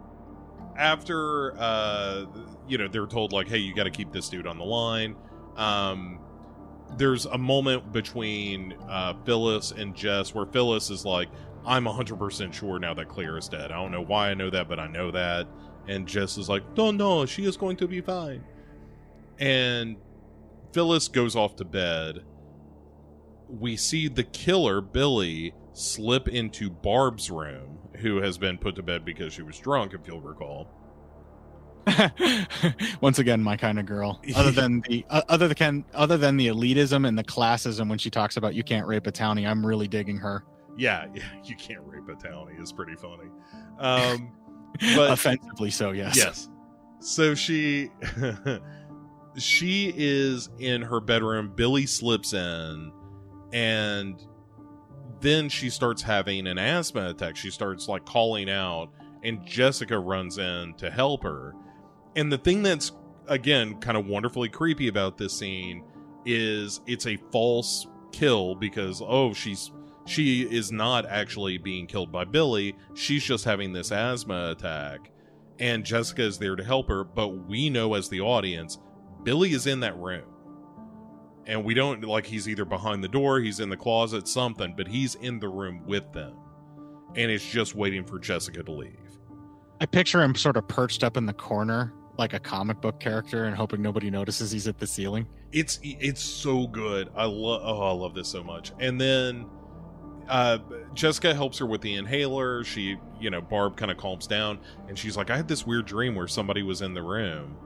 after 0.77 1.57
uh, 1.59 2.27
you 2.69 2.79
know, 2.79 2.89
they're 2.89 3.07
told 3.07 3.33
like, 3.33 3.49
"Hey, 3.49 3.59
you 3.59 3.75
got 3.75 3.85
to 3.85 3.91
keep 3.91 4.13
this 4.13 4.29
dude 4.29 4.47
on 4.47 4.59
the 4.59 4.65
line." 4.65 5.17
Um, 5.57 6.21
there's 6.97 7.27
a 7.27 7.39
moment 7.39 7.93
between 7.93 8.75
uh, 8.89 9.15
Phyllis 9.25 9.73
and 9.73 9.95
Jess 9.95 10.35
where 10.35 10.47
Phyllis 10.47 10.91
is 10.91 11.05
like, 11.05 11.29
"I'm 11.65 11.85
100% 11.85 12.53
sure 12.53 12.79
now 12.79 12.95
that 12.95 13.09
Claire 13.09 13.39
is 13.39 13.49
dead. 13.49 13.73
I 13.73 13.77
don't 13.77 13.93
know 13.93 14.03
why 14.03 14.31
I 14.31 14.35
know 14.35 14.51
that, 14.51 14.69
but 14.69 14.79
I 14.79 14.87
know 14.87 15.11
that." 15.11 15.47
And 15.89 16.07
Jess 16.07 16.37
is 16.37 16.49
like, 16.49 16.63
"No, 16.77 16.91
no, 16.91 17.27
she 17.27 17.45
is 17.45 17.57
going 17.57 17.77
to 17.79 17.89
be 17.89 18.01
fine." 18.01 18.45
And 19.39 19.97
Phyllis 20.73 21.09
goes 21.09 21.37
off 21.37 21.57
to 21.57 21.65
bed. 21.65 22.25
We 23.49 23.77
see 23.77 24.09
the 24.09 24.25
killer, 24.25 24.81
Billy, 24.81 25.55
slip 25.73 26.29
into 26.29 26.71
Barb's 26.71 27.31
room, 27.31 27.79
who 27.97 28.17
has 28.17 28.39
been 28.39 28.59
put 28.59 28.75
to 28.77 28.83
bed 28.83 29.05
because 29.05 29.33
she 29.33 29.43
was 29.43 29.59
drunk, 29.59 29.95
if 29.95 30.07
you'll 30.07 30.21
recall. 30.21 30.69
Once 33.01 33.19
again, 33.19 33.43
my 33.43 33.57
kind 33.57 33.79
of 33.79 33.87
girl. 33.87 34.21
Other 34.35 34.51
than 34.51 34.81
the 34.89 35.05
uh, 35.11 35.23
other 35.29 35.49
than 35.49 35.85
other 35.95 36.17
than 36.17 36.37
the 36.37 36.49
elitism 36.49 37.07
and 37.07 37.17
the 37.17 37.25
classism 37.25 37.89
when 37.89 37.99
she 37.99 38.11
talks 38.11 38.37
about 38.37 38.55
you 38.55 38.65
can't 38.65 38.87
rape 38.87 39.07
a 39.07 39.13
townie, 39.13 39.49
I'm 39.49 39.65
really 39.65 39.87
digging 39.87 40.17
her. 40.19 40.45
Yeah, 40.77 41.07
yeah 41.15 41.23
you 41.45 41.57
can't 41.57 41.81
rape 41.85 42.09
a 42.09 42.15
townie. 42.15 42.61
is 42.61 42.73
pretty 42.73 42.97
funny. 42.97 43.31
Um, 43.79 44.33
but 44.97 45.13
Offensively 45.13 45.71
so, 45.71 45.93
yes. 45.93 46.17
yes. 46.17 46.49
So 46.99 47.35
she 47.35 47.91
she 49.37 49.93
is 49.97 50.49
in 50.59 50.83
her 50.83 51.01
bedroom. 51.01 51.53
Billy 51.55 51.87
slips 51.87 52.33
in, 52.33 52.93
and 53.57 54.23
then 55.21 55.49
she 55.49 55.71
starts 55.71 56.03
having 56.03 56.47
an 56.47 56.59
asthma 56.59 57.09
attack. 57.09 57.37
She 57.37 57.51
starts 57.51 57.89
like 57.89 58.05
calling 58.05 58.51
out, 58.51 58.91
and 59.25 59.47
Jessica 59.47 59.99
runs 59.99 60.37
in 60.37 60.75
to 60.75 60.91
help 60.91 61.23
her. 61.23 61.55
And 62.17 62.31
the 62.31 62.37
thing 62.37 62.63
that's 62.63 62.93
again 63.29 63.81
kind 63.81 63.97
of 63.97 64.07
wonderfully 64.07 64.51
creepy 64.51 64.89
about 64.89 65.17
this 65.17 65.39
scene 65.39 65.85
is 66.27 66.83
it's 66.87 67.07
a 67.07 67.17
false 67.33 67.87
kill 68.13 68.55
because 68.55 69.03
oh 69.03 69.33
she's 69.33 69.73
she 70.05 70.43
is 70.43 70.71
not 70.71 71.07
actually 71.07 71.57
being 71.57 71.87
killed 71.87 72.13
by 72.13 72.25
Billy. 72.25 72.77
She's 72.93 73.25
just 73.25 73.47
having 73.47 73.73
this 73.73 73.91
asthma 73.91 74.51
attack. 74.51 75.11
And 75.59 75.83
Jessica 75.83 76.23
is 76.23 76.37
there 76.37 76.57
to 76.57 76.63
help 76.63 76.89
her, 76.89 77.05
but 77.05 77.29
we 77.49 77.71
know 77.71 77.95
as 77.95 78.11
the 78.11 78.21
audience, 78.21 78.79
Billy 79.23 79.53
is 79.53 79.67
in 79.67 79.81
that 79.81 79.97
room. 79.97 80.36
And 81.47 81.65
we 81.65 81.75
don't 81.75 82.03
like 82.05 82.27
he's 82.27 82.49
either 82.49 82.65
behind 82.65 83.05
the 83.05 83.09
door, 83.09 83.41
he's 83.41 83.61
in 83.61 83.69
the 83.69 83.77
closet, 83.77 84.27
something, 84.27 84.75
but 84.77 84.89
he's 84.89 85.15
in 85.17 85.39
the 85.39 85.49
room 85.49 85.83
with 85.87 86.13
them. 86.13 86.35
And 87.15 87.31
it's 87.31 87.49
just 87.49 87.75
waiting 87.75 88.05
for 88.05 88.19
Jessica 88.19 88.63
to 88.63 88.73
leave. 88.73 88.99
I 89.81 89.87
picture 89.87 90.23
him 90.23 90.35
sort 90.35 90.57
of 90.57 90.67
perched 90.67 91.05
up 91.05 91.17
in 91.17 91.27
the 91.27 91.33
corner 91.33 91.93
like 92.19 92.33
a 92.33 92.41
comic 92.41 92.81
book 92.81 92.99
character 92.99 93.45
and 93.45 93.55
hoping 93.55 93.83
nobody 93.83 94.11
notices 94.11 94.51
he's 94.51 94.67
at 94.67 94.79
the 94.79 94.87
ceiling. 94.87 95.27
It's 95.53 95.79
it's 95.83 96.23
so 96.23 96.67
good. 96.67 97.11
I 97.15 97.25
love 97.25 97.61
oh 97.65 97.83
I 97.83 97.93
love 97.93 98.15
this 98.15 98.29
so 98.29 98.43
much. 98.43 98.73
And 98.81 99.01
then 99.01 99.47
uh, 100.29 100.59
Jessica 100.95 101.35
helps 101.35 101.59
her 101.59 101.67
with 101.67 101.81
the 101.83 101.95
inhaler. 101.95 102.65
She, 102.65 102.97
you 103.21 103.31
know, 103.31 103.41
Barb 103.41 103.77
kind 103.77 103.91
of 103.91 103.97
calms 103.97 104.27
down 104.27 104.59
and 104.89 104.99
she's 104.99 105.17
like, 105.17 105.31
I 105.31 105.37
had 105.37 105.47
this 105.47 105.67
weird 105.67 105.87
dream 105.87 106.15
where 106.15 106.27
somebody 106.27 106.63
was 106.63 106.83
in 106.83 106.95
the 106.95 107.03
room. 107.03 107.57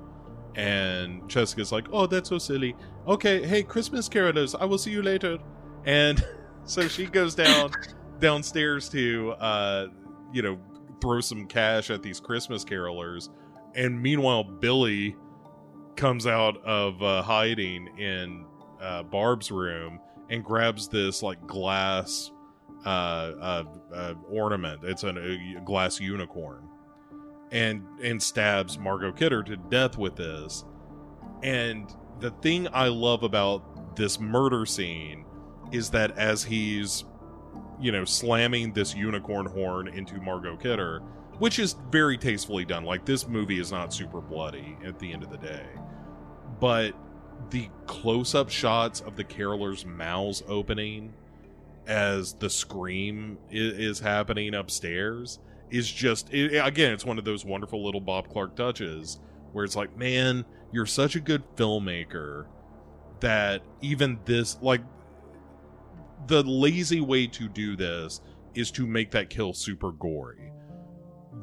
And 0.55 1.28
Jessica's 1.28 1.72
like, 1.72 1.86
Oh, 1.92 2.07
that's 2.07 2.28
so 2.28 2.38
silly. 2.38 2.74
Okay, 3.07 3.46
hey, 3.46 3.62
Christmas 3.62 4.09
carolers, 4.09 4.55
I 4.59 4.64
will 4.64 4.78
see 4.78 4.90
you 4.90 5.03
later. 5.03 5.38
And 5.84 6.24
so 6.64 6.88
she 6.88 7.07
goes 7.07 7.34
down 7.34 7.70
downstairs 8.20 8.88
to, 8.90 9.32
uh, 9.32 9.86
you 10.32 10.42
know, 10.42 10.59
throw 11.01 11.20
some 11.20 11.46
cash 11.46 11.90
at 11.90 12.03
these 12.03 12.20
Christmas 12.20 12.64
carolers. 12.64 13.30
And 13.74 14.01
meanwhile, 14.01 14.44
Billy 14.44 15.16
comes 15.96 16.26
out 16.26 16.62
of 16.64 17.03
uh, 17.03 17.22
hiding 17.22 17.88
in 17.98 18.44
uh, 18.80 19.03
Barb's 19.05 19.51
room 19.51 20.01
and 20.30 20.44
grabs 20.44 20.88
this 20.88 21.22
like 21.22 21.46
glass 21.46 22.30
uh, 22.86 22.88
uh, 22.88 23.64
uh, 23.92 24.14
ornament. 24.30 24.80
It's 24.84 25.03
an, 25.03 25.18
a 25.18 25.61
glass 25.61 26.01
unicorn, 26.01 26.68
and 27.51 27.84
and 28.03 28.22
stabs 28.22 28.78
Margot 28.78 29.12
Kidder 29.12 29.42
to 29.42 29.57
death 29.57 29.98
with 29.98 30.16
this. 30.16 30.64
And 31.42 31.90
the 32.20 32.30
thing 32.30 32.68
I 32.72 32.88
love 32.88 33.22
about 33.22 33.96
this 33.96 34.20
murder 34.20 34.66
scene 34.66 35.24
is 35.72 35.90
that 35.90 36.16
as 36.18 36.44
he's, 36.44 37.05
you 37.80 37.92
know, 37.92 38.05
slamming 38.05 38.72
this 38.72 38.94
unicorn 38.94 39.46
horn 39.46 39.88
into 39.88 40.20
Margot 40.20 40.57
Kidder, 40.57 41.01
which 41.38 41.59
is 41.59 41.76
very 41.90 42.18
tastefully 42.18 42.64
done. 42.64 42.84
Like 42.84 43.05
this 43.05 43.26
movie 43.26 43.59
is 43.59 43.72
not 43.72 43.92
super 43.92 44.20
bloody 44.20 44.76
at 44.84 44.98
the 44.98 45.12
end 45.12 45.22
of 45.22 45.30
the 45.30 45.38
day, 45.38 45.66
but 46.61 46.94
the 47.51 47.68
close-up 47.86 48.51
shots 48.51 49.01
of 49.01 49.16
the 49.16 49.24
carolers' 49.24 49.84
mouths 49.84 50.42
opening 50.46 51.14
as 51.86 52.34
the 52.34 52.51
scream 52.51 53.38
is, 53.51 53.78
is 53.78 54.01
happening 54.01 54.55
upstairs 54.55 55.38
is 55.70 55.90
just 55.90 56.32
it, 56.32 56.56
again 56.64 56.92
it's 56.92 57.04
one 57.04 57.18
of 57.18 57.24
those 57.24 57.44
wonderful 57.44 57.84
little 57.84 58.00
bob 58.00 58.28
clark 58.28 58.56
touches 58.56 59.20
where 59.52 59.64
it's 59.64 59.76
like 59.76 59.96
man 59.96 60.44
you're 60.72 60.86
such 60.86 61.16
a 61.16 61.20
good 61.20 61.42
filmmaker 61.56 62.46
that 63.20 63.62
even 63.80 64.18
this 64.24 64.58
like 64.62 64.82
the 66.26 66.42
lazy 66.42 67.00
way 67.00 67.26
to 67.26 67.48
do 67.48 67.76
this 67.76 68.20
is 68.54 68.70
to 68.72 68.86
make 68.86 69.10
that 69.12 69.30
kill 69.30 69.52
super 69.52 69.92
gory. 69.92 70.52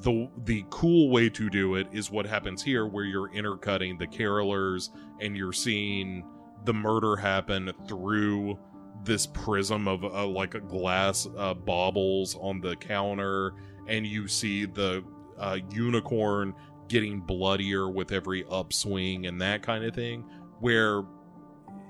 The 0.02 0.30
the 0.44 0.66
cool 0.70 1.10
way 1.10 1.30
to 1.30 1.50
do 1.50 1.76
it 1.76 1.88
is 1.92 2.12
what 2.12 2.26
happens 2.26 2.62
here 2.62 2.86
where 2.86 3.06
you're 3.06 3.32
intercutting 3.34 3.98
the 3.98 4.08
carolers 4.08 4.90
and 5.22 5.36
you're 5.36 5.54
seeing 5.54 6.26
the 6.66 6.74
murder 6.74 7.16
happen 7.16 7.72
through 7.88 8.60
this 9.04 9.28
prism 9.28 9.88
of 9.88 10.04
uh, 10.04 10.28
like 10.28 10.56
a 10.56 10.60
glass 10.60 11.28
uh, 11.38 11.54
baubles 11.54 12.36
on 12.36 12.60
the 12.60 12.76
counter 12.76 13.54
and 13.88 14.06
you 14.06 14.28
see 14.28 14.66
the 14.66 15.04
uh, 15.38 15.58
unicorn 15.72 16.54
getting 16.88 17.20
bloodier 17.20 17.90
with 17.90 18.12
every 18.12 18.46
upswing 18.50 19.28
and 19.28 19.42
that 19.42 19.62
kind 19.62 19.84
of 19.84 19.94
thing 19.94 20.24
where 20.60 21.00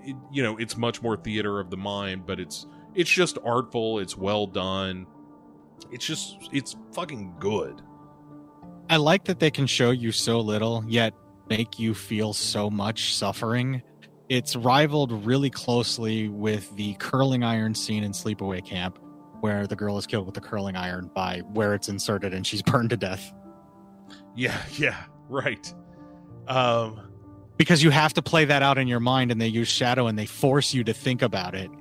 it, 0.04 0.16
you 0.32 0.41
know 0.41 0.58
it's 0.58 0.76
much 0.76 1.02
more 1.02 1.16
theater 1.16 1.60
of 1.60 1.70
the 1.70 1.78
mind 1.78 2.26
but 2.26 2.39
it's 2.39 2.66
it's 2.95 3.10
just 3.10 3.38
artful 3.45 4.00
it's 4.00 4.18
well 4.18 4.48
done 4.48 5.06
it's 5.91 6.06
just 6.06 6.38
it's 6.52 6.76
fucking 6.93 7.34
good 7.39 7.82
I 8.89 8.98
like 8.98 9.26
that 9.26 9.39
they 9.39 9.52
can 9.52 9.68
show 9.68 9.91
you 9.91 10.12
so 10.14 10.39
little, 10.39 10.84
yet 10.88 11.14
make 11.50 11.78
you 11.78 11.93
feel 11.93 12.34
so 12.34 12.70
much 12.70 13.16
suffering. 13.16 13.82
It's 14.30 14.56
rivaled 14.56 15.26
really 15.26 15.50
closely 15.50 16.30
with 16.30 16.74
the 16.76 16.93
curling 16.95 17.43
iron 17.43 17.76
scene 17.76 18.04
in 18.04 18.14
Sleepaway 18.14 18.64
Camp, 18.64 18.98
where 19.41 19.67
the 19.67 19.75
girl 19.75 19.97
is 19.97 20.07
killed 20.07 20.25
with 20.25 20.35
the 20.35 20.41
curling 20.41 20.75
iron 20.75 21.09
by 21.13 21.39
where 21.53 21.73
it's 21.73 21.89
inserted 21.89 22.33
and 22.33 22.45
she's 22.45 22.61
burned 22.63 22.89
to 22.91 22.97
death. 22.97 23.33
Yeah, 24.35 24.57
yeah, 24.77 25.03
right. 25.29 25.73
Um, 26.47 27.07
because 27.57 27.83
you 27.83 27.89
have 27.89 28.13
to 28.13 28.21
play 28.21 28.45
that 28.45 28.61
out 28.61 28.77
in 28.77 28.88
your 28.88 28.99
mind, 28.99 29.31
and 29.31 29.41
they 29.41 29.47
use 29.47 29.67
shadow 29.67 30.07
and 30.07 30.17
they 30.17 30.27
force 30.27 30.73
you 30.73 30.83
to 30.83 30.93
think 30.93 31.21
about 31.21 31.55
it. 31.55 31.71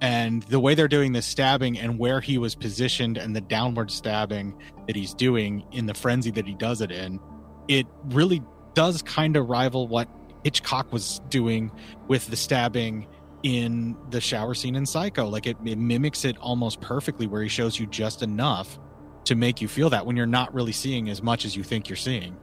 And 0.00 0.42
the 0.44 0.60
way 0.60 0.74
they're 0.74 0.88
doing 0.88 1.12
the 1.12 1.22
stabbing 1.22 1.78
and 1.78 1.98
where 1.98 2.20
he 2.20 2.36
was 2.36 2.54
positioned 2.54 3.16
and 3.16 3.34
the 3.34 3.40
downward 3.40 3.90
stabbing 3.90 4.54
that 4.86 4.96
he's 4.96 5.14
doing 5.14 5.64
in 5.70 5.86
the 5.86 5.94
frenzy 5.94 6.30
that 6.32 6.46
he 6.46 6.54
does 6.54 6.80
it 6.80 6.90
in, 6.90 7.20
it 7.68 7.86
really 8.06 8.42
does 8.74 9.00
kind 9.02 9.36
of 9.36 9.48
rival 9.48 9.86
what 9.86 10.08
Hitchcock 10.44 10.92
was 10.92 11.20
doing 11.28 11.70
with 12.08 12.26
the 12.26 12.36
stabbing 12.36 13.06
in 13.42 13.96
the 14.10 14.20
shower 14.20 14.54
scene 14.54 14.76
in 14.76 14.86
Psycho. 14.86 15.26
Like 15.28 15.46
it, 15.46 15.56
it 15.64 15.78
mimics 15.78 16.24
it 16.24 16.36
almost 16.38 16.80
perfectly, 16.80 17.26
where 17.26 17.42
he 17.42 17.48
shows 17.48 17.78
you 17.78 17.86
just 17.86 18.22
enough 18.22 18.78
to 19.24 19.34
make 19.34 19.60
you 19.60 19.68
feel 19.68 19.90
that 19.90 20.04
when 20.04 20.16
you're 20.16 20.26
not 20.26 20.52
really 20.52 20.72
seeing 20.72 21.08
as 21.08 21.22
much 21.22 21.44
as 21.44 21.56
you 21.56 21.62
think 21.62 21.88
you're 21.88 21.96
seeing. 21.96 22.36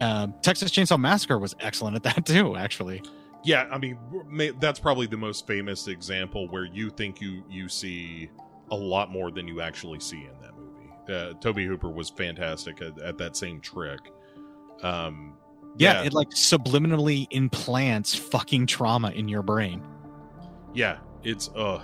Um, 0.00 0.34
Texas 0.42 0.70
Chainsaw 0.70 0.98
Massacre 0.98 1.38
was 1.38 1.56
excellent 1.60 1.96
at 1.96 2.02
that 2.02 2.26
too, 2.26 2.56
actually. 2.56 3.02
Yeah, 3.44 3.68
I 3.70 3.78
mean 3.78 3.96
that's 4.60 4.80
probably 4.80 5.06
the 5.06 5.16
most 5.16 5.46
famous 5.46 5.86
example 5.88 6.48
where 6.48 6.64
you 6.64 6.90
think 6.90 7.20
you 7.20 7.44
you 7.48 7.68
see 7.68 8.30
a 8.70 8.76
lot 8.76 9.10
more 9.10 9.30
than 9.30 9.46
you 9.48 9.60
actually 9.60 10.00
see 10.00 10.18
in 10.18 10.40
that 10.42 10.54
movie. 10.56 10.90
Uh, 11.08 11.32
Tobe 11.40 11.58
Hooper 11.58 11.88
was 11.88 12.10
fantastic 12.10 12.82
at, 12.82 12.98
at 13.00 13.16
that 13.18 13.36
same 13.36 13.60
trick. 13.60 14.00
Um, 14.82 15.34
yeah, 15.76 16.00
yeah, 16.00 16.06
it 16.06 16.12
like 16.12 16.30
subliminally 16.30 17.26
implants 17.30 18.14
fucking 18.14 18.66
trauma 18.66 19.10
in 19.10 19.28
your 19.28 19.42
brain. 19.42 19.82
Yeah, 20.74 20.98
it's 21.22 21.48
uh, 21.50 21.82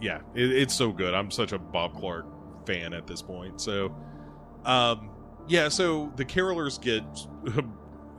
yeah, 0.00 0.20
it, 0.34 0.52
it's 0.52 0.74
so 0.74 0.92
good. 0.92 1.14
I'm 1.14 1.30
such 1.30 1.52
a 1.52 1.58
Bob 1.58 1.94
Clark 1.96 2.26
fan 2.66 2.92
at 2.92 3.06
this 3.06 3.22
point. 3.22 3.60
So, 3.60 3.94
um, 4.64 5.10
yeah, 5.48 5.68
so 5.68 6.12
the 6.16 6.24
carolers 6.24 6.80
get 6.80 7.04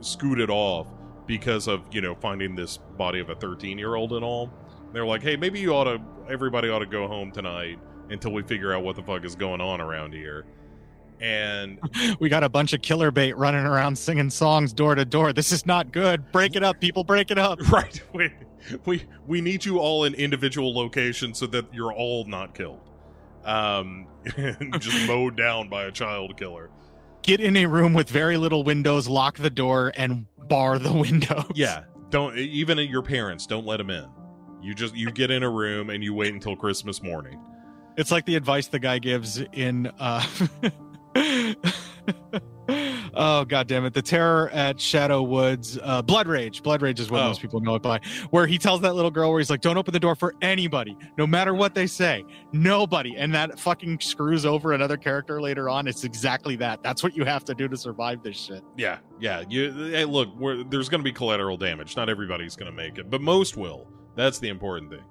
scooted 0.00 0.50
off 0.50 0.86
because 1.26 1.68
of 1.68 1.86
you 1.92 2.00
know 2.00 2.14
finding 2.14 2.54
this 2.54 2.78
body 2.98 3.20
of 3.20 3.30
a 3.30 3.34
13 3.34 3.78
year 3.78 3.94
old 3.94 4.12
and 4.12 4.24
all. 4.24 4.50
They're 4.92 5.06
like 5.06 5.22
hey 5.22 5.36
maybe 5.36 5.58
you 5.58 5.74
ought 5.74 5.84
to 5.84 6.00
everybody 6.30 6.68
ought 6.68 6.80
to 6.80 6.86
go 6.86 7.08
home 7.08 7.32
tonight 7.32 7.78
until 8.10 8.32
we 8.32 8.42
figure 8.42 8.72
out 8.74 8.84
what 8.84 8.96
the 8.96 9.02
fuck 9.02 9.24
is 9.24 9.34
going 9.34 9.60
on 9.60 9.80
around 9.80 10.12
here. 10.12 10.44
And 11.20 11.78
we 12.20 12.28
got 12.28 12.44
a 12.44 12.48
bunch 12.48 12.72
of 12.72 12.82
killer 12.82 13.10
bait 13.10 13.36
running 13.36 13.64
around 13.64 13.96
singing 13.96 14.30
songs 14.30 14.72
door 14.72 14.94
to 14.94 15.04
door. 15.04 15.32
This 15.32 15.52
is 15.52 15.64
not 15.64 15.92
good. 15.92 16.30
Break 16.32 16.56
it 16.56 16.62
up 16.62 16.80
people 16.80 17.04
break 17.04 17.30
it 17.30 17.38
up. 17.38 17.58
Right 17.70 18.02
we 18.84 19.04
we, 19.26 19.40
need 19.40 19.64
you 19.64 19.78
all 19.78 20.04
in 20.04 20.14
individual 20.14 20.74
locations 20.74 21.38
so 21.38 21.46
that 21.46 21.72
you're 21.72 21.92
all 21.92 22.24
not 22.24 22.54
killed 22.54 22.80
um 23.44 24.06
just 24.78 25.06
mowed 25.06 25.36
down 25.36 25.68
by 25.68 25.84
a 25.84 25.92
child 25.92 26.36
killer 26.36 26.70
get 27.22 27.40
in 27.40 27.56
a 27.56 27.66
room 27.66 27.92
with 27.92 28.08
very 28.08 28.36
little 28.36 28.62
windows 28.62 29.08
lock 29.08 29.36
the 29.36 29.50
door 29.50 29.92
and 29.96 30.26
bar 30.48 30.78
the 30.78 30.92
windows. 30.92 31.50
Yeah, 31.54 31.84
don't 32.10 32.36
even 32.38 32.78
your 32.78 33.02
parents 33.02 33.46
don't 33.46 33.66
let 33.66 33.78
them 33.78 33.90
in. 33.90 34.08
You 34.62 34.74
just 34.74 34.94
you 34.94 35.10
get 35.10 35.30
in 35.30 35.42
a 35.42 35.50
room 35.50 35.90
and 35.90 36.02
you 36.02 36.14
wait 36.14 36.32
until 36.32 36.56
Christmas 36.56 37.02
morning. 37.02 37.40
It's 37.96 38.10
like 38.10 38.24
the 38.26 38.36
advice 38.36 38.66
the 38.68 38.78
guy 38.78 38.98
gives 38.98 39.42
in 39.52 39.90
uh 39.98 40.26
oh 43.14 43.44
god 43.44 43.66
damn 43.66 43.84
it 43.84 43.92
the 43.92 44.02
terror 44.02 44.48
at 44.50 44.80
shadow 44.80 45.22
woods 45.22 45.78
uh, 45.82 46.00
blood 46.02 46.26
rage. 46.26 46.62
Blood 46.62 46.82
rage 46.82 47.00
is 47.00 47.10
what 47.10 47.20
oh. 47.22 47.28
most 47.28 47.40
people 47.40 47.60
know 47.60 47.74
it 47.74 47.82
by. 47.82 48.00
Where 48.30 48.46
he 48.46 48.58
tells 48.58 48.80
that 48.82 48.94
little 48.94 49.10
girl 49.10 49.30
where 49.30 49.38
he's 49.38 49.50
like 49.50 49.60
don't 49.60 49.76
open 49.76 49.92
the 49.92 50.00
door 50.00 50.14
for 50.14 50.34
anybody 50.42 50.96
no 51.18 51.26
matter 51.26 51.54
what 51.54 51.74
they 51.74 51.86
say. 51.86 52.24
Nobody. 52.52 53.16
And 53.16 53.34
that 53.34 53.58
fucking 53.58 54.00
screws 54.00 54.46
over 54.46 54.72
another 54.72 54.96
character 54.96 55.40
later 55.40 55.68
on. 55.68 55.86
It's 55.86 56.04
exactly 56.04 56.56
that. 56.56 56.82
That's 56.82 57.02
what 57.02 57.16
you 57.16 57.24
have 57.24 57.44
to 57.46 57.54
do 57.54 57.68
to 57.68 57.76
survive 57.76 58.22
this 58.22 58.36
shit. 58.36 58.62
Yeah. 58.76 58.98
Yeah. 59.20 59.44
You 59.48 59.72
hey 59.72 60.04
look 60.04 60.30
there's 60.70 60.88
gonna 60.88 61.02
be 61.02 61.12
collateral 61.12 61.56
damage. 61.56 61.96
Not 61.96 62.08
everybody's 62.08 62.56
gonna 62.56 62.72
make 62.72 62.98
it 62.98 63.10
but 63.10 63.20
most 63.20 63.56
will. 63.56 63.88
That's 64.16 64.38
the 64.38 64.48
important 64.48 64.90
thing. 64.90 65.04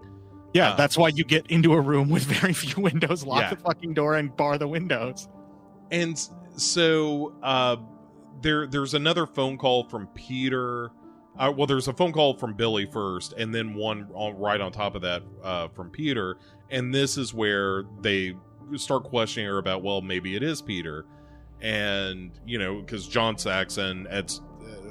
Yeah 0.53 0.71
uh, 0.71 0.75
that's 0.75 0.97
why 0.97 1.09
you 1.09 1.23
get 1.23 1.47
into 1.47 1.73
a 1.73 1.81
room 1.81 2.09
with 2.09 2.23
very 2.41 2.53
few 2.53 2.81
windows 2.81 3.23
lock 3.23 3.41
yeah. 3.41 3.49
the 3.51 3.57
fucking 3.57 3.93
door 3.93 4.15
and 4.15 4.35
bar 4.35 4.57
the 4.57 4.67
windows. 4.67 5.27
And 5.91 6.17
so 6.55 7.33
uh, 7.41 7.77
there 8.41 8.67
there's 8.67 8.93
another 8.93 9.25
phone 9.25 9.57
call 9.57 9.83
from 9.85 10.07
Peter. 10.07 10.91
Uh, 11.37 11.51
well, 11.55 11.65
there's 11.65 11.87
a 11.87 11.93
phone 11.93 12.11
call 12.11 12.35
from 12.35 12.53
Billy 12.53 12.85
first, 12.85 13.33
and 13.33 13.53
then 13.53 13.73
one 13.73 14.07
on, 14.13 14.37
right 14.37 14.61
on 14.61 14.71
top 14.71 14.93
of 14.93 15.01
that 15.01 15.23
uh, 15.43 15.67
from 15.69 15.89
Peter. 15.89 16.37
And 16.69 16.93
this 16.93 17.17
is 17.17 17.33
where 17.33 17.85
they 18.01 18.35
start 18.75 19.03
questioning 19.03 19.49
her 19.49 19.57
about, 19.57 19.81
well, 19.81 20.01
maybe 20.01 20.35
it 20.35 20.43
is 20.43 20.61
Peter, 20.61 21.05
and 21.61 22.31
you 22.45 22.59
know, 22.59 22.81
because 22.81 23.07
John 23.07 23.37
Saxon 23.37 24.05
at 24.07 24.39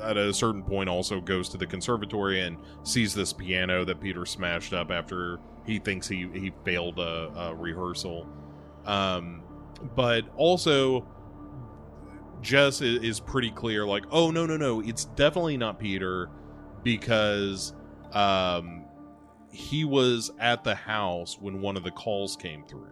at 0.03 0.17
a 0.17 0.35
certain 0.35 0.63
point 0.63 0.89
also 0.89 1.21
goes 1.21 1.49
to 1.51 1.57
the 1.57 1.67
conservatory 1.67 2.41
and 2.41 2.57
sees 2.83 3.15
this 3.15 3.33
piano 3.33 3.85
that 3.85 4.01
Peter 4.01 4.27
smashed 4.27 4.73
up 4.73 4.91
after 4.91 5.39
he 5.65 5.79
thinks 5.79 6.09
he 6.09 6.29
he 6.33 6.53
failed 6.65 6.99
a, 6.99 7.33
a 7.37 7.55
rehearsal. 7.55 8.27
Um, 8.85 9.43
but 9.95 10.25
also 10.37 11.07
Jess 12.43 12.81
is, 12.81 13.03
is 13.03 13.21
pretty 13.21 13.51
clear, 13.51 13.87
like, 13.87 14.05
oh 14.11 14.31
no 14.31 14.45
no 14.47 14.57
no, 14.57 14.81
it's 14.81 15.07
definitely 15.07 15.57
not 15.57 15.79
Peter 15.79 16.29
because 16.83 17.73
um, 18.13 18.85
he 19.51 19.85
was 19.85 20.31
at 20.39 20.65
the 20.65 20.75
house 20.75 21.39
when 21.41 21.61
one 21.61 21.77
of 21.77 21.85
the 21.85 21.91
calls 21.91 22.37
came 22.37 22.65
through. 22.65 22.89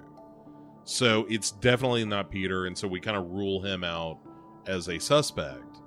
So 0.85 1.27
it's 1.29 1.51
definitely 1.51 2.05
not 2.05 2.31
Peter, 2.31 2.67
and 2.67 2.77
so 2.77 2.89
we 2.89 3.01
kind 3.01 3.17
of 3.17 3.31
rule 3.31 3.61
him 3.61 3.85
out 3.85 4.19
as 4.67 4.89
a 4.89 4.99
suspect. 4.99 5.79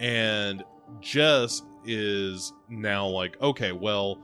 And 0.00 0.64
Jess 1.00 1.62
is 1.84 2.52
now 2.68 3.06
like, 3.06 3.40
okay, 3.40 3.72
well, 3.72 4.18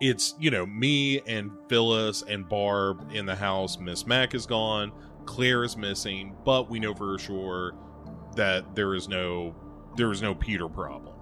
it's, 0.00 0.34
you 0.38 0.50
know, 0.50 0.64
me 0.66 1.20
and 1.26 1.50
Phyllis 1.68 2.22
and 2.22 2.48
Barb 2.48 3.10
in 3.12 3.26
the 3.26 3.34
house. 3.34 3.78
Miss 3.78 4.06
Mac 4.06 4.34
is 4.34 4.46
gone. 4.46 4.92
Claire 5.28 5.62
is 5.62 5.76
missing, 5.76 6.34
but 6.42 6.70
we 6.70 6.80
know 6.80 6.94
for 6.94 7.18
sure 7.18 7.74
that 8.34 8.74
there 8.74 8.94
is 8.94 9.08
no 9.08 9.54
there 9.94 10.10
is 10.10 10.22
no 10.22 10.34
Peter 10.34 10.68
problem. 10.68 11.14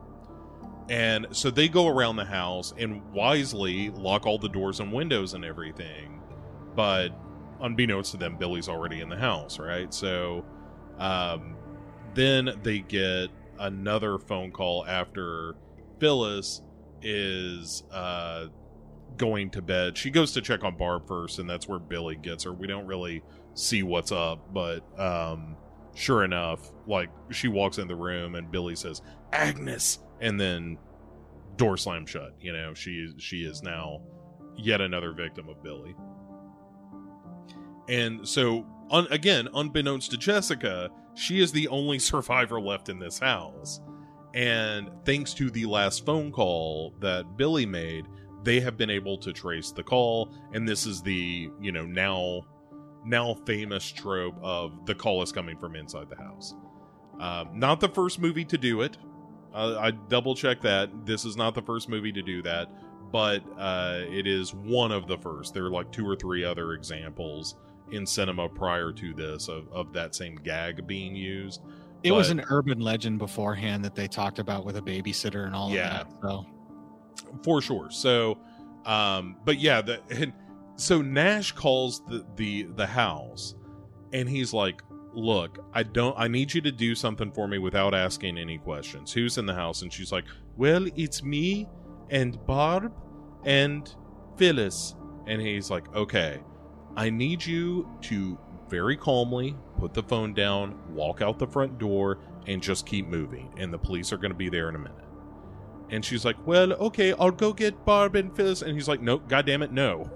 And 0.88 1.26
so 1.32 1.50
they 1.50 1.66
go 1.68 1.88
around 1.88 2.14
the 2.14 2.24
house 2.24 2.72
and 2.78 3.02
wisely 3.12 3.90
lock 3.90 4.24
all 4.24 4.38
the 4.38 4.48
doors 4.48 4.78
and 4.78 4.92
windows 4.92 5.34
and 5.34 5.44
everything. 5.44 6.22
But 6.76 7.08
unbeknownst 7.60 8.12
to 8.12 8.16
them, 8.16 8.36
Billy's 8.36 8.68
already 8.68 9.00
in 9.00 9.08
the 9.08 9.16
house, 9.16 9.58
right? 9.58 9.92
So 9.92 10.44
um, 10.98 11.56
then 12.14 12.60
they 12.62 12.78
get 12.78 13.30
another 13.58 14.18
phone 14.18 14.52
call 14.52 14.86
after 14.86 15.56
Phyllis 15.98 16.62
is 17.02 17.82
uh, 17.90 18.46
going 19.16 19.50
to 19.50 19.62
bed. 19.62 19.98
She 19.98 20.10
goes 20.10 20.32
to 20.34 20.40
check 20.40 20.62
on 20.62 20.76
Barb 20.76 21.08
first, 21.08 21.40
and 21.40 21.50
that's 21.50 21.66
where 21.66 21.80
Billy 21.80 22.14
gets 22.14 22.44
her. 22.44 22.52
We 22.52 22.68
don't 22.68 22.86
really 22.86 23.24
see 23.56 23.82
what's 23.82 24.12
up, 24.12 24.52
but 24.52 24.80
um, 25.00 25.56
sure 25.94 26.22
enough, 26.22 26.70
like 26.86 27.10
she 27.30 27.48
walks 27.48 27.78
in 27.78 27.88
the 27.88 27.96
room 27.96 28.36
and 28.36 28.50
Billy 28.50 28.76
says, 28.76 29.02
"Agnes," 29.32 29.98
and 30.20 30.38
then 30.38 30.78
door 31.56 31.76
slam 31.76 32.06
shut. 32.06 32.34
You 32.40 32.52
know, 32.52 32.74
she 32.74 33.12
she 33.18 33.44
is 33.44 33.62
now 33.62 34.02
yet 34.56 34.80
another 34.80 35.12
victim 35.12 35.48
of 35.48 35.62
Billy. 35.62 35.96
And 37.88 38.26
so, 38.26 38.66
un- 38.90 39.06
again, 39.10 39.48
unbeknownst 39.54 40.10
to 40.10 40.16
Jessica, 40.16 40.90
she 41.14 41.40
is 41.40 41.52
the 41.52 41.68
only 41.68 41.98
survivor 42.00 42.60
left 42.60 42.88
in 42.88 42.98
this 42.98 43.18
house. 43.18 43.80
And 44.34 44.90
thanks 45.04 45.32
to 45.34 45.50
the 45.50 45.64
last 45.64 46.04
phone 46.04 46.30
call 46.30 46.94
that 47.00 47.36
Billy 47.36 47.64
made, 47.64 48.04
they 48.42 48.60
have 48.60 48.76
been 48.76 48.90
able 48.90 49.16
to 49.18 49.32
trace 49.32 49.72
the 49.72 49.82
call. 49.82 50.34
And 50.52 50.68
this 50.68 50.84
is 50.84 51.00
the, 51.00 51.48
you 51.60 51.72
know, 51.72 51.86
now 51.86 52.42
now 53.06 53.34
famous 53.46 53.90
trope 53.90 54.36
of 54.42 54.84
the 54.86 54.94
call 54.94 55.22
is 55.22 55.32
coming 55.32 55.56
from 55.56 55.76
inside 55.76 56.08
the 56.10 56.16
house. 56.16 56.54
Um, 57.20 57.58
not 57.58 57.80
the 57.80 57.88
first 57.88 58.20
movie 58.20 58.44
to 58.44 58.58
do 58.58 58.82
it. 58.82 58.98
Uh, 59.54 59.78
I 59.80 59.90
double 59.92 60.34
check 60.34 60.60
that. 60.62 61.06
This 61.06 61.24
is 61.24 61.36
not 61.36 61.54
the 61.54 61.62
first 61.62 61.88
movie 61.88 62.12
to 62.12 62.20
do 62.20 62.42
that, 62.42 62.68
but 63.10 63.42
uh, 63.56 64.00
it 64.08 64.26
is 64.26 64.52
one 64.52 64.92
of 64.92 65.06
the 65.06 65.16
first. 65.16 65.54
There 65.54 65.64
are 65.64 65.70
like 65.70 65.90
two 65.92 66.06
or 66.06 66.16
three 66.16 66.44
other 66.44 66.72
examples 66.72 67.56
in 67.90 68.04
cinema 68.04 68.48
prior 68.48 68.92
to 68.92 69.14
this 69.14 69.48
of, 69.48 69.72
of 69.72 69.92
that 69.92 70.14
same 70.14 70.36
gag 70.36 70.86
being 70.86 71.14
used. 71.14 71.62
It 72.02 72.10
but, 72.10 72.16
was 72.16 72.30
an 72.30 72.44
urban 72.50 72.80
legend 72.80 73.18
beforehand 73.18 73.84
that 73.84 73.94
they 73.94 74.08
talked 74.08 74.38
about 74.38 74.66
with 74.66 74.76
a 74.76 74.82
babysitter 74.82 75.46
and 75.46 75.54
all 75.54 75.70
yeah, 75.70 76.00
of 76.00 76.08
that. 76.10 76.20
So 76.20 76.46
for 77.42 77.62
sure. 77.62 77.90
So, 77.90 78.38
um, 78.84 79.36
but 79.44 79.58
yeah, 79.58 79.80
the, 79.80 80.00
and, 80.10 80.32
so 80.76 81.00
Nash 81.00 81.52
calls 81.52 82.02
the, 82.06 82.24
the 82.36 82.64
the 82.76 82.86
house 82.86 83.54
and 84.12 84.28
he's 84.28 84.52
like, 84.52 84.82
"Look, 85.14 85.58
I 85.72 85.82
don't 85.82 86.14
I 86.18 86.28
need 86.28 86.52
you 86.54 86.60
to 86.62 86.72
do 86.72 86.94
something 86.94 87.32
for 87.32 87.48
me 87.48 87.58
without 87.58 87.94
asking 87.94 88.38
any 88.38 88.58
questions. 88.58 89.12
Who's 89.12 89.38
in 89.38 89.46
the 89.46 89.54
house?" 89.54 89.82
And 89.82 89.92
she's 89.92 90.12
like, 90.12 90.24
"Well, 90.56 90.86
it's 90.94 91.22
me 91.22 91.68
and 92.10 92.44
Barb 92.46 92.92
and 93.44 93.92
Phyllis." 94.36 94.94
And 95.26 95.40
he's 95.40 95.70
like, 95.70 95.94
"Okay, 95.94 96.40
I 96.96 97.10
need 97.10 97.44
you 97.44 97.88
to 98.02 98.38
very 98.68 98.96
calmly 98.96 99.56
put 99.78 99.94
the 99.94 100.02
phone 100.02 100.34
down, 100.34 100.78
walk 100.94 101.22
out 101.22 101.38
the 101.38 101.46
front 101.46 101.78
door, 101.78 102.18
and 102.46 102.62
just 102.62 102.84
keep 102.86 103.06
moving. 103.06 103.52
And 103.56 103.72
the 103.72 103.78
police 103.78 104.12
are 104.12 104.18
going 104.18 104.32
to 104.32 104.36
be 104.36 104.50
there 104.50 104.68
in 104.68 104.74
a 104.74 104.78
minute." 104.78 105.04
And 105.88 106.04
she's 106.04 106.24
like, 106.24 106.36
"Well, 106.46 106.72
okay, 106.74 107.12
I'll 107.14 107.30
go 107.30 107.52
get 107.52 107.84
Barb 107.84 108.14
and 108.14 108.34
Phyllis." 108.36 108.62
And 108.62 108.74
he's 108.74 108.88
like, 108.88 109.00
"No, 109.00 109.18
goddamn 109.18 109.62
it, 109.62 109.72
no." 109.72 110.10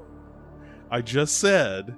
I 0.91 1.03
just 1.03 1.39
said 1.39 1.97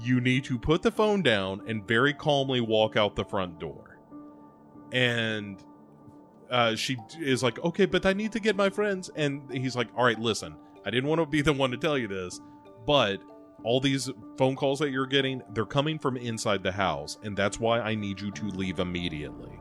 you 0.00 0.20
need 0.20 0.44
to 0.44 0.58
put 0.58 0.82
the 0.82 0.90
phone 0.90 1.22
down 1.22 1.62
and 1.66 1.86
very 1.86 2.12
calmly 2.12 2.60
walk 2.60 2.96
out 2.96 3.16
the 3.16 3.24
front 3.24 3.58
door. 3.58 3.98
And 4.92 5.62
uh, 6.50 6.76
she 6.76 6.96
is 7.18 7.42
like, 7.42 7.58
okay, 7.64 7.86
but 7.86 8.06
I 8.06 8.12
need 8.12 8.32
to 8.32 8.40
get 8.40 8.56
my 8.56 8.70
friends. 8.70 9.10
And 9.16 9.42
he's 9.52 9.74
like, 9.74 9.88
all 9.96 10.04
right, 10.04 10.18
listen, 10.18 10.54
I 10.84 10.90
didn't 10.90 11.08
want 11.08 11.20
to 11.20 11.26
be 11.26 11.42
the 11.42 11.52
one 11.52 11.70
to 11.70 11.76
tell 11.76 11.98
you 11.98 12.06
this, 12.06 12.40
but 12.86 13.20
all 13.64 13.80
these 13.80 14.10
phone 14.38 14.54
calls 14.54 14.78
that 14.78 14.90
you're 14.90 15.06
getting, 15.06 15.42
they're 15.52 15.66
coming 15.66 15.98
from 15.98 16.16
inside 16.16 16.62
the 16.62 16.72
house. 16.72 17.18
And 17.24 17.36
that's 17.36 17.58
why 17.58 17.80
I 17.80 17.94
need 17.94 18.20
you 18.20 18.30
to 18.30 18.46
leave 18.48 18.78
immediately. 18.78 19.58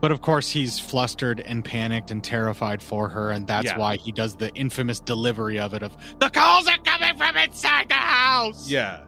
But 0.00 0.12
of 0.12 0.20
course, 0.20 0.48
he's 0.48 0.78
flustered 0.78 1.40
and 1.40 1.64
panicked 1.64 2.10
and 2.10 2.22
terrified 2.22 2.82
for 2.82 3.08
her, 3.08 3.30
and 3.30 3.46
that's 3.46 3.66
yeah. 3.66 3.78
why 3.78 3.96
he 3.96 4.12
does 4.12 4.36
the 4.36 4.54
infamous 4.54 5.00
delivery 5.00 5.58
of 5.58 5.74
it 5.74 5.82
of 5.82 5.96
the 6.20 6.30
calls 6.30 6.68
are 6.68 6.78
coming 6.84 7.16
from 7.16 7.36
inside 7.36 7.88
the 7.88 7.94
house. 7.94 8.70
Yeah, 8.70 9.04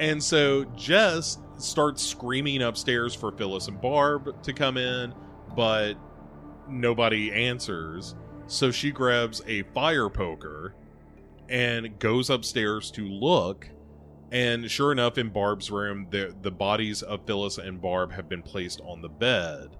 and 0.00 0.22
so 0.22 0.64
Jess 0.76 1.38
starts 1.58 2.02
screaming 2.02 2.62
upstairs 2.62 3.14
for 3.14 3.32
Phyllis 3.32 3.68
and 3.68 3.80
Barb 3.80 4.42
to 4.42 4.52
come 4.52 4.76
in, 4.76 5.14
but 5.54 5.94
nobody 6.68 7.32
answers. 7.32 8.16
So 8.48 8.70
she 8.70 8.90
grabs 8.90 9.42
a 9.46 9.62
fire 9.74 10.08
poker 10.08 10.74
and 11.48 11.98
goes 11.98 12.30
upstairs 12.30 12.90
to 12.92 13.06
look. 13.06 13.68
And 14.32 14.68
sure 14.68 14.90
enough, 14.90 15.18
in 15.18 15.28
Barb's 15.28 15.70
room, 15.70 16.08
the 16.10 16.34
the 16.42 16.50
bodies 16.50 17.02
of 17.02 17.24
Phyllis 17.26 17.58
and 17.58 17.80
Barb 17.80 18.10
have 18.12 18.28
been 18.28 18.42
placed 18.42 18.80
on 18.80 19.00
the 19.00 19.08
bed 19.08 19.76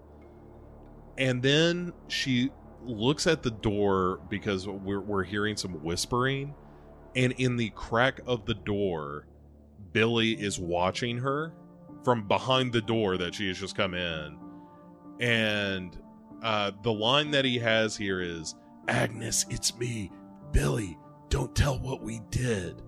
and 1.19 1.43
then 1.43 1.93
she 2.09 2.51
looks 2.85 3.27
at 3.27 3.43
the 3.43 3.51
door 3.51 4.21
because 4.29 4.69
we're, 4.69 5.01
we're 5.01 5.25
hearing 5.25 5.57
some 5.57 5.73
whispering. 5.83 6.55
And 7.15 7.33
in 7.33 7.57
the 7.57 7.71
crack 7.71 8.21
of 8.27 8.45
the 8.45 8.55
door 8.55 9.27
billy 9.93 10.33
is 10.33 10.59
watching 10.61 11.19
her 11.19 11.55
from 12.05 12.29
behind 12.29 12.73
the 12.73 12.83
door 12.83 13.17
that 13.17 13.35
she 13.35 13.49
has 13.49 13.59
just 13.59 13.77
come 13.77 13.95
in. 13.95 14.39
And 15.21 15.97
uh, 16.43 16.73
the 16.83 16.93
line 16.93 17.31
that 17.31 17.45
he 17.45 17.59
has 17.59 17.97
here 17.97 18.21
is 18.21 18.55
agnes 18.89 19.47
it's 19.49 19.77
me. 19.79 20.13
Billy 20.53 20.99
don't 21.31 21.55
tell 21.57 21.79
what 21.79 22.03
we 22.03 22.21
did. 22.31 22.83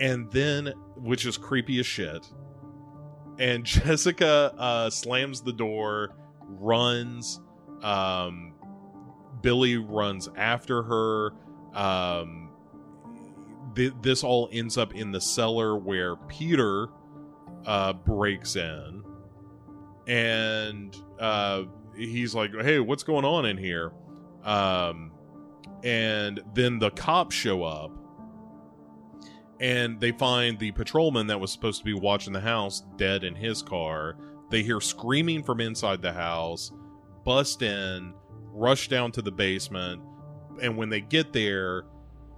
And 0.00 0.30
then 0.32 0.74
which 0.96 1.24
is 1.24 1.38
creepy 1.38 1.78
as 1.78 1.86
shit 1.86 2.26
and 3.38 3.64
jessica 3.64 4.54
uh, 4.58 4.90
slams 4.90 5.40
the 5.42 5.52
door 5.52 6.14
runs. 6.48 7.40
Um, 7.82 8.54
Billy 9.42 9.76
runs 9.76 10.28
after 10.36 10.82
her. 10.82 11.32
Um, 11.74 12.50
th- 13.74 13.92
this 14.00 14.24
all 14.24 14.48
ends 14.52 14.78
up 14.78 14.94
in 14.94 15.12
the 15.12 15.20
cellar 15.20 15.76
where 15.76 16.16
Peter 16.16 16.88
uh, 17.66 17.92
breaks 17.92 18.56
in, 18.56 19.02
and 20.06 20.96
uh, 21.18 21.64
he's 21.96 22.34
like, 22.34 22.52
"Hey, 22.60 22.80
what's 22.80 23.02
going 23.02 23.24
on 23.24 23.44
in 23.44 23.58
here?" 23.58 23.92
Um, 24.44 25.12
and 25.82 26.42
then 26.54 26.78
the 26.78 26.90
cops 26.90 27.34
show 27.34 27.64
up, 27.64 27.90
and 29.60 30.00
they 30.00 30.12
find 30.12 30.58
the 30.58 30.72
patrolman 30.72 31.26
that 31.26 31.40
was 31.40 31.52
supposed 31.52 31.78
to 31.80 31.84
be 31.84 31.94
watching 31.94 32.32
the 32.32 32.40
house 32.40 32.82
dead 32.96 33.24
in 33.24 33.34
his 33.34 33.62
car 33.62 34.16
they 34.54 34.62
hear 34.62 34.80
screaming 34.80 35.42
from 35.42 35.60
inside 35.60 36.00
the 36.00 36.12
house, 36.12 36.72
bust 37.24 37.62
in, 37.62 38.14
rush 38.52 38.88
down 38.88 39.10
to 39.12 39.20
the 39.20 39.32
basement, 39.32 40.00
and 40.62 40.76
when 40.76 40.88
they 40.88 41.00
get 41.00 41.32
there, 41.32 41.84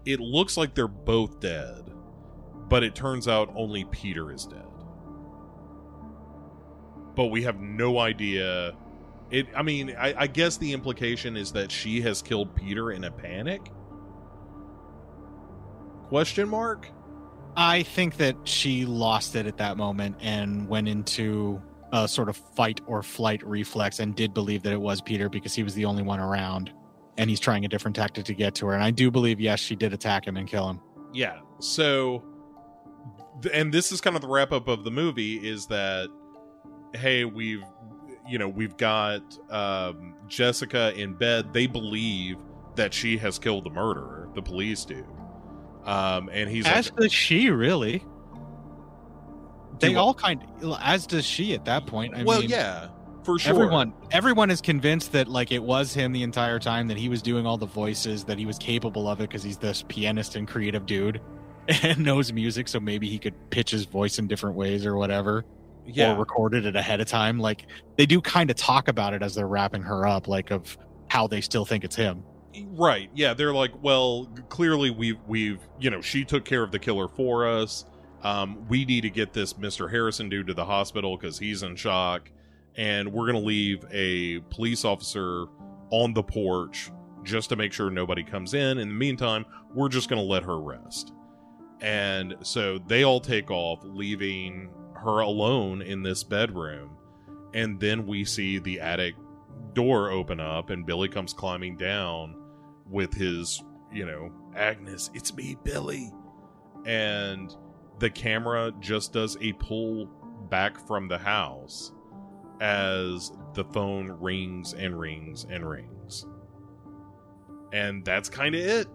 it 0.06 0.18
looks 0.18 0.56
like 0.56 0.74
they're 0.74 0.88
both 0.88 1.40
dead, 1.40 1.93
but 2.68 2.82
it 2.82 2.94
turns 2.94 3.28
out 3.28 3.52
only 3.55 3.84
Peter 3.86 4.32
is 4.32 4.47
dead. 4.47 4.64
but 7.16 7.26
we 7.26 7.43
have 7.43 7.60
no 7.60 7.98
idea. 7.98 8.76
It. 9.30 9.48
I 9.56 9.62
mean, 9.62 9.97
I, 9.98 10.14
I 10.22 10.26
guess 10.28 10.59
the 10.59 10.72
implication 10.72 11.36
is 11.36 11.52
that 11.52 11.72
she 11.72 12.01
has 12.02 12.22
killed 12.22 12.55
Peter 12.55 12.93
in 12.93 13.05
a 13.05 13.10
panic. 13.10 13.72
Question 16.09 16.48
mark. 16.48 16.88
I 17.56 17.82
think 17.82 18.18
that 18.18 18.36
she 18.44 18.84
lost 18.84 19.34
it 19.34 19.47
at 19.47 19.56
that 19.56 19.76
moment 19.78 20.16
and 20.20 20.68
went 20.68 20.88
into 20.88 21.60
a 21.97 22.06
sort 22.06 22.28
of 22.28 22.36
fight 22.36 22.81
or 22.86 23.02
flight 23.02 23.43
reflex 23.47 24.01
and 24.01 24.14
did 24.14 24.35
believe 24.35 24.62
that 24.62 24.73
it 24.73 24.81
was 24.81 25.01
Peter 25.01 25.28
because 25.28 25.55
he 25.55 25.62
was 25.62 25.74
the 25.74 25.85
only 25.85 26.02
one 26.02 26.20
around 26.20 26.70
and 27.16 27.31
he's 27.31 27.40
trying 27.40 27.64
a 27.64 27.68
different 27.68 27.97
tactic 27.97 28.24
to 28.27 28.35
get 28.35 28.55
to 28.56 28.66
her. 28.66 28.74
And 28.74 28.82
I 28.82 28.90
do 28.90 29.10
believe, 29.10 29.40
yes, 29.40 29.60
she 29.60 29.74
did 29.74 29.93
attack 29.93 30.27
him 30.27 30.36
and 30.36 30.47
kill 30.47 30.68
him. 30.68 30.81
Yeah. 31.14 31.39
So, 31.59 32.23
and 33.52 33.73
this 33.73 33.93
is 33.93 34.01
kind 34.02 34.14
of 34.14 34.23
the 34.23 34.28
wrap 34.28 34.52
up 34.52 34.68
of 34.68 34.85
the 34.85 34.90
movie 34.90 35.36
is 35.36 35.66
that, 35.68 36.09
hey, 36.94 37.24
we've, 37.24 37.64
you 38.28 38.39
know, 38.39 38.48
we've 38.48 38.77
got 38.77 39.23
um, 39.51 40.14
Jessica 40.28 40.93
in 40.94 41.14
bed. 41.14 41.55
They 41.55 41.66
believe 41.66 42.36
that 42.74 42.93
she 42.93 43.16
has 43.18 43.39
killed 43.39 43.64
the 43.64 43.70
murderer. 43.70 44.28
The 44.35 44.43
police 44.43 44.85
do. 44.85 45.06
Um, 45.85 46.28
and 46.31 46.51
he's 46.51 46.66
as 46.66 46.90
like, 46.90 47.01
does 47.01 47.12
she 47.12 47.48
really. 47.48 48.05
They 49.81 49.94
all 49.94 50.15
kind 50.15 50.43
of, 50.62 50.78
as 50.81 51.07
does 51.07 51.24
she 51.24 51.55
at 51.55 51.65
that 51.66 51.86
point. 51.86 52.15
I 52.15 52.23
well, 52.24 52.40
mean, 52.40 52.51
yeah, 52.51 52.89
for 53.24 53.39
sure. 53.39 53.55
Everyone, 53.55 53.93
everyone 54.12 54.51
is 54.51 54.61
convinced 54.61 55.12
that 55.12 55.28
like 55.28 55.53
it 55.53 55.62
was 55.62 55.93
him 55.93 56.12
the 56.12 56.23
entire 56.23 56.59
time. 56.59 56.89
That 56.89 56.97
he 56.97 57.09
was 57.09 57.23
doing 57.23 57.47
all 57.47 57.59
the 57.59 57.66
voices. 57.66 58.24
That 58.24 58.39
he 58.39 58.47
was 58.47 58.59
capable 58.59 59.09
of 59.09 59.20
it 59.20 59.24
because 59.28 59.43
he's 59.43 59.59
this 59.59 59.85
pianist 59.89 60.36
and 60.36 60.47
creative 60.47 60.86
dude, 60.86 61.20
and 61.82 61.98
knows 61.98 62.32
music. 62.32 62.69
So 62.69 62.81
maybe 62.81 63.09
he 63.09 63.19
could 63.19 63.35
pitch 63.51 63.70
his 63.70 63.85
voice 63.85 64.19
in 64.19 64.27
different 64.28 64.57
ways 64.57 64.86
or 64.86 64.97
whatever, 64.97 65.44
yeah, 65.85 66.12
or 66.12 66.19
recorded 66.19 66.66
it 66.66 66.77
ahead 66.77 67.01
of 67.01 67.09
time. 67.09 67.39
Like 67.39 67.66
they 67.97 68.07
do 68.07 68.20
kind 68.20 68.51
of 68.51 68.57
talk 68.57 68.89
about 68.89 69.12
it 69.12 69.23
as 69.23 69.35
they're 69.35 69.48
wrapping 69.48 69.82
her 69.82 70.07
up, 70.07 70.28
like 70.28 70.51
of 70.51 70.78
how 71.09 71.27
they 71.27 71.40
still 71.40 71.65
think 71.65 71.85
it's 71.85 71.97
him. 71.97 72.23
right. 72.70 73.11
Yeah, 73.15 73.35
they're 73.35 73.55
like, 73.55 73.73
well, 73.82 74.27
clearly 74.48 74.90
we've 74.90 75.19
we've 75.27 75.61
you 75.81 75.90
know 75.90 76.01
she 76.01 76.24
took 76.24 76.44
care 76.44 76.62
of 76.62 76.70
the 76.70 76.78
killer 76.78 77.09
for 77.09 77.47
us. 77.47 77.85
Um, 78.22 78.66
we 78.68 78.84
need 78.84 79.02
to 79.02 79.10
get 79.10 79.32
this 79.32 79.55
Mr. 79.55 79.90
Harrison 79.90 80.28
dude 80.28 80.47
to 80.48 80.55
the 80.55 80.64
hospital 80.64 81.16
because 81.16 81.38
he's 81.38 81.62
in 81.62 81.76
shock, 81.76 82.30
and 82.76 83.12
we're 83.12 83.26
gonna 83.26 83.38
leave 83.38 83.84
a 83.90 84.40
police 84.51 84.84
officer 84.84 85.47
on 85.90 86.12
the 86.14 86.22
porch 86.22 86.90
just 87.22 87.48
to 87.51 87.56
make 87.56 87.72
sure 87.72 87.90
nobody 87.90 88.22
comes 88.22 88.55
in. 88.55 88.78
In 88.78 88.88
the 88.88 88.94
meantime, 88.94 89.44
we're 89.74 89.88
just 89.88 90.09
gonna 90.09 90.22
let 90.22 90.43
her 90.43 90.59
rest. 90.59 91.12
And 91.80 92.36
so 92.43 92.78
they 92.78 93.05
all 93.05 93.20
take 93.20 93.51
off, 93.51 93.80
leaving 93.82 94.70
her 94.94 95.20
alone 95.20 95.82
in 95.82 96.02
this 96.02 96.24
bedroom. 96.24 96.97
And 97.55 97.78
then 97.78 98.06
we 98.06 98.24
see 98.24 98.59
the 98.59 98.80
attic 98.80 99.14
door 99.74 100.10
open 100.10 100.40
up, 100.40 100.70
and 100.70 100.86
Billy 100.86 101.09
comes 101.09 101.32
climbing 101.32 101.76
down 101.76 102.34
with 102.88 103.12
his, 103.12 103.62
you 103.93 104.06
know, 104.06 104.32
Agnes, 104.55 105.10
it's 105.14 105.34
me, 105.34 105.56
Billy. 105.62 106.10
And 106.86 107.55
the 107.98 108.10
camera 108.10 108.73
just 108.81 109.12
does 109.12 109.36
a 109.40 109.52
pull 109.55 110.06
back 110.51 110.78
from 110.86 111.09
the 111.09 111.18
house 111.18 111.93
as 112.60 113.32
the 113.55 113.64
phone 113.64 114.09
rings 114.20 114.74
and 114.74 114.98
rings 114.98 115.47
and 115.48 115.68
rings. 115.68 116.27
And 117.73 118.05
that's 118.05 118.28
kind 118.28 118.55
of 118.55 118.60
it. 118.60 118.86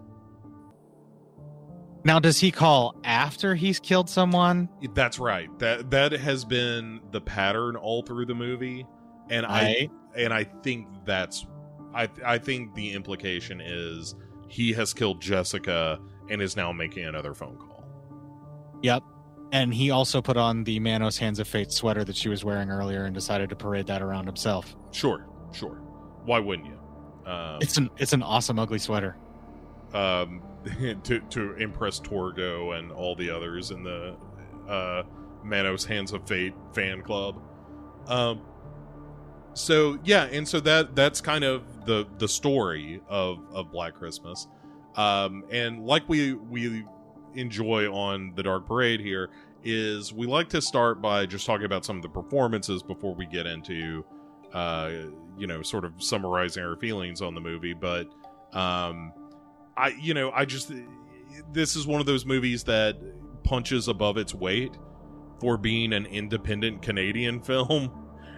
Now, 2.04 2.18
does 2.18 2.40
he 2.40 2.50
call 2.50 2.96
after 3.04 3.54
he's 3.54 3.78
killed 3.78 4.08
someone? 4.08 4.68
That's 4.94 5.18
right. 5.20 5.48
That 5.60 5.90
that 5.92 6.12
has 6.12 6.44
been 6.44 7.00
the 7.12 7.20
pattern 7.20 7.76
all 7.76 8.02
through 8.02 8.26
the 8.26 8.34
movie, 8.34 8.84
and 9.30 9.46
Right. 9.46 9.88
I 10.16 10.18
and 10.20 10.34
I 10.34 10.44
think 10.44 10.88
that's 11.04 11.46
I 11.94 12.08
I 12.24 12.38
think 12.38 12.74
the 12.74 12.92
implication 12.92 13.60
is 13.60 14.16
he 14.48 14.72
has 14.72 14.92
killed 14.92 15.20
Jessica 15.20 16.00
and 16.28 16.42
is 16.42 16.56
now 16.56 16.72
making 16.72 17.04
another 17.04 17.34
phone 17.34 17.56
call. 17.56 17.71
Yep. 18.82 19.02
And 19.52 19.72
he 19.74 19.90
also 19.90 20.22
put 20.22 20.36
on 20.36 20.64
the 20.64 20.78
Manos 20.80 21.18
Hands 21.18 21.38
of 21.38 21.46
Fate 21.46 21.70
sweater 21.72 22.04
that 22.04 22.16
she 22.16 22.28
was 22.28 22.42
wearing 22.44 22.70
earlier 22.70 23.04
and 23.04 23.14
decided 23.14 23.50
to 23.50 23.56
parade 23.56 23.86
that 23.88 24.00
around 24.00 24.26
himself. 24.26 24.74
Sure, 24.92 25.26
sure. 25.52 25.74
Why 26.24 26.38
wouldn't 26.38 26.68
you? 26.68 26.78
Um, 27.30 27.58
It's 27.60 27.76
an 27.76 27.90
it's 27.98 28.12
an 28.12 28.22
awesome 28.22 28.58
ugly 28.58 28.78
sweater. 28.78 29.16
um, 29.92 30.42
to 31.04 31.20
to 31.20 31.52
impress 31.56 32.00
Torgo 32.00 32.78
and 32.78 32.90
all 32.92 33.14
the 33.14 33.28
others 33.30 33.70
in 33.72 33.82
the 33.82 34.16
uh, 34.68 35.02
Manos 35.44 35.84
Hands 35.84 36.10
of 36.12 36.26
Fate 36.26 36.54
fan 36.72 37.02
club. 37.02 37.42
Um, 38.06 38.40
so 39.54 39.98
yeah, 40.04 40.24
and 40.24 40.46
so 40.48 40.60
that 40.60 40.94
that's 40.96 41.20
kind 41.20 41.44
of 41.44 41.84
the 41.84 42.06
the 42.18 42.28
story 42.28 43.00
of 43.08 43.38
of 43.52 43.70
Black 43.70 43.94
Christmas. 43.94 44.48
Um, 44.96 45.44
and 45.50 45.84
like 45.84 46.08
we 46.08 46.34
we 46.34 46.84
enjoy 47.34 47.90
on 47.92 48.32
the 48.34 48.42
Dark 48.42 48.66
Parade 48.66 49.00
here 49.00 49.30
is 49.64 50.12
we 50.12 50.26
like 50.26 50.48
to 50.50 50.60
start 50.60 51.00
by 51.00 51.24
just 51.24 51.46
talking 51.46 51.66
about 51.66 51.84
some 51.84 51.96
of 51.96 52.02
the 52.02 52.08
performances 52.08 52.82
before 52.82 53.14
we 53.14 53.26
get 53.26 53.46
into 53.46 54.04
uh 54.52 54.90
you 55.38 55.46
know 55.46 55.62
sort 55.62 55.84
of 55.84 55.92
summarizing 55.98 56.62
our 56.62 56.76
feelings 56.76 57.22
on 57.22 57.34
the 57.34 57.40
movie 57.40 57.72
but 57.72 58.06
um 58.52 59.12
I 59.76 59.88
you 60.00 60.14
know 60.14 60.30
I 60.32 60.44
just 60.44 60.72
this 61.52 61.76
is 61.76 61.86
one 61.86 62.00
of 62.00 62.06
those 62.06 62.26
movies 62.26 62.64
that 62.64 62.96
punches 63.44 63.88
above 63.88 64.16
its 64.16 64.34
weight 64.34 64.76
for 65.40 65.56
being 65.56 65.92
an 65.92 66.06
independent 66.06 66.82
Canadian 66.82 67.40
film. 67.42 67.90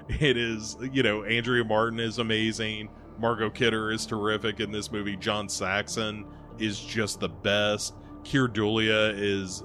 It 0.09 0.37
is, 0.37 0.77
you 0.93 1.03
know, 1.03 1.25
Andrea 1.25 1.65
Martin 1.65 1.99
is 1.99 2.19
amazing. 2.19 2.91
Margot 3.19 3.51
Kidder 3.51 3.91
is 3.91 4.05
terrific 4.05 4.61
in 4.61 4.71
this 4.71 4.93
movie. 4.93 5.17
John 5.17 5.49
Saxon 5.49 6.27
is 6.59 6.79
just 6.79 7.21
the 7.21 7.29
best. 7.29 7.95
Keir 8.25 8.49
Dullea 8.49 9.15
is 9.17 9.63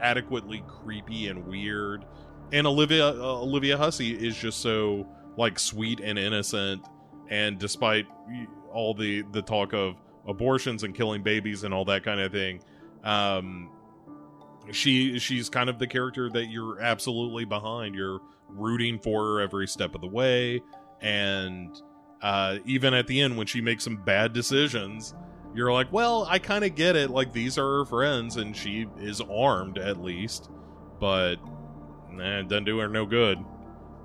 adequately 0.00 0.62
creepy 0.66 1.28
and 1.28 1.46
weird. 1.46 2.04
And 2.52 2.66
Olivia 2.66 3.08
uh, 3.08 3.40
Olivia 3.40 3.76
Hussey 3.76 4.12
is 4.12 4.36
just 4.36 4.60
so 4.60 5.06
like 5.36 5.58
sweet 5.58 6.00
and 6.00 6.18
innocent. 6.18 6.86
And 7.28 7.58
despite 7.58 8.06
all 8.72 8.94
the 8.94 9.22
the 9.32 9.42
talk 9.42 9.72
of 9.72 9.96
abortions 10.26 10.84
and 10.84 10.94
killing 10.94 11.22
babies 11.22 11.64
and 11.64 11.72
all 11.72 11.84
that 11.84 12.04
kind 12.04 12.20
of 12.20 12.30
thing 12.30 12.60
um 13.04 13.70
she 14.70 15.18
she's 15.18 15.48
kind 15.48 15.68
of 15.68 15.78
the 15.78 15.86
character 15.86 16.28
that 16.30 16.46
you're 16.46 16.80
absolutely 16.80 17.44
behind. 17.44 17.94
You're 17.94 18.20
rooting 18.48 18.98
for 18.98 19.24
her 19.24 19.40
every 19.40 19.66
step 19.66 19.94
of 19.94 20.00
the 20.00 20.08
way. 20.08 20.62
And 21.00 21.74
uh 22.22 22.58
even 22.66 22.94
at 22.94 23.06
the 23.06 23.20
end 23.20 23.36
when 23.36 23.46
she 23.46 23.60
makes 23.60 23.84
some 23.84 23.96
bad 23.96 24.32
decisions 24.32 25.14
you're 25.54 25.72
like 25.72 25.90
well 25.92 26.26
i 26.28 26.38
kind 26.38 26.64
of 26.64 26.74
get 26.74 26.96
it 26.96 27.10
like 27.10 27.32
these 27.32 27.58
are 27.58 27.78
her 27.78 27.84
friends 27.84 28.36
and 28.36 28.56
she 28.56 28.86
is 29.00 29.20
armed 29.22 29.78
at 29.78 30.02
least 30.02 30.50
but 31.00 31.36
nah, 32.10 32.38
it 32.38 32.48
doesn't 32.48 32.64
do 32.64 32.78
her 32.78 32.88
no 32.88 33.04
good 33.06 33.38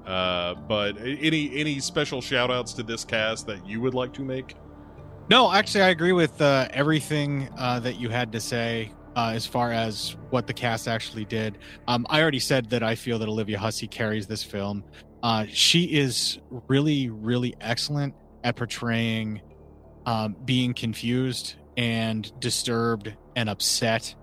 uh 0.06 0.54
but 0.54 0.98
any 1.00 1.56
any 1.56 1.80
special 1.80 2.22
shout 2.22 2.52
outs 2.52 2.74
to 2.74 2.84
this 2.84 3.04
cast 3.04 3.48
that 3.48 3.66
you 3.68 3.82
would 3.82 3.94
like 3.94 4.14
to 4.14 4.22
make 4.22 4.56
No, 5.28 5.52
actually, 5.52 5.82
I 5.82 5.90
agree 5.90 6.12
with 6.12 6.40
uh, 6.40 6.68
everything 6.70 7.50
uh, 7.58 7.80
that 7.80 7.96
you 8.00 8.10
had 8.10 8.32
to 8.34 8.40
say 8.40 8.92
uh, 9.16 9.32
as 9.34 9.46
far 9.48 9.72
as 9.72 10.16
what 10.30 10.46
the 10.46 10.54
cast 10.54 10.88
actually 10.88 11.26
did. 11.26 11.58
Um, 11.88 12.06
I 12.12 12.22
already 12.22 12.40
said 12.40 12.70
that 12.70 12.84
I 12.84 12.94
feel 12.94 13.18
that 13.18 13.28
Olivia 13.28 13.58
Hussey 13.58 13.88
carries 13.88 14.28
this 14.28 14.44
film. 14.44 14.84
Uh, 15.24 15.46
she 15.50 15.86
is 15.86 16.38
really, 16.68 17.10
really 17.10 17.56
excellent 17.60 18.14
at 18.44 18.56
portraying 18.56 19.42
um, 20.06 20.36
being 20.46 20.74
confused 20.74 21.56
and 21.78 22.32
disturbed 22.40 23.14
and 23.36 23.50
upset. 23.50 24.16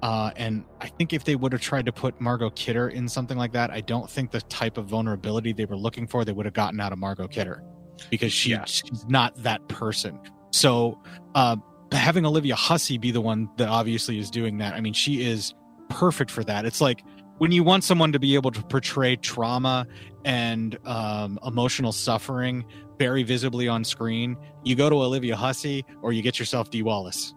Uh, 0.00 0.30
and 0.36 0.64
I 0.80 0.86
think 0.88 1.12
if 1.12 1.24
they 1.24 1.34
would 1.34 1.52
have 1.52 1.60
tried 1.60 1.86
to 1.86 1.92
put 1.92 2.20
Margot 2.20 2.50
Kidder 2.50 2.88
in 2.88 3.08
something 3.08 3.36
like 3.36 3.52
that, 3.52 3.70
I 3.70 3.80
don't 3.80 4.08
think 4.08 4.30
the 4.30 4.40
type 4.42 4.78
of 4.78 4.86
vulnerability 4.86 5.52
they 5.52 5.64
were 5.64 5.76
looking 5.76 6.06
for 6.06 6.24
they 6.24 6.32
would 6.32 6.46
have 6.46 6.54
gotten 6.54 6.80
out 6.80 6.92
of 6.92 6.98
Margot 6.98 7.26
Kidder 7.26 7.62
because 8.10 8.32
she, 8.32 8.50
Yeah. 8.50 8.64
she's 8.64 9.04
not 9.08 9.34
that 9.42 9.66
person. 9.68 10.20
So 10.52 11.00
uh, 11.34 11.56
having 11.90 12.24
Olivia 12.24 12.54
Hussey 12.54 12.96
be 12.96 13.10
the 13.10 13.20
one 13.20 13.50
that 13.56 13.68
obviously 13.68 14.18
is 14.20 14.30
doing 14.30 14.58
that, 14.58 14.74
I 14.74 14.80
mean, 14.80 14.92
she 14.94 15.22
is 15.26 15.52
perfect 15.90 16.30
for 16.30 16.44
that. 16.44 16.64
It's 16.64 16.80
like 16.80 17.02
when 17.38 17.52
you 17.52 17.62
want 17.64 17.84
someone 17.84 18.12
to 18.12 18.18
be 18.18 18.34
able 18.34 18.50
to 18.50 18.62
portray 18.64 19.16
trauma 19.16 19.86
and 20.24 20.78
um, 20.86 21.38
emotional 21.46 21.92
suffering 21.92 22.64
very 22.98 23.22
visibly 23.22 23.68
on 23.68 23.84
screen, 23.84 24.36
you 24.64 24.74
go 24.74 24.90
to 24.90 24.96
Olivia 24.96 25.36
Hussey 25.36 25.84
or 26.02 26.12
you 26.12 26.22
get 26.22 26.38
yourself 26.38 26.70
Dee 26.70 26.82
Wallace. 26.82 27.34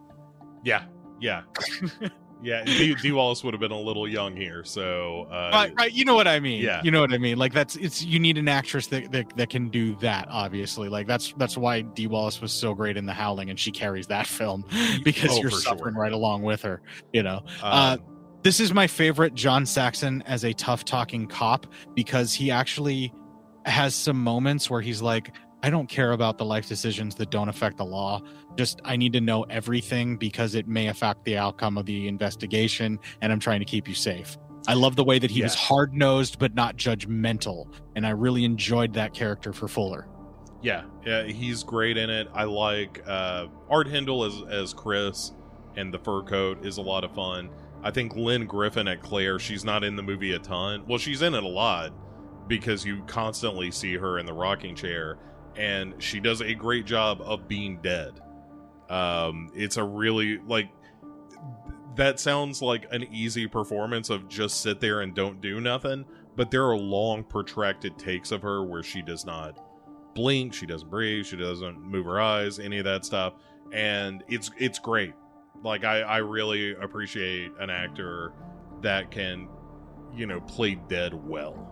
Yeah, 0.64 0.84
yeah, 1.20 1.44
yeah. 2.44 2.64
D, 2.66 2.96
Dee 2.96 3.12
Wallace 3.12 3.44
would 3.44 3.54
have 3.54 3.62
been 3.62 3.72
a 3.72 3.80
little 3.80 4.08
young 4.08 4.36
here, 4.36 4.64
so 4.64 5.28
uh, 5.32 5.50
right, 5.54 5.74
right. 5.78 5.92
You 5.94 6.06
know 6.06 6.16
what 6.16 6.28
I 6.28 6.40
mean. 6.40 6.62
Yeah. 6.64 6.82
You 6.84 6.92
know 6.92 7.02
what 7.02 7.14
I 7.14 7.18
mean. 7.18 7.38
Like 7.38 7.54
that's 7.54 7.76
it's 7.78 8.04
you 8.04 8.20
need 8.20 8.38
an 8.38 8.48
actress 8.48 8.88
that, 8.88 9.12
that 9.12 9.36
that 9.38 9.50
can 9.50 9.70
do 9.70 9.96
that. 9.98 10.28
Obviously, 10.30 10.90
like 10.90 11.08
that's 11.08 11.34
that's 11.38 11.58
why 11.58 11.82
Dee 11.82 12.08
Wallace 12.08 12.42
was 12.42 12.52
so 12.52 12.74
great 12.74 12.98
in 12.98 13.06
The 13.06 13.14
Howling, 13.14 13.50
and 13.50 13.60
she 13.60 13.72
carries 13.72 14.08
that 14.08 14.28
film 14.28 14.66
because 15.04 15.32
Oh, 15.32 15.42
you're 15.42 15.52
suffering 15.52 15.94
sure. 15.94 16.02
right 16.02 16.14
along 16.14 16.42
with 16.44 16.62
her. 16.64 16.82
You 17.14 17.24
know. 17.24 17.42
uh, 17.62 17.98
this 18.44 18.60
is 18.60 18.74
my 18.74 18.88
favorite 18.88 19.36
John 19.36 19.66
Saxon 19.66 20.24
as 20.26 20.44
a 20.44 20.54
tough 20.54 20.84
talking 20.86 21.28
cop 21.28 21.68
because 21.94 22.34
he 22.34 22.50
actually 22.52 23.14
has 23.66 23.94
some 23.94 24.22
moments 24.22 24.70
where 24.70 24.82
he's 24.82 25.02
like, 25.02 25.36
I 25.64 25.70
don't 25.70 25.88
care 25.88 26.14
about 26.14 26.40
the 26.40 26.46
life 26.46 26.68
decisions 26.68 27.14
that 27.16 27.30
don't 27.30 27.48
affect 27.50 27.78
the 27.78 27.86
law. 27.86 28.22
Just 28.58 28.82
I 28.84 28.96
need 28.96 29.14
to 29.14 29.22
know 29.22 29.44
everything 29.44 30.18
because 30.18 30.56
it 30.56 30.68
may 30.68 30.88
affect 30.88 31.24
the 31.24 31.38
outcome 31.38 31.78
of 31.78 31.86
the 31.86 32.08
investigation, 32.08 32.98
and 33.22 33.32
I'm 33.32 33.40
trying 33.40 33.60
to 33.60 33.66
keep 33.66 33.88
you 33.88 33.94
safe. 33.94 34.38
I 34.68 34.74
love 34.74 34.96
the 34.96 35.04
way 35.04 35.20
that 35.20 35.30
he 35.30 35.40
Yeah. 35.40 35.46
was 35.46 35.56
hard 35.56 35.94
nosed 35.94 36.40
but 36.40 36.56
not 36.56 36.78
judgmental, 36.78 37.72
and 37.96 38.08
I 38.08 38.12
really 38.12 38.44
enjoyed 38.44 38.94
that 38.94 39.14
character 39.14 39.54
for 39.54 39.68
Fuller. 39.68 40.08
Yeah, 40.64 40.84
yeah, 41.06 41.24
he's 41.26 41.64
great 41.64 41.98
in 41.98 42.10
it. 42.10 42.28
I 42.34 42.44
like 42.46 43.04
uh, 43.08 43.46
Art 43.70 43.88
Hindle 43.88 44.24
as 44.24 44.42
as 44.50 44.74
Chris, 44.74 45.32
and 45.76 45.94
the 45.94 46.00
fur 46.00 46.24
coat 46.24 46.66
is 46.66 46.78
a 46.78 46.82
lot 46.82 47.04
of 47.04 47.14
fun. 47.14 47.50
I 47.84 47.92
think 47.92 48.16
Lynne 48.16 48.46
Griffin 48.46 48.88
at 48.88 49.02
Claire, 49.02 49.40
she's 49.40 49.66
not 49.66 49.84
in 49.84 49.96
the 49.96 50.04
movie 50.04 50.34
a 50.34 50.40
ton. 50.40 50.84
Well, 50.88 51.00
she's 51.00 51.22
in 51.22 51.34
it 51.34 51.44
a 51.44 51.48
lot 51.48 51.94
because 52.48 52.86
you 52.86 53.02
constantly 53.08 53.72
see 53.72 53.96
her 53.96 54.20
in 54.20 54.26
the 54.26 54.34
rocking 54.34 54.76
chair, 54.76 55.18
and 55.56 56.02
she 56.02 56.20
does 56.20 56.42
a 56.42 56.54
great 56.54 56.86
job 56.86 57.22
of 57.22 57.48
being 57.48 57.80
dead. 57.82 58.20
Um, 58.90 59.50
it's 59.56 59.78
a 59.78 59.84
really 59.84 60.38
like 60.40 60.70
that 61.96 62.20
sounds 62.20 62.62
like 62.62 62.86
an 62.92 63.04
easy 63.12 63.48
performance 63.48 64.10
of 64.10 64.28
just 64.28 64.62
sit 64.62 64.80
there 64.80 65.02
and 65.02 65.16
don't 65.16 65.42
do 65.42 65.60
nothing, 65.60 66.06
but 66.36 66.52
there 66.52 66.66
are 66.66 66.78
long 66.78 67.24
protracted 67.24 67.98
takes 67.98 68.32
of 68.32 68.42
her 68.42 68.64
where 68.64 68.84
she 68.84 69.02
does 69.02 69.26
not 69.26 69.58
blink, 70.14 70.54
she 70.54 70.66
doesn't 70.66 70.90
breathe, 70.90 71.26
she 71.26 71.38
doesn't 71.38 71.82
move 71.82 72.06
her 72.06 72.20
eyes, 72.20 72.60
any 72.60 72.80
of 72.80 72.86
that 72.86 73.06
stuff, 73.06 73.34
and 73.72 74.24
it's 74.28 74.52
it's 74.58 74.80
great. 74.80 75.14
Like 75.64 75.84
I 75.84 76.02
I 76.02 76.18
really 76.18 76.74
appreciate 76.76 77.52
an 77.60 77.70
actor 77.70 78.34
that 78.82 79.12
can, 79.12 79.48
you 80.16 80.26
know, 80.26 80.42
play 80.42 80.76
dead 80.90 81.14
well. 81.14 81.68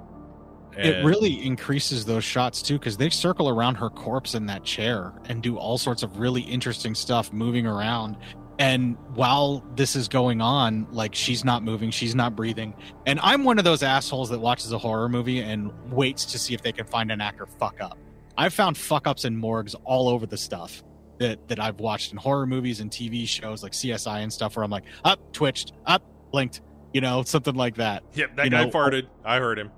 it 0.78 1.03
really 1.03 1.44
increases 1.44 2.06
those 2.06 2.24
shots 2.24 2.61
too 2.61 2.78
because 2.78 2.98
they 2.98 3.10
circle 3.10 3.49
around 3.49 3.76
her 3.76 3.90
corpse 3.90 4.36
in 4.36 4.45
that 4.45 4.64
chair 4.64 5.14
and 5.26 5.41
do 5.41 5.57
all 5.57 5.78
sorts 5.80 6.03
of 6.03 6.20
really 6.20 6.41
interesting 6.41 6.94
stuff 6.94 7.34
moving 7.34 7.66
around. 7.66 8.18
And 8.60 8.98
while 9.16 9.64
this 9.76 9.95
is 9.95 10.07
going 10.07 10.41
on 10.41 10.86
like 10.91 11.16
she's 11.16 11.44
not 11.44 11.64
moving 11.64 11.90
she's 11.91 12.14
not 12.14 12.36
breathing. 12.36 12.76
And 13.06 13.20
i'm 13.24 13.44
one 13.44 13.57
of 13.57 13.64
those 13.64 13.82
assholes 13.82 14.30
that 14.30 14.40
watches 14.40 14.72
a 14.72 14.78
horror 14.78 15.10
movie 15.10 15.40
and 15.40 15.72
waits 15.91 16.26
to 16.26 16.40
see 16.40 16.53
if 16.53 16.61
they 16.61 16.72
can 16.72 16.86
find 16.86 17.11
an 17.11 17.22
actor 17.22 17.48
fuck 17.48 17.82
up. 17.82 17.98
I've 18.38 18.53
found 18.53 18.78
fuck 18.78 19.07
ups 19.07 19.26
in 19.26 19.36
morgues 19.36 19.76
all 19.86 20.07
over 20.10 20.26
the 20.28 20.38
stuff 20.38 20.84
that 21.20 21.48
that 21.48 21.60
i've 21.60 21.80
watched 21.80 22.12
in 22.12 22.18
horror 22.18 22.46
movies 22.48 22.80
and 22.80 22.90
tv 22.91 23.28
shows 23.28 23.62
like 23.64 23.72
csi 23.74 24.08
and 24.24 24.32
stuff 24.34 24.56
where 24.56 24.64
i'm 24.64 24.72
like 24.72 24.86
up 25.06 25.20
twitched 25.34 25.74
up 25.86 26.02
blinked 26.32 26.62
you 26.94 27.02
know 27.02 27.22
something 27.24 27.56
like 27.56 27.76
that 27.76 28.04
Yep, 28.16 28.36
that 28.38 28.46
you 28.46 28.52
guy 28.52 28.66
know, 28.66 28.72
farted. 28.72 29.08
I 29.24 29.38
heard 29.38 29.60
him. 29.60 29.72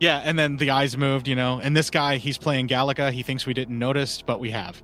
yeah, 0.00 0.18
and 0.24 0.38
then 0.38 0.56
the 0.58 0.70
eyes 0.70 0.96
moved, 0.96 1.26
you 1.26 1.34
know. 1.34 1.58
And 1.60 1.74
this 1.76 1.88
guy, 1.90 2.18
he's 2.18 2.36
playing 2.36 2.66
Gallica. 2.68 3.10
He 3.10 3.22
thinks 3.22 3.46
we 3.46 3.54
didn't 3.54 3.78
notice, 3.78 4.20
but 4.22 4.38
we 4.38 4.50
have. 4.50 4.82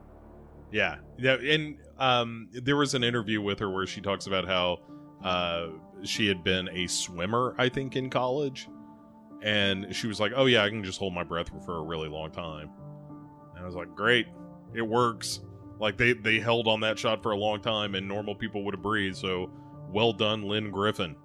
Yeah, 0.73 0.97
yeah, 1.19 1.35
and 1.35 1.77
um, 1.99 2.49
there 2.53 2.77
was 2.77 2.95
an 2.95 3.05
interview 3.05 3.41
with 3.43 3.59
her 3.59 3.71
where 3.71 3.87
she 3.87 4.01
talks 4.01 4.27
about 4.27 4.47
how 4.47 4.79
uh, 5.23 5.69
she 6.05 6.27
had 6.27 6.43
been 6.43 6.69
a 6.71 6.87
swimmer, 6.87 7.55
I 7.59 7.69
think, 7.69 7.97
in 7.97 8.09
college, 8.11 8.67
and 9.43 9.95
she 9.95 10.07
was 10.07 10.19
like, 10.21 10.33
"Oh 10.35 10.47
yeah, 10.47 10.65
I 10.65 10.71
can 10.71 10.83
just 10.83 10.99
hold 10.99 11.13
my 11.13 11.23
breath 11.23 11.51
for 11.67 11.77
a 11.77 11.83
really 11.83 12.09
long 12.09 12.31
time." 12.31 12.71
And 13.55 13.63
I 13.63 13.67
was 13.67 13.75
like, 13.75 13.95
"Great, 13.95 14.27
it 14.75 14.83
works." 14.83 15.41
Like 15.81 15.97
they 15.97 16.13
they 16.13 16.39
held 16.39 16.69
on 16.69 16.81
that 16.81 16.99
shot 16.99 17.23
for 17.23 17.33
a 17.33 17.37
long 17.37 17.61
time, 17.61 17.95
and 17.95 18.07
normal 18.07 18.35
people 18.35 18.65
would 18.65 18.75
have 18.75 18.83
breathed. 18.83 19.17
So 19.17 19.51
well 19.89 20.13
done, 20.13 20.43
Lynne 20.43 20.71
Griffin. 20.71 21.17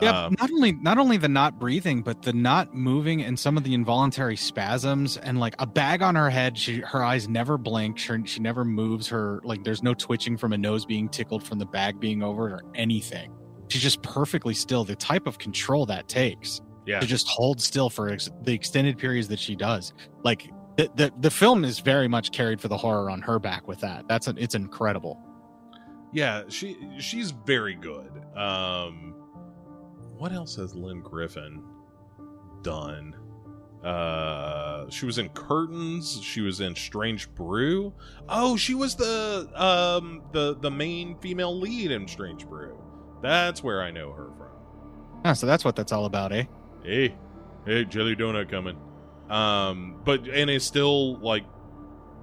Yeah, 0.00 0.26
Um, 0.26 0.36
not 0.40 0.50
only 0.50 0.72
not 0.72 0.98
only 0.98 1.16
the 1.18 1.28
not 1.28 1.58
breathing, 1.58 2.02
but 2.02 2.22
the 2.22 2.32
not 2.32 2.74
moving 2.74 3.22
and 3.22 3.38
some 3.38 3.56
of 3.56 3.64
the 3.64 3.74
involuntary 3.74 4.36
spasms 4.36 5.18
and 5.18 5.38
like 5.38 5.54
a 5.58 5.66
bag 5.66 6.02
on 6.02 6.14
her 6.14 6.30
head. 6.30 6.56
She 6.56 6.80
her 6.80 7.02
eyes 7.04 7.28
never 7.28 7.58
blink. 7.58 7.98
She, 7.98 8.14
she 8.24 8.40
never 8.40 8.64
moves. 8.64 9.08
Her 9.08 9.40
like 9.44 9.62
there's 9.62 9.82
no 9.82 9.92
twitching 9.92 10.38
from 10.38 10.52
a 10.52 10.58
nose 10.58 10.86
being 10.86 11.08
tickled 11.08 11.42
from 11.42 11.58
the 11.58 11.66
bag 11.66 12.00
being 12.00 12.22
over 12.22 12.48
or 12.48 12.62
anything. 12.74 13.32
She's 13.68 13.82
just 13.82 14.02
perfectly 14.02 14.54
still. 14.54 14.84
The 14.84 14.96
type 14.96 15.26
of 15.26 15.38
control 15.38 15.86
that 15.86 16.08
takes 16.08 16.60
yeah, 16.86 17.00
to 17.00 17.06
just 17.06 17.28
hold 17.28 17.60
still 17.60 17.90
for 17.90 18.08
ex- 18.08 18.30
the 18.42 18.52
extended 18.54 18.96
periods 18.98 19.28
that 19.28 19.38
she 19.38 19.54
does. 19.54 19.92
Like 20.24 20.50
the, 20.80 20.90
the 20.94 21.12
the 21.20 21.30
film 21.30 21.64
is 21.64 21.80
very 21.80 22.08
much 22.08 22.32
carried 22.32 22.60
for 22.60 22.68
the 22.68 22.76
horror 22.76 23.10
on 23.10 23.20
her 23.22 23.38
back 23.38 23.68
with 23.68 23.80
that. 23.80 24.08
That's 24.08 24.26
an, 24.26 24.38
it's 24.38 24.54
incredible. 24.54 25.20
Yeah, 26.12 26.44
she 26.48 26.76
she's 26.98 27.30
very 27.30 27.74
good. 27.74 28.10
Um 28.36 29.14
what 30.16 30.32
else 30.32 30.56
has 30.56 30.74
Lynne 30.74 31.02
Griffin 31.02 31.62
done? 32.62 33.14
Uh 33.84 34.88
she 34.90 35.06
was 35.06 35.18
in 35.18 35.28
Curtains, 35.30 36.20
she 36.22 36.40
was 36.40 36.60
in 36.60 36.74
Strange 36.74 37.32
Brew. 37.34 37.92
Oh, 38.28 38.56
she 38.56 38.74
was 38.74 38.94
the 38.96 39.50
um 39.54 40.22
the 40.32 40.56
the 40.56 40.70
main 40.70 41.18
female 41.18 41.58
lead 41.58 41.90
in 41.90 42.08
Strange 42.08 42.46
Brew. 42.46 42.82
That's 43.22 43.62
where 43.62 43.82
I 43.82 43.90
know 43.90 44.12
her 44.12 44.30
from. 44.36 44.46
Yeah, 45.24 45.34
so 45.34 45.46
that's 45.46 45.64
what 45.64 45.76
that's 45.76 45.92
all 45.92 46.06
about, 46.06 46.32
eh? 46.32 46.44
Hey, 46.82 47.14
hey, 47.66 47.84
jelly 47.84 48.16
donut 48.16 48.50
coming. 48.50 48.78
Um, 49.30 50.00
but 50.04 50.26
and 50.28 50.50
is 50.50 50.64
still 50.64 51.16
like 51.20 51.44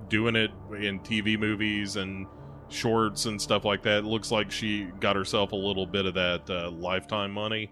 doing 0.09 0.35
it 0.35 0.51
in 0.79 0.99
TV 0.99 1.39
movies 1.39 1.95
and 1.95 2.27
shorts 2.69 3.25
and 3.25 3.41
stuff 3.41 3.63
like 3.65 3.81
that. 3.83 3.99
It 3.99 4.05
looks 4.05 4.31
like 4.31 4.51
she 4.51 4.85
got 4.99 5.15
herself 5.15 5.51
a 5.53 5.55
little 5.55 5.85
bit 5.85 6.05
of 6.05 6.13
that 6.15 6.49
uh, 6.49 6.69
lifetime 6.71 7.31
money 7.31 7.71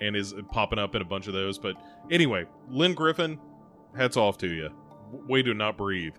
and 0.00 0.14
is 0.16 0.34
popping 0.52 0.78
up 0.78 0.94
in 0.94 1.02
a 1.02 1.04
bunch 1.04 1.26
of 1.28 1.32
those. 1.32 1.58
But 1.58 1.76
anyway, 2.10 2.44
Lynne 2.68 2.94
Griffin, 2.94 3.38
hats 3.96 4.16
off 4.16 4.36
to 4.38 4.48
you. 4.48 4.70
Way 5.28 5.42
to 5.42 5.54
not 5.54 5.76
breathe. 5.78 6.14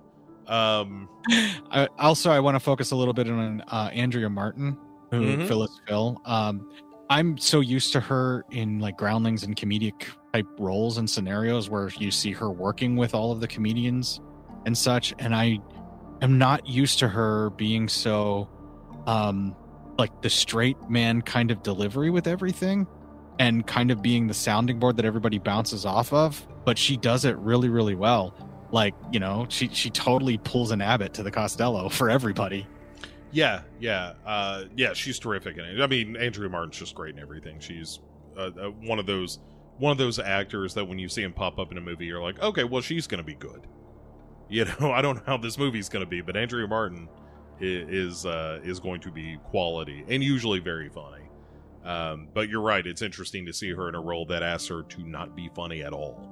Um, 0.48 1.08
I, 1.72 1.88
also, 2.00 2.32
I 2.32 2.40
want 2.40 2.56
to 2.56 2.60
focus 2.60 2.92
a 2.92 2.96
little 2.96 3.14
bit 3.14 3.28
on 3.30 3.62
uh, 3.68 3.90
Andrea 3.94 4.30
Martin, 4.30 4.78
who 5.12 5.22
Mhm. 5.38 5.48
Phyllis 5.48 5.80
Phil. 5.88 6.20
Um, 6.26 6.72
I'm 7.10 7.38
so 7.38 7.60
used 7.60 7.94
to 7.94 8.00
her 8.00 8.44
in 8.52 8.80
like 8.80 8.98
groundlings 8.98 9.44
and 9.44 9.56
comedic 9.56 10.08
type 10.36 10.48
roles 10.60 10.98
and 10.98 11.10
scenarios 11.10 11.70
where 11.70 11.90
you 11.98 12.12
see 12.12 12.32
her 12.34 12.52
working 12.52 12.98
with 12.98 13.16
all 13.16 13.32
of 13.32 13.40
the 13.40 13.48
comedians 13.48 14.20
and 14.66 14.78
such, 14.78 15.14
and 15.20 15.34
I 15.34 15.60
am 16.22 16.38
not 16.38 16.68
used 16.68 17.00
to 17.00 17.08
her 17.08 17.52
being 17.52 17.88
so 17.88 18.50
um 19.08 19.56
like 19.98 20.22
the 20.22 20.30
straight 20.30 20.78
man 20.90 21.22
kind 21.22 21.52
of 21.52 21.64
delivery 21.64 22.10
with 22.10 22.28
everything 22.28 22.86
and 23.40 23.66
kind 23.68 23.92
of 23.92 24.02
being 24.02 24.28
the 24.28 24.34
sounding 24.34 24.80
board 24.80 24.98
that 24.98 25.06
everybody 25.06 25.38
bounces 25.38 25.86
off 25.86 26.12
of 26.12 26.48
but 26.66 26.78
she 26.78 26.98
does 26.98 27.24
it 27.26 27.38
really 27.38 27.70
really 27.70 27.94
well 27.94 28.34
like 28.72 28.96
you 29.12 29.20
know 29.20 29.46
she 29.50 29.68
she 29.70 29.90
totally 29.90 30.38
pulls 30.40 30.72
an 30.72 30.82
abbott 30.82 31.14
to 31.14 31.22
the 31.22 31.30
costello 31.30 31.88
for 31.98 32.10
everybody 32.10 32.66
yeah, 33.32 33.64
yeah, 33.82 34.14
uh, 34.26 34.64
yeah. 34.78 34.94
She's 34.94 35.20
terrific 35.20 35.58
in 35.58 35.66
it. 35.66 35.82
I 35.82 35.88
mean, 35.88 36.16
Andrea 36.16 36.50
Martin's 36.50 36.78
just 36.78 36.96
great 36.96 37.16
in 37.16 37.22
everything. 37.22 37.60
She's 37.60 38.00
uh, 38.38 38.52
uh, 38.58 38.70
one 38.70 38.98
of 38.98 39.06
those 39.06 39.40
one 39.78 39.92
of 39.92 39.98
those 39.98 40.20
actors 40.20 40.74
that 40.76 40.86
when 40.86 40.98
you 41.00 41.10
see 41.10 41.22
him 41.24 41.34
pop 41.34 41.60
up 41.60 41.72
in 41.72 41.78
a 41.78 41.82
movie, 41.82 42.06
you're 42.06 42.22
like, 42.22 42.42
okay, 42.42 42.64
well, 42.64 42.82
she's 42.82 43.08
going 43.08 43.20
to 43.20 43.24
be 43.26 43.36
good. 43.36 43.68
You 44.48 44.66
know, 44.80 44.92
I 44.92 45.02
don't 45.02 45.16
know 45.16 45.24
how 45.26 45.38
this 45.38 45.58
movie's 45.58 45.90
going 45.90 46.06
to 46.06 46.10
be, 46.10 46.22
but 46.22 46.38
Andrea 46.38 46.68
Martin 46.68 47.10
is 47.60 48.28
uh, 48.28 48.60
is 48.64 48.80
going 48.80 49.02
to 49.02 49.12
be 49.12 49.38
quality 49.46 50.06
and 50.08 50.24
usually 50.24 50.60
very 50.60 50.88
funny. 50.88 51.24
Um, 51.84 52.28
but 52.32 52.48
you're 52.48 52.62
right; 52.62 52.86
it's 52.86 53.02
interesting 53.02 53.48
to 53.48 53.54
see 53.54 53.72
her 53.72 53.90
in 53.90 53.96
a 53.96 54.00
role 54.00 54.24
that 54.28 54.44
asks 54.44 54.68
her 54.68 54.84
to 54.84 55.02
not 55.04 55.36
be 55.36 55.50
funny 55.56 55.82
at 55.82 55.94
all. 55.94 56.30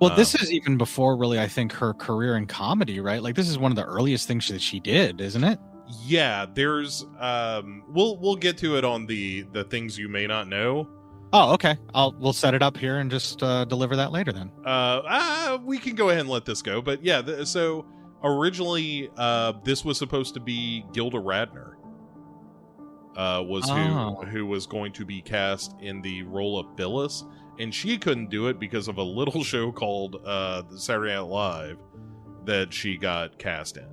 well 0.00 0.16
this 0.16 0.34
Um, 0.34 0.40
is 0.42 0.52
even 0.52 0.76
before 0.76 1.16
really 1.16 1.38
i 1.38 1.46
think 1.46 1.72
her 1.72 1.94
career 1.94 2.36
in 2.36 2.46
comedy 2.46 2.98
right 2.98 3.22
like 3.22 3.36
this 3.36 3.48
is 3.48 3.56
one 3.56 3.70
of 3.70 3.76
the 3.76 3.84
earliest 3.84 4.26
things 4.26 4.48
that 4.48 4.60
she 4.60 4.80
did 4.80 5.20
isn't 5.20 5.44
it 5.44 5.60
Yeah, 6.04 6.44
there's 6.52 7.04
um, 7.20 7.84
we'll 7.88 8.16
we'll 8.18 8.36
get 8.36 8.58
to 8.58 8.76
it 8.76 8.84
on 8.84 9.06
the 9.06 9.42
the 9.52 9.62
things 9.64 9.96
you 9.96 10.08
may 10.08 10.26
not 10.26 10.48
know. 10.48 10.88
Oh 11.32 11.52
okay 11.54 11.76
i'll 11.94 12.14
we'll 12.18 12.32
set 12.32 12.54
it 12.54 12.62
up 12.62 12.76
here 12.76 12.98
and 12.98 13.10
just 13.10 13.42
uh, 13.42 13.64
deliver 13.66 13.96
that 13.96 14.12
later 14.12 14.32
then 14.32 14.50
uh, 14.64 15.02
ah, 15.06 15.58
we 15.64 15.78
can 15.78 15.94
go 15.94 16.08
ahead 16.08 16.20
and 16.20 16.28
let 16.28 16.44
this 16.44 16.62
go. 16.62 16.80
But 16.82 17.02
yeah, 17.04 17.20
th- 17.22 17.46
so 17.46 17.86
originally, 18.22 19.10
uh, 19.16 19.52
this 19.64 19.84
was 19.84 19.96
supposed 19.98 20.34
to 20.34 20.40
be 20.40 20.84
Gilda 20.92 21.18
Radner. 21.18 21.74
Uh, 23.16 23.42
was 23.42 23.64
Oh. 23.68 23.74
who 24.24 24.26
who 24.26 24.46
was 24.46 24.66
going 24.66 24.92
to 24.92 25.04
be 25.04 25.20
cast 25.22 25.74
in 25.80 26.00
the 26.02 26.22
role 26.22 26.58
of 26.58 26.66
Phyllis, 26.76 27.24
and 27.58 27.74
she 27.74 27.98
couldn't 27.98 28.30
do 28.30 28.46
it 28.48 28.58
because 28.60 28.88
of 28.88 28.98
a 28.98 29.02
little 29.02 29.42
show 29.52 29.72
called 29.72 30.20
uh, 30.24 30.62
Saturday 30.76 31.14
Night 31.14 31.20
Live 31.20 31.78
that 32.44 32.72
she 32.72 32.96
got 32.96 33.38
cast 33.38 33.76
in. 33.78 33.88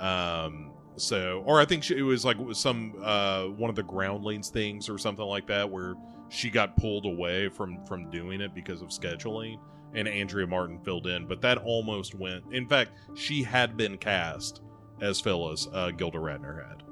Um, 0.00 0.72
so, 0.96 1.42
or 1.46 1.60
I 1.60 1.64
think 1.64 1.82
she, 1.82 1.96
it 1.98 2.02
was 2.02 2.24
like 2.24 2.36
some 2.52 2.94
uh, 3.02 3.44
one 3.44 3.68
of 3.70 3.76
the 3.76 3.82
Groundlings 3.82 4.48
things 4.50 4.88
or 4.88 4.98
something 4.98 5.24
like 5.24 5.46
that, 5.48 5.68
where 5.68 5.94
she 6.28 6.50
got 6.50 6.76
pulled 6.76 7.06
away 7.06 7.48
from 7.48 7.84
from 7.86 8.10
doing 8.10 8.40
it 8.40 8.54
because 8.54 8.82
of 8.82 8.88
scheduling 8.88 9.58
and 9.94 10.08
andrea 10.08 10.46
martin 10.46 10.78
filled 10.80 11.06
in 11.06 11.26
but 11.26 11.40
that 11.40 11.58
almost 11.58 12.14
went 12.14 12.42
in 12.52 12.66
fact 12.66 12.92
she 13.14 13.42
had 13.42 13.76
been 13.76 13.96
cast 13.96 14.62
as 15.00 15.20
phyllis 15.20 15.68
uh, 15.72 15.90
gilda 15.90 16.18
radner 16.18 16.66
had 16.68 16.82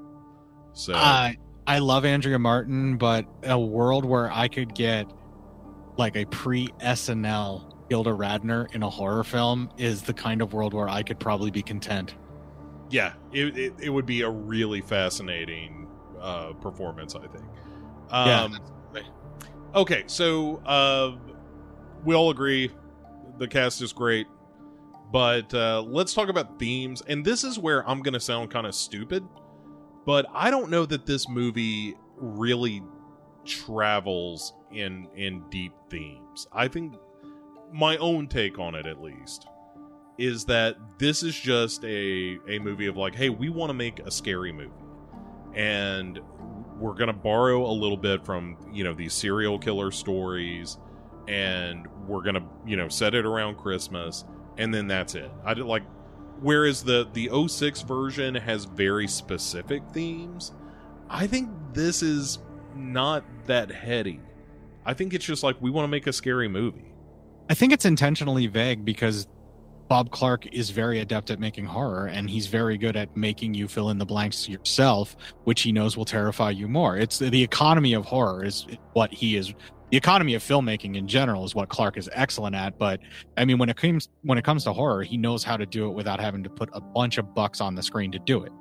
so 0.73 0.93
uh, 0.93 1.31
I 1.65 1.79
love 1.79 2.03
Andrea 2.03 2.39
Martin, 2.39 2.97
but 2.97 3.25
a 3.43 3.59
world 3.59 4.05
where 4.05 4.31
I 4.31 4.47
could 4.47 4.73
get 4.75 5.07
like 5.97 6.15
a 6.15 6.25
pre 6.25 6.67
SNL 6.79 7.89
Gilda 7.89 8.11
Radner 8.11 8.73
in 8.73 8.83
a 8.83 8.89
horror 8.89 9.23
film 9.23 9.69
is 9.77 10.01
the 10.01 10.13
kind 10.13 10.41
of 10.41 10.53
world 10.53 10.73
where 10.73 10.89
I 10.89 11.03
could 11.03 11.19
probably 11.19 11.51
be 11.51 11.61
content. 11.61 12.15
Yeah, 12.89 13.13
it, 13.31 13.57
it, 13.57 13.73
it 13.79 13.89
would 13.89 14.05
be 14.05 14.21
a 14.21 14.29
really 14.29 14.81
fascinating 14.81 15.87
uh, 16.19 16.53
performance, 16.53 17.15
I 17.15 17.27
think. 17.27 17.45
Um, 18.09 18.53
yeah. 18.53 18.57
Okay, 19.75 20.03
so 20.05 20.57
uh, 20.67 21.15
we 22.05 22.13
all 22.13 22.29
agree 22.29 22.69
the 23.39 23.47
cast 23.47 23.81
is 23.81 23.91
great, 23.91 24.27
but 25.11 25.51
uh, 25.51 25.81
let's 25.81 26.13
talk 26.13 26.29
about 26.29 26.59
themes. 26.59 27.01
And 27.07 27.25
this 27.25 27.43
is 27.43 27.57
where 27.57 27.87
I'm 27.89 28.01
going 28.03 28.13
to 28.13 28.19
sound 28.19 28.51
kind 28.51 28.67
of 28.67 28.75
stupid, 28.75 29.27
but 30.05 30.27
I 30.31 30.51
don't 30.51 30.69
know 30.69 30.85
that 30.85 31.07
this 31.07 31.27
movie 31.27 31.95
really 32.17 32.83
travels 33.45 34.53
in 34.71 35.07
in 35.15 35.43
deep 35.49 35.73
themes. 35.89 36.45
I 36.53 36.67
think 36.67 36.95
my 37.71 37.97
own 37.97 38.27
take 38.27 38.59
on 38.59 38.75
it, 38.75 38.85
at 38.85 39.01
least, 39.01 39.47
is 40.19 40.45
that 40.45 40.77
this 40.99 41.23
is 41.23 41.35
just 41.35 41.83
a 41.83 42.37
a 42.47 42.59
movie 42.59 42.85
of 42.85 42.95
like, 42.95 43.15
hey, 43.15 43.29
we 43.29 43.49
want 43.49 43.71
to 43.71 43.73
make 43.73 44.01
a 44.01 44.11
scary 44.11 44.51
movie, 44.51 44.69
and 45.55 46.19
we're 46.83 46.93
gonna 46.93 47.13
borrow 47.13 47.65
a 47.65 47.71
little 47.71 47.95
bit 47.95 48.25
from 48.25 48.57
you 48.73 48.83
know 48.83 48.93
these 48.93 49.13
serial 49.13 49.57
killer 49.57 49.89
stories, 49.89 50.77
and 51.29 51.87
we're 52.05 52.21
gonna 52.21 52.45
you 52.65 52.75
know 52.75 52.89
set 52.89 53.15
it 53.15 53.25
around 53.25 53.55
Christmas, 53.55 54.25
and 54.57 54.73
then 54.73 54.87
that's 54.87 55.15
it. 55.15 55.31
I 55.45 55.53
did 55.53 55.65
like. 55.65 55.83
Whereas 56.41 56.83
the 56.83 57.07
the 57.13 57.29
06 57.47 57.83
version 57.83 58.35
has 58.35 58.65
very 58.65 59.07
specific 59.07 59.81
themes, 59.93 60.51
I 61.09 61.25
think 61.25 61.49
this 61.71 62.03
is 62.03 62.39
not 62.75 63.23
that 63.45 63.71
heady. 63.71 64.19
I 64.85 64.93
think 64.93 65.13
it's 65.13 65.23
just 65.23 65.41
like 65.41 65.55
we 65.61 65.71
want 65.71 65.85
to 65.85 65.87
make 65.87 66.05
a 66.07 66.11
scary 66.11 66.49
movie. 66.49 66.93
I 67.49 67.53
think 67.53 67.71
it's 67.71 67.85
intentionally 67.85 68.47
vague 68.47 68.83
because 68.83 69.27
Bob 69.93 70.09
Clark 70.09 70.47
is 70.51 70.71
very 70.71 71.01
adept 71.01 71.29
at 71.29 71.39
making 71.39 71.65
horror 71.65 72.07
and 72.07 72.27
he's 72.27 72.47
very 72.47 72.79
good 72.79 72.95
at 72.95 73.15
making 73.15 73.53
you 73.53 73.67
fill 73.67 73.91
in 73.91 73.99
the 73.99 74.05
blanks 74.07 74.49
yourself, 74.49 75.15
which 75.43 75.61
he 75.61 75.71
knows 75.71 75.95
will 75.95 76.03
terrify 76.03 76.49
you 76.49 76.67
more. 76.67 76.97
It's 76.97 77.19
the 77.19 77.43
economy 77.43 77.93
of 77.93 78.03
horror 78.03 78.43
is 78.43 78.65
what 78.93 79.13
he 79.13 79.35
is 79.35 79.53
the 79.91 79.97
economy 79.97 80.33
of 80.33 80.41
filmmaking 80.41 80.97
in 80.97 81.07
general 81.07 81.45
is 81.45 81.53
what 81.53 81.69
Clark 81.69 81.97
is 81.97 82.09
excellent 82.11 82.55
at, 82.55 82.79
but 82.79 83.01
I 83.37 83.45
mean 83.45 83.59
when 83.59 83.69
it 83.69 83.77
comes 83.77 84.09
when 84.23 84.39
it 84.39 84.43
comes 84.43 84.63
to 84.63 84.73
horror, 84.73 85.03
he 85.03 85.15
knows 85.15 85.43
how 85.43 85.57
to 85.57 85.65
do 85.67 85.87
it 85.87 85.91
without 85.91 86.19
having 86.19 86.41
to 86.41 86.49
put 86.49 86.71
a 86.73 86.81
bunch 86.81 87.19
of 87.19 87.35
bucks 87.35 87.61
on 87.61 87.75
the 87.75 87.83
screen 87.83 88.11
to 88.13 88.19
do 88.25 88.41
it. 88.41 88.51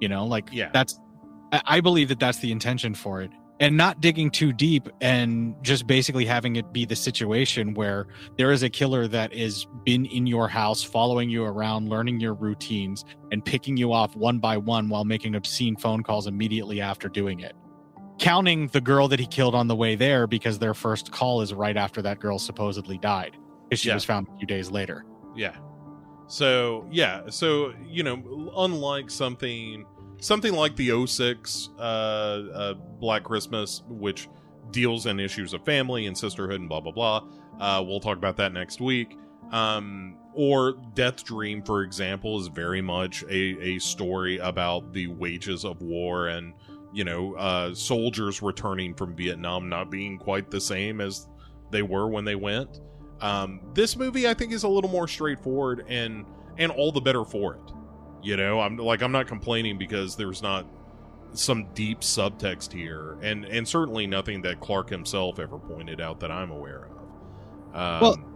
You 0.00 0.08
know, 0.08 0.24
like 0.24 0.48
yeah. 0.50 0.70
that's 0.72 0.98
I 1.52 1.80
believe 1.82 2.08
that 2.08 2.18
that's 2.18 2.38
the 2.38 2.50
intention 2.50 2.94
for 2.94 3.20
it 3.20 3.30
and 3.60 3.76
not 3.76 4.00
digging 4.00 4.30
too 4.30 4.52
deep 4.52 4.88
and 5.00 5.54
just 5.62 5.86
basically 5.86 6.24
having 6.24 6.56
it 6.56 6.72
be 6.72 6.84
the 6.84 6.94
situation 6.94 7.74
where 7.74 8.06
there 8.36 8.52
is 8.52 8.62
a 8.62 8.70
killer 8.70 9.08
that 9.08 9.32
is 9.32 9.66
been 9.84 10.06
in 10.06 10.26
your 10.26 10.48
house 10.48 10.82
following 10.82 11.28
you 11.28 11.44
around 11.44 11.88
learning 11.88 12.20
your 12.20 12.34
routines 12.34 13.04
and 13.32 13.44
picking 13.44 13.76
you 13.76 13.92
off 13.92 14.14
one 14.14 14.38
by 14.38 14.56
one 14.56 14.88
while 14.88 15.04
making 15.04 15.34
obscene 15.34 15.76
phone 15.76 16.02
calls 16.02 16.26
immediately 16.26 16.80
after 16.80 17.08
doing 17.08 17.40
it 17.40 17.54
counting 18.18 18.66
the 18.68 18.80
girl 18.80 19.08
that 19.08 19.18
he 19.20 19.26
killed 19.26 19.54
on 19.54 19.66
the 19.68 19.76
way 19.76 19.94
there 19.96 20.26
because 20.26 20.58
their 20.58 20.74
first 20.74 21.10
call 21.12 21.40
is 21.40 21.52
right 21.54 21.76
after 21.76 22.00
that 22.02 22.18
girl 22.20 22.38
supposedly 22.38 22.98
died 22.98 23.36
because 23.68 23.80
she 23.80 23.88
Yeah. 23.88 23.94
was 23.94 24.04
found 24.04 24.28
a 24.28 24.36
few 24.38 24.46
days 24.46 24.70
later 24.70 25.04
Yeah. 25.36 25.56
So 26.26 26.86
yeah, 26.90 27.22
so 27.30 27.72
you 27.88 28.02
know, 28.02 28.52
unlike 28.56 29.08
something 29.10 29.86
something 30.20 30.52
like 30.52 30.76
the 30.76 31.06
06 31.06 31.70
uh, 31.78 31.82
uh, 31.82 32.74
Black 32.74 33.24
Christmas, 33.24 33.82
which 33.88 34.28
deals 34.70 35.06
in 35.06 35.18
issues 35.18 35.54
of 35.54 35.64
family 35.64 36.06
and 36.06 36.16
sisterhood 36.16 36.60
and 36.60 36.68
blah 36.68 36.80
blah 36.80 36.92
blah. 36.92 37.24
Uh, 37.58 37.82
we'll 37.82 38.00
talk 38.00 38.16
about 38.16 38.36
that 38.36 38.52
next 38.52 38.80
week. 38.80 39.16
Um, 39.50 40.16
or 40.34 40.74
Death 40.94 41.24
Dream, 41.24 41.62
for 41.62 41.82
example, 41.82 42.38
is 42.40 42.48
very 42.48 42.82
much 42.82 43.24
a, 43.24 43.58
a 43.60 43.78
story 43.78 44.38
about 44.38 44.92
the 44.92 45.08
wages 45.08 45.64
of 45.64 45.80
war 45.82 46.28
and 46.28 46.54
you 46.92 47.04
know 47.04 47.34
uh, 47.34 47.74
soldiers 47.74 48.42
returning 48.42 48.94
from 48.94 49.16
Vietnam 49.16 49.68
not 49.68 49.90
being 49.90 50.18
quite 50.18 50.50
the 50.50 50.60
same 50.60 51.00
as 51.00 51.28
they 51.70 51.82
were 51.82 52.08
when 52.08 52.24
they 52.24 52.36
went. 52.36 52.80
Um, 53.20 53.60
this 53.74 53.96
movie, 53.96 54.28
I 54.28 54.34
think, 54.34 54.52
is 54.52 54.62
a 54.62 54.68
little 54.68 54.90
more 54.90 55.08
straightforward 55.08 55.84
and 55.88 56.24
and 56.58 56.70
all 56.72 56.92
the 56.92 57.00
better 57.00 57.24
for 57.24 57.54
it. 57.54 57.72
You 58.22 58.36
know, 58.36 58.60
I'm 58.60 58.76
like 58.76 59.02
I'm 59.02 59.12
not 59.12 59.26
complaining 59.26 59.78
because 59.78 60.16
there's 60.16 60.42
not 60.42 60.66
some 61.32 61.68
deep 61.74 62.00
subtext 62.00 62.72
here, 62.72 63.16
and 63.22 63.44
and 63.44 63.66
certainly 63.66 64.06
nothing 64.06 64.42
that 64.42 64.60
Clark 64.60 64.90
himself 64.90 65.38
ever 65.38 65.58
pointed 65.58 66.00
out 66.00 66.20
that 66.20 66.30
I'm 66.30 66.50
aware 66.50 66.86
of. 66.86 67.74
Um, 67.74 68.00
Well, 68.00 68.28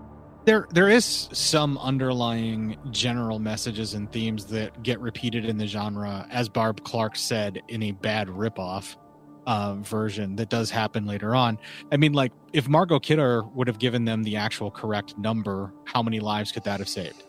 there 0.45 0.67
there 0.73 0.89
is 0.89 1.29
some 1.33 1.79
underlying 1.79 2.77
general 2.91 3.39
messages 3.39 3.95
and 3.95 4.11
themes 4.11 4.45
that 4.47 4.83
get 4.83 5.01
repeated 5.01 5.45
in 5.45 5.57
the 5.57 5.67
genre 5.67 6.27
as 6.31 6.49
barb 6.49 6.83
clark 6.85 7.17
said 7.17 7.61
in 7.69 7.83
a 7.85 7.93
bad 7.93 8.29
ripoff 8.29 8.97
uh, 9.47 9.75
version 9.75 10.37
that 10.37 10.49
does 10.49 10.71
happen 10.71 11.07
later 11.07 11.35
on. 11.35 11.59
I 11.91 11.97
mean 11.97 12.13
like 12.13 12.33
if 12.53 12.69
margot 12.69 12.99
kidder 13.01 13.43
would 13.55 13.69
have 13.69 13.79
given 13.79 14.05
them 14.05 14.23
the 14.23 14.37
actual 14.37 14.71
correct 14.71 15.17
number 15.17 15.73
how 15.85 16.03
many 16.03 16.21
lives 16.21 16.51
could 16.53 16.65
that 16.65 16.81
have 16.81 16.89
saved? 16.89 17.25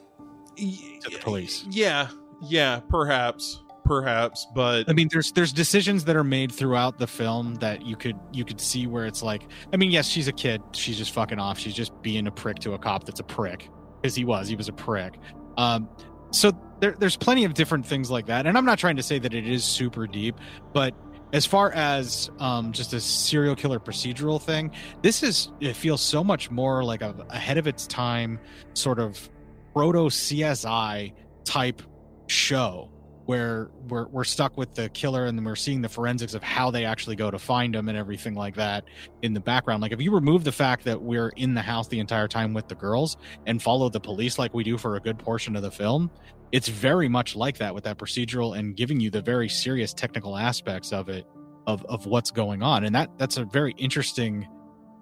To 0.58 1.10
the 1.10 1.20
police. 1.20 1.66
yeah, 1.70 2.10
yeah, 2.48 2.80
perhaps, 2.90 3.64
perhaps, 3.86 4.48
but 4.54 4.90
I 4.90 4.94
mean, 4.94 5.10
there's 5.12 5.32
there's 5.32 5.54
decisions 5.54 6.06
that 6.06 6.16
are 6.16 6.24
made 6.24 6.52
throughout 6.52 6.98
the 6.98 7.08
film 7.08 7.56
that 7.56 7.86
you 7.86 7.96
could 7.96 8.20
you 8.32 8.46
could 8.46 8.60
see 8.60 8.88
where 8.88 9.06
it's 9.06 9.24
like, 9.24 9.48
I 9.72 9.78
mean, 9.78 9.92
yes, 9.92 10.08
she's 10.08 10.28
a 10.28 10.34
kid, 10.34 10.62
she's 10.74 10.98
just 10.98 11.12
fucking 11.12 11.40
off, 11.40 11.60
she's 11.60 11.74
just 11.74 12.00
being 12.02 12.28
a 12.28 12.32
prick 12.32 12.60
to 12.60 12.74
a 12.74 12.80
cop 12.80 13.06
that's 13.06 13.20
a 13.20 13.24
prick 13.24 13.70
because 14.02 14.16
he 14.16 14.26
was, 14.26 14.48
he 14.48 14.56
was 14.56 14.68
a 14.68 14.74
prick. 14.74 15.18
Um, 15.58 15.90
so 16.32 16.52
there, 16.80 16.96
there's 16.98 17.16
plenty 17.16 17.46
of 17.46 17.54
different 17.54 17.86
things 17.86 18.10
like 18.10 18.26
that, 18.28 18.46
and 18.46 18.58
I'm 18.58 18.66
not 18.66 18.80
trying 18.80 18.96
to 18.98 19.04
say 19.04 19.20
that 19.20 19.34
it 19.34 19.48
is 19.48 19.64
super 19.64 20.08
deep, 20.08 20.36
but 20.74 20.94
as 21.34 21.48
far 21.48 21.72
as 21.72 22.30
um, 22.40 22.72
just 22.72 22.94
a 22.94 23.00
serial 23.00 23.56
killer 23.56 23.80
procedural 23.80 24.42
thing, 24.42 24.72
this 25.02 25.24
is 25.24 25.52
it 25.60 25.76
feels 25.76 26.02
so 26.02 26.24
much 26.24 26.52
more 26.52 26.84
like 26.84 27.02
a 27.02 27.16
ahead 27.30 27.58
of 27.58 27.68
its 27.68 27.88
time, 27.88 28.40
sort 28.74 29.00
of 29.00 29.30
proto 29.74 30.10
CSI 30.10 31.12
type 31.44 31.82
show 32.28 32.90
where 33.26 33.70
we're 33.88 34.08
we're 34.08 34.24
stuck 34.24 34.58
with 34.58 34.74
the 34.76 34.90
killer 34.90 35.26
and 35.26 35.46
we're 35.46 35.56
seeing 35.56 35.82
the 35.82 35.90
forensics 35.90 36.34
of 36.34 36.44
how 36.44 36.70
they 36.70 36.84
actually 36.84 37.16
go 37.16 37.32
to 37.32 37.40
find 37.40 37.76
him 37.76 37.88
and 37.88 37.98
everything 37.98 38.36
like 38.36 38.56
that 38.56 38.84
in 39.22 39.34
the 39.34 39.40
background. 39.40 39.82
Like 39.82 39.94
if 39.94 40.02
you 40.02 40.12
remove 40.12 40.44
the 40.44 40.52
fact 40.52 40.84
that 40.86 41.02
we're 41.02 41.30
in 41.30 41.54
the 41.54 41.62
house 41.62 41.88
the 41.88 42.00
entire 42.00 42.28
time 42.28 42.54
with 42.54 42.68
the 42.68 42.76
girls 42.76 43.18
and 43.46 43.62
follow 43.62 43.90
the 43.90 44.00
police 44.00 44.38
like 44.38 44.54
we 44.54 44.64
do 44.64 44.78
for 44.78 44.96
a 44.96 45.00
good 45.00 45.18
portion 45.18 45.56
of 45.56 45.62
the 45.62 45.72
film, 45.72 46.12
it's 46.52 46.68
very 46.68 47.08
much 47.08 47.36
like 47.36 47.58
that 47.60 47.74
with 47.74 47.86
that 47.86 47.98
procedural 47.98 48.58
and 48.58 48.76
giving 48.76 49.00
you 49.00 49.10
the 49.10 49.22
very 49.22 49.48
serious 49.48 49.94
technical 49.94 50.38
aspects 50.38 50.92
of 50.92 51.08
it 51.10 51.26
of 51.66 51.86
of 51.86 52.06
what's 52.06 52.32
going 52.32 52.62
on. 52.62 52.84
And 52.84 52.94
that 52.96 53.10
that's 53.18 53.38
a 53.38 53.46
very 53.46 53.74
interesting 53.78 54.48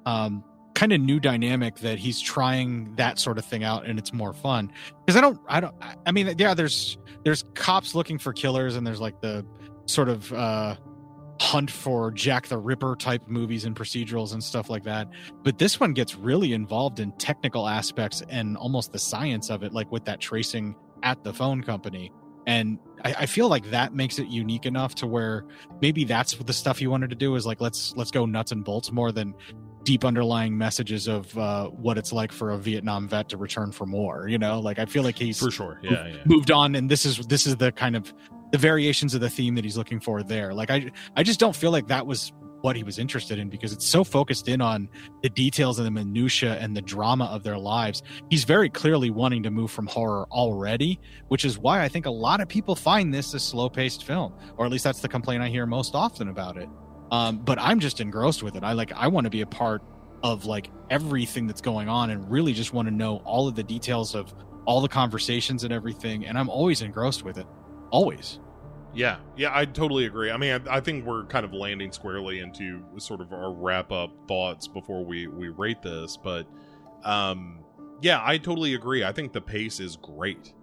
um 0.06 0.44
kind 0.74 0.94
of 0.94 1.02
new 1.02 1.20
dynamic 1.20 1.76
that 1.78 2.00
he's 2.00 2.20
trying 2.20 2.96
that 2.96 3.20
sort 3.20 3.38
of 3.38 3.46
thing 3.46 3.64
out 3.64 3.86
and 3.86 4.00
it's 4.00 4.14
more 4.14 4.34
fun. 4.34 4.72
Because 5.06 5.18
i 5.18 5.22
don't 5.22 5.40
i 5.48 5.60
don't 5.60 5.76
I- 6.06 6.12
mean 6.12 6.34
yeah 6.38 6.54
there's 6.54 6.98
there's 7.24 7.44
cops 7.54 7.94
looking 7.96 8.18
for 8.18 8.34
killers 8.34 8.76
and 8.76 8.86
there's 8.86 9.02
like 9.02 9.22
the 9.22 9.46
sort 9.86 10.10
of 10.10 10.32
uh 10.34 10.76
hunt 11.40 11.72
for 11.72 12.12
jack 12.12 12.48
the 12.48 12.58
ripper 12.58 12.96
type 12.96 13.28
movies 13.28 13.66
and 13.66 13.76
procedurals 13.76 14.34
and 14.34 14.44
stuff 14.44 14.70
like 14.70 14.84
that. 14.84 15.08
But 15.44 15.58
this 15.58 15.80
one 15.80 15.92
gets 15.94 16.16
really 16.16 16.54
involved 16.54 17.00
in 17.00 17.12
technical 17.14 17.68
aspects 17.68 18.22
and 18.30 18.56
almost 18.58 18.92
the 18.92 19.00
science 19.00 19.50
of 19.50 19.64
it 19.64 19.74
like 19.74 19.92
with 19.92 20.06
that 20.06 20.20
tracing 20.20 20.76
at 21.02 21.24
the 21.24 21.34
phone 21.34 21.64
company. 21.64 22.12
And 22.46 22.78
I, 23.04 23.14
I 23.20 23.26
feel 23.26 23.48
like 23.50 23.70
that 23.72 23.94
makes 23.96 24.20
it 24.20 24.28
unique 24.28 24.68
enough 24.68 24.94
to 24.96 25.08
where 25.08 25.46
maybe 25.82 26.04
that's 26.04 26.36
the 26.36 26.54
stuff 26.54 26.80
you 26.80 26.92
wanted 26.92 27.10
to 27.10 27.16
do 27.16 27.34
is 27.36 27.46
like 27.46 27.60
let's 27.60 27.96
let's 27.96 28.12
go 28.12 28.26
nuts 28.28 28.52
and 28.52 28.64
bolts 28.64 28.92
more 28.92 29.12
than 29.12 29.34
deep 29.84 30.06
underlying 30.06 30.58
messages 30.58 31.08
of 31.08 31.36
uh, 31.38 31.68
what 31.68 31.98
it's 31.98 32.14
like 32.14 32.32
for 32.32 32.52
a 32.52 32.58
Vietnam 32.58 33.08
vet 33.08 33.30
to 33.30 33.38
return 33.38 33.72
from 33.72 33.92
war. 33.92 34.28
You 34.28 34.38
know, 34.38 34.60
like 34.60 34.80
I 34.80 34.86
feel 34.86 35.04
like 35.04 35.18
he's 35.18 35.40
for 35.40 35.52
sure, 35.52 35.80
yeah, 35.84 36.08
yeah. 36.08 36.18
moved 36.26 36.52
on, 36.52 36.76
and 36.76 36.90
this 36.90 37.06
is 37.06 37.18
this 37.28 37.46
is 37.48 37.56
the 37.58 37.72
kind 37.72 37.96
of 37.96 38.14
the 38.52 38.58
variations 38.58 39.14
of 39.14 39.22
the 39.22 39.30
theme 39.30 39.56
that 39.56 39.64
he's 39.64 39.78
looking 39.78 40.00
for 40.00 40.24
there. 40.24 40.54
Like 40.54 40.70
I 40.70 40.92
I 41.16 41.24
just 41.24 41.40
don't 41.40 41.56
feel 41.56 41.72
like 41.72 41.88
that 41.88 42.06
was 42.06 42.32
what 42.62 42.76
he 42.76 42.84
was 42.84 43.00
interested 43.00 43.40
in 43.40 43.50
because 43.50 43.74
it's 43.74 43.86
so 43.86 44.04
focused 44.04 44.48
in 44.48 44.62
on 44.62 44.88
the 45.24 45.30
details 45.30 45.80
and 45.80 45.86
the 45.86 45.92
minutia 45.92 46.58
and 46.60 46.78
the 46.78 46.82
drama 46.82 47.26
of 47.26 47.44
their 47.44 47.58
lives. 47.58 48.04
He's 48.30 48.44
very 48.44 48.70
clearly 48.70 49.10
wanting 49.10 49.44
to 49.44 49.52
move 49.52 49.72
from 49.72 49.88
horror 49.88 50.28
already, 50.32 51.00
which 51.30 51.44
is 51.44 51.58
why 51.58 51.84
I 51.84 51.90
think 51.90 52.06
a 52.06 52.12
lot 52.12 52.40
of 52.40 52.48
people 52.48 52.76
find 52.76 53.14
this 53.14 53.34
a 53.34 53.40
slow-paced 53.40 54.04
film, 54.04 54.34
or 54.58 54.66
at 54.66 54.72
least 54.72 54.84
that's 54.84 55.02
the 55.02 55.10
complaint 55.10 55.42
I 55.42 55.50
hear 55.50 55.66
most 55.66 55.96
often 55.96 56.28
about 56.30 56.58
it. 56.58 56.70
Um, 57.12 57.40
but 57.40 57.60
I'm 57.60 57.80
just 57.80 58.00
engrossed 58.00 58.42
with 58.42 58.56
it. 58.56 58.64
I 58.64 58.74
like 58.74 58.92
I 58.94 59.08
want 59.08 59.26
to 59.26 59.30
be 59.30 59.42
a 59.42 59.46
part 59.46 59.84
of 60.24 60.46
like 60.46 60.72
everything 60.90 61.46
that's 61.46 61.62
going 61.62 61.90
on 61.90 62.10
and 62.10 62.30
really 62.32 62.54
just 62.54 62.74
want 62.74 62.88
to 62.88 62.94
know 62.94 63.18
all 63.26 63.48
of 63.48 63.56
the 63.56 63.64
details 63.64 64.16
of 64.16 64.34
all 64.66 64.82
the 64.82 64.88
conversations 64.88 65.64
and 65.64 65.74
everything. 65.74 66.26
And 66.26 66.38
I'm 66.38 66.50
always 66.50 66.82
engrossed 66.82 67.24
with 67.24 67.38
it, 67.38 67.48
always. 67.90 68.40
Yeah, 68.94 69.18
yeah, 69.38 69.52
I 69.54 69.66
totally 69.66 70.06
agree. 70.06 70.32
I 70.32 70.38
mean, 70.38 70.62
I, 70.68 70.78
I, 70.78 70.80
think 70.82 71.06
we're 71.06 71.26
kind 71.26 71.46
of 71.46 71.54
landing 71.54 71.94
squarely 71.94 72.40
into 72.40 72.84
sort 72.98 73.22
of 73.22 73.32
our 73.32 73.54
wrap 73.54 73.92
up 73.92 74.12
thoughts 74.28 74.68
before 74.68 75.06
we 75.06 75.28
we 75.28 75.48
rate 75.48 75.82
this, 75.82 76.18
but 76.22 76.46
um, 77.04 77.64
yeah, 78.02 78.22
I 78.22 78.38
totally 78.38 78.74
agree. 78.74 79.04
I 79.06 79.14
think 79.14 79.32
the 79.32 79.42
pace 79.42 79.80
is 79.80 79.96
great. 79.96 80.54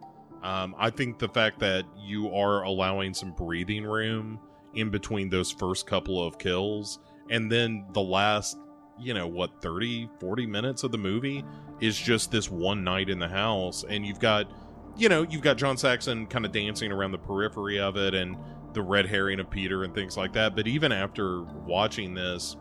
Um, 0.42 0.74
I 0.78 0.90
think 0.90 1.18
the 1.18 1.28
fact 1.28 1.58
that 1.60 1.84
you 1.96 2.32
are 2.34 2.64
allowing 2.64 3.14
some 3.14 3.32
breathing 3.32 3.84
room 3.84 4.38
in 4.74 4.90
between 4.90 5.28
those 5.28 5.50
first 5.50 5.86
couple 5.86 6.24
of 6.24 6.38
kills 6.38 6.98
and 7.30 7.50
then 7.50 7.84
the 7.92 8.00
last, 8.00 8.58
you 8.98 9.14
know, 9.14 9.26
what 9.26 9.60
30, 9.60 10.08
40 10.20 10.46
minutes 10.46 10.82
of 10.82 10.92
the 10.92 10.98
movie 10.98 11.44
is 11.80 11.96
just 11.96 12.30
this 12.30 12.50
one 12.50 12.82
night 12.84 13.08
in 13.08 13.18
the 13.18 13.28
house 13.28 13.84
and 13.88 14.04
you've 14.04 14.20
got 14.20 14.50
you 14.96 15.08
know, 15.08 15.22
you've 15.22 15.42
got 15.42 15.56
John 15.56 15.76
Saxon 15.76 16.26
kind 16.26 16.44
of 16.44 16.50
dancing 16.50 16.90
around 16.90 17.12
the 17.12 17.18
periphery 17.18 17.78
of 17.78 17.96
it 17.96 18.14
and 18.14 18.36
the 18.72 18.82
red 18.82 19.06
herring 19.06 19.38
of 19.38 19.48
Peter 19.48 19.84
and 19.84 19.94
things 19.94 20.16
like 20.16 20.32
that. 20.32 20.56
But 20.56 20.66
even 20.66 20.90
after 20.90 21.42
watching 21.42 22.14
this, 22.14 22.56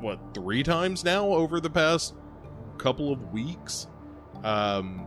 what, 0.00 0.18
three 0.34 0.62
times 0.62 1.04
now 1.04 1.26
over 1.26 1.60
the 1.60 1.68
past 1.68 2.14
couple 2.78 3.12
of 3.12 3.32
weeks, 3.32 3.86
um, 4.42 5.06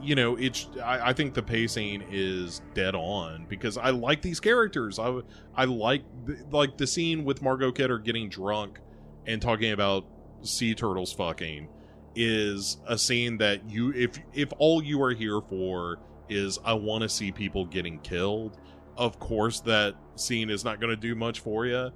you 0.00 0.14
know, 0.14 0.36
it's 0.36 0.68
I, 0.82 1.08
I, 1.08 1.12
think 1.12 1.34
the 1.34 1.42
pacing 1.42 2.04
is 2.10 2.62
dead 2.74 2.94
on 2.94 3.46
because 3.48 3.76
I 3.76 3.90
like 3.90 4.22
these 4.22 4.40
characters. 4.40 4.98
I 4.98 5.20
I 5.54 5.64
like 5.64 6.02
like 6.50 6.76
the 6.76 6.86
scene 6.86 7.24
with 7.24 7.42
Margot 7.42 7.72
Kidder 7.72 7.98
getting 7.98 8.28
drunk 8.28 8.78
and 9.26 9.40
talking 9.40 9.72
about 9.72 10.06
sea 10.42 10.74
turtles 10.74 11.12
fucking 11.12 11.68
is 12.14 12.78
a 12.86 12.96
scene 12.96 13.38
that 13.38 13.68
you 13.68 13.92
if 13.92 14.18
if 14.32 14.52
all 14.58 14.82
you 14.82 15.02
are 15.02 15.12
here 15.12 15.40
for 15.48 15.98
is 16.28 16.58
I 16.64 16.74
want 16.74 17.02
to 17.02 17.08
see 17.08 17.32
people 17.32 17.66
getting 17.66 17.98
killed, 18.00 18.58
of 18.96 19.18
course 19.18 19.60
that 19.60 19.94
scene 20.16 20.50
is 20.50 20.64
not 20.64 20.80
going 20.80 20.90
to 20.90 21.00
do 21.00 21.14
much 21.14 21.40
for 21.40 21.66
you. 21.66 21.90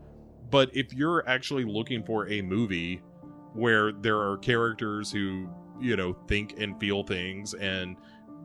But 0.50 0.74
if 0.74 0.92
you're 0.92 1.28
actually 1.28 1.64
looking 1.64 2.02
for 2.02 2.28
a 2.28 2.40
movie 2.42 3.02
where 3.52 3.92
there 3.92 4.18
are 4.18 4.38
characters 4.38 5.10
who, 5.10 5.48
you 5.80 5.96
know, 5.96 6.16
think 6.26 6.58
and 6.58 6.78
feel 6.78 7.02
things 7.02 7.54
and 7.54 7.96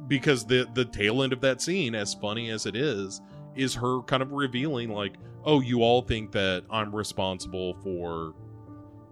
because 0.08 0.46
the 0.46 0.68
the 0.74 0.86
tail 0.86 1.24
end 1.24 1.34
of 1.34 1.42
that 1.42 1.62
scene 1.62 1.96
as 1.96 2.14
funny 2.14 2.50
as 2.50 2.66
it 2.66 2.76
is 2.76 3.22
is 3.56 3.74
her 3.76 4.02
kind 4.02 4.22
of 4.24 4.32
revealing 4.32 4.90
like, 4.90 5.16
"Oh, 5.46 5.62
you 5.62 5.84
all 5.84 6.02
think 6.02 6.32
that 6.32 6.64
I'm 6.70 6.94
responsible 6.94 7.76
for 7.76 8.34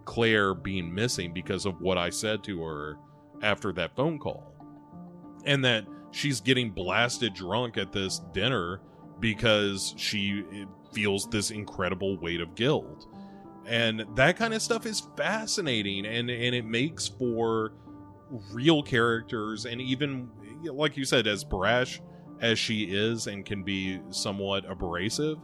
Claire 0.06 0.53
being 0.53 0.93
missing 0.93 1.34
because 1.34 1.65
of 1.65 1.80
what 1.81 1.98
I 1.98 2.10
said 2.10 2.43
to 2.45 2.61
her 2.64 2.98
after 3.41 3.72
that 3.73 3.95
phone 3.95 4.19
call. 4.19 4.53
And 5.45 5.64
that 5.65 5.85
she's 6.11 6.41
getting 6.41 6.72
blasted 6.72 7.34
drunk 7.34 7.77
at 7.77 7.91
this 7.91 8.19
dinner 8.34 8.81
because 9.19 9.93
she 9.98 10.43
feels 10.93 11.27
this 11.27 11.52
incredible 11.52 12.18
weight 12.18 12.41
of 12.41 12.56
guilt. 12.56 13.07
And 13.65 14.06
that 14.15 14.38
kind 14.38 14.53
of 14.53 14.61
stuff 14.61 14.85
is 14.85 15.02
fascinating 15.15 16.06
and, 16.06 16.30
and 16.30 16.56
it 16.56 16.65
makes 16.65 17.07
for 17.07 17.73
real 18.52 18.82
characters 18.82 19.66
and 19.66 19.82
even 19.82 20.30
like 20.64 20.95
you 20.95 21.06
said, 21.06 21.28
as 21.28 21.44
brash 21.44 22.02
as 22.40 22.58
she 22.58 22.84
is 22.84 23.28
and 23.28 23.45
can 23.45 23.64
be 23.64 23.99
somewhat 24.10 24.70
abrasive, 24.70 25.38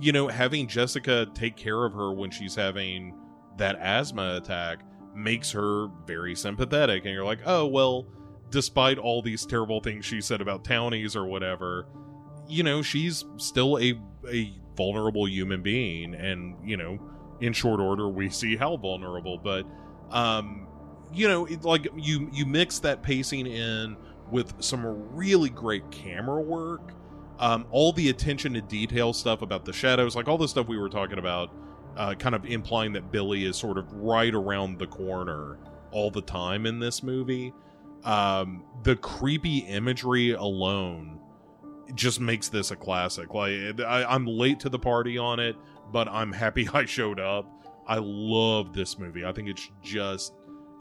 you 0.00 0.12
know, 0.12 0.28
having 0.28 0.66
Jessica 0.66 1.26
take 1.34 1.56
care 1.56 1.84
of 1.84 1.92
her 1.92 2.12
when 2.12 2.30
she's 2.30 2.54
having 2.54 3.16
that 3.56 3.76
asthma 3.80 4.36
attack 4.36 4.80
makes 5.14 5.50
her 5.50 5.88
very 6.06 6.34
sympathetic 6.34 7.04
and 7.04 7.12
you're 7.12 7.24
like 7.24 7.40
oh 7.44 7.66
well 7.66 8.06
despite 8.50 8.96
all 8.96 9.20
these 9.20 9.44
terrible 9.44 9.80
things 9.80 10.04
she 10.04 10.20
said 10.20 10.40
about 10.40 10.64
townies 10.64 11.16
or 11.16 11.26
whatever 11.26 11.84
you 12.48 12.62
know 12.62 12.80
she's 12.80 13.24
still 13.36 13.76
a 13.78 14.00
a 14.28 14.52
vulnerable 14.76 15.28
human 15.28 15.62
being 15.62 16.14
and 16.14 16.56
you 16.64 16.76
know 16.76 16.98
in 17.40 17.52
short 17.52 17.80
order 17.80 18.08
we 18.08 18.28
see 18.28 18.56
how 18.56 18.76
vulnerable. 18.76 19.38
But 19.38 19.66
um 20.10 20.66
you 21.12 21.28
know 21.28 21.46
it, 21.46 21.64
like 21.64 21.88
you 21.96 22.28
you 22.32 22.46
mix 22.46 22.78
that 22.78 23.02
pacing 23.02 23.46
in 23.46 23.96
with 24.30 24.54
some 24.62 24.84
really 25.14 25.50
great 25.50 25.90
camera 25.90 26.40
work 26.40 26.92
um 27.38 27.66
all 27.70 27.92
the 27.92 28.10
attention 28.10 28.54
to 28.54 28.60
detail 28.60 29.12
stuff 29.12 29.42
about 29.42 29.64
the 29.64 29.72
shadows 29.72 30.14
like 30.14 30.28
all 30.28 30.38
the 30.38 30.48
stuff 30.48 30.68
we 30.68 30.78
were 30.78 30.88
talking 30.88 31.18
about 31.18 31.50
uh, 31.96 32.14
kind 32.14 32.34
of 32.34 32.44
implying 32.46 32.92
that 32.92 33.10
Billy 33.10 33.44
is 33.44 33.56
sort 33.56 33.78
of 33.78 33.92
right 33.92 34.34
around 34.34 34.78
the 34.78 34.86
corner 34.86 35.58
all 35.90 36.10
the 36.10 36.22
time 36.22 36.66
in 36.66 36.78
this 36.78 37.02
movie. 37.02 37.52
Um, 38.04 38.64
the 38.82 38.96
creepy 38.96 39.58
imagery 39.58 40.32
alone 40.32 41.20
just 41.94 42.20
makes 42.20 42.48
this 42.48 42.70
a 42.70 42.76
classic. 42.76 43.34
Like 43.34 43.80
I, 43.80 44.04
I'm 44.04 44.26
late 44.26 44.60
to 44.60 44.68
the 44.68 44.78
party 44.78 45.18
on 45.18 45.40
it, 45.40 45.56
but 45.92 46.08
I'm 46.08 46.32
happy 46.32 46.68
I 46.74 46.84
showed 46.84 47.20
up. 47.20 47.46
I 47.86 47.98
love 48.00 48.72
this 48.72 48.98
movie. 48.98 49.24
I 49.24 49.32
think 49.32 49.48
it's 49.48 49.68
just 49.82 50.34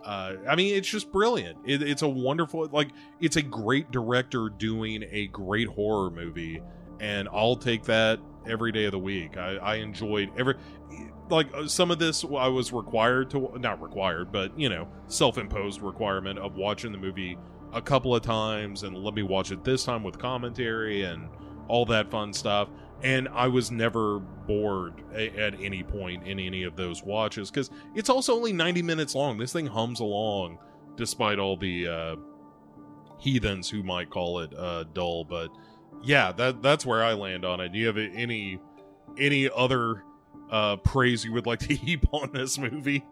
uh, 0.03 0.35
I 0.47 0.55
mean, 0.55 0.75
it's 0.75 0.89
just 0.89 1.11
brilliant. 1.11 1.57
It, 1.65 1.81
it's 1.81 2.01
a 2.01 2.09
wonderful, 2.09 2.67
like, 2.71 2.89
it's 3.19 3.35
a 3.35 3.41
great 3.41 3.91
director 3.91 4.49
doing 4.49 5.03
a 5.11 5.27
great 5.27 5.67
horror 5.67 6.09
movie, 6.09 6.61
and 6.99 7.27
I'll 7.31 7.55
take 7.55 7.83
that 7.83 8.19
every 8.47 8.71
day 8.71 8.85
of 8.85 8.91
the 8.91 8.99
week. 8.99 9.37
I, 9.37 9.57
I 9.57 9.75
enjoyed 9.75 10.31
every 10.37 10.55
like 11.29 11.47
uh, 11.53 11.67
some 11.67 11.91
of 11.91 11.99
this 11.99 12.23
I 12.23 12.47
was 12.47 12.73
required 12.73 13.29
to 13.31 13.51
not 13.59 13.81
required, 13.81 14.31
but 14.31 14.57
you 14.59 14.69
know, 14.69 14.87
self-imposed 15.07 15.81
requirement 15.81 16.39
of 16.39 16.55
watching 16.55 16.91
the 16.91 16.97
movie 16.97 17.37
a 17.73 17.81
couple 17.81 18.15
of 18.15 18.23
times 18.23 18.83
and 18.83 18.97
let 18.97 19.13
me 19.13 19.21
watch 19.21 19.51
it 19.51 19.63
this 19.63 19.83
time 19.83 20.03
with 20.03 20.17
commentary 20.17 21.03
and 21.03 21.29
all 21.67 21.85
that 21.85 22.09
fun 22.09 22.33
stuff. 22.33 22.69
And 23.01 23.29
I 23.29 23.47
was 23.47 23.71
never 23.71 24.19
bored 24.19 25.01
a- 25.13 25.37
at 25.39 25.55
any 25.61 25.83
point 25.83 26.27
in 26.27 26.39
any 26.39 26.63
of 26.63 26.75
those 26.75 27.01
watches 27.03 27.49
because 27.49 27.69
it's 27.95 28.09
also 28.09 28.35
only 28.35 28.51
90 28.51 28.81
minutes 28.81 29.15
long. 29.15 29.37
This 29.37 29.53
thing 29.53 29.67
hums 29.67 29.99
along 29.99 30.59
despite 30.97 31.39
all 31.39 31.55
the 31.55 31.87
uh, 31.87 32.15
heathens 33.19 33.69
who 33.69 33.83
might 33.83 34.09
call 34.09 34.39
it 34.39 34.53
uh, 34.53 34.83
dull. 34.93 35.23
But 35.23 35.49
yeah, 36.03 36.31
that 36.33 36.61
that's 36.61 36.85
where 36.85 37.03
I 37.03 37.13
land 37.13 37.45
on 37.45 37.61
it. 37.61 37.71
Do 37.71 37.79
you 37.79 37.87
have 37.87 37.97
any 37.97 38.59
any 39.17 39.49
other 39.49 40.03
uh, 40.51 40.75
praise 40.77 41.23
you 41.23 41.31
would 41.33 41.45
like 41.45 41.59
to 41.59 41.73
heap 41.75 42.05
on 42.11 42.31
this 42.33 42.57
movie? 42.57 43.05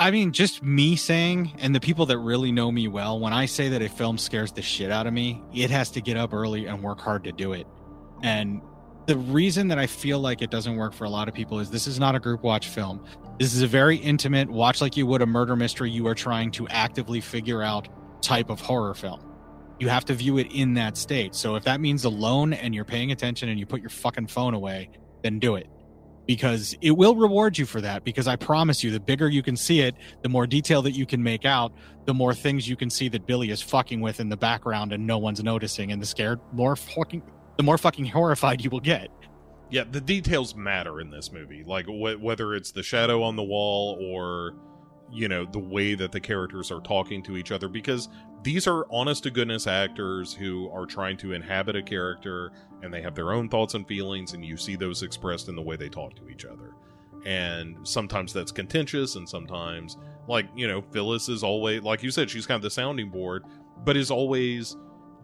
I 0.00 0.12
mean, 0.12 0.30
just 0.30 0.62
me 0.62 0.94
saying, 0.94 1.54
and 1.58 1.74
the 1.74 1.80
people 1.80 2.06
that 2.06 2.18
really 2.18 2.52
know 2.52 2.70
me 2.70 2.86
well, 2.86 3.18
when 3.18 3.32
I 3.32 3.46
say 3.46 3.68
that 3.70 3.82
a 3.82 3.88
film 3.88 4.16
scares 4.16 4.52
the 4.52 4.62
shit 4.62 4.92
out 4.92 5.08
of 5.08 5.12
me, 5.12 5.42
it 5.52 5.70
has 5.70 5.90
to 5.90 6.00
get 6.00 6.16
up 6.16 6.32
early 6.32 6.66
and 6.66 6.80
work 6.84 7.00
hard 7.00 7.24
to 7.24 7.32
do 7.32 7.52
it. 7.52 7.66
And 8.22 8.60
the 9.06 9.16
reason 9.16 9.68
that 9.68 9.78
I 9.78 9.86
feel 9.86 10.18
like 10.18 10.42
it 10.42 10.50
doesn't 10.50 10.76
work 10.76 10.92
for 10.92 11.04
a 11.04 11.10
lot 11.10 11.28
of 11.28 11.34
people 11.34 11.60
is 11.60 11.70
this 11.70 11.86
is 11.86 11.98
not 11.98 12.14
a 12.14 12.20
group 12.20 12.42
watch 12.42 12.68
film. 12.68 13.04
This 13.38 13.54
is 13.54 13.62
a 13.62 13.66
very 13.66 13.96
intimate, 13.96 14.50
watch 14.50 14.80
like 14.80 14.96
you 14.96 15.06
would 15.06 15.22
a 15.22 15.26
murder 15.26 15.56
mystery 15.56 15.90
you 15.90 16.06
are 16.08 16.14
trying 16.14 16.50
to 16.52 16.68
actively 16.68 17.20
figure 17.20 17.62
out 17.62 17.88
type 18.20 18.50
of 18.50 18.60
horror 18.60 18.94
film 18.94 19.28
you 19.78 19.88
have 19.88 20.04
to 20.06 20.14
view 20.14 20.38
it 20.38 20.52
in 20.52 20.74
that 20.74 20.96
state. 20.96 21.34
So 21.34 21.54
if 21.54 21.64
that 21.64 21.80
means 21.80 22.04
alone 22.04 22.52
and 22.52 22.74
you're 22.74 22.84
paying 22.84 23.12
attention 23.12 23.48
and 23.48 23.58
you 23.58 23.66
put 23.66 23.80
your 23.80 23.90
fucking 23.90 24.26
phone 24.26 24.54
away, 24.54 24.90
then 25.22 25.38
do 25.38 25.54
it. 25.56 25.68
Because 26.26 26.76
it 26.82 26.90
will 26.90 27.16
reward 27.16 27.56
you 27.56 27.64
for 27.64 27.80
that. 27.80 28.04
Because 28.04 28.28
I 28.28 28.36
promise 28.36 28.84
you, 28.84 28.90
the 28.90 29.00
bigger 29.00 29.28
you 29.28 29.42
can 29.42 29.56
see 29.56 29.80
it, 29.80 29.94
the 30.22 30.28
more 30.28 30.46
detail 30.46 30.82
that 30.82 30.90
you 30.90 31.06
can 31.06 31.22
make 31.22 31.46
out, 31.46 31.72
the 32.04 32.12
more 32.12 32.34
things 32.34 32.68
you 32.68 32.76
can 32.76 32.90
see 32.90 33.08
that 33.08 33.26
Billy 33.26 33.50
is 33.50 33.62
fucking 33.62 34.00
with 34.00 34.20
in 34.20 34.28
the 34.28 34.36
background 34.36 34.92
and 34.92 35.06
no 35.06 35.16
one's 35.16 35.42
noticing. 35.42 35.90
And 35.90 36.02
the 36.02 36.06
scared, 36.06 36.40
more 36.52 36.76
fucking, 36.76 37.22
the 37.58 37.62
more 37.64 37.76
fucking 37.76 38.06
horrified 38.06 38.64
you 38.64 38.70
will 38.70 38.80
get. 38.80 39.10
Yeah, 39.68 39.84
the 39.90 40.00
details 40.00 40.54
matter 40.54 41.00
in 41.00 41.10
this 41.10 41.30
movie. 41.30 41.62
Like 41.62 41.84
wh- 41.84 42.22
whether 42.22 42.54
it's 42.54 42.70
the 42.70 42.82
shadow 42.82 43.22
on 43.22 43.36
the 43.36 43.42
wall 43.42 43.98
or 44.00 44.54
you 45.10 45.28
know 45.28 45.44
the 45.44 45.58
way 45.58 45.94
that 45.94 46.12
the 46.12 46.20
characters 46.20 46.70
are 46.70 46.80
talking 46.80 47.22
to 47.22 47.36
each 47.36 47.50
other 47.50 47.68
because 47.68 48.08
these 48.42 48.66
are 48.66 48.86
honest 48.90 49.22
to 49.22 49.30
goodness 49.30 49.66
actors 49.66 50.34
who 50.34 50.70
are 50.70 50.86
trying 50.86 51.16
to 51.16 51.32
inhabit 51.32 51.76
a 51.76 51.82
character 51.82 52.52
and 52.82 52.92
they 52.92 53.00
have 53.00 53.14
their 53.14 53.32
own 53.32 53.48
thoughts 53.48 53.72
and 53.74 53.88
feelings 53.88 54.34
and 54.34 54.44
you 54.44 54.56
see 54.56 54.76
those 54.76 55.02
expressed 55.02 55.48
in 55.48 55.56
the 55.56 55.62
way 55.62 55.76
they 55.76 55.88
talk 55.88 56.14
to 56.14 56.28
each 56.28 56.44
other 56.44 56.74
and 57.24 57.76
sometimes 57.88 58.34
that's 58.34 58.52
contentious 58.52 59.16
and 59.16 59.26
sometimes 59.26 59.96
like 60.28 60.46
you 60.54 60.68
know 60.68 60.82
phyllis 60.92 61.30
is 61.30 61.42
always 61.42 61.82
like 61.82 62.02
you 62.02 62.10
said 62.10 62.28
she's 62.28 62.46
kind 62.46 62.56
of 62.56 62.62
the 62.62 62.70
sounding 62.70 63.08
board 63.08 63.44
but 63.84 63.96
is 63.96 64.10
always 64.10 64.76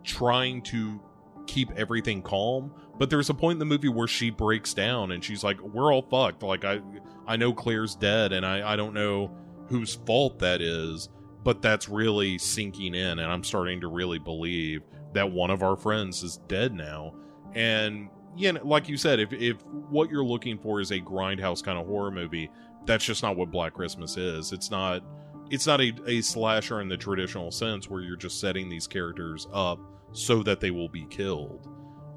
trying 0.02 0.62
to 0.62 0.98
keep 1.46 1.70
everything 1.72 2.22
calm 2.22 2.72
but 2.98 3.10
there's 3.10 3.30
a 3.30 3.34
point 3.34 3.56
in 3.56 3.58
the 3.58 3.64
movie 3.64 3.88
where 3.88 4.06
she 4.06 4.30
breaks 4.30 4.72
down 4.74 5.12
and 5.12 5.24
she's 5.24 5.42
like 5.44 5.60
we're 5.60 5.92
all 5.92 6.02
fucked 6.02 6.42
like 6.42 6.64
i 6.64 6.80
i 7.26 7.36
know 7.36 7.52
claire's 7.52 7.94
dead 7.94 8.32
and 8.32 8.44
i 8.46 8.72
i 8.72 8.76
don't 8.76 8.94
know 8.94 9.30
whose 9.68 9.94
fault 10.06 10.38
that 10.40 10.60
is, 10.60 11.08
but 11.42 11.62
that's 11.62 11.88
really 11.88 12.38
sinking 12.38 12.94
in, 12.94 13.18
and 13.18 13.30
I'm 13.30 13.44
starting 13.44 13.80
to 13.80 13.88
really 13.88 14.18
believe 14.18 14.82
that 15.12 15.30
one 15.30 15.50
of 15.50 15.62
our 15.62 15.76
friends 15.76 16.22
is 16.22 16.38
dead 16.48 16.74
now. 16.74 17.14
And 17.54 18.08
yeah, 18.36 18.52
like 18.62 18.88
you 18.88 18.96
said, 18.96 19.20
if 19.20 19.32
if 19.32 19.64
what 19.66 20.10
you're 20.10 20.24
looking 20.24 20.58
for 20.58 20.80
is 20.80 20.90
a 20.90 21.00
grindhouse 21.00 21.62
kind 21.62 21.78
of 21.78 21.86
horror 21.86 22.10
movie, 22.10 22.50
that's 22.84 23.04
just 23.04 23.22
not 23.22 23.36
what 23.36 23.50
Black 23.50 23.74
Christmas 23.74 24.16
is. 24.16 24.52
It's 24.52 24.70
not 24.70 25.02
it's 25.50 25.66
not 25.66 25.80
a, 25.80 25.92
a 26.06 26.20
slasher 26.20 26.80
in 26.80 26.88
the 26.88 26.96
traditional 26.96 27.50
sense 27.50 27.88
where 27.88 28.00
you're 28.00 28.16
just 28.16 28.40
setting 28.40 28.68
these 28.68 28.86
characters 28.86 29.46
up 29.52 29.78
so 30.14 30.42
that 30.42 30.60
they 30.60 30.70
will 30.70 30.88
be 30.88 31.04
killed. 31.10 31.68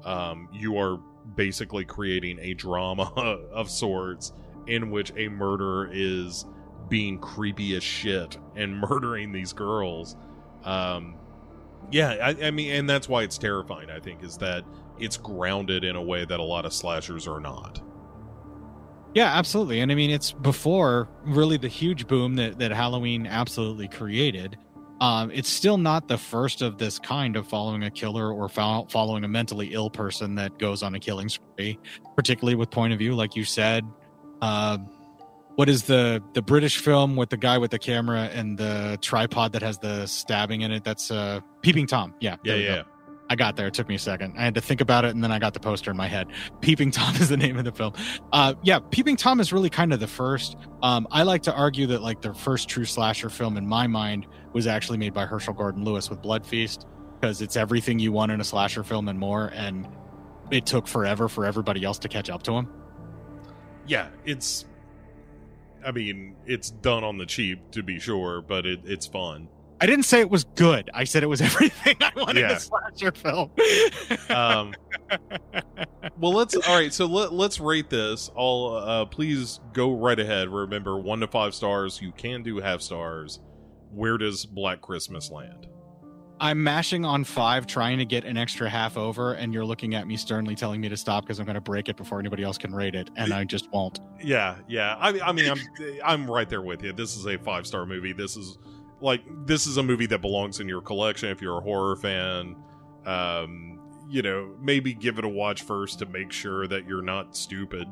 um, 0.04 0.48
you 0.52 0.78
are 0.78 0.98
basically 1.36 1.84
creating 1.84 2.38
a 2.40 2.54
drama 2.54 3.04
of 3.52 3.70
sorts 3.70 4.32
in 4.66 4.90
which 4.90 5.12
a 5.16 5.28
murderer 5.28 5.90
is 5.92 6.46
being 6.88 7.18
creepy 7.18 7.76
as 7.76 7.82
shit 7.82 8.38
and 8.56 8.80
murdering 8.88 9.32
these 9.32 9.52
girls. 9.52 10.16
Um, 10.64 11.16
yeah, 11.90 12.10
I, 12.22 12.46
I 12.46 12.50
mean, 12.50 12.72
and 12.72 12.88
that's 12.88 13.08
why 13.08 13.22
it's 13.24 13.38
terrifying. 13.38 13.90
I 13.90 14.00
think 14.00 14.22
is 14.24 14.38
that 14.38 14.64
it's 14.98 15.16
grounded 15.18 15.84
in 15.84 15.96
a 15.96 16.02
way 16.02 16.24
that 16.24 16.40
a 16.40 16.44
lot 16.44 16.64
of 16.64 16.72
slashers 16.72 17.26
are 17.28 17.40
not. 17.40 17.80
Yeah, 19.14 19.26
absolutely. 19.36 19.80
And 19.80 19.90
I 19.90 19.94
mean, 19.94 20.10
it's 20.10 20.32
before 20.32 21.08
really 21.24 21.56
the 21.56 21.68
huge 21.68 22.06
boom 22.06 22.36
that, 22.36 22.58
that 22.58 22.72
Halloween 22.72 23.26
absolutely 23.26 23.88
created. 23.88 24.58
Um, 25.00 25.30
it's 25.32 25.48
still 25.48 25.78
not 25.78 26.08
the 26.08 26.18
first 26.18 26.60
of 26.60 26.78
this 26.78 26.98
kind 26.98 27.36
of 27.36 27.46
following 27.46 27.84
a 27.84 27.90
killer 27.90 28.32
or 28.32 28.48
fo- 28.48 28.86
following 28.90 29.24
a 29.24 29.28
mentally 29.28 29.72
ill 29.72 29.90
person 29.90 30.34
that 30.36 30.58
goes 30.58 30.82
on 30.82 30.94
a 30.94 31.00
killing 31.00 31.28
spree, 31.28 31.78
particularly 32.16 32.56
with 32.56 32.70
point 32.70 32.92
of 32.92 32.98
view, 32.98 33.14
like 33.14 33.36
you 33.36 33.44
said. 33.44 33.84
Uh, 34.42 34.78
what 35.54 35.68
is 35.68 35.84
the 35.84 36.22
the 36.34 36.42
British 36.42 36.78
film 36.78 37.16
with 37.16 37.30
the 37.30 37.36
guy 37.36 37.58
with 37.58 37.70
the 37.72 37.78
camera 37.78 38.30
and 38.32 38.56
the 38.56 38.98
tripod 39.02 39.52
that 39.52 39.62
has 39.62 39.78
the 39.78 40.06
stabbing 40.06 40.62
in 40.62 40.70
it? 40.70 40.84
That's 40.84 41.10
uh, 41.10 41.40
Peeping 41.62 41.86
Tom. 41.86 42.14
Yeah, 42.20 42.36
Yeah, 42.44 42.54
yeah. 42.54 42.76
go. 42.76 42.84
I 43.30 43.36
got 43.36 43.56
there. 43.56 43.66
It 43.66 43.74
took 43.74 43.88
me 43.88 43.94
a 43.94 43.98
second. 43.98 44.34
I 44.38 44.42
had 44.42 44.54
to 44.54 44.60
think 44.60 44.80
about 44.80 45.04
it, 45.04 45.14
and 45.14 45.22
then 45.22 45.30
I 45.30 45.38
got 45.38 45.52
the 45.52 45.60
poster 45.60 45.90
in 45.90 45.96
my 45.96 46.06
head. 46.06 46.28
Peeping 46.60 46.90
Tom 46.90 47.14
is 47.20 47.28
the 47.28 47.36
name 47.36 47.58
of 47.58 47.64
the 47.64 47.72
film. 47.72 47.92
Uh, 48.32 48.54
yeah, 48.62 48.78
Peeping 48.78 49.16
Tom 49.16 49.40
is 49.40 49.52
really 49.52 49.68
kind 49.68 49.92
of 49.92 50.00
the 50.00 50.06
first. 50.06 50.56
Um, 50.82 51.06
I 51.10 51.24
like 51.24 51.42
to 51.42 51.54
argue 51.54 51.86
that 51.88 52.02
like 52.02 52.22
the 52.22 52.32
first 52.32 52.68
true 52.68 52.84
slasher 52.86 53.28
film 53.28 53.56
in 53.56 53.66
my 53.66 53.86
mind 53.86 54.26
was 54.52 54.66
actually 54.66 54.98
made 54.98 55.14
by 55.14 55.26
Herschel 55.26 55.54
Gordon 55.54 55.84
Lewis 55.84 56.10
with 56.10 56.22
Blood 56.22 56.46
Feast 56.46 56.86
because 57.20 57.42
it's 57.42 57.56
everything 57.56 57.98
you 57.98 58.12
want 58.12 58.32
in 58.32 58.40
a 58.40 58.44
slasher 58.44 58.82
film 58.82 59.08
and 59.08 59.18
more. 59.18 59.52
And 59.54 59.88
it 60.50 60.66
took 60.66 60.86
forever 60.86 61.28
for 61.28 61.44
everybody 61.44 61.84
else 61.84 61.98
to 62.00 62.08
catch 62.08 62.30
up 62.30 62.42
to 62.44 62.52
him. 62.52 62.68
yeah, 63.86 64.08
it's. 64.24 64.64
I 65.84 65.92
mean, 65.92 66.34
it's 66.46 66.70
done 66.70 67.04
on 67.04 67.18
the 67.18 67.26
cheap 67.26 67.70
to 67.72 67.82
be 67.82 68.00
sure, 68.00 68.42
but 68.42 68.66
it, 68.66 68.80
it's 68.84 69.06
fun. 69.06 69.48
I 69.80 69.86
didn't 69.86 70.06
say 70.06 70.20
it 70.20 70.28
was 70.28 70.42
good. 70.42 70.90
I 70.92 71.04
said 71.04 71.22
it 71.22 71.28
was 71.28 71.40
everything 71.42 71.96
I 72.00 72.10
wanted 72.16 72.44
in 72.44 72.50
a 72.50 72.58
slasher 72.58 73.12
film. 73.12 73.50
Um, 74.28 74.74
well, 76.18 76.32
let's 76.32 76.56
all 76.56 76.76
right. 76.76 76.92
So 76.92 77.06
let, 77.06 77.32
let's 77.32 77.60
rate 77.60 77.88
this. 77.90 78.28
All 78.34 78.76
uh, 78.76 79.04
please 79.04 79.60
go 79.72 79.94
right 79.94 80.18
ahead. 80.18 80.48
Remember, 80.48 80.98
one 80.98 81.20
to 81.20 81.28
five 81.28 81.54
stars. 81.54 82.02
You 82.02 82.10
can 82.12 82.42
do 82.42 82.58
half 82.58 82.80
stars. 82.80 83.38
Where 83.92 84.18
does 84.18 84.44
Black 84.46 84.80
Christmas 84.80 85.30
land? 85.30 85.68
I'm 86.40 86.62
mashing 86.62 87.04
on 87.04 87.24
five, 87.24 87.66
trying 87.66 87.98
to 87.98 88.04
get 88.04 88.24
an 88.24 88.36
extra 88.36 88.68
half 88.68 88.96
over, 88.96 89.34
and 89.34 89.52
you're 89.52 89.64
looking 89.64 89.94
at 89.94 90.06
me 90.06 90.16
sternly 90.16 90.54
telling 90.54 90.80
me 90.80 90.88
to 90.88 90.96
stop 90.96 91.24
because 91.24 91.40
I'm 91.40 91.46
going 91.46 91.56
to 91.56 91.60
break 91.60 91.88
it 91.88 91.96
before 91.96 92.20
anybody 92.20 92.44
else 92.44 92.56
can 92.56 92.72
rate 92.72 92.94
it, 92.94 93.10
and 93.16 93.32
I 93.32 93.44
just 93.44 93.70
won't. 93.72 94.00
Yeah, 94.22 94.56
yeah. 94.68 94.96
I 95.00 95.12
mean, 95.12 95.22
I 95.22 95.32
mean, 95.32 95.50
I'm 95.50 95.58
I'm 96.04 96.30
right 96.30 96.48
there 96.48 96.62
with 96.62 96.82
you. 96.82 96.92
This 96.92 97.16
is 97.16 97.26
a 97.26 97.36
five 97.38 97.66
star 97.66 97.86
movie. 97.86 98.12
This 98.12 98.36
is 98.36 98.58
like 99.00 99.22
this 99.46 99.66
is 99.66 99.78
a 99.78 99.82
movie 99.82 100.06
that 100.06 100.20
belongs 100.20 100.60
in 100.60 100.68
your 100.68 100.80
collection 100.80 101.30
if 101.30 101.42
you're 101.42 101.58
a 101.58 101.62
horror 101.62 101.96
fan. 101.96 102.56
Um, 103.04 103.80
you 104.08 104.22
know, 104.22 104.54
maybe 104.60 104.94
give 104.94 105.18
it 105.18 105.24
a 105.24 105.28
watch 105.28 105.62
first 105.62 105.98
to 106.00 106.06
make 106.06 106.30
sure 106.30 106.68
that 106.68 106.86
you're 106.86 107.02
not 107.02 107.36
stupid, 107.36 107.88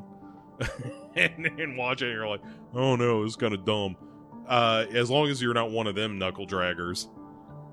and, 1.15 1.45
and 1.45 1.77
watch 1.77 2.01
it. 2.01 2.05
And 2.05 2.13
you're 2.13 2.27
like, 2.27 2.41
oh 2.73 2.95
no, 2.95 3.23
it's 3.23 3.35
kind 3.35 3.53
of 3.53 3.65
dumb. 3.65 3.97
Uh, 4.47 4.85
as 4.91 5.09
long 5.09 5.27
as 5.27 5.41
you're 5.41 5.53
not 5.53 5.71
one 5.71 5.87
of 5.87 5.95
them 5.95 6.17
knuckle 6.17 6.47
draggers. 6.47 7.07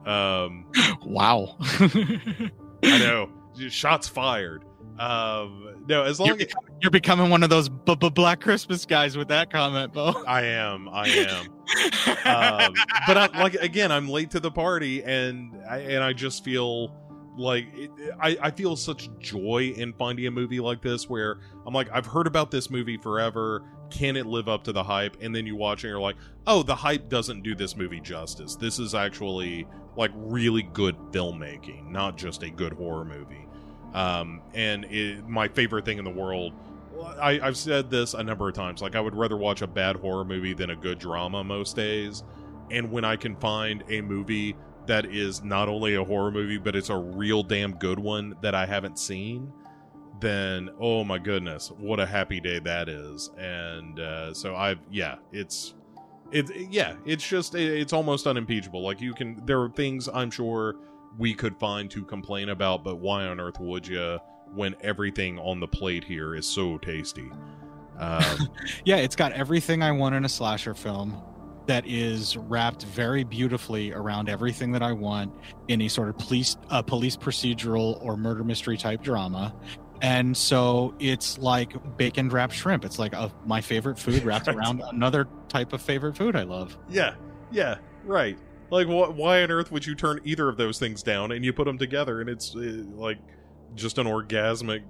Um, 0.06 0.66
Wow. 1.04 1.56
I 1.60 2.50
know. 2.82 3.30
Shots 3.68 4.08
fired. 4.08 4.64
Um, 4.98 5.84
no, 5.88 6.02
as 6.04 6.18
you're, 6.18 6.28
long 6.28 6.40
as 6.40 6.48
you're 6.80 6.90
becoming 6.90 7.30
one 7.30 7.42
of 7.42 7.50
those 7.50 7.68
b- 7.68 7.96
b- 7.96 8.10
Black 8.10 8.40
Christmas 8.40 8.84
guys 8.86 9.16
with 9.16 9.28
that 9.28 9.50
comment, 9.50 9.92
Bo. 9.92 10.12
I 10.26 10.42
am, 10.42 10.88
I 10.88 11.08
am. 11.08 11.46
um, 12.68 12.74
but 13.06 13.16
I, 13.18 13.26
like 13.40 13.54
again, 13.54 13.90
I'm 13.90 14.08
late 14.08 14.30
to 14.32 14.40
the 14.40 14.50
party, 14.50 15.02
and 15.02 15.52
I, 15.68 15.78
and 15.78 16.04
I 16.04 16.12
just 16.12 16.44
feel 16.44 16.94
like 17.36 17.66
it, 17.74 17.90
I, 18.20 18.36
I 18.40 18.50
feel 18.52 18.76
such 18.76 19.08
joy 19.18 19.72
in 19.76 19.92
finding 19.94 20.26
a 20.26 20.30
movie 20.30 20.60
like 20.60 20.80
this 20.82 21.08
where 21.08 21.38
I'm 21.66 21.74
like, 21.74 21.88
I've 21.92 22.06
heard 22.06 22.28
about 22.28 22.50
this 22.52 22.70
movie 22.70 22.96
forever. 22.96 23.62
Can 23.90 24.16
it 24.16 24.26
live 24.26 24.48
up 24.48 24.64
to 24.64 24.72
the 24.72 24.82
hype? 24.82 25.16
And 25.20 25.34
then 25.34 25.46
you 25.46 25.56
watch 25.56 25.84
it, 25.84 25.88
and 25.88 25.92
you're 25.92 26.00
like, 26.00 26.16
oh, 26.46 26.62
the 26.62 26.74
hype 26.74 27.08
doesn't 27.08 27.42
do 27.42 27.54
this 27.54 27.76
movie 27.76 28.00
justice. 28.00 28.56
This 28.56 28.78
is 28.78 28.94
actually 28.94 29.66
like 29.96 30.10
really 30.14 30.62
good 30.62 30.96
filmmaking, 31.12 31.90
not 31.90 32.16
just 32.16 32.42
a 32.42 32.50
good 32.50 32.72
horror 32.72 33.04
movie. 33.04 33.46
Um, 33.92 34.42
and 34.54 34.84
it, 34.86 35.26
my 35.28 35.46
favorite 35.46 35.84
thing 35.84 35.98
in 35.98 36.04
the 36.04 36.10
world 36.10 36.52
I, 37.02 37.40
I've 37.40 37.56
said 37.56 37.90
this 37.90 38.14
a 38.14 38.22
number 38.22 38.48
of 38.48 38.54
times. 38.54 38.82
Like, 38.82 38.96
I 38.96 39.00
would 39.00 39.14
rather 39.14 39.36
watch 39.36 39.62
a 39.62 39.66
bad 39.66 39.96
horror 39.96 40.24
movie 40.24 40.54
than 40.54 40.70
a 40.70 40.76
good 40.76 40.98
drama 40.98 41.42
most 41.44 41.76
days. 41.76 42.22
And 42.70 42.90
when 42.90 43.04
I 43.04 43.16
can 43.16 43.36
find 43.36 43.84
a 43.88 44.00
movie 44.00 44.56
that 44.86 45.06
is 45.06 45.42
not 45.42 45.68
only 45.68 45.94
a 45.94 46.04
horror 46.04 46.30
movie, 46.30 46.58
but 46.58 46.76
it's 46.76 46.90
a 46.90 46.96
real 46.96 47.42
damn 47.42 47.74
good 47.74 47.98
one 47.98 48.36
that 48.42 48.54
I 48.54 48.66
haven't 48.66 48.98
seen, 48.98 49.52
then 50.20 50.70
oh 50.80 51.04
my 51.04 51.18
goodness, 51.18 51.70
what 51.78 52.00
a 52.00 52.06
happy 52.06 52.40
day 52.40 52.58
that 52.60 52.88
is. 52.88 53.30
And 53.38 53.98
uh, 54.00 54.34
so 54.34 54.54
I've, 54.56 54.78
yeah, 54.90 55.16
it's. 55.32 55.74
It, 56.32 56.50
yeah, 56.70 56.96
it's 57.04 57.26
just 57.26 57.54
it, 57.54 57.80
it's 57.80 57.92
almost 57.92 58.26
unimpeachable. 58.26 58.82
Like 58.82 59.00
you 59.00 59.14
can, 59.14 59.40
there 59.44 59.60
are 59.60 59.68
things 59.68 60.08
I'm 60.12 60.30
sure 60.30 60.74
we 61.16 61.32
could 61.32 61.56
find 61.58 61.88
to 61.92 62.02
complain 62.04 62.48
about, 62.48 62.82
but 62.82 62.96
why 62.96 63.26
on 63.26 63.38
earth 63.38 63.60
would 63.60 63.86
you? 63.86 64.18
when 64.54 64.74
everything 64.80 65.38
on 65.38 65.60
the 65.60 65.66
plate 65.66 66.04
here 66.04 66.34
is 66.34 66.46
so 66.46 66.78
tasty. 66.78 67.30
Um, 67.98 68.48
Yeah, 68.84 68.96
it's 68.96 69.16
got 69.16 69.32
everything 69.32 69.82
I 69.82 69.92
want 69.92 70.14
in 70.14 70.24
a 70.24 70.28
slasher 70.28 70.74
film 70.74 71.20
that 71.66 71.86
is 71.86 72.36
wrapped 72.36 72.84
very 72.84 73.24
beautifully 73.24 73.92
around 73.92 74.28
everything 74.28 74.70
that 74.72 74.82
I 74.82 74.92
want 74.92 75.32
in 75.68 75.80
a 75.82 75.88
sort 75.88 76.08
of 76.08 76.18
police 76.18 76.56
uh, 76.68 76.82
police 76.82 77.16
procedural 77.16 78.04
or 78.04 78.16
murder 78.16 78.44
mystery 78.44 78.76
type 78.76 79.02
drama. 79.02 79.54
And 80.02 80.36
so 80.36 80.94
it's 80.98 81.38
like 81.38 81.96
bacon 81.96 82.28
wrapped 82.28 82.52
shrimp. 82.52 82.84
It's 82.84 82.98
like 82.98 83.12
a, 83.14 83.32
my 83.46 83.60
favorite 83.60 83.98
food 83.98 84.22
wrapped 84.24 84.46
Right. 84.48 84.56
around 84.56 84.82
another 84.92 85.28
type 85.48 85.72
of 85.72 85.80
favorite 85.80 86.16
food 86.16 86.36
I 86.36 86.42
love. 86.42 86.76
yeah, 86.88 87.14
yeah, 87.50 87.76
right. 88.04 88.36
Like, 88.70 88.86
wh- 88.86 89.16
why 89.16 89.42
on 89.42 89.50
earth 89.50 89.70
would 89.70 89.86
you 89.86 89.94
turn 89.94 90.20
either 90.24 90.48
of 90.48 90.56
those 90.56 90.78
things 90.78 91.02
down 91.02 91.30
and 91.32 91.44
you 91.44 91.52
put 91.52 91.64
them 91.66 91.78
together 91.78 92.20
and 92.20 92.28
it's 92.28 92.54
uh, 92.56 92.82
like 92.96 93.18
just 93.74 93.98
an 93.98 94.06
orgasmic 94.06 94.82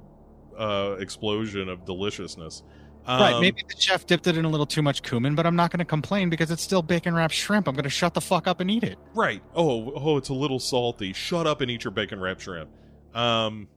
uh, 0.58 0.96
explosion 0.98 1.68
of 1.68 1.84
deliciousness? 1.84 2.62
Um, 3.06 3.20
right. 3.20 3.40
Maybe 3.40 3.62
the 3.68 3.78
chef 3.78 4.06
dipped 4.06 4.26
it 4.26 4.38
in 4.38 4.46
a 4.46 4.48
little 4.48 4.64
too 4.64 4.80
much 4.80 5.02
cumin, 5.02 5.34
but 5.34 5.44
I'm 5.46 5.56
not 5.56 5.70
going 5.70 5.80
to 5.80 5.84
complain 5.84 6.30
because 6.30 6.50
it's 6.50 6.62
still 6.62 6.80
bacon 6.80 7.14
wrapped 7.14 7.34
shrimp. 7.34 7.68
I'm 7.68 7.74
going 7.74 7.84
to 7.84 7.90
shut 7.90 8.14
the 8.14 8.20
fuck 8.22 8.46
up 8.46 8.60
and 8.60 8.70
eat 8.70 8.82
it. 8.84 8.98
Right. 9.14 9.42
Oh, 9.54 9.92
oh, 9.94 10.16
it's 10.16 10.30
a 10.30 10.34
little 10.34 10.58
salty. 10.58 11.12
Shut 11.12 11.46
up 11.46 11.60
and 11.60 11.70
eat 11.70 11.84
your 11.84 11.90
bacon 11.90 12.18
wrapped 12.18 12.40
shrimp. 12.42 12.70
Um, 13.14 13.68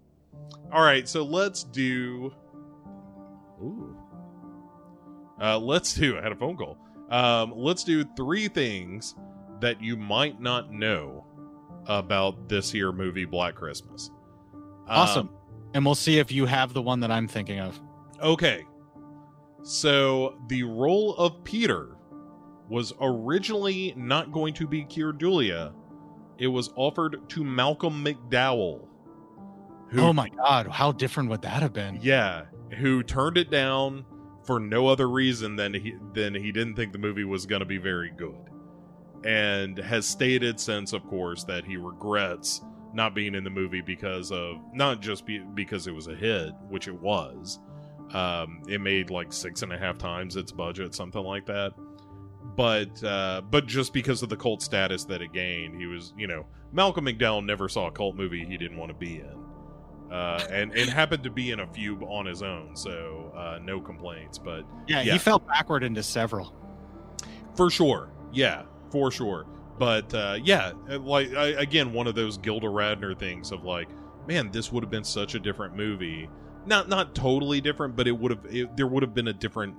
all 0.71 0.81
right. 0.83 1.07
So 1.07 1.23
let's 1.23 1.63
do. 1.63 2.33
Ooh. 3.61 3.97
Uh, 5.41 5.57
let's 5.59 5.93
do. 5.93 6.17
I 6.17 6.21
had 6.23 6.31
a 6.31 6.35
phone 6.35 6.57
call. 6.57 6.77
Um, 7.09 7.53
let's 7.55 7.83
do 7.83 8.03
three 8.15 8.47
things 8.47 9.15
that 9.61 9.81
you 9.81 9.95
might 9.95 10.41
not 10.41 10.71
know 10.71 11.25
about 11.85 12.49
this 12.49 12.71
here 12.71 12.91
movie, 12.91 13.25
Black 13.25 13.55
Christmas. 13.55 14.09
Um, 14.53 14.83
Awesome. 14.87 15.29
and 15.73 15.85
we'll 15.85 15.95
see 15.95 16.19
if 16.19 16.31
you 16.31 16.45
have 16.45 16.73
the 16.73 16.81
one 16.81 16.99
that 17.01 17.11
I'm 17.11 17.27
thinking 17.27 17.59
of. 17.59 17.79
Okay. 18.21 18.65
So 19.63 20.37
the 20.47 20.63
role 20.63 21.15
of 21.15 21.43
Peter 21.43 21.95
was 22.69 22.93
originally 22.99 23.93
not 23.95 24.31
going 24.31 24.53
to 24.55 24.67
be 24.67 24.83
Keir 24.83 25.13
Dullea. 25.13 25.73
It 26.37 26.47
was 26.47 26.71
offered 26.75 27.27
to 27.29 27.43
Malcolm 27.43 28.03
McDowell. 28.03 28.85
Who, 29.89 30.01
oh 30.01 30.13
my 30.13 30.29
god, 30.29 30.67
how 30.67 30.91
different 30.91 31.29
would 31.29 31.41
that 31.43 31.61
have 31.61 31.73
been? 31.73 31.99
Yeah, 32.01 32.45
who 32.77 33.03
turned 33.03 33.37
it 33.37 33.49
down 33.49 34.05
for 34.43 34.59
no 34.59 34.87
other 34.87 35.09
reason 35.09 35.55
than 35.55 35.73
he 35.73 35.95
than 36.13 36.33
he 36.33 36.51
didn't 36.51 36.75
think 36.75 36.91
the 36.93 36.99
movie 36.99 37.23
was 37.23 37.45
going 37.45 37.59
to 37.59 37.65
be 37.65 37.77
very 37.77 38.11
good. 38.11 38.35
And 39.25 39.77
has 39.77 40.07
stated 40.07 40.59
since 40.59 40.93
of 40.93 41.05
course 41.07 41.43
that 41.45 41.65
he 41.65 41.77
regrets 41.77 42.61
not 42.93 43.13
being 43.13 43.35
in 43.35 43.43
the 43.43 43.49
movie 43.49 43.81
because 43.81 44.31
of 44.31 44.57
not 44.73 45.01
just 45.01 45.25
be, 45.25 45.39
because 45.39 45.87
it 45.87 45.93
was 45.93 46.07
a 46.07 46.15
hit, 46.15 46.53
which 46.69 46.87
it 46.87 46.99
was. 46.99 47.59
Um, 48.13 48.61
it 48.69 48.79
made 48.79 49.09
like 49.09 49.33
six 49.33 49.61
and 49.63 49.73
a 49.73 49.77
half 49.77 49.97
times 49.97 50.37
its 50.37 50.51
budget, 50.51 50.95
something 50.95 51.21
like 51.21 51.45
that. 51.47 51.73
But 52.55 53.03
uh, 53.03 53.41
but 53.49 53.67
just 53.67 53.93
because 53.93 54.23
of 54.23 54.29
the 54.29 54.37
cult 54.37 54.61
status 54.61 55.03
that 55.05 55.21
it 55.21 55.33
gained, 55.33 55.75
he 55.75 55.85
was 55.85 56.13
you 56.17 56.27
know 56.27 56.45
Malcolm 56.71 57.05
McDowell 57.05 57.45
never 57.45 57.67
saw 57.67 57.87
a 57.87 57.91
cult 57.91 58.15
movie 58.15 58.45
he 58.45 58.57
didn't 58.57 58.77
want 58.77 58.89
to 58.89 58.97
be 58.97 59.17
in, 59.17 59.45
uh, 60.11 60.45
and 60.49 60.71
and 60.73 60.89
happened 60.89 61.23
to 61.23 61.29
be 61.29 61.51
in 61.51 61.59
a 61.59 61.67
few 61.67 61.97
on 62.07 62.25
his 62.25 62.41
own, 62.41 62.75
so 62.75 63.31
uh, 63.35 63.59
no 63.63 63.79
complaints. 63.81 64.37
But 64.37 64.63
Yeah, 64.87 65.01
Yeah. 65.01 65.13
he 65.13 65.19
fell 65.19 65.39
backward 65.39 65.83
into 65.83 66.03
several. 66.03 66.53
for 67.55 67.69
sure, 67.69 68.11
yeah, 68.31 68.63
for 68.91 69.11
sure. 69.11 69.45
But 69.79 70.13
uh, 70.13 70.37
yeah, 70.43 70.71
like 70.87 71.33
I, 71.35 71.47
again, 71.49 71.93
one 71.93 72.07
of 72.07 72.15
those 72.15 72.37
Gilda 72.37 72.67
Radner 72.67 73.17
things 73.17 73.51
of 73.51 73.63
like, 73.63 73.89
man, 74.27 74.49
this 74.51 74.71
would 74.71 74.83
have 74.83 74.89
been 74.91 75.03
such 75.03 75.35
a 75.35 75.39
different 75.39 75.75
movie. 75.75 76.29
Not 76.65 76.89
not 76.89 77.13
totally 77.15 77.61
different, 77.61 77.95
but 77.95 78.07
it 78.07 78.11
would 78.11 78.31
have 78.31 78.45
it, 78.49 78.75
there 78.75 78.87
would 78.87 79.03
have 79.03 79.13
been 79.13 79.27
a 79.29 79.33
different, 79.33 79.75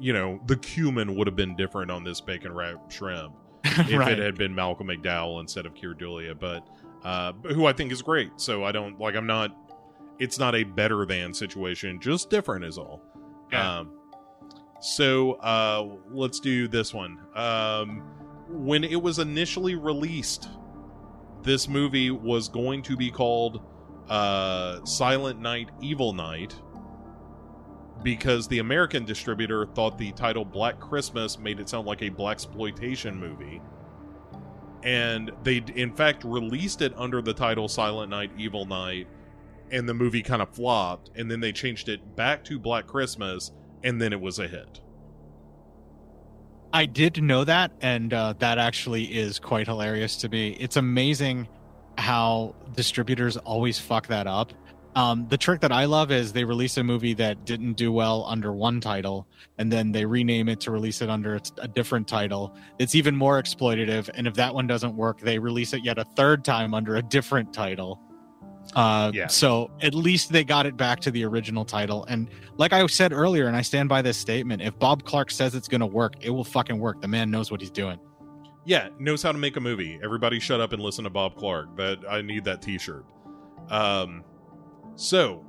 you 0.00 0.12
know, 0.12 0.40
the 0.46 0.56
cumin 0.56 1.14
would 1.16 1.26
have 1.26 1.36
been 1.36 1.54
different 1.56 1.90
on 1.90 2.02
this 2.04 2.20
bacon 2.20 2.52
wrapped 2.52 2.92
shrimp 2.92 3.34
if 3.64 3.92
right. 3.92 4.12
it 4.12 4.18
had 4.18 4.36
been 4.36 4.54
Malcolm 4.54 4.88
McDowell 4.88 5.40
instead 5.40 5.64
of 5.66 5.74
Keir 5.74 5.94
Dullea, 5.94 6.38
but 6.38 6.66
uh, 7.04 7.32
who 7.52 7.66
I 7.66 7.72
think 7.72 7.92
is 7.92 8.02
great. 8.02 8.32
So 8.40 8.64
I 8.64 8.72
don't 8.72 8.98
like. 8.98 9.14
I'm 9.14 9.26
not. 9.26 9.56
It's 10.18 10.38
not 10.38 10.54
a 10.54 10.64
better 10.64 11.04
than 11.06 11.34
situation, 11.34 12.00
just 12.00 12.30
different 12.30 12.64
is 12.64 12.78
all. 12.78 13.02
Yeah. 13.52 13.78
Um, 13.78 13.92
so 14.80 15.34
uh, 15.34 15.96
let's 16.10 16.40
do 16.40 16.68
this 16.68 16.92
one. 16.94 17.18
Um, 17.34 18.02
when 18.48 18.84
it 18.84 19.00
was 19.00 19.18
initially 19.18 19.74
released, 19.74 20.48
this 21.42 21.68
movie 21.68 22.10
was 22.10 22.48
going 22.48 22.82
to 22.82 22.96
be 22.96 23.10
called 23.10 23.62
uh, 24.08 24.84
Silent 24.84 25.40
Night, 25.40 25.70
Evil 25.80 26.12
Night 26.12 26.54
because 28.02 28.46
the 28.46 28.58
American 28.58 29.04
distributor 29.04 29.66
thought 29.66 29.98
the 29.98 30.12
title 30.12 30.44
Black 30.44 30.78
Christmas 30.78 31.38
made 31.38 31.58
it 31.58 31.68
sound 31.68 31.86
like 31.86 32.02
a 32.02 32.08
black 32.08 32.36
exploitation 32.36 33.18
movie. 33.18 33.60
And 34.82 35.32
they, 35.42 35.64
in 35.74 35.92
fact, 35.92 36.22
released 36.22 36.82
it 36.82 36.92
under 36.96 37.20
the 37.20 37.32
title 37.32 37.66
Silent 37.66 38.10
Night, 38.10 38.30
Evil 38.36 38.64
Night, 38.64 39.08
and 39.70 39.88
the 39.88 39.94
movie 39.94 40.22
kind 40.22 40.42
of 40.42 40.50
flopped. 40.50 41.10
And 41.14 41.30
then 41.30 41.40
they 41.40 41.52
changed 41.52 41.88
it 41.88 42.16
back 42.16 42.44
to 42.44 42.58
Black 42.58 42.86
Christmas, 42.86 43.52
and 43.82 44.00
then 44.00 44.12
it 44.12 44.20
was 44.20 44.38
a 44.38 44.48
hit. 44.48 44.80
I 46.72 46.86
did 46.86 47.22
know 47.22 47.44
that, 47.44 47.72
and 47.80 48.12
uh, 48.12 48.34
that 48.38 48.58
actually 48.58 49.04
is 49.04 49.38
quite 49.38 49.66
hilarious 49.66 50.16
to 50.16 50.28
me. 50.28 50.56
It's 50.60 50.76
amazing 50.76 51.48
how 51.96 52.54
distributors 52.74 53.36
always 53.38 53.78
fuck 53.78 54.08
that 54.08 54.26
up. 54.26 54.52
Um, 54.94 55.26
the 55.28 55.36
trick 55.36 55.60
that 55.60 55.72
I 55.72 55.84
love 55.84 56.10
is 56.10 56.32
they 56.32 56.44
release 56.44 56.78
a 56.78 56.82
movie 56.82 57.12
that 57.14 57.44
didn't 57.44 57.74
do 57.74 57.92
well 57.92 58.24
under 58.26 58.52
one 58.52 58.80
title, 58.80 59.26
and 59.58 59.70
then 59.70 59.92
they 59.92 60.06
rename 60.06 60.48
it 60.48 60.60
to 60.60 60.70
release 60.70 61.02
it 61.02 61.10
under 61.10 61.38
a 61.60 61.68
different 61.68 62.08
title. 62.08 62.56
It's 62.78 62.94
even 62.94 63.14
more 63.14 63.40
exploitative, 63.42 64.08
and 64.14 64.26
if 64.26 64.34
that 64.34 64.54
one 64.54 64.66
doesn't 64.66 64.96
work, 64.96 65.20
they 65.20 65.38
release 65.38 65.74
it 65.74 65.84
yet 65.84 65.98
a 65.98 66.04
third 66.16 66.44
time 66.46 66.72
under 66.72 66.96
a 66.96 67.02
different 67.02 67.52
title. 67.52 68.00
Uh, 68.74 69.10
Yeah. 69.14 69.26
So 69.28 69.70
at 69.80 69.94
least 69.94 70.32
they 70.32 70.44
got 70.44 70.66
it 70.66 70.76
back 70.76 71.00
to 71.00 71.10
the 71.10 71.24
original 71.24 71.64
title. 71.64 72.04
And 72.04 72.28
like 72.56 72.72
I 72.72 72.84
said 72.86 73.12
earlier, 73.12 73.46
and 73.46 73.56
I 73.56 73.62
stand 73.62 73.88
by 73.88 74.02
this 74.02 74.18
statement: 74.18 74.62
if 74.62 74.78
Bob 74.78 75.04
Clark 75.04 75.30
says 75.30 75.54
it's 75.54 75.68
going 75.68 75.80
to 75.80 75.86
work, 75.86 76.14
it 76.20 76.30
will 76.30 76.44
fucking 76.44 76.78
work. 76.78 77.00
The 77.00 77.08
man 77.08 77.30
knows 77.30 77.50
what 77.50 77.60
he's 77.60 77.70
doing. 77.70 77.98
Yeah, 78.64 78.88
knows 78.98 79.22
how 79.22 79.30
to 79.32 79.38
make 79.38 79.56
a 79.56 79.60
movie. 79.60 79.98
Everybody 80.02 80.40
shut 80.40 80.60
up 80.60 80.72
and 80.72 80.82
listen 80.82 81.04
to 81.04 81.10
Bob 81.10 81.36
Clark. 81.36 81.76
That 81.76 81.98
I 82.08 82.22
need 82.22 82.44
that 82.44 82.62
t-shirt. 82.62 83.04
Um 83.70 84.24
so 84.96 85.44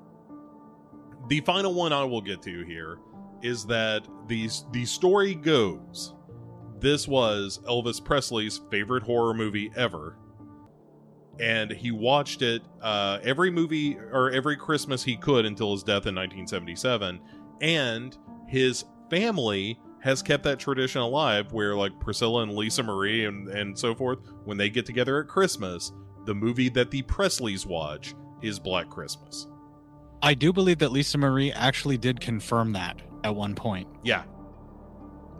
the 1.27 1.41
final 1.41 1.73
one 1.73 1.94
I 1.94 2.03
will 2.03 2.22
get 2.22 2.41
to 2.44 2.64
here 2.64 2.99
is 3.41 3.65
that 3.65 4.07
the 4.27 4.49
the 4.72 4.85
story 4.85 5.35
goes 5.35 6.14
this 6.80 7.07
was 7.07 7.60
Elvis 7.68 8.03
Presley's 8.03 8.61
favorite 8.69 9.03
horror 9.03 9.34
movie 9.34 9.72
ever. 9.76 10.15
And 11.40 11.72
he 11.72 11.92
watched 11.92 12.42
it 12.42 12.64
uh, 12.82 13.20
every 13.24 13.52
movie 13.52 13.98
or 13.98 14.32
every 14.32 14.58
Christmas 14.58 15.04
he 15.04 15.16
could 15.16 15.46
until 15.46 15.72
his 15.72 15.84
death 15.84 16.08
in 16.08 16.16
1977. 16.16 17.20
And 17.62 18.18
his 18.48 18.86
family 19.10 19.80
has 20.02 20.22
kept 20.22 20.44
that 20.44 20.60
tradition 20.60 21.02
alive 21.02 21.52
where 21.52 21.76
like 21.76 22.00
Priscilla 22.00 22.44
and 22.44 22.54
Lisa 22.54 22.84
Marie 22.84 23.26
and, 23.26 23.50
and 23.50 23.78
so 23.78 23.94
forth, 23.94 24.20
when 24.46 24.58
they 24.58 24.70
get 24.70 24.86
together 24.86 25.20
at 25.22 25.28
Christmas, 25.28 25.92
the 26.26 26.34
movie 26.34 26.70
that 26.70 26.92
the 26.92 27.02
Presleys 27.04 27.66
watch 27.66 28.16
is 28.42 28.60
Black 28.60 28.90
Christmas. 28.90 29.48
I 30.22 30.34
do 30.34 30.52
believe 30.52 30.80
that 30.80 30.92
Lisa 30.92 31.18
Marie 31.18 31.52
actually 31.52 31.98
did 31.98 32.20
confirm 32.20 32.74
that 32.74 33.02
at 33.24 33.36
one 33.36 33.56
point. 33.56 33.88
Yeah. 34.04 34.24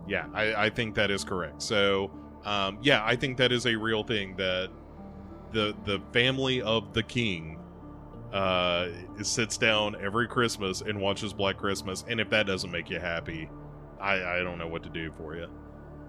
Yeah, 0.08 0.28
I, 0.34 0.66
I 0.66 0.70
think 0.70 0.96
that 0.96 1.12
is 1.12 1.24
correct. 1.24 1.62
So 1.62 2.12
um, 2.46 2.80
yeah, 2.82 3.04
I 3.04 3.16
think 3.16 3.38
that 3.38 3.52
is 3.52 3.66
a 3.66 3.76
real 3.76 4.04
thing 4.04 4.36
that 4.38 4.70
the 5.52 5.76
the 5.86 6.02
family 6.14 6.62
of 6.62 6.94
the 6.94 7.04
king 7.04 7.60
uh 8.34 8.90
sits 9.22 9.58
down 9.58 9.96
every 10.02 10.28
Christmas 10.28 10.82
and 10.82 11.00
watches 11.00 11.34
Black 11.34 11.58
Christmas, 11.58 12.04
and 12.08 12.20
if 12.20 12.30
that 12.30 12.46
doesn't 12.46 12.72
make 12.72 12.90
you 12.90 13.00
happy, 13.00 13.50
I, 14.02 14.22
I 14.22 14.44
don't 14.44 14.58
know 14.58 14.68
what 14.68 14.84
to 14.84 14.90
do 14.90 15.12
for 15.12 15.36
you. 15.36 15.48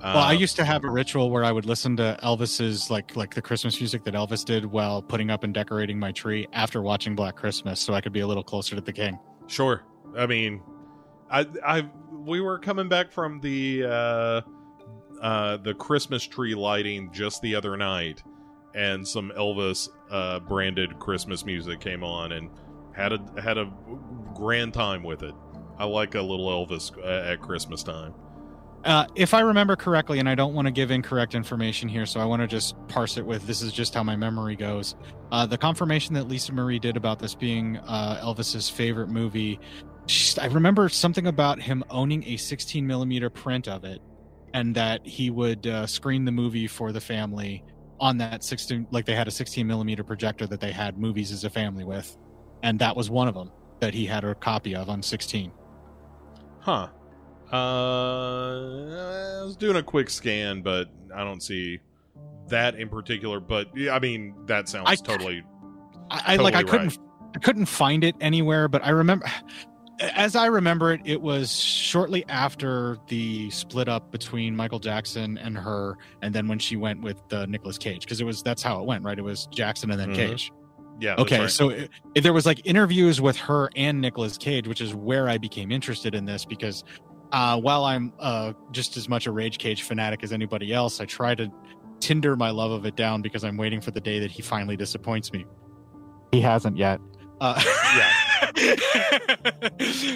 Well, 0.01 0.19
I 0.19 0.35
Um, 0.35 0.41
used 0.41 0.55
to 0.57 0.65
have 0.65 0.85
a 0.85 0.91
ritual 0.91 1.31
where 1.31 1.45
I 1.45 1.51
would 1.51 1.67
listen 1.67 1.97
to 1.97 2.17
Elvis's 2.23 2.91
like 2.91 3.17
like 3.17 3.35
the 3.35 3.43
Christmas 3.43 3.81
music 3.81 4.05
that 4.05 4.15
Elvis 4.15 4.45
did 4.45 4.65
while 4.67 5.03
putting 5.03 5.31
up 5.31 5.43
and 5.45 5.53
decorating 5.55 5.99
my 5.99 6.13
tree 6.13 6.47
after 6.53 6.83
watching 6.83 7.15
Black 7.17 7.37
Christmas, 7.37 7.81
so 7.81 7.95
I 7.95 8.01
could 8.01 8.13
be 8.13 8.21
a 8.21 8.27
little 8.27 8.45
closer 8.45 8.75
to 8.77 8.81
the 8.81 8.93
king. 8.93 9.19
Sure. 9.47 9.83
I 10.17 10.27
mean, 10.27 10.63
I 11.31 11.47
I 11.65 11.89
we 12.13 12.41
were 12.41 12.59
coming 12.59 12.89
back 12.89 13.11
from 13.13 13.41
the 13.41 13.85
uh 13.85 14.41
uh 15.21 15.57
the 15.59 15.75
Christmas 15.75 16.25
tree 16.25 16.55
lighting 16.55 17.11
just 17.13 17.43
the 17.43 17.55
other 17.57 17.77
night 17.77 18.23
and 18.75 19.07
some 19.07 19.33
Elvis 19.37 19.89
uh 20.11 20.41
branded 20.41 20.99
Christmas 20.99 21.45
music 21.45 21.81
came 21.81 22.03
on 22.05 22.33
and 22.33 22.51
had 22.95 23.13
a 23.13 23.41
had 23.41 23.59
a 23.59 23.73
grand 24.35 24.75
time 24.75 25.03
with 25.03 25.23
it. 25.23 25.35
I 25.79 25.85
like 25.85 26.15
a 26.15 26.23
little 26.23 26.49
Elvis 26.49 26.97
uh, 26.99 27.33
at 27.33 27.41
Christmas 27.41 27.83
time. 27.83 28.15
Uh, 28.85 29.07
if 29.17 29.35
I 29.35 29.41
remember 29.41 29.77
correctly, 29.77 30.19
and 30.19 30.29
I 30.29 30.35
don't 30.35 30.55
want 30.55 30.67
to 30.67 30.73
give 30.73 30.91
incorrect 30.91 31.35
information 31.35 31.89
here, 31.89 32.07
so 32.07 32.21
I 32.21 32.25
want 32.25 32.43
to 32.43 32.49
just 32.49 32.77
parse 32.89 33.17
it 33.17 33.27
with 33.27 33.47
this 33.47 33.61
is 33.61 33.73
just 33.73 33.95
how 33.95 34.03
my 34.03 34.17
memory 34.17 34.57
goes. 34.57 34.95
Uh, 35.33 35.47
the 35.47 35.59
confirmation 35.59 36.15
that 36.15 36.29
Lisa 36.29 36.53
Marie 36.53 36.79
did 36.79 36.97
about 36.97 37.19
this 37.19 37.35
being 37.35 37.77
uh, 37.79 38.21
Elvis's 38.23 38.69
favorite 38.69 39.09
movie, 39.09 39.59
I 40.41 40.47
remember 40.47 40.89
something 40.89 41.27
about 41.27 41.61
him 41.61 41.85
owning 41.91 42.25
a 42.25 42.37
16 42.37 42.87
millimeter 42.87 43.31
print 43.31 43.69
of 43.69 43.85
it, 43.85 44.01
and 44.55 44.75
that 44.77 45.05
he 45.05 45.31
would 45.31 45.67
uh, 45.67 45.87
screen 45.87 46.25
the 46.25 46.33
movie 46.33 46.69
for 46.69 46.93
the 46.93 47.01
family 47.01 47.65
on 48.01 48.19
that 48.19 48.45
16, 48.45 48.87
like 48.91 49.05
they 49.05 49.15
had 49.15 49.29
a 49.29 49.31
16 49.31 49.67
millimeter 49.67 50.05
projector 50.05 50.47
that 50.47 50.61
they 50.61 50.73
had 50.73 50.99
movies 50.99 51.33
as 51.33 51.45
a 51.45 51.51
family 51.51 51.85
with, 51.85 52.17
and 52.63 52.79
that 52.79 52.97
was 52.97 53.11
one 53.11 53.29
of 53.29 53.35
them 53.35 53.51
that 53.81 53.95
he 53.95 54.07
had 54.07 54.25
a 54.25 54.35
copy 54.35 54.75
of 54.75 54.89
on 54.89 55.03
16. 55.03 55.53
Huh. 56.61 56.89
Uh 57.51 59.41
I 59.41 59.45
was 59.45 59.57
doing 59.57 59.77
a 59.77 59.83
quick 59.83 60.11
scan, 60.11 60.61
but 60.61 60.89
I 61.15 61.25
don't 61.25 61.43
see 61.43 61.81
that 62.49 62.75
in 62.75 62.89
particular, 62.89 63.41
but 63.41 63.69
I 63.91 63.99
mean 63.99 64.35
that 64.47 64.69
sounds 64.69 64.89
I- 64.89 64.97
totally 64.97 65.43
I, 66.11 66.35
I 66.35 66.37
like 66.37 66.55
I 66.55 66.63
Totally 66.63 66.89
couldn't 66.91 66.99
I 67.35 67.39
couldn't 67.39 67.67
find 67.67 68.05
it 68.05 68.17
anywhere, 68.21 68.69
but 68.69 68.85
I 68.85 68.91
remember 68.91 69.27
as 70.01 70.37
I 70.37 70.47
remember 70.47 70.93
it, 70.93 71.01
it 71.05 71.21
was 71.21 71.55
shortly 71.55 72.25
after 72.29 72.99
the 73.09 73.51
split 73.51 73.89
up 73.89 74.11
between 74.13 74.55
Michael 74.55 74.79
Jackson 74.79 75.39
and 75.39 75.57
her, 75.57 75.97
and 76.23 76.35
then 76.35 76.47
when 76.49 76.59
she 76.59 76.77
went 76.77 77.01
with 77.03 77.21
uh, 77.33 77.47
Nicolas 77.47 77.79
Cage, 77.79 78.01
because 78.03 78.21
it 78.21 78.25
was 78.25 78.43
that's 78.43 78.63
how 78.63 78.81
it 78.81 78.87
went, 78.87 79.05
right? 79.05 79.19
It 79.19 79.23
was 79.23 79.47
Jackson 79.47 79.91
and 79.91 79.99
then 80.01 80.11
Mhm. 80.11 80.15
Cage. 80.17 80.53
yeah. 81.01 81.15
Okay, 81.19 81.41
right. 81.41 81.51
so 81.51 81.71
if, 81.71 81.89
if 82.15 82.23
there 82.23 82.33
was 82.33 82.47
like 82.47 82.61
interviews 82.65 83.21
with 83.21 83.37
her 83.39 83.71
and 83.77 84.01
Nicolas 84.01 84.37
Cage, 84.39 84.69
which 84.69 84.81
is 84.81 84.95
where 84.95 85.29
I 85.29 85.39
became 85.39 85.71
interested 85.73 86.15
in 86.15 86.25
this 86.25 86.45
because 86.45 86.85
uh, 87.33 87.61
while 87.61 87.85
I'm 87.85 88.13
uh, 88.19 88.53
just 88.73 88.97
as 88.97 89.09
much 89.09 89.27
a 89.27 89.33
Rage 89.33 89.59
Cage 89.59 89.83
fanatic 89.83 90.23
as 90.23 90.33
anybody 90.33 90.73
else, 90.73 91.01
I 91.01 91.05
try 91.05 91.35
to 91.35 91.51
tinder 92.01 92.37
my 92.37 92.51
love 92.51 92.71
of 92.71 92.87
it 92.87 92.97
down 92.97 93.21
because 93.23 93.45
I'm 93.45 93.57
waiting 93.57 93.81
for 93.81 93.91
the 93.91 94.01
day 94.01 94.19
that 94.21 94.31
he 94.31 94.41
finally 94.43 94.77
disappoints 94.77 95.33
me. 95.33 95.45
He 96.33 96.41
hasn't 96.41 96.77
yet. 96.77 97.01
Uh, 97.41 97.63
yeah. 97.97 98.19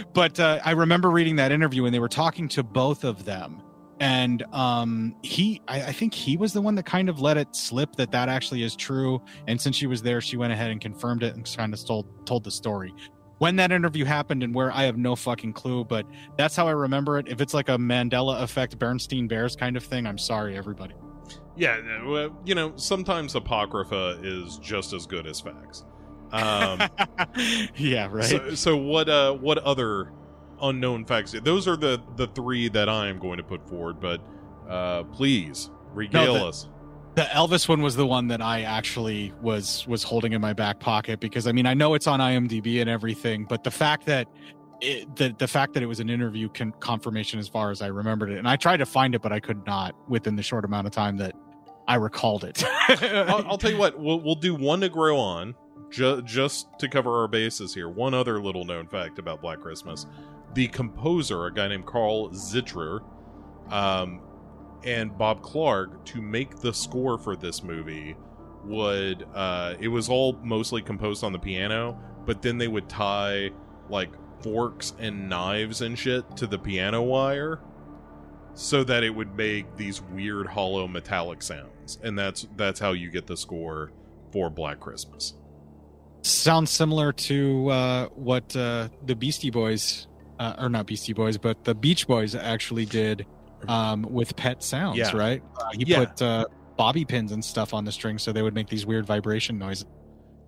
but 0.13 0.39
uh, 0.41 0.61
I 0.65 0.73
remember 0.73 1.11
reading 1.11 1.37
that 1.37 1.53
interview 1.53 1.85
and 1.85 1.95
they 1.95 2.01
were 2.01 2.09
talking 2.09 2.49
to 2.49 2.63
both 2.63 3.05
of 3.05 3.25
them. 3.25 3.63
And 4.01 4.43
um, 4.53 5.15
he, 5.23 5.63
I, 5.69 5.83
I 5.83 5.93
think 5.93 6.13
he 6.13 6.37
was 6.37 6.53
the 6.53 6.61
one 6.61 6.75
that 6.75 6.85
kind 6.85 7.09
of 7.09 7.21
let 7.21 7.37
it 7.37 7.55
slip 7.55 7.95
that 7.97 8.11
that 8.11 8.29
actually 8.29 8.65
is 8.65 8.75
true. 8.75 9.23
And 9.47 9.61
since 9.61 9.77
she 9.77 9.87
was 9.87 10.03
there, 10.03 10.21
she 10.21 10.37
went 10.37 10.53
ahead 10.53 10.71
and 10.73 10.81
confirmed 10.81 11.23
it 11.23 11.37
and 11.37 11.45
kind 11.57 11.73
of 11.73 11.85
told 11.85 12.27
told 12.27 12.43
the 12.43 12.51
story. 12.51 12.93
When 13.39 13.57
that 13.57 13.71
interview 13.71 14.05
happened 14.05 14.43
and 14.43 14.55
where 14.55 14.73
I 14.73 14.85
have 14.85 14.97
no 14.97 15.17
fucking 15.17 15.53
clue, 15.53 15.85
but 15.85 16.07
that's 16.37 16.57
how 16.57 16.67
I 16.67 16.73
remember 16.73 17.19
it. 17.19 17.29
If 17.29 17.41
it's 17.41 17.55
like 17.55 17.69
a 17.69 17.77
Mandela 17.77 18.43
effect, 18.43 18.79
Bernstein 18.79 19.29
Bears 19.29 19.57
kind 19.57 19.77
of 19.77 19.85
thing, 19.85 20.07
I'm 20.07 20.19
sorry, 20.19 20.57
everybody. 20.57 20.95
Yeah, 21.57 21.79
you 22.45 22.55
know, 22.55 22.73
sometimes 22.77 23.35
apocrypha 23.35 24.21
is 24.23 24.59
just 24.59 24.93
as 24.93 25.07
good 25.07 25.27
as 25.27 25.41
facts. 25.41 25.85
Um, 26.33 26.81
yeah, 27.77 28.09
right. 28.11 28.25
so, 28.25 28.55
so 28.55 28.77
what? 28.77 29.09
Uh, 29.09 29.35
what 29.35 29.59
other 29.59 30.13
unknown 30.61 31.05
facts? 31.05 31.33
Those 31.45 31.69
are 31.69 31.77
the 31.77 32.01
the 32.17 32.27
three 32.29 32.69
that 32.71 32.89
I 32.89 33.09
am 33.09 33.19
going 33.19 33.39
to 33.39 33.45
put 33.45 33.69
forward. 33.69 34.01
But 34.01 34.21
uh, 34.69 35.05
please 35.05 35.71
regale 35.93 36.35
the- 36.35 36.45
us. 36.47 36.69
the 37.15 37.23
Elvis 37.23 37.69
one 37.69 37.83
was 37.83 37.97
the 37.97 38.07
one 38.07 38.29
that 38.29 38.41
I 38.41 38.63
actually 38.63 39.33
was 39.43 39.87
was 39.87 40.03
holding 40.03 40.33
in 40.33 40.41
my 40.41 40.53
back 40.55 40.81
pocket 40.81 41.21
because 41.21 41.47
I 41.47 41.53
mean 41.53 41.67
I 41.67 41.75
know 41.75 41.95
it's 41.95 42.07
on 42.07 42.21
IMDb 42.21 42.81
and 42.81 42.89
everything, 42.89 43.45
but 43.45 43.63
the 43.65 43.71
fact 43.71 44.07
that 44.07 44.27
it, 44.81 45.15
the 45.17 45.35
the 45.39 45.47
fact 45.47 45.75
that 45.75 45.83
it 45.83 45.87
was 45.87 46.01
an 46.01 46.09
interview 46.11 46.49
con- 46.49 46.73
confirmation 46.81 47.39
as 47.39 47.47
far 47.49 47.71
as 47.71 47.83
I 47.83 47.89
remembered 47.89 48.31
it, 48.31 48.39
and 48.39 48.49
I 48.49 48.57
tried 48.57 48.79
to 48.79 48.87
find 48.87 49.15
it, 49.15 49.21
but 49.23 49.33
I 49.33 49.39
could 49.41 49.65
not 49.67 49.95
within 50.09 50.35
the 50.37 50.43
short 50.43 50.65
amount 50.65 50.87
of 50.87 50.93
time 50.93 51.19
that 51.19 51.35
I 51.87 51.97
recalled 51.97 52.45
it. 52.45 52.65
I'll, 52.89 53.47
I'll 53.47 53.59
tell 53.59 53.71
you 53.71 53.77
what. 53.79 53.99
We'll 54.01 54.21
we'll 54.21 54.35
do 54.35 54.55
one 54.55 54.81
to 54.81 54.89
grow 54.89 55.19
on. 55.19 55.55
Ju- 55.93 56.23
just 56.23 56.67
to 56.79 56.89
cover 56.89 57.21
our 57.21 57.29
bases 57.29 57.75
here, 57.75 57.89
one 57.89 58.15
other 58.15 58.41
little 58.41 58.65
known 58.65 58.89
fact 58.89 59.19
about 59.19 59.41
Black 59.41 59.61
Christmas: 59.61 60.07
the 60.55 60.67
composer, 60.69 61.47
a 61.47 61.53
guy 61.53 61.69
named 61.69 61.87
Carl 61.87 62.31
Zittrer, 62.31 63.03
um, 63.71 64.21
and 64.85 65.17
Bob 65.17 65.43
Clark, 65.43 66.05
to 66.07 66.21
make 66.21 66.59
the 66.59 66.73
score 66.73 67.19
for 67.19 67.37
this 67.37 67.63
movie, 67.63 68.17
would 68.65 69.27
uh, 69.35 69.75
it 69.79 69.89
was 69.89 70.09
all 70.09 70.33
mostly 70.43 70.83
composed 70.83 71.23
on 71.23 71.33
the 71.33 71.39
piano, 71.39 71.99
but 72.27 72.43
then 72.43 72.59
they 72.59 72.69
would 72.69 72.89
tie 72.89 73.51
like 73.89 74.11
forks 74.43 74.95
and 74.99 75.29
knives 75.29 75.83
and 75.83 75.99
shit 75.99 76.37
to 76.37 76.47
the 76.47 76.59
piano 76.59 77.03
wire 77.03 77.61
so 78.55 78.83
that 78.85 79.05
it 79.05 79.11
would 79.11 79.35
make 79.37 79.77
these 79.77 80.03
weird 80.03 80.47
hollow 80.47 80.87
metallic 80.89 81.43
sounds. 81.43 81.99
And 82.03 82.19
that's 82.19 82.49
that's 82.57 82.81
how 82.81 82.93
you 82.93 83.11
get 83.11 83.27
the 83.27 83.37
score 83.37 83.93
for 84.33 84.49
black 84.49 84.81
christmas 84.81 85.35
Sounds 86.23 86.71
similar 86.71 87.13
to 87.13 87.69
uh, 87.69 88.07
what 88.15 88.55
uh, 88.55 88.89
the 89.05 89.15
Beastie 89.17 89.51
Boys, 89.51 90.07
uh, 90.39 90.55
or 90.59 90.69
not 90.69 90.87
Beastie 90.87 91.13
Boys, 91.13 91.37
but 91.37 91.65
the 91.65 91.75
Beach 91.75 92.07
Boys 92.07 92.35
actually 92.35 92.85
did 92.87 93.27
um, 93.69 94.03
with 94.09 94.35
Pet 94.37 94.63
Sounds, 94.63 94.99
Yeah. 94.99 95.17
right? 95.17 95.43
Uh, 95.59 95.65
he 95.73 95.85
Yeah. 95.87 96.05
put 96.05 96.23
uh, 96.23 96.45
bobby 96.77 97.05
pins 97.05 97.33
and 97.33 97.45
stuff 97.45 97.75
on 97.75 97.85
the 97.85 97.93
strings 97.93 98.23
so 98.23 98.33
they 98.33 98.41
would 98.43 98.55
make 98.55 98.67
these 98.69 98.87
weird 98.87 99.05
vibration 99.07 99.59
noises. 99.59 99.85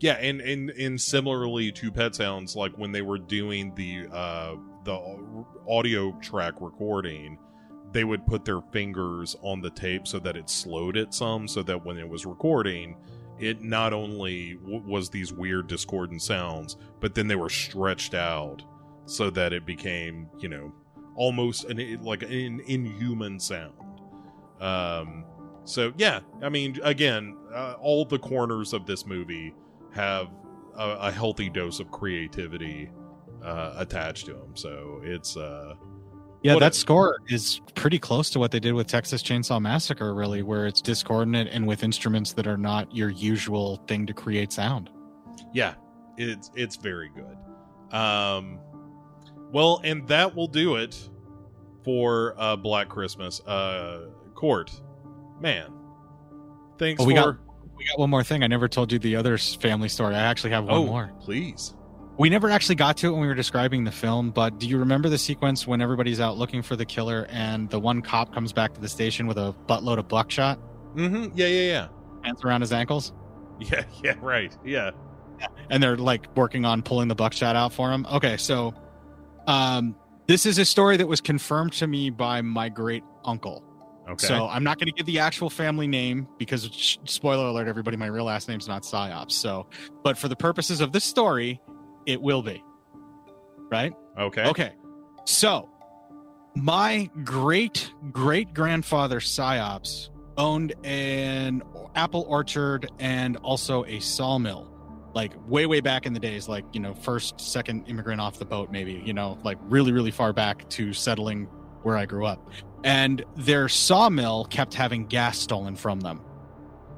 yeah 0.01 0.15
and 0.15 0.41
and 0.41 0.71
and 0.71 0.99
similarly 1.01 1.71
to 1.71 1.93
pet 1.93 2.15
sounds 2.15 2.57
like 2.57 2.73
when 2.79 2.91
they 2.93 3.03
were 3.03 3.19
doing 3.19 3.73
the 3.77 4.07
uh 4.11 4.57
the 4.85 5.45
audio 5.69 6.11
track 6.23 6.55
recording 6.61 7.39
they 7.93 8.05
would 8.05 8.27
put 8.27 8.45
their 8.47 8.63
fingers 8.73 9.37
on 9.43 9.61
the 9.61 9.71
tape 9.71 10.09
so 10.09 10.19
that 10.19 10.35
it 10.35 10.49
slowed 10.49 10.97
it 10.97 11.13
some 11.13 11.47
so 11.47 11.63
that 11.63 11.85
when 11.85 11.99
it 11.99 12.09
was 12.09 12.25
recording 12.25 12.97
it 13.39 13.63
not 13.63 13.93
only 13.93 14.55
w- 14.55 14.83
was 14.87 15.11
these 15.11 15.33
weird 15.33 15.67
discordant 15.67 16.23
sounds 16.23 16.77
but 17.01 17.15
then 17.15 17.27
they 17.27 17.37
were 17.37 17.51
stretched 17.51 18.15
out 18.15 18.63
so 19.07 19.31
that 19.31 19.53
it 19.53 19.67
became 19.67 20.29
you 20.39 20.49
know 20.49 20.73
almost 21.17 21.65
an 21.65 22.03
like 22.03 22.23
an 22.23 22.61
inhuman 22.67 23.39
sound. 23.39 23.73
Um 24.61 25.25
so 25.65 25.93
yeah 25.97 26.21
i 26.43 26.49
mean 26.49 26.79
again 26.85 27.37
uh, 27.55 27.75
all 27.81 28.05
the 28.05 28.19
corners 28.19 28.73
of 28.73 28.85
this 28.87 29.07
movie 29.07 29.55
have 29.93 30.29
a, 30.77 30.91
a 31.01 31.11
healthy 31.11 31.49
dose 31.49 31.81
of 31.81 31.91
creativity 31.91 32.91
uh, 33.43 33.75
attached 33.79 34.27
to 34.27 34.35
them 34.35 34.55
so 34.55 35.01
it's 35.03 35.37
uh 35.37 35.75
Yeah, 36.45 36.53
What 36.55 36.61
that 36.61 36.73
a- 36.73 36.77
score 36.77 37.17
is 37.29 37.61
pretty 37.75 37.99
close 37.99 38.29
to 38.31 38.39
what 38.39 38.51
they 38.51 38.61
did 38.61 38.75
with 38.75 38.87
Texas 38.87 39.23
Chainsaw 39.23 39.61
Massacre, 39.61 40.15
really, 40.15 40.43
where 40.43 40.67
it's 40.67 40.83
discordant 40.83 41.49
and 41.51 41.67
with 41.67 41.83
instruments 41.83 42.33
that 42.35 42.47
are 42.47 42.59
not 42.59 42.95
your 42.95 43.09
usual 43.09 43.77
thing 43.89 44.07
to 44.07 44.13
create 44.13 44.53
sound. 44.53 44.91
yeah 45.55 45.75
it's 46.17 46.51
it's 46.55 46.77
very 46.77 47.09
good 47.09 47.37
um 47.97 48.61
well 49.53 49.81
and 49.83 50.07
that 50.07 50.33
will 50.37 50.47
do 50.47 50.77
it 50.77 51.09
for 51.83 52.35
uh 52.39 52.55
black 52.55 52.89
christmas 52.89 53.41
uh 53.49 54.07
Cort 54.37 54.71
man 55.41 55.73
thanks 56.79 57.03
Oh, 57.03 57.05
we 57.07 57.15
for 57.17 57.33
got- 57.33 57.39
We 57.77 57.85
got 57.87 57.99
one 57.99 58.11
more 58.11 58.23
thing. 58.23 58.45
I 58.45 58.47
never 58.47 58.69
told 58.69 58.93
you 58.93 59.01
the 59.01 59.17
other 59.17 59.37
family 59.39 59.89
story. 59.89 60.15
I 60.15 60.21
actually 60.21 60.51
have 60.51 60.65
one 60.67 60.75
oh 60.75 60.87
more. 60.87 61.11
please 61.21 61.75
We 62.17 62.29
never 62.31 62.49
actually 62.49 62.77
got 62.77 62.97
to 62.99 63.09
it 63.09 63.11
when 63.11 63.21
we 63.23 63.27
were 63.27 63.35
describing 63.35 63.85
the 63.85 63.91
film, 63.91 64.31
but 64.31 64.59
do 64.59 64.69
you 64.69 64.79
remember 64.79 65.09
the 65.09 65.19
sequence 65.19 65.67
when 65.67 65.81
everybody's 65.81 66.21
out 66.21 66.39
looking 66.39 66.63
for 66.63 66.77
the 66.77 66.85
killer 66.85 67.27
and 67.29 67.69
the 67.71 67.81
one 67.81 68.03
cop 68.03 68.33
comes 68.33 68.53
back 68.53 68.73
to 68.75 68.81
the 68.81 68.89
station 68.89 69.27
with 69.27 69.37
a 69.37 69.55
buttload 69.67 69.99
of 69.99 70.07
buckshot, 70.07 70.59
mm-hmm. 70.95 71.37
Yeah 71.37 71.47
yeah 71.47 71.71
yeah. 71.71 71.89
Hands 72.23 72.45
around 72.45 72.61
his 72.61 72.73
ankles, 72.73 73.13
yeah 73.59 73.85
yeah 74.03 74.15
right. 74.21 74.57
Yeah. 74.65 74.91
And 75.69 75.83
they're 75.83 75.97
like 75.97 76.35
working 76.37 76.65
on 76.65 76.83
pulling 76.83 77.09
the 77.09 77.15
buckshot 77.17 77.57
out 77.57 77.73
for 77.73 77.91
him? 77.91 78.07
Okay, 78.07 78.37
so 78.37 78.73
um, 79.49 79.97
this 80.29 80.47
is 80.47 80.59
a 80.59 80.65
story 80.65 80.97
that 80.97 81.09
was 81.09 81.21
confirmed 81.21 81.73
to 81.75 81.87
me 81.87 82.11
by 82.11 82.41
my 82.41 82.69
great 82.69 83.03
uncle. 83.25 83.63
okay. 84.09 84.27
So 84.27 84.47
I'm 84.47 84.63
not 84.65 84.79
going 84.79 84.87
to 84.87 84.93
give 84.93 85.07
the 85.07 85.19
actual 85.19 85.51
family 85.51 85.87
name 85.87 86.29
because, 86.39 86.99
spoiler 87.05 87.47
alert, 87.47 87.67
everybody, 87.67 87.97
my 87.97 88.07
real 88.07 88.25
last 88.25 88.49
name's 88.49 88.69
not 88.69 88.85
Psyops. 88.85 89.33
So, 89.33 89.67
but 90.03 90.17
for 90.17 90.29
the 90.29 90.37
purposes 90.37 90.81
of 90.81 90.93
this 90.93 91.05
story, 91.05 91.61
it 92.07 92.21
will 92.21 92.43
be. 92.43 92.63
Right? 93.71 93.95
okay 94.19 94.45
Okay. 94.45 94.73
So, 95.25 95.71
my 96.55 97.11
great 97.25 97.93
great 98.13 98.55
grandfather 98.55 99.21
Psyops 99.21 100.11
owned 100.37 100.75
an 100.85 101.63
apple 101.95 102.25
orchard 102.29 102.91
and 102.99 103.37
also 103.39 103.85
a 103.85 104.01
sawmill. 104.01 104.71
Like 105.15 105.33
way, 105.49 105.67
way 105.67 105.81
back 105.81 106.07
in 106.07 106.13
the 106.13 106.19
days, 106.19 106.49
like, 106.49 106.65
you 106.73 106.81
know, 106.81 106.93
first, 106.93 107.41
second 107.41 107.85
immigrant 107.87 108.21
off 108.21 108.41
the 108.41 108.45
boat, 108.45 108.73
maybe, 108.73 109.01
you 109.05 109.15
know, 109.15 109.39
like 109.45 109.59
really, 109.63 109.93
really 109.93 110.11
far 110.11 110.33
back 110.33 110.69
to 110.71 110.93
settling 110.93 111.45
where 111.85 111.97
I 111.97 112.05
grew 112.05 112.27
up. 112.27 112.51
And 112.83 113.25
their 113.37 113.69
sawmill 113.69 114.47
kept 114.47 114.75
having 114.75 115.07
gas 115.07 115.39
stolen 115.39 115.77
from 115.77 116.01
them, 116.01 116.21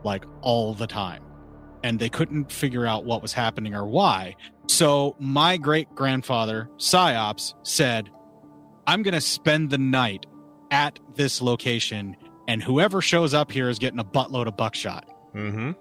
like 0.02 0.24
all 0.40 0.72
the 0.72 0.86
time. 0.86 1.26
And 1.82 1.98
they 1.98 2.09
couldn't 2.09 2.51
figure 2.51 2.86
out 2.86 3.05
what 3.05 3.23
was 3.23 3.32
happening 3.32 3.74
or 3.74 3.86
why. 3.86 4.35
So 4.69 5.15
my 5.19 5.57
great 5.57 5.94
grandfather, 5.94 6.69
Psyops, 6.78 7.55
said, 7.62 8.11
I'm 8.86 9.03
going 9.03 9.15
to 9.15 9.20
spend 9.20 9.70
the 9.70 9.78
night 9.78 10.27
at 10.70 10.98
this 11.15 11.40
location, 11.40 12.16
and 12.48 12.62
whoever 12.62 13.01
shows 13.01 13.35
up 13.35 13.53
here 13.53 13.69
is 13.69 13.78
getting 13.78 13.98
a 14.01 14.05
buttload 14.05 14.47
of 14.47 14.57
buckshot. 14.57 15.09
mm-hmm 15.35 15.73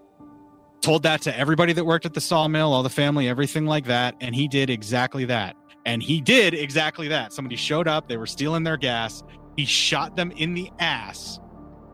Told 0.82 1.02
that 1.02 1.24
to 1.24 1.36
everybody 1.36 1.74
that 1.74 1.84
worked 1.84 2.06
at 2.06 2.14
the 2.14 2.22
sawmill, 2.22 2.72
all 2.72 2.84
the 2.84 2.92
family, 2.92 3.28
everything 3.28 3.66
like 3.66 3.86
that. 3.86 4.14
And 4.22 4.36
he 4.36 4.48
did 4.48 4.70
exactly 4.70 5.26
that. 5.26 5.56
And 5.84 6.04
he 6.04 6.22
did 6.22 6.54
exactly 6.54 7.08
that. 7.08 7.34
Somebody 7.34 7.56
showed 7.56 7.88
up, 7.88 8.08
they 8.08 8.18
were 8.18 8.28
stealing 8.28 8.64
their 8.64 8.78
gas. 8.78 9.24
He 9.58 9.66
shot 9.66 10.16
them 10.16 10.30
in 10.30 10.54
the 10.54 10.72
ass 10.78 11.40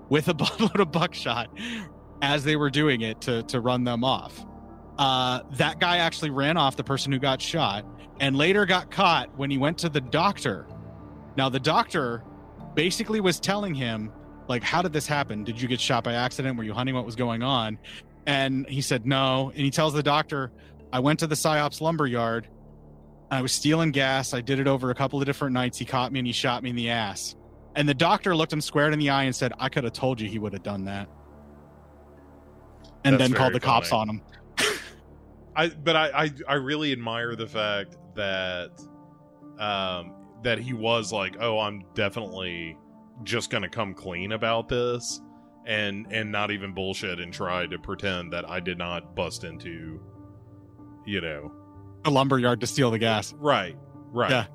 with 0.09 0.27
a 0.27 0.33
buttload 0.33 0.81
of 0.81 0.91
buckshot 0.91 1.49
as 2.21 2.43
they 2.43 2.55
were 2.55 2.69
doing 2.69 3.01
it 3.01 3.21
to, 3.21 3.43
to 3.43 3.59
run 3.59 3.83
them 3.83 4.03
off. 4.03 4.45
Uh, 4.97 5.41
that 5.53 5.79
guy 5.79 5.97
actually 5.97 6.29
ran 6.29 6.57
off, 6.57 6.75
the 6.75 6.83
person 6.83 7.11
who 7.11 7.19
got 7.19 7.41
shot, 7.41 7.85
and 8.19 8.35
later 8.35 8.65
got 8.65 8.91
caught 8.91 9.35
when 9.37 9.49
he 9.49 9.57
went 9.57 9.77
to 9.79 9.89
the 9.89 10.01
doctor. 10.01 10.67
Now, 11.37 11.49
the 11.49 11.59
doctor 11.59 12.23
basically 12.75 13.19
was 13.19 13.39
telling 13.39 13.73
him, 13.73 14.11
like, 14.47 14.63
how 14.63 14.81
did 14.81 14.93
this 14.93 15.07
happen? 15.07 15.43
Did 15.43 15.59
you 15.59 15.67
get 15.67 15.79
shot 15.79 16.03
by 16.03 16.13
accident? 16.13 16.57
Were 16.57 16.63
you 16.63 16.73
hunting? 16.73 16.93
What 16.93 17.05
was 17.05 17.15
going 17.15 17.41
on? 17.41 17.79
And 18.27 18.67
he 18.67 18.81
said, 18.81 19.05
no. 19.05 19.49
And 19.55 19.63
he 19.63 19.71
tells 19.71 19.93
the 19.93 20.03
doctor, 20.03 20.51
I 20.93 20.99
went 20.99 21.19
to 21.19 21.27
the 21.27 21.35
PSYOPS 21.35 21.81
lumber 21.81 22.05
yard. 22.05 22.47
I 23.31 23.41
was 23.41 23.53
stealing 23.53 23.91
gas. 23.91 24.33
I 24.33 24.41
did 24.41 24.59
it 24.59 24.67
over 24.67 24.91
a 24.91 24.95
couple 24.95 25.19
of 25.19 25.25
different 25.25 25.53
nights. 25.53 25.77
He 25.77 25.85
caught 25.85 26.11
me 26.11 26.19
and 26.19 26.27
he 26.27 26.33
shot 26.33 26.63
me 26.63 26.69
in 26.69 26.75
the 26.75 26.89
ass. 26.89 27.35
And 27.75 27.87
the 27.87 27.93
doctor 27.93 28.35
looked 28.35 28.51
him 28.51 28.59
squared 28.59 28.91
in 28.91 28.99
the 28.99 29.09
eye 29.09 29.23
and 29.23 29.35
said, 29.35 29.53
I 29.57 29.69
could 29.69 29.85
have 29.85 29.93
told 29.93 30.19
you 30.19 30.27
he 30.27 30.37
would 30.37 30.51
have 30.51 30.63
done 30.63 30.85
that. 30.85 31.07
And 33.03 33.13
That's 33.13 33.29
then 33.29 33.33
called 33.33 33.53
the 33.53 33.59
cops 33.59 33.89
funny. 33.89 34.21
on 34.57 34.65
him. 34.67 34.77
I 35.55 35.69
but 35.69 35.95
I, 35.95 36.23
I 36.23 36.31
I 36.47 36.53
really 36.55 36.91
admire 36.91 37.35
the 37.35 37.47
fact 37.47 37.97
that 38.15 38.71
um 39.59 40.13
that 40.43 40.59
he 40.59 40.73
was 40.73 41.11
like, 41.11 41.37
oh, 41.39 41.59
I'm 41.59 41.83
definitely 41.93 42.77
just 43.23 43.49
gonna 43.49 43.69
come 43.69 43.93
clean 43.93 44.31
about 44.31 44.67
this 44.69 45.21
and 45.65 46.07
and 46.09 46.31
not 46.31 46.51
even 46.51 46.73
bullshit 46.73 47.19
and 47.19 47.33
try 47.33 47.67
to 47.67 47.77
pretend 47.77 48.33
that 48.33 48.49
I 48.49 48.59
did 48.59 48.77
not 48.77 49.15
bust 49.15 49.43
into 49.43 50.01
you 51.05 51.21
know 51.21 51.51
a 52.05 52.09
lumberyard 52.09 52.59
to 52.61 52.67
steal 52.67 52.89
the 52.91 52.97
gas. 52.99 53.33
right 53.33 53.77
right 54.11 54.31
Yeah. 54.31 54.45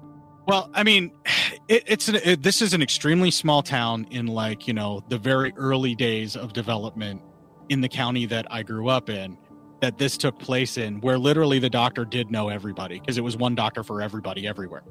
Well, 0.48 0.70
I 0.74 0.84
mean, 0.84 1.10
it, 1.68 1.84
it's 1.86 2.08
an, 2.08 2.16
it, 2.16 2.42
this 2.42 2.62
is 2.62 2.72
an 2.72 2.82
extremely 2.82 3.30
small 3.30 3.62
town 3.62 4.06
in 4.10 4.26
like 4.26 4.66
you 4.66 4.74
know 4.74 5.04
the 5.08 5.18
very 5.18 5.52
early 5.56 5.94
days 5.94 6.36
of 6.36 6.52
development 6.52 7.22
in 7.68 7.80
the 7.80 7.88
county 7.88 8.26
that 8.26 8.46
I 8.50 8.62
grew 8.62 8.88
up 8.88 9.08
in. 9.10 9.38
That 9.82 9.98
this 9.98 10.16
took 10.16 10.38
place 10.38 10.78
in, 10.78 11.02
where 11.02 11.18
literally 11.18 11.58
the 11.58 11.68
doctor 11.68 12.06
did 12.06 12.30
know 12.30 12.48
everybody 12.48 12.98
because 12.98 13.18
it 13.18 13.20
was 13.20 13.36
one 13.36 13.54
doctor 13.54 13.84
for 13.84 14.00
everybody 14.00 14.46
everywhere. 14.46 14.82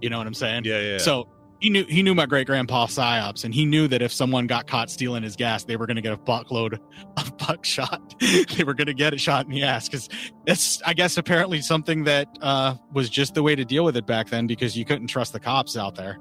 You 0.00 0.08
know 0.08 0.18
what 0.18 0.26
I'm 0.28 0.34
saying? 0.34 0.62
yeah 0.64 0.80
yeah 0.80 0.98
So 0.98 1.28
he 1.58 1.68
knew 1.68 1.84
he 1.84 2.02
knew 2.02 2.14
my 2.14 2.26
great 2.26 2.46
grandpa 2.46 2.86
psyops, 2.86 3.44
and 3.44 3.52
he 3.52 3.66
knew 3.66 3.88
that 3.88 4.02
if 4.02 4.12
someone 4.12 4.46
got 4.46 4.68
caught 4.68 4.88
stealing 4.88 5.24
his 5.24 5.34
gas, 5.34 5.64
they 5.64 5.76
were 5.76 5.86
going 5.86 5.96
to 5.96 6.00
get 6.00 6.12
a 6.12 6.16
buckload 6.16 6.78
of 7.16 7.36
buckshot. 7.46 8.14
they 8.56 8.62
were 8.62 8.72
going 8.72 8.86
to 8.86 8.94
get 8.94 9.12
a 9.12 9.18
shot 9.18 9.46
in 9.46 9.50
the 9.50 9.64
ass 9.64 9.88
because 9.88 10.08
it's, 10.46 10.80
I 10.86 10.94
guess, 10.94 11.16
apparently 11.18 11.60
something 11.60 12.04
that 12.04 12.28
uh, 12.40 12.76
was 12.92 13.10
just 13.10 13.34
the 13.34 13.42
way 13.42 13.56
to 13.56 13.64
deal 13.64 13.84
with 13.84 13.96
it 13.96 14.06
back 14.06 14.28
then 14.30 14.46
because 14.46 14.76
you 14.76 14.84
couldn't 14.84 15.08
trust 15.08 15.32
the 15.32 15.40
cops 15.40 15.76
out 15.76 15.96
there 15.96 16.18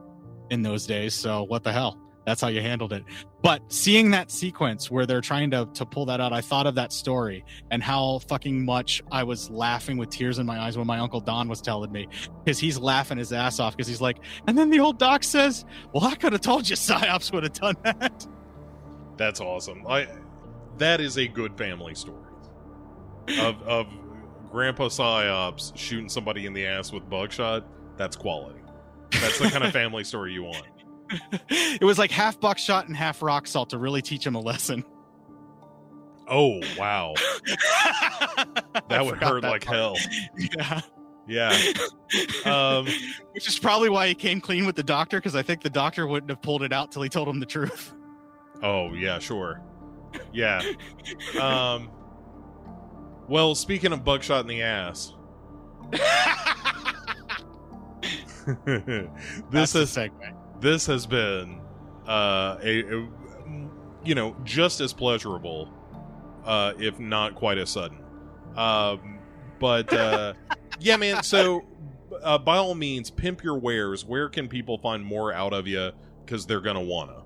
in 0.50 0.64
those 0.64 0.88
days. 0.88 1.14
So 1.14 1.44
what 1.44 1.64
the 1.64 1.72
hell? 1.72 1.98
That's 2.26 2.42
how 2.42 2.48
you 2.48 2.62
handled 2.62 2.94
it. 2.94 3.04
But 3.42 3.62
seeing 3.72 4.12
that 4.12 4.30
sequence 4.30 4.92
where 4.92 5.06
they're 5.06 5.22
trying 5.22 5.52
to 5.52 5.68
to 5.74 5.86
pull 5.86 6.06
that 6.08 6.20
out, 6.20 6.34
I 6.34 6.42
thought 6.42 6.68
of 6.68 6.76
that 6.76 6.94
story 6.94 7.44
and 7.72 7.82
how 7.82 8.20
fucking 8.28 8.66
much 8.66 9.02
I 9.12 9.24
was 9.24 9.50
laughing 9.50 9.98
with 9.98 10.10
tears 10.10 10.40
in 10.40 10.46
my 10.46 10.60
eyes 10.60 10.78
when 10.78 10.88
my 10.88 11.00
uncle 11.00 11.22
Don 11.22 11.48
was 11.48 11.62
telling 11.62 11.92
me 11.92 12.08
because 12.44 12.60
he's 12.60 12.78
laughing 12.78 13.18
his 13.18 13.34
ass 13.34 13.60
off 13.60 13.76
because 13.76 13.88
he's 13.88 14.02
like, 14.02 14.18
and 14.48 14.58
then 14.58 14.70
the 14.70 14.80
old 14.80 15.00
doc 15.00 15.24
says, 15.24 15.66
"Well, 15.94 16.04
I 16.04 16.16
could 16.16 16.34
have 16.34 16.42
told 16.42 16.70
you 16.70 16.76
psyops 16.76 17.32
would 17.34 17.44
have 17.44 17.54
done 17.54 17.76
that." 17.84 18.28
that's 19.18 19.42
awesome 19.42 19.86
I 19.86 20.08
that 20.78 21.02
is 21.02 21.18
a 21.18 21.28
good 21.28 21.58
family 21.58 21.94
story 21.94 22.32
of 23.38 23.62
of 23.64 23.88
Grandpa 24.52 24.88
Psyops 24.88 25.78
shooting 25.78 26.10
somebody 26.10 26.46
in 26.46 26.54
the 26.54 26.66
ass 26.66 26.92
with 26.92 27.08
buckshot, 27.10 27.66
that's 27.98 28.16
quality. 28.16 28.60
That's 29.12 29.38
the 29.40 29.50
kind 29.50 29.64
of 29.64 29.72
family 29.74 30.04
story 30.04 30.34
you 30.34 30.44
want. 30.44 30.66
it 31.50 31.84
was 31.84 31.98
like 31.98 32.12
half 32.12 32.40
buckshot 32.40 32.88
and 32.88 32.96
half 32.96 33.22
rock 33.22 33.48
salt 33.48 33.70
to 33.72 33.78
really 33.78 34.02
teach 34.02 34.26
him 34.26 34.36
a 34.36 34.40
lesson. 34.40 34.84
Oh 36.28 36.60
wow, 36.78 37.16
that 38.90 39.04
would 39.04 39.18
hurt 39.18 39.42
that 39.42 39.50
like 39.50 39.66
part. 39.66 39.78
hell. 39.78 39.98
Yeah. 40.38 40.82
Yeah. 41.28 41.58
Um, 42.44 42.88
Which 43.34 43.48
is 43.48 43.60
probably 43.60 43.90
why 43.90 44.08
he 44.08 44.16
came 44.16 44.42
clean 44.42 44.66
with 44.66 44.76
the 44.76 44.82
doctor, 44.82 45.20
because 45.20 45.36
I 45.36 45.44
think 45.44 45.62
the 45.62 45.70
doctor 45.70 46.08
wouldn't 46.08 46.32
have 46.32 46.42
pulled 46.42 46.64
it 46.64 46.74
out 46.74 46.92
till 46.92 47.04
he 47.04 47.10
told 47.10 47.28
him 47.28 47.40
the 47.40 47.46
truth. 47.46 47.94
Oh 48.64 48.94
yeah, 48.94 49.20
sure. 49.20 49.62
Yeah. 50.34 50.64
Um. 51.40 51.92
Well, 53.28 53.54
speaking 53.54 53.94
of 53.94 54.04
buckshot 54.04 54.42
in 54.42 54.48
the 54.48 54.64
ass, 54.64 55.14
this 59.52 59.76
is 59.76 59.96
this 60.60 60.86
has 60.88 61.06
been 61.06 61.60
uh, 62.08 62.58
a, 62.62 62.82
a, 62.82 63.10
you 64.04 64.16
know 64.16 64.36
just 64.44 64.82
as 64.82 64.94
pleasurable, 64.94 65.70
uh, 66.46 66.74
if 66.78 67.00
not 67.00 67.36
quite 67.36 67.58
as 67.58 67.70
sudden. 67.70 68.00
Um, 68.56 69.20
but 69.60 69.92
uh, 69.94 70.34
yeah, 70.80 70.98
man. 70.98 71.24
So 71.24 71.66
uh, 72.24 72.38
by 72.38 72.58
all 72.58 72.76
means, 72.76 73.10
pimp 73.10 73.44
your 73.44 73.58
wares. 73.58 74.06
Where 74.06 74.30
can 74.30 74.48
people 74.48 74.78
find 74.78 75.04
more 75.04 75.34
out 75.34 75.54
of 75.54 75.68
you? 75.68 75.92
Because 76.26 76.46
they're 76.46 76.62
gonna 76.62 76.82
wanna. 76.82 77.24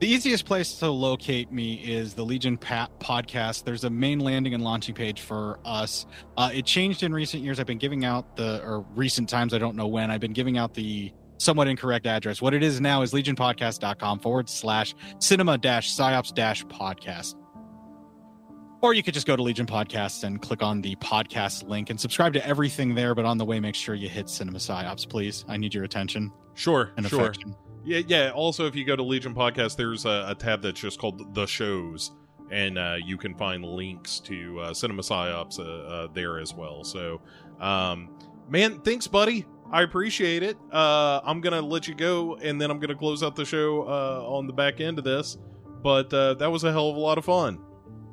The 0.00 0.08
easiest 0.08 0.44
place 0.44 0.74
to 0.80 0.90
locate 0.90 1.52
me 1.52 1.74
is 1.74 2.14
the 2.14 2.24
Legion 2.24 2.58
Pat 2.58 2.90
podcast. 2.98 3.64
There's 3.64 3.84
a 3.84 3.90
main 3.90 4.18
landing 4.18 4.52
and 4.52 4.62
launching 4.62 4.94
page 4.94 5.20
for 5.20 5.60
us. 5.64 6.04
Uh, 6.36 6.50
it 6.52 6.66
changed 6.66 7.04
in 7.04 7.14
recent 7.14 7.44
years. 7.44 7.60
I've 7.60 7.66
been 7.66 7.78
giving 7.78 8.04
out 8.04 8.36
the, 8.36 8.60
or 8.64 8.84
recent 8.96 9.28
times, 9.28 9.54
I 9.54 9.58
don't 9.58 9.76
know 9.76 9.86
when, 9.86 10.10
I've 10.10 10.20
been 10.20 10.32
giving 10.32 10.58
out 10.58 10.74
the 10.74 11.12
somewhat 11.38 11.68
incorrect 11.68 12.06
address. 12.06 12.40
What 12.40 12.54
it 12.54 12.62
is 12.62 12.80
now 12.80 13.02
is 13.02 13.12
legionpodcast.com 13.12 14.20
forward 14.20 14.48
slash 14.48 14.94
cinema 15.18 15.58
dash 15.58 15.94
psyops 15.94 16.34
dash 16.34 16.64
podcast. 16.66 17.34
Or 18.80 18.92
you 18.92 19.02
could 19.02 19.14
just 19.14 19.26
go 19.26 19.34
to 19.34 19.42
Legion 19.42 19.64
Podcasts 19.64 20.24
and 20.24 20.42
click 20.42 20.62
on 20.62 20.82
the 20.82 20.94
podcast 20.96 21.66
link 21.66 21.88
and 21.88 21.98
subscribe 21.98 22.34
to 22.34 22.46
everything 22.46 22.94
there. 22.94 23.14
But 23.14 23.24
on 23.24 23.38
the 23.38 23.44
way, 23.44 23.58
make 23.58 23.74
sure 23.74 23.94
you 23.94 24.10
hit 24.10 24.28
Cinema 24.28 24.58
Psyops, 24.58 25.08
please. 25.08 25.42
I 25.48 25.56
need 25.56 25.72
your 25.72 25.84
attention. 25.84 26.30
Sure, 26.52 26.92
and 26.98 27.06
sure. 27.06 27.22
Affection. 27.22 27.56
Yeah, 27.82 28.02
yeah. 28.06 28.30
Also, 28.34 28.66
if 28.66 28.76
you 28.76 28.84
go 28.84 28.94
to 28.94 29.02
Legion 29.02 29.34
Podcast, 29.34 29.76
there's 29.76 30.04
a, 30.04 30.26
a 30.28 30.34
tab 30.34 30.60
that's 30.60 30.78
just 30.78 30.98
called 30.98 31.34
The 31.34 31.46
Shows, 31.46 32.12
and 32.50 32.78
uh, 32.78 32.96
you 33.02 33.16
can 33.16 33.34
find 33.34 33.64
links 33.64 34.20
to 34.20 34.60
uh, 34.60 34.74
Cinema 34.74 35.00
Psyops 35.00 35.58
uh, 35.58 35.62
uh, 35.62 36.08
there 36.12 36.38
as 36.38 36.52
well. 36.54 36.84
So, 36.84 37.22
um, 37.60 38.18
man, 38.50 38.80
thanks, 38.80 39.06
buddy. 39.06 39.46
I 39.74 39.82
appreciate 39.82 40.44
it. 40.44 40.56
Uh, 40.72 41.20
I'm 41.24 41.40
gonna 41.40 41.60
let 41.60 41.88
you 41.88 41.96
go, 41.96 42.36
and 42.36 42.60
then 42.60 42.70
I'm 42.70 42.78
gonna 42.78 42.94
close 42.94 43.24
out 43.24 43.34
the 43.34 43.44
show 43.44 43.82
uh, 43.82 44.24
on 44.24 44.46
the 44.46 44.52
back 44.52 44.80
end 44.80 44.98
of 44.98 45.04
this. 45.04 45.36
But 45.82 46.14
uh, 46.14 46.34
that 46.34 46.46
was 46.52 46.62
a 46.62 46.70
hell 46.70 46.90
of 46.90 46.96
a 46.96 47.00
lot 47.00 47.18
of 47.18 47.24
fun. 47.24 47.58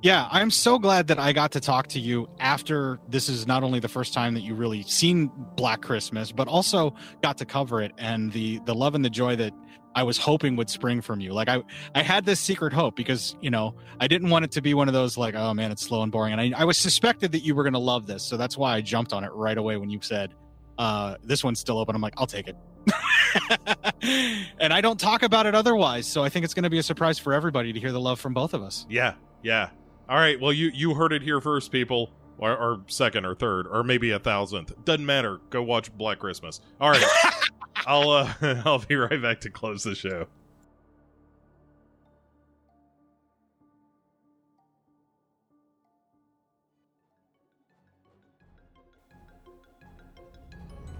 Yeah, 0.01 0.27
I'm 0.31 0.49
so 0.49 0.79
glad 0.79 1.05
that 1.09 1.19
I 1.19 1.33
got 1.33 1.51
to 1.51 1.59
talk 1.59 1.85
to 1.89 1.99
you 1.99 2.27
after 2.39 2.99
this 3.07 3.29
is 3.29 3.45
not 3.45 3.61
only 3.61 3.79
the 3.79 3.87
first 3.87 4.11
time 4.11 4.33
that 4.33 4.41
you 4.41 4.55
really 4.55 4.81
seen 4.81 5.29
Black 5.55 5.83
Christmas, 5.83 6.31
but 6.31 6.47
also 6.47 6.95
got 7.21 7.37
to 7.37 7.45
cover 7.45 7.79
it 7.79 7.91
and 7.99 8.31
the 8.33 8.59
the 8.65 8.73
love 8.73 8.95
and 8.95 9.05
the 9.05 9.11
joy 9.11 9.35
that 9.35 9.53
I 9.93 10.01
was 10.01 10.17
hoping 10.17 10.55
would 10.55 10.69
spring 10.71 10.99
from 10.99 11.21
you. 11.21 11.31
Like 11.31 11.47
I 11.47 11.61
I 11.93 12.01
had 12.01 12.25
this 12.25 12.39
secret 12.39 12.73
hope 12.73 12.95
because, 12.95 13.35
you 13.39 13.51
know, 13.51 13.75
I 13.99 14.07
didn't 14.07 14.31
want 14.31 14.45
it 14.45 14.51
to 14.53 14.63
be 14.63 14.73
one 14.73 14.87
of 14.87 14.95
those 14.95 15.15
like, 15.15 15.35
oh 15.35 15.53
man, 15.53 15.71
it's 15.71 15.83
slow 15.83 16.01
and 16.01 16.11
boring. 16.11 16.33
And 16.33 16.41
I, 16.41 16.61
I 16.61 16.65
was 16.65 16.79
suspected 16.79 17.31
that 17.33 17.43
you 17.43 17.53
were 17.53 17.63
gonna 17.63 17.77
love 17.77 18.07
this. 18.07 18.23
So 18.23 18.35
that's 18.35 18.57
why 18.57 18.73
I 18.73 18.81
jumped 18.81 19.13
on 19.13 19.23
it 19.23 19.31
right 19.33 19.59
away 19.59 19.77
when 19.77 19.91
you 19.91 19.99
said, 20.01 20.33
uh, 20.77 21.15
this 21.23 21.43
one's 21.43 21.59
still 21.59 21.77
open. 21.77 21.95
I'm 21.95 22.01
like, 22.01 22.13
I'll 22.17 22.27
take 22.27 22.47
it. 22.47 22.55
and 24.59 24.73
I 24.73 24.81
don't 24.81 24.99
talk 24.99 25.23
about 25.23 25.45
it 25.45 25.55
otherwise. 25.55 26.07
So 26.07 26.23
I 26.23 26.29
think 26.29 26.45
it's 26.45 26.53
gonna 26.53 26.69
be 26.69 26.79
a 26.79 26.83
surprise 26.83 27.19
for 27.19 27.33
everybody 27.33 27.73
to 27.73 27.79
hear 27.79 27.91
the 27.91 27.99
love 27.99 28.19
from 28.19 28.33
both 28.33 28.53
of 28.53 28.63
us. 28.63 28.85
Yeah, 28.89 29.13
yeah. 29.43 29.69
All 30.09 30.17
right. 30.17 30.39
Well, 30.39 30.51
you 30.51 30.71
you 30.73 30.93
heard 30.93 31.13
it 31.13 31.21
here 31.21 31.39
first, 31.39 31.71
people, 31.71 32.11
or, 32.37 32.51
or 32.51 32.81
second, 32.87 33.25
or 33.25 33.35
third, 33.35 33.67
or 33.67 33.83
maybe 33.83 34.11
a 34.11 34.19
thousandth. 34.19 34.73
Doesn't 34.83 35.05
matter. 35.05 35.39
Go 35.49 35.63
watch 35.63 35.95
Black 35.95 36.19
Christmas. 36.19 36.59
All 36.79 36.89
right. 36.89 37.03
I'll 37.85 38.09
uh, 38.09 38.33
I'll 38.65 38.79
be 38.79 38.95
right 38.95 39.21
back 39.21 39.41
to 39.41 39.49
close 39.49 39.83
the 39.83 39.95
show. 39.95 40.27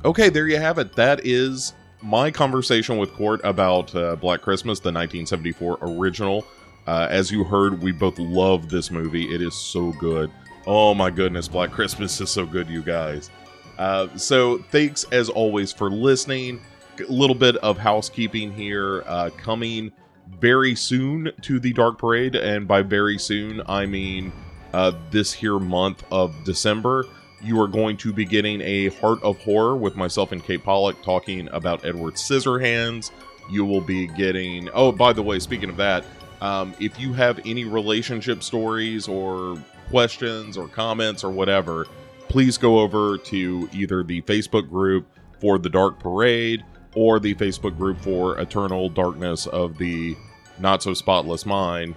Okay, 0.03 0.29
there 0.29 0.47
you 0.47 0.57
have 0.57 0.79
it. 0.79 0.95
That 0.95 1.21
is 1.27 1.73
my 2.01 2.31
conversation 2.31 2.97
with 2.97 3.13
Cort 3.13 3.39
about 3.43 3.93
uh, 3.93 4.15
Black 4.15 4.41
Christmas, 4.41 4.79
the 4.79 4.87
1974 4.87 5.77
original. 5.81 6.43
Uh, 6.87 7.07
as 7.11 7.31
you 7.31 7.43
heard, 7.43 7.83
we 7.83 7.91
both 7.91 8.17
love 8.17 8.67
this 8.67 8.89
movie. 8.89 9.31
It 9.31 9.43
is 9.43 9.53
so 9.53 9.91
good. 9.93 10.31
Oh 10.65 10.95
my 10.95 11.11
goodness, 11.11 11.47
Black 11.47 11.69
Christmas 11.71 12.19
is 12.19 12.31
so 12.31 12.47
good, 12.47 12.67
you 12.67 12.81
guys. 12.81 13.29
Uh, 13.77 14.07
so 14.17 14.57
thanks 14.71 15.05
as 15.11 15.29
always 15.29 15.71
for 15.71 15.91
listening. 15.91 16.61
A 16.99 17.11
little 17.11 17.35
bit 17.35 17.55
of 17.57 17.77
housekeeping 17.77 18.51
here. 18.51 19.03
Uh, 19.05 19.29
coming 19.37 19.91
very 20.39 20.73
soon 20.73 21.31
to 21.41 21.59
the 21.59 21.73
Dark 21.73 21.99
Parade, 21.99 22.35
and 22.35 22.67
by 22.67 22.81
very 22.81 23.19
soon 23.19 23.61
I 23.67 23.85
mean 23.85 24.31
uh, 24.73 24.93
this 25.11 25.31
here 25.31 25.59
month 25.59 26.03
of 26.11 26.33
December. 26.43 27.05
You 27.43 27.59
are 27.59 27.67
going 27.67 27.97
to 27.97 28.13
be 28.13 28.25
getting 28.25 28.61
a 28.61 28.89
Heart 28.89 29.23
of 29.23 29.39
Horror 29.39 29.75
with 29.75 29.95
myself 29.95 30.31
and 30.31 30.43
Kate 30.43 30.63
Pollock 30.63 31.01
talking 31.01 31.49
about 31.51 31.85
Edward 31.85 32.15
Scissorhands. 32.15 33.11
You 33.49 33.65
will 33.65 33.81
be 33.81 34.07
getting. 34.07 34.69
Oh, 34.73 34.91
by 34.91 35.13
the 35.13 35.23
way, 35.23 35.39
speaking 35.39 35.69
of 35.69 35.77
that, 35.77 36.05
um, 36.41 36.73
if 36.79 36.99
you 36.99 37.13
have 37.13 37.39
any 37.45 37.65
relationship 37.65 38.43
stories 38.43 39.07
or 39.07 39.57
questions 39.89 40.57
or 40.57 40.67
comments 40.67 41.23
or 41.23 41.31
whatever, 41.31 41.87
please 42.29 42.57
go 42.57 42.79
over 42.79 43.17
to 43.17 43.69
either 43.73 44.03
the 44.03 44.21
Facebook 44.23 44.69
group 44.69 45.07
for 45.39 45.57
the 45.57 45.69
Dark 45.69 45.99
Parade 45.99 46.63
or 46.95 47.19
the 47.19 47.35
Facebook 47.35 47.77
group 47.77 47.99
for 47.99 48.39
Eternal 48.39 48.89
Darkness 48.89 49.47
of 49.47 49.77
the 49.77 50.15
Not 50.59 50.83
So 50.83 50.93
Spotless 50.93 51.45
Mind 51.45 51.95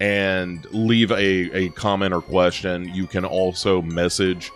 and 0.00 0.64
leave 0.72 1.10
a, 1.10 1.14
a 1.56 1.68
comment 1.70 2.12
or 2.12 2.20
question. 2.20 2.92
You 2.94 3.06
can 3.06 3.24
also 3.24 3.82
message 3.82 4.50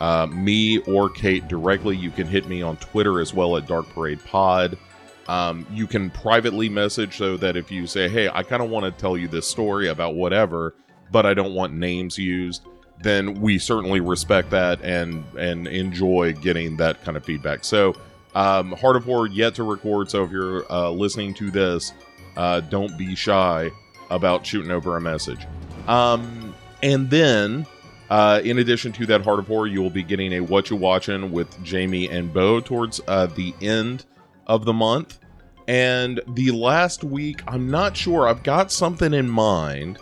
uh, 0.00 0.26
me 0.26 0.78
or 0.78 1.08
Kate 1.08 1.46
directly. 1.48 1.96
You 1.96 2.10
can 2.10 2.26
hit 2.26 2.48
me 2.48 2.62
on 2.62 2.76
Twitter 2.76 3.20
as 3.20 3.32
well 3.32 3.56
at 3.56 3.66
Dark 3.66 3.88
Parade 3.90 4.22
Pod. 4.24 4.78
Um, 5.28 5.66
you 5.72 5.86
can 5.86 6.10
privately 6.10 6.68
message 6.68 7.16
so 7.16 7.36
that 7.38 7.56
if 7.56 7.70
you 7.70 7.86
say, 7.86 8.08
hey, 8.08 8.28
I 8.28 8.42
kind 8.42 8.62
of 8.62 8.70
want 8.70 8.84
to 8.84 9.00
tell 9.00 9.16
you 9.16 9.26
this 9.26 9.48
story 9.48 9.88
about 9.88 10.14
whatever, 10.14 10.74
but 11.10 11.26
I 11.26 11.34
don't 11.34 11.54
want 11.54 11.72
names 11.72 12.16
used, 12.16 12.62
then 13.02 13.40
we 13.40 13.58
certainly 13.58 14.00
respect 14.00 14.50
that 14.50 14.80
and 14.82 15.24
and 15.36 15.66
enjoy 15.66 16.32
getting 16.32 16.76
that 16.76 17.02
kind 17.02 17.16
of 17.16 17.24
feedback. 17.24 17.64
So, 17.64 17.94
um, 18.34 18.72
Heart 18.72 18.96
of 18.96 19.04
Horror 19.04 19.28
yet 19.28 19.54
to 19.56 19.64
record. 19.64 20.10
So 20.10 20.22
if 20.24 20.30
you're 20.30 20.70
uh, 20.70 20.90
listening 20.90 21.34
to 21.34 21.50
this, 21.50 21.92
uh, 22.36 22.60
don't 22.60 22.96
be 22.96 23.14
shy 23.14 23.70
about 24.10 24.46
shooting 24.46 24.70
over 24.70 24.96
a 24.96 25.00
message. 25.00 25.46
Um, 25.88 26.54
and 26.82 27.10
then, 27.10 27.66
uh, 28.08 28.40
in 28.44 28.58
addition 28.58 28.92
to 28.92 29.06
that 29.06 29.22
Heart 29.22 29.40
of 29.40 29.46
Horror, 29.48 29.66
you 29.66 29.82
will 29.82 29.90
be 29.90 30.02
getting 30.02 30.34
a 30.34 30.40
What 30.40 30.70
You 30.70 30.76
Watching 30.76 31.32
with 31.32 31.62
Jamie 31.64 32.08
and 32.08 32.32
Bo 32.32 32.60
towards 32.60 33.00
uh, 33.08 33.26
the 33.26 33.54
end 33.60 34.04
of 34.46 34.64
the 34.64 34.72
month. 34.72 35.18
And 35.66 36.20
the 36.28 36.52
last 36.52 37.02
week, 37.02 37.42
I'm 37.48 37.68
not 37.68 37.96
sure. 37.96 38.28
I've 38.28 38.44
got 38.44 38.70
something 38.70 39.12
in 39.12 39.28
mind, 39.28 39.98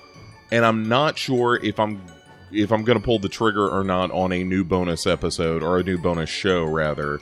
and 0.53 0.65
I'm 0.65 0.87
not 0.89 1.17
sure 1.17 1.57
if 1.63 1.81
I'm 1.81 2.03
if 2.53 2.71
I'm 2.71 2.85
going 2.85 2.99
to 2.99 3.05
pull 3.05 3.19
the 3.19 3.29
trigger 3.29 3.69
or 3.69 3.83
not 3.83 4.11
on 4.13 4.31
a 4.33 4.45
new 4.45 4.63
bonus 4.63 5.07
episode 5.07 5.63
or 5.63 5.79
a 5.79 5.83
new 5.83 5.99
bonus 5.99 6.31
show 6.31 6.65
rather. 6.65 7.21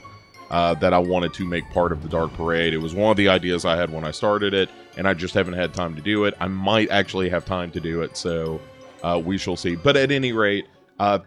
Uh, 0.51 0.75
that 0.75 0.93
I 0.93 0.99
wanted 0.99 1.33
to 1.35 1.45
make 1.45 1.67
part 1.71 1.91
of 1.91 2.03
the 2.03 2.09
Dark 2.09 2.31
Parade. 2.33 2.75
It 2.75 2.77
was 2.77 2.93
one 2.93 3.09
of 3.09 3.17
the 3.17 3.27
ideas 3.27 3.65
I 3.65 3.75
had 3.75 3.89
when 3.89 4.03
I 4.03 4.11
started 4.11 4.53
it, 4.53 4.69
and 4.97 5.07
I 5.07 5.15
just 5.15 5.33
haven't 5.33 5.55
had 5.55 5.73
time 5.73 5.95
to 5.95 6.01
do 6.01 6.25
it. 6.25 6.35
I 6.39 6.47
might 6.47 6.91
actually 6.91 7.27
have 7.29 7.43
time 7.43 7.71
to 7.71 7.79
do 7.79 8.03
it, 8.03 8.15
so 8.15 8.61
uh, 9.01 9.19
we 9.23 9.39
shall 9.39 9.57
see. 9.57 9.75
But 9.75 9.97
at 9.97 10.11
any 10.11 10.31
rate, 10.31 10.67
uh, 10.99 11.19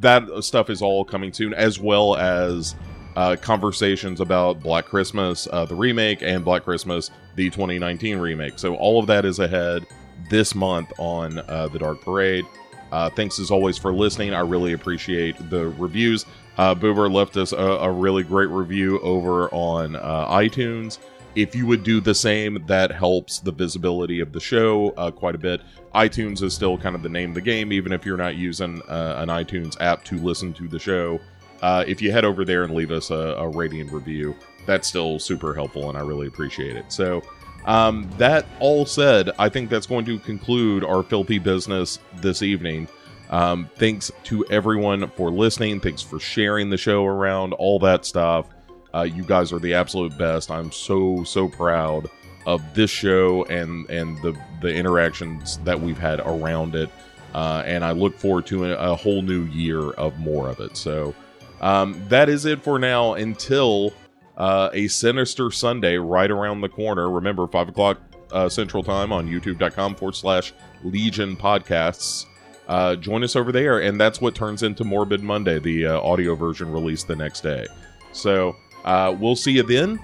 that 0.00 0.28
stuff 0.44 0.70
is 0.70 0.82
all 0.82 1.04
coming 1.04 1.32
soon, 1.32 1.54
as 1.54 1.78
well 1.78 2.16
as 2.16 2.74
uh, 3.16 3.36
conversations 3.36 4.20
about 4.20 4.60
Black 4.60 4.84
Christmas, 4.86 5.48
uh, 5.50 5.64
the 5.64 5.74
remake, 5.74 6.22
and 6.22 6.44
Black 6.44 6.62
Christmas, 6.62 7.10
the 7.34 7.50
2019 7.50 8.18
remake. 8.18 8.58
So 8.58 8.76
all 8.76 9.00
of 9.00 9.06
that 9.08 9.24
is 9.24 9.38
ahead 9.38 9.86
this 10.30 10.54
month 10.54 10.92
on 10.98 11.38
uh, 11.38 11.68
the 11.68 11.78
Dark 11.78 12.00
Parade. 12.00 12.44
Uh, 12.92 13.10
thanks 13.10 13.38
as 13.38 13.50
always 13.50 13.76
for 13.76 13.92
listening. 13.92 14.32
I 14.32 14.40
really 14.40 14.72
appreciate 14.72 15.36
the 15.50 15.68
reviews. 15.70 16.26
Uh, 16.56 16.74
Boober 16.74 17.12
left 17.12 17.36
us 17.36 17.52
a, 17.52 17.56
a, 17.56 17.90
really 17.90 18.24
great 18.24 18.48
review 18.48 18.98
over 19.00 19.48
on 19.50 19.94
uh, 19.94 20.28
iTunes. 20.28 20.98
If 21.34 21.54
you 21.54 21.66
would 21.66 21.82
do 21.82 22.00
the 22.00 22.14
same, 22.14 22.64
that 22.66 22.90
helps 22.90 23.38
the 23.38 23.52
visibility 23.52 24.20
of 24.20 24.32
the 24.32 24.40
show 24.40 24.90
uh, 24.96 25.10
quite 25.10 25.34
a 25.34 25.38
bit. 25.38 25.60
iTunes 25.94 26.42
is 26.42 26.54
still 26.54 26.76
kind 26.78 26.94
of 26.94 27.02
the 27.02 27.08
name 27.08 27.30
of 27.30 27.34
the 27.34 27.40
game, 27.40 27.72
even 27.72 27.92
if 27.92 28.04
you're 28.04 28.16
not 28.16 28.36
using 28.36 28.82
uh, 28.82 29.16
an 29.18 29.28
iTunes 29.28 29.80
app 29.80 30.04
to 30.04 30.16
listen 30.18 30.52
to 30.54 30.68
the 30.68 30.78
show. 30.78 31.20
Uh, 31.62 31.84
if 31.86 32.00
you 32.00 32.12
head 32.12 32.24
over 32.24 32.44
there 32.44 32.64
and 32.64 32.74
leave 32.74 32.90
us 32.90 33.10
a, 33.10 33.34
a 33.38 33.48
rating 33.48 33.80
and 33.80 33.92
review, 33.92 34.34
that's 34.66 34.86
still 34.86 35.18
super 35.18 35.54
helpful, 35.54 35.88
and 35.88 35.98
I 35.98 36.02
really 36.02 36.26
appreciate 36.26 36.76
it. 36.76 36.92
So, 36.92 37.22
um, 37.64 38.08
that 38.18 38.46
all 38.60 38.86
said, 38.86 39.30
I 39.38 39.48
think 39.48 39.68
that's 39.68 39.86
going 39.86 40.04
to 40.06 40.18
conclude 40.20 40.84
our 40.84 41.02
filthy 41.02 41.38
business 41.38 41.98
this 42.16 42.42
evening. 42.42 42.88
Um, 43.30 43.68
thanks 43.76 44.10
to 44.24 44.44
everyone 44.46 45.10
for 45.10 45.30
listening. 45.30 45.80
Thanks 45.80 46.00
for 46.00 46.18
sharing 46.18 46.70
the 46.70 46.76
show 46.76 47.04
around, 47.04 47.52
all 47.54 47.78
that 47.80 48.06
stuff. 48.06 48.46
Uh, 48.94 49.02
you 49.02 49.22
guys 49.22 49.52
are 49.52 49.58
the 49.58 49.74
absolute 49.74 50.16
best. 50.16 50.50
I'm 50.50 50.72
so 50.72 51.24
so 51.24 51.48
proud 51.48 52.08
of 52.46 52.62
this 52.74 52.90
show 52.90 53.44
and 53.44 53.88
and 53.90 54.16
the 54.22 54.38
the 54.62 54.72
interactions 54.74 55.58
that 55.58 55.80
we've 55.80 55.98
had 55.98 56.20
around 56.20 56.74
it. 56.74 56.90
Uh, 57.34 57.62
and 57.66 57.84
I 57.84 57.92
look 57.92 58.18
forward 58.18 58.46
to 58.46 58.64
a, 58.64 58.92
a, 58.92 58.94
whole 58.96 59.20
new 59.20 59.42
year 59.44 59.90
of 59.90 60.18
more 60.18 60.48
of 60.48 60.60
it. 60.60 60.78
So 60.78 61.14
um, 61.60 62.02
that 62.08 62.30
is 62.30 62.46
it 62.46 62.62
for 62.62 62.78
now. 62.78 63.12
Until 63.12 63.92
uh, 64.38 64.70
a 64.72 64.88
sinister 64.88 65.50
Sunday 65.50 65.96
right 65.96 66.30
around 66.30 66.62
the 66.62 66.68
corner. 66.68 67.10
Remember, 67.10 67.46
five 67.46 67.68
o'clock 67.68 67.98
uh, 68.32 68.48
Central 68.48 68.82
Time 68.82 69.12
on 69.12 69.28
YouTube.com 69.28 69.96
forward 69.96 70.14
slash 70.14 70.54
Legion 70.84 71.36
Podcasts. 71.36 72.24
Uh, 72.68 72.94
join 72.96 73.24
us 73.24 73.34
over 73.34 73.50
there, 73.50 73.80
and 73.80 74.00
that's 74.00 74.20
what 74.20 74.34
turns 74.34 74.62
into 74.62 74.84
Morbid 74.84 75.22
Monday, 75.22 75.58
the 75.58 75.86
uh, 75.86 76.00
audio 76.00 76.34
version 76.34 76.70
released 76.70 77.08
the 77.08 77.16
next 77.16 77.40
day. 77.40 77.66
So 78.12 78.56
uh, 78.88 79.12
we'll 79.12 79.36
see 79.36 79.52
you 79.52 79.62
then, 79.62 80.00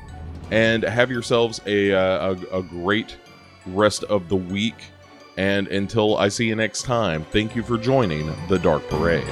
and 0.50 0.82
have 0.82 1.10
yourselves 1.10 1.60
a, 1.66 1.92
uh, 1.92 2.34
a, 2.52 2.58
a 2.58 2.62
great 2.62 3.16
rest 3.66 4.04
of 4.04 4.28
the 4.28 4.36
week. 4.36 4.76
And 5.38 5.66
until 5.68 6.18
I 6.18 6.28
see 6.28 6.46
you 6.46 6.54
next 6.54 6.82
time, 6.82 7.24
thank 7.32 7.56
you 7.56 7.62
for 7.62 7.78
joining 7.78 8.30
the 8.48 8.58
Dark 8.58 8.86
Parade. 8.88 9.24